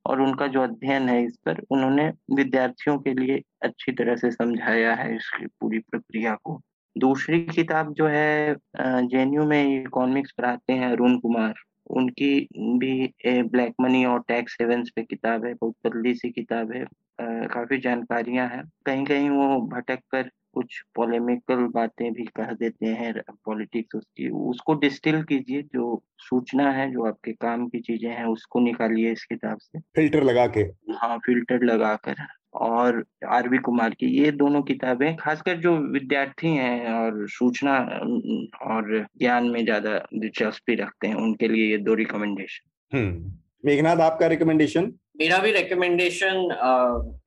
और 0.08 0.22
उनका 0.22 0.48
जो 0.48 0.62
अध्ययन 0.62 1.10
है 1.10 1.24
इस 1.24 1.36
पर 1.46 1.62
उन्होंने 1.72 2.08
विद्यार्थियों 2.36 2.98
के 3.00 3.14
लिए 3.14 3.42
अच्छी 3.62 3.92
तरह 3.92 4.16
से 4.16 4.32
समझाया 4.32 4.94
है 4.96 5.16
इसकी 5.16 5.46
पूरी 5.62 5.80
प्रक्रिया 5.82 6.36
को। 6.44 6.60
दूसरी 6.96 7.40
किताब 7.46 7.94
जो 7.94 8.08
है 8.08 8.56
जेएनयू 8.82 9.46
में 9.46 9.82
इकोनॉमिक्स 9.82 10.32
पढ़ाते 10.38 10.74
हैं 10.74 10.92
अरुण 10.92 11.18
कुमार। 11.20 11.54
उनकी 11.90 12.40
भी 12.80 13.42
ब्लैक 13.44 13.74
मनी 13.82 14.04
और 14.06 14.24
टैक्स 14.28 14.58
हेवेंस 14.62 14.90
पे 14.96 15.04
किताब 15.04 15.46
है, 15.46 15.54
बहुत 15.54 15.76
पतली 15.84 16.14
सी 16.16 16.30
किताब 16.30 16.72
है। 16.74 16.86
काफ़ी 17.22 17.78
जानकारियाँ 17.78 18.48
हैं। 18.50 18.64
कहीं 18.86 19.06
कहीं 19.06 19.30
वो 19.30 19.60
भटक 19.68 20.00
कर 20.12 20.30
कुछ 20.58 20.80
पोलेमिकल 20.96 21.66
बातें 21.74 22.12
भी 22.14 22.24
कह 22.36 22.52
देते 22.60 22.86
हैं 23.00 23.14
पॉलिटिक्स 23.46 23.96
उसकी। 23.96 24.30
उसको 24.50 24.74
डिस्टिल 24.80 25.22
कीजिए 25.24 25.62
जो 25.74 26.02
सूचना 26.20 26.72
है 26.72 26.92
जो 26.92 27.06
आपके 27.08 27.32
काम 27.42 27.68
की 27.68 27.80
चीज़ें 27.82 28.10
हैं 28.10 28.26
उसको 28.28 28.60
निकालिए 28.60 29.12
इस 29.12 29.26
किताब 29.26 29.58
से। 29.58 29.80
फ़िल्टर 29.80 30.24
लगा 30.24 30.48
के 30.48 30.62
हाँ 30.94 31.18
फ़िल्टर 31.18 31.64
लगा 31.64 31.96
कर 32.06 32.26
और 32.58 33.04
आरवी 33.30 33.58
कुमार 33.58 33.94
की 33.94 34.08
ये 34.18 34.32
दोनों 34.32 34.62
किताबें 34.62 35.16
खासकर 35.16 35.58
जो 35.58 35.76
विद्यार्थी 35.94 36.56
हैं 36.56 36.94
और 36.94 37.26
सूचना 37.30 37.78
और 38.66 39.08
ज्ञान 39.20 39.50
में 39.50 39.64
ज़्यादा 39.64 39.98
दिलचस्पी 40.14 40.76
रखते 40.76 41.08
हैं 41.08 41.16
उनके 41.16 41.48
लिए 41.48 41.70
ये 41.72 41.78
दो 41.80 41.94
रिकमेंडेशन 41.94 42.98
हम्म। 42.98 43.32
मेघनाथ 43.66 44.02
आपका 44.02 44.28
रिकमेंडेशन 44.28 44.92
मेरा 45.19 45.38
भी 45.38 45.52
रिकमेंडेशन 45.52 46.48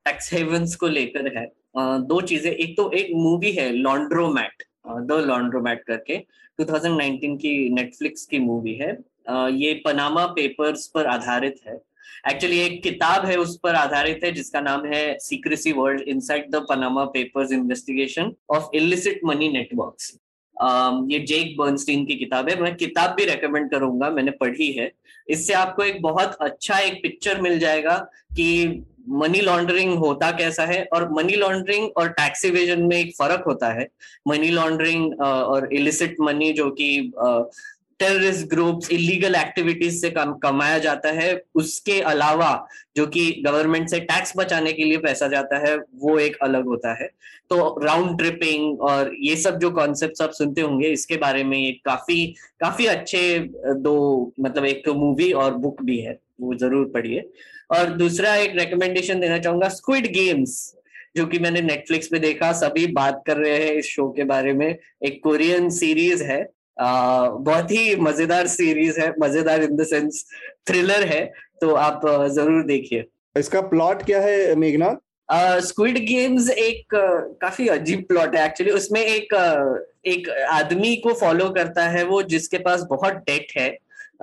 टैक्स 0.05 0.33
हेवंस 0.33 0.75
को 0.77 0.89
लेकर 0.89 1.37
है। 1.39 1.47
Uh, 1.79 1.99
दो 2.01 2.21
चीज़ें 2.21 2.51
एक 2.53 2.77
तो 2.77 2.91
एक 2.93 3.09
मूवी 3.15 3.51
है 3.53 3.71
लॉन्ड्रोमैट 3.73 4.63
द 5.07 5.13
लॉन्ड्रोमैट 5.27 5.83
करके 5.87 6.17
2019 6.59 7.37
की 7.37 7.53
नेटफ्लिक्स 7.69 8.25
की 8.27 8.39
मूवी 8.39 8.75
है। 8.75 8.97
Uh, 9.31 9.51
ये 9.53 9.75
पनामा 9.85 10.27
पेपर्स 10.27 10.87
पर 10.87 11.07
आधारित 11.07 11.61
है। 11.67 11.75
एक्चुअली 12.29 12.59
एक 12.61 12.83
किताब 12.83 13.27
है 13.27 13.37
उस 13.37 13.59
पर 13.63 13.75
आधारित 13.75 14.25
है 14.25 14.33
जिसका 14.33 14.61
नाम 14.61 14.87
है 14.87 15.03
secrecy 15.19 15.73
world 15.73 16.01
inside 16.09 16.51
the 16.51 16.65
Panama 16.69 17.05
Papers 17.05 17.53
investigation 17.53 18.33
of 18.51 18.77
illicit 18.77 19.21
money 19.25 19.49
networks 19.49 20.17
ये 20.63 21.19
जेक 21.21 21.57
बर्नस्टीन 21.59 22.05
की 22.07 22.15
किताब 22.17 22.49
है। 22.49 22.61
मैं 22.61 22.75
किताब 22.77 23.11
भी 23.11 23.25
रेकमेंड 23.25 23.71
करूँगा, 23.71 24.11
मैंने 24.11 24.31
पढ़ी 24.31 24.71
है। 24.73 24.91
इससे 25.29 25.53
आपको 25.55 25.83
एक 25.83 26.01
बहुत 26.03 26.37
अच्छा 26.41 26.79
एक 26.79 27.03
पिक्चर 27.03 27.41
मिल 27.41 27.59
जाएगा 27.59 27.97
कि 28.37 28.85
मनी 29.09 29.41
लॉन्ड्रिंग 29.41 29.93
होता 29.99 30.31
कैसा 30.31 30.65
है 30.67 30.83
और 30.93 31.09
मनी 31.13 31.37
लॉन्ड्रिंग 31.37 31.89
और 31.97 32.09
टैक्स 32.11 32.45
इवेजन 32.45 32.83
में 32.83 32.97
एक 32.97 33.15
फ़र्क 33.17 33.45
होता 33.47 33.73
है। 33.73 33.89
मनी 34.29 34.49
लॉन्ड्रिंग 34.51 35.21
और 35.21 35.73
इलिसिट 35.73 36.17
मनी 36.21 36.53
जो 36.53 36.69
कि 36.71 36.91
टेररिस्ट 38.01 38.47
ग्रुप्स 38.49 38.91
इलीगल 38.93 39.35
एक्टिविटीज़ 39.35 40.01
से 40.01 40.11
कम, 40.11 40.33
कमाया 40.35 40.79
जाता 40.79 41.11
है। 41.13 41.43
उसके 41.55 42.01
अलावा 42.03 42.67
जो 42.97 43.07
कि 43.07 43.31
गवर्नमेंट 43.47 43.89
से 43.91 44.01
टैक्स 44.03 44.33
बचाने 44.37 44.73
के 44.73 44.85
लिए 44.85 44.99
पैसा 44.99 45.29
जाता 45.29 45.59
है 45.59 45.77
वो 45.77 46.19
एक 46.19 46.37
अलग 46.43 46.67
होता 46.67 46.95
है। 46.95 47.09
तो 47.51 47.79
राउंड 47.85 48.19
ट्रिपिंग 48.19 48.81
और 48.83 49.15
ये 49.21 49.37
सब 49.37 49.59
जो 49.59 49.71
कॉन्सेप्ट 49.71 50.23
आप 50.23 50.31
सुनते 50.33 50.61
होंगे 50.61 50.89
इसके 50.89 51.17
बारे 51.19 51.45
में 51.45 51.61
काफ़ी 51.85 52.25
काफ़ी 52.61 52.87
अच्छे 52.89 53.39
दो 53.79 53.95
मतलब 54.41 54.65
एक 54.67 54.89
मूवी 54.89 55.31
और 55.35 55.55
बुक 55.57 55.83
भी 55.83 55.99
है 56.01 56.19
वो 56.41 56.55
ज़रूर 56.57 56.91
पढ़िए। 56.95 57.31
और 57.71 57.91
दूसरा 57.97 58.35
एक 58.37 58.59
रिकमेंडेशन 58.59 59.21
देना 59.21 59.39
चाहूँगा 59.39 59.69
स्क्विड 59.71 60.07
गेम्स 60.13 60.53
जो 61.17 61.27
कि 61.27 61.39
मैंने 61.39 61.61
नेटफ्लिक्स 61.63 62.09
पे 62.09 62.19
देखा 62.19 62.53
सभी 62.53 62.87
बात 62.95 63.23
कर 63.27 63.37
रहे 63.37 63.57
हैं 63.57 63.73
इस 63.75 63.87
शो 63.87 64.09
के 64.17 64.25
बारे 64.25 64.53
में। 64.53 64.69
एक 64.69 65.21
कोरियन 65.25 65.69
सीरीज़ 65.71 66.23
है 66.25 66.41
बहुत 66.81 67.71
ही 67.71 67.97
मज़ेदार 67.97 68.47
सीरीज़ 68.47 69.01
है 69.01 69.13
मज़ेदार 69.21 69.63
इन 69.63 69.77
द 69.77 69.85
सेंस 69.85 70.25
थ्रिलर 70.69 71.05
है 71.05 71.33
तो 71.61 71.75
आप 71.75 72.01
ज़रूर 72.07 72.63
देखिए। 72.63 73.05
इसका 73.39 73.61
प्लॉट 73.61 74.03
क्या 74.03 74.21
है 74.21 74.55
मेघनाथ? 74.55 74.97
स्क्विड 75.61 75.99
uh, 75.99 76.05
गेम्स 76.05 76.51
एक 76.51 76.95
uh, 76.95 77.41
काफ़ी 77.41 77.69
अजीब 77.69 78.05
प्लॉट 78.09 78.37
है 78.37 78.45
एक्चुअली 78.47 78.73
उसमें 78.73 79.01
एक 79.01 79.35
uh, 79.35 80.11
एक 80.11 80.29
आदमी 80.31 80.97
को 80.97 81.13
फॉलो 81.13 81.49
करता 81.51 81.89
है 81.89 82.05
वो 82.05 82.23
जिसके 82.23 82.59
पास 82.59 82.81
बहुत 82.91 83.13
डेट 83.13 83.53
है 83.57 83.69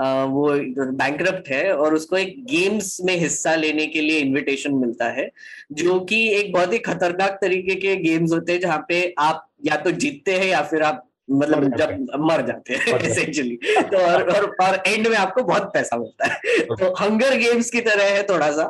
uh, 0.01 0.25
वो 0.27 0.49
बैंक 0.91 1.47
है 1.47 1.75
और 1.75 1.93
उसको 1.93 2.17
एक 2.17 2.45
गेम्स 2.45 2.97
में 3.05 3.15
हिस्सा 3.15 3.55
लेने 3.55 3.85
के 3.87 4.01
लिए 4.01 4.19
इनविटेशन 4.19 4.73
मिलता 4.73 5.09
है 5.09 5.29
जो 5.71 5.99
कि 5.99 6.27
एक 6.29 6.53
बहुत 6.53 6.73
ही 6.73 6.77
खतरनाक 6.77 7.37
तरीके 7.41 7.75
के 7.75 7.95
गेम्स 7.95 8.31
होते 8.31 8.51
हैं 8.53 8.59
जहाँ 8.59 8.85
पे 8.89 9.13
आप 9.19 9.47
या 9.65 9.75
तो 9.75 9.91
जीतते 9.91 10.33
हैं 10.33 10.47
या 10.47 10.61
फिर 10.61 10.83
आप 10.83 11.06
मतलब 11.27 11.75
जब 11.77 12.07
मर 12.19 12.41
जाते 12.47 12.73
हैं 12.73 12.99
एसेंशियली 12.99 13.55
तो 13.81 13.97
और, 13.97 14.29
और 14.29 14.45
और 14.61 14.81
एंड 14.87 15.07
में 15.07 15.15
आपको 15.17 15.43
बहुत 15.43 15.63
पैसा 15.73 15.97
मिलता 15.97 16.25
है। 16.25 16.59
तो 16.61 16.93
हंगर 16.95 17.35
गेम्स 17.37 17.69
की 17.69 17.81
तरह 17.81 18.03
है 18.03 18.23
थोड़ा 18.23 18.51
सा 18.51 18.63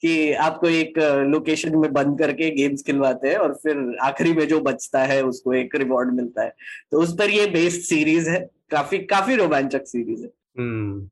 कि 0.00 0.32
आपको 0.32 0.68
एक 0.68 0.98
लोकेशन 1.28 1.76
में 1.76 1.92
बंद 1.92 2.18
करके 2.18 2.50
गेम्स 2.50 2.82
खिलवाते 2.82 3.28
हैं 3.28 3.36
और 3.36 3.54
फिर 3.54 3.96
आखिरी 4.02 4.32
में 4.32 4.46
जो 4.48 4.60
बचता 4.60 5.02
है 5.04 5.22
उसको 5.24 5.54
एक 5.54 5.76
रिवॉर्ड 5.76 6.14
मिलता 6.14 6.42
है। 6.42 6.52
तो 6.90 7.00
उस 7.00 7.14
पर 7.18 7.30
ये 7.30 7.46
बेस्ड 7.46 7.80
सीरीज़ 7.80 8.30
है। 8.30 8.40
काफ़ी 8.70 8.98
काफ़ी 9.06 9.36
रोमांचक 9.36 9.86
सीरीज़ 9.86 10.22
है। 10.22 10.30
हम्म। 10.58 11.08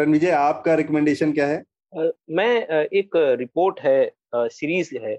रणविजय 0.00 0.30
आपका 0.30 0.74
रिकमेंडेशन 0.74 1.32
क्या 1.32 1.46
है? 1.46 1.62
मैं 2.30 2.86
एक 2.92 3.16
रिपोर्ट 3.38 3.80
है 3.80 4.12
सीरीज़ 4.34 4.90
है 5.02 5.18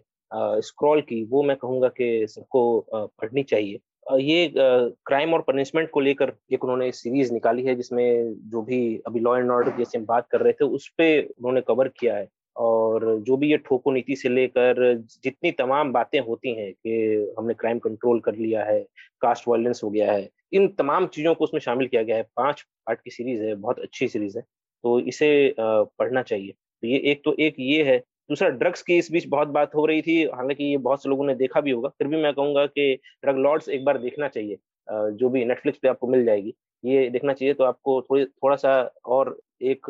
स्क्रॉल 0.61 1.01
की 1.01 1.23
वो 1.23 1.43
मैं 1.43 1.55
कहूँगा 1.57 1.88
कि 1.88 2.26
सबको 2.30 2.64
पढ़नी 2.93 3.43
चाहिए। 3.43 3.80
ये 4.11 4.51
क्राइम 4.57 5.34
और 5.34 5.41
पनिशमेंट 5.41 5.89
को 5.89 5.99
लेकर 5.99 6.34
एक 6.53 6.63
उन्होंने 6.63 6.91
सीरीज़ 6.91 7.34
निकाली 7.34 7.63
है 7.65 7.75
जिसमें 7.75 8.34
जो 8.51 8.61
भी 8.61 8.80
अभी 9.07 9.19
लॉ 9.19 9.38
एंड 9.38 9.51
ऑर्डर 9.51 9.77
जैसे 9.77 9.97
हम 9.97 10.05
बात 10.05 10.27
कर 10.31 10.41
रहे 10.41 10.53
थे, 10.53 10.65
उस 10.65 10.88
पर 10.89 11.27
उन्होंने 11.39 11.61
कवर 11.61 11.88
किया 11.99 12.15
है। 12.17 12.27
और 12.55 13.05
जो 13.19 13.38
भी 13.38 13.49
ये 13.51 13.57
ठोको 13.57 13.91
नीति 13.91 14.15
से 14.15 14.30
लेकर 14.30 14.75
जितनी 15.23 15.51
तमाम 15.51 15.91
बातें 15.93 16.19
होती 16.19 16.53
हैं 16.55 16.71
कि 16.73 17.34
हमने 17.39 17.53
क्राइम 17.53 17.80
कंट्रोल 17.80 18.19
कर 18.19 18.35
लिया 18.35 18.63
है 18.63 18.80
कास्ट 19.21 19.47
वायलेंस 19.47 19.81
हो 19.84 19.89
गया 19.89 20.11
है, 20.11 20.30
इन 20.53 20.67
तमाम 20.69 21.07
चीज़ों 21.07 21.34
को 21.35 21.43
उसमें 21.43 21.61
शामिल 21.61 21.88
किया 21.88 22.03
गया 22.03 22.17
है। 22.17 22.23
पाँच 22.38 22.61
पार्ट 22.61 22.99
की 23.03 23.11
सीरीज़ 23.11 23.43
है, 23.43 23.55
बहुत 23.55 23.80
अच्छी 23.80 24.07
सीरीज़ 24.07 24.38
है। 24.38 24.43
तो 24.84 24.99
इसे 24.99 25.53
पढ़ना 25.59 26.21
चाहिए। 26.21 26.51
तो 26.51 26.88
ये, 26.88 26.97
एक 26.97 27.21
तो 27.25 27.35
एक 27.39 27.55
ये 27.59 27.84
है 27.84 27.97
दूसरा 28.29 28.49
ड्रग्स 28.49 28.81
की 28.81 28.97
इस 28.97 29.11
बीच 29.11 29.27
बहुत 29.27 29.47
बात 29.47 29.75
हो 29.75 29.85
रही 29.85 30.01
थी, 30.01 30.23
हालाँकि 30.25 30.63
ये 30.63 30.77
बहुत 30.79 31.03
से 31.03 31.09
लोगों 31.09 31.25
ने 31.25 31.35
देखा 31.35 31.61
भी 31.61 31.71
होगा। 31.71 31.89
फिर 31.89 32.07
भी 32.07 32.21
मैं 32.23 32.33
कहूँगा 32.33 32.65
कि 32.65 32.93
ड्रग 33.23 33.37
लॉर्ड्स 33.37 33.69
एक 33.69 33.85
बार 33.85 33.97
देखना 33.97 34.27
चाहिए 34.27 34.57
जो 34.87 35.29
भी 35.29 35.43
नेटफ्लिक्स 35.45 35.79
पे 35.79 35.87
आपको 35.87 36.07
मिल 36.07 36.25
जाएगी। 36.25 36.53
ये 36.83 37.09
देखना 37.09 37.33
चाहिए 37.33 37.53
तो 37.53 37.63
आपको 37.63 38.01
थोड़ी 38.01 38.25
थोड़ा 38.25 38.55
सा 38.55 38.71
और 39.05 39.37
एक 39.61 39.85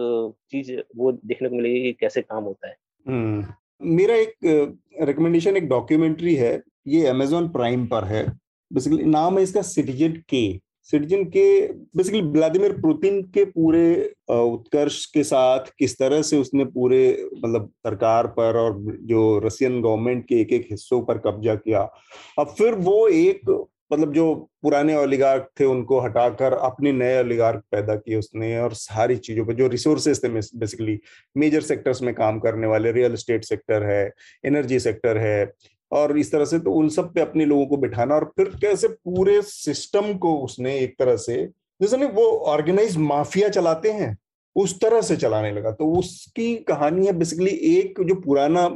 चीज़ 0.51 0.71
वो 0.97 1.11
देखने 1.11 1.49
को 1.49 1.55
मिलेगी 1.55 1.81
कि 1.81 1.93
कैसे 1.93 2.21
काम 2.21 2.43
होता 2.43 2.67
है। 2.67 2.75
हम्म। 3.05 3.45
मेरा 3.95 4.15
एक 4.15 4.75
रिकमेंडेशन 5.01 5.57
एक 5.57 5.67
डॉक्यूमेंट्री 5.69 6.35
है। 6.35 6.61
ये 6.87 7.05
अमेजोन 7.07 7.47
प्राइम 7.49 7.85
पर 7.87 8.03
है। 8.03 8.25
बेसिकली 8.71 9.03
नाम 9.03 9.37
है 9.37 9.43
इसका 9.43 9.61
सिटीजन 9.61 10.21
के 10.29 10.47
सिटीजन 10.91 11.23
के 11.25 11.45
बेसिकली 11.97 12.21
व्लादिमीर 12.21 12.73
पुतिन 12.81 13.21
के 13.33 13.43
पूरे 13.45 13.85
उत्कर्ष 14.29 15.05
के 15.05 15.23
साथ 15.23 15.71
किस 15.79 15.97
तरह 15.99 16.21
से 16.21 16.37
उसने 16.37 16.65
पूरे 16.65 17.01
मतलब 17.35 17.69
सरकार 17.87 18.27
पर 18.37 18.57
और 18.57 18.79
जो 19.03 19.37
रशियन 19.45 19.81
गवर्नमेंट 19.81 20.25
के 20.27 20.41
एक 20.41 20.51
एक 20.53 20.67
हिस्सों 20.71 21.01
पर 21.01 21.17
कब्जा 21.17 21.55
किया, 21.55 21.81
अब 22.39 22.55
फिर 22.57 22.73
वो 22.75 23.07
एक 23.07 23.49
मतलब 23.93 24.13
जो 24.13 24.33
पुराने 24.61 24.95
ओलिगार्क 24.97 25.49
थे 25.59 25.65
उनको 25.65 25.99
हटाकर 26.01 26.53
अपने 26.53 26.91
नए 26.91 27.19
ओलिगार्क 27.19 27.63
पैदा 27.71 27.95
किए 27.95 28.15
उसने 28.15 28.57
और 28.59 28.73
सारी 28.73 29.17
चीज़ों 29.17 29.45
पर, 29.45 29.53
जो 29.53 29.67
रिसोर्सेज 29.67 30.23
थे 30.23 30.29
बेसिकली 30.29 30.99
मेजर 31.35 31.61
सेक्टर्स 31.61 32.01
में 32.01 32.13
काम 32.15 32.39
करने 32.39 32.67
वाले 32.67 32.91
रियल 32.91 33.13
एस्टेट 33.13 33.43
सेक्टर 33.45 33.83
है 33.83 34.11
एनर्जी 34.45 34.79
सेक्टर 34.79 35.17
है 35.17 35.45
और 35.93 36.17
इस 36.19 36.31
तरह 36.31 36.45
से 36.45 36.59
तो 36.59 36.71
उन 36.71 36.89
सब 36.89 37.13
पे 37.13 37.21
अपने 37.21 37.45
लोगों 37.45 37.65
को 37.65 37.77
बिठाना 37.77 38.15
और 38.15 38.31
फिर 38.37 38.49
कैसे 38.61 38.87
पूरे 38.87 39.41
सिस्टम 39.43 40.13
को 40.17 40.35
उसने 40.39 40.77
एक 40.79 40.95
तरह 40.99 41.17
से, 41.17 41.35
जैसे 41.81 41.97
नहीं, 41.97 42.09
वो 42.09 42.25
ऑर्गेनाइज 42.47 42.97
माफिया 42.97 43.49
चलाते 43.49 43.91
हैं, 43.91 44.15
उस 44.55 44.79
तरह 44.81 45.01
से 45.01 45.15
चलाने 45.17 45.51
लगा। 45.51 45.71
तो 45.71 45.91
उसकी 45.99 46.55
कहानी 46.67 47.05
है 47.05 47.13
बेसिकली 47.13 47.51
एक 47.69 48.01
जो 48.01 48.15
पुराना 48.21 48.67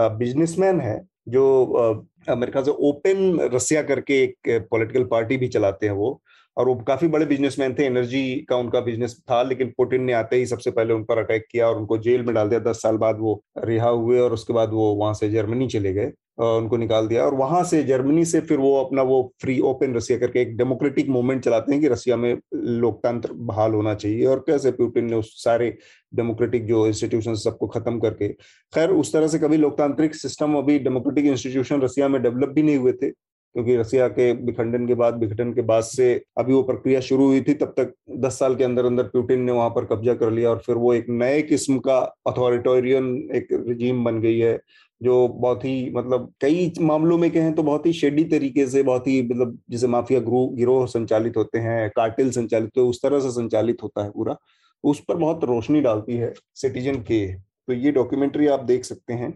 बिजनेसमैन 0.00 0.80
है, 0.80 1.00
जो 1.28 2.06
अमेरिका 2.28 2.62
से 2.62 2.70
ओपन 2.70 3.48
रसिया 3.54 3.82
करके 3.82 4.22
एक 4.22 4.48
पॉलिटिकल 4.70 5.04
पार्टी 5.06 5.36
भी 5.36 5.48
चलाते 5.48 5.86
हैं 5.86 5.92
वो 5.92 6.20
और 6.60 6.68
वो 6.68 6.74
काफ़ी 6.86 7.08
बड़े 7.08 7.26
बिजनेसमैन 7.26 7.74
थे 7.74 7.84
एनर्जी 7.84 8.24
का 8.48 8.56
उनका 8.56 8.80
बिज़नेस 8.80 9.16
था, 9.30 9.42
लेकिन 9.42 9.72
पुटिन 9.78 10.02
ने 10.04 10.12
आते 10.12 10.36
ही 10.36 10.46
सबसे 10.46 10.70
पहले 10.70 10.94
उन 10.94 11.04
पर 11.04 11.18
अटैक 11.18 11.46
किया 11.50 11.68
और 11.68 11.78
उनको 11.78 11.98
जेल 11.98 12.22
में 12.22 12.34
डाल 12.34 12.48
दिया। 12.48 12.60
दस 12.62 12.82
साल 12.82 12.96
बाद 12.96 13.18
वो 13.20 13.40
रिहा 13.58 13.88
हुए 13.88 14.20
और 14.20 14.32
उसके 14.32 14.52
बाद 14.52 14.72
वो 14.72 14.94
वहाँ 14.94 15.14
से 15.14 15.30
जर्मनी 15.30 15.68
चले 15.68 15.92
गए 15.92 16.12
उनको 16.40 16.76
निकाल 16.76 17.06
दिया। 17.08 17.24
और 17.24 17.34
वहाँ 17.34 17.62
से 17.64 17.82
जर्मनी 17.84 18.24
से 18.24 18.40
फिर 18.40 18.58
वो 18.58 18.74
अपना 18.76 19.02
वो 19.02 19.20
फ्री 19.40 19.58
ओपन 19.60 19.94
रसिया 19.94 20.18
करके 20.18 20.40
एक 20.40 20.56
डेमोक्रेटिक 20.56 21.08
मूवमेंट 21.08 21.42
चलाते 21.44 21.72
हैं 21.72 21.80
कि 21.80 21.88
रसिया 21.88 22.16
में 22.16 22.34
लोकतंत्र 22.54 23.32
बहाल 23.32 23.74
होना 23.74 23.94
चाहिए। 23.94 24.24
और 24.26 24.44
कैसे 24.46 24.70
पुटिन 24.72 25.10
ने 25.10 25.16
उस 25.16 25.32
सारे 25.44 25.74
डेमोक्रेटिक 26.12 26.66
जो 26.66 26.86
इंस्टीट्यूशन 26.86 27.34
सबको 27.36 27.66
खत्म 27.68 27.98
करके। 28.00 28.28
खैर, 28.28 28.90
उस 28.90 29.12
तरह 29.12 29.26
से 29.28 29.38
कभी 29.38 29.56
लोकतांत्रिक 29.56 30.14
सिस्टम 30.14 30.54
अभी 30.58 30.78
डेमोक्रेटिक 30.78 31.26
इंस्टीट्यूशन 31.26 31.80
रसिया 31.80 32.08
में 32.08 32.22
डेवलप 32.22 32.48
भी 32.48 32.62
नहीं 32.62 32.76
हुए 32.76 32.92
थे। 32.92 33.10
क्योंकि 33.54 33.76
रसिया 33.76 34.06
के 34.08 34.30
विखंडन 34.34 34.86
के 34.86 34.94
बाद, 34.94 35.18
विघटन 35.18 35.52
के 35.52 35.62
बाद 35.62 35.82
से 35.84 36.12
अभी 36.38 36.52
वो 36.52 36.62
प्रक्रिया 36.62 37.00
शुरू 37.00 37.26
हुई 37.26 37.40
थी, 37.40 37.54
तब 37.54 37.74
तक 37.78 37.92
दस 38.18 38.38
साल 38.38 38.54
के 38.56 38.64
अंदर 38.64 38.84
अंदर 38.86 39.02
पुतिन 39.06 39.40
ने 39.40 39.52
वहाँ 39.52 39.70
पर 39.70 39.84
कब्जा 39.86 40.14
कर 40.14 40.30
लिया 40.30 40.50
और 40.50 40.58
फिर 40.66 40.76
वो 40.76 40.92
एक 40.94 41.06
नए 41.10 41.40
किस्म 41.42 41.78
का 41.78 41.98
अथॉरिटोरियन 42.26 43.16
एक 43.34 43.48
रिजीम 43.68 44.04
बन 44.04 44.20
गई 44.20 44.38
है, 44.38 44.58
जो 45.00 45.26
बहुत 45.30 45.64
ही 45.64 45.90
मतलब 45.94 46.32
कई 46.40 46.72
मामलों 46.80 47.18
में 47.18 47.30
कहें 47.30 47.52
तो 47.54 47.62
बहुत 47.62 47.86
ही 47.86 47.92
शेडी 47.92 48.24
तरीके 48.26 48.66
से, 48.66 48.82
बहुत 48.82 49.06
ही 49.06 49.20
मतलब 49.22 49.58
जैसे 49.70 49.86
माफिया 49.86 50.20
ग्रुप 50.20 50.52
गिरोह 50.54 50.86
संचालित 50.86 51.36
होते 51.36 51.58
हैं 51.58 51.88
कार्टिल 51.96 52.30
संचालित 52.30 52.70
तो 52.74 52.88
उस 52.88 53.02
तरह 53.02 53.20
से 53.20 53.30
संचालित 53.32 53.82
होता 53.82 54.04
है 54.04 54.10
पूरा 54.10 54.36
उस 54.84 55.00
पर 55.08 55.16
बहुत 55.16 55.44
रोशनी 55.44 55.80
डालती 55.80 56.16
है 56.16 56.32
सिटीजन 56.54 56.96
के 57.02 57.26
तो 57.34 57.72
ये 57.72 57.90
डॉक्यूमेंट्री 57.92 58.46
आप 58.48 58.64
देख 58.64 58.84
सकते 58.84 59.12
हैं 59.14 59.32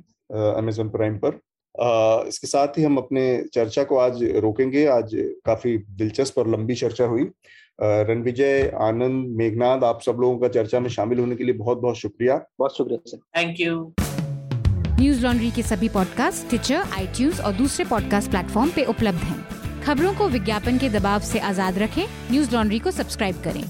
अमेजोन 0.53 0.89
प्राइम 0.89 1.19
पर। 1.19 1.39
इसके 1.79 2.47
साथ 2.47 2.79
ही 2.79 2.83
हम 2.83 2.97
अपने 2.97 3.23
चर्चा 3.55 3.85
को 3.85 3.97
आज 3.97 4.23
रोकेंगे। 4.23 4.87
आज 4.87 5.11
काफ़ी 5.47 5.77
दिलचस्प 5.79 6.39
और 6.39 6.51
लंबी 6.51 6.75
चर्चा 6.75 7.05
हुई। 7.05 7.27
रणविजय 7.81 8.73
आनंद 8.81 9.37
मेघनाथ 9.37 9.85
आप 9.85 10.01
सब 10.03 10.17
लोगों 10.21 10.39
का 10.39 10.49
चर्चा 10.49 10.81
में 10.81 10.89
शामिल 10.91 11.19
होने 11.19 11.37
के 11.37 11.45
लिए 11.45 11.55
बहुत 11.55 11.79
बहुत 11.79 11.97
शुक्रिया। 11.97 12.37
बहुत 12.59 12.77
शुक्रिया 12.77 12.99
sir. 13.07 13.19
Thank 13.37 13.61
you 13.61 13.93
news 15.01 15.23
laundry 15.23 15.51
के 15.51 15.63
सभी 15.63 15.89
पॉडकास्ट 15.89 16.49
ट्विटर 16.49 16.83
आई 16.93 17.31
और 17.45 17.53
दूसरे 17.53 17.85
पॉडकास्ट 17.85 18.31
प्लेटफॉर्म 18.31 18.71
पे 18.71 18.85
उपलब्ध 18.85 19.19
हैं। 19.19 19.83
खबरों 19.83 20.15
को 20.15 20.29
विज्ञापन 20.29 20.79
के 20.79 20.89
दबाव 20.89 21.21
से 21.21 21.39
आज़ाद 21.39 21.79
रखें। 21.79 22.05
न्यूज़ 22.31 22.55
लॉन्ड्री 22.55 22.79
को 22.79 22.91
सब्सक्राइब 22.91 23.43
करें। 23.45 23.65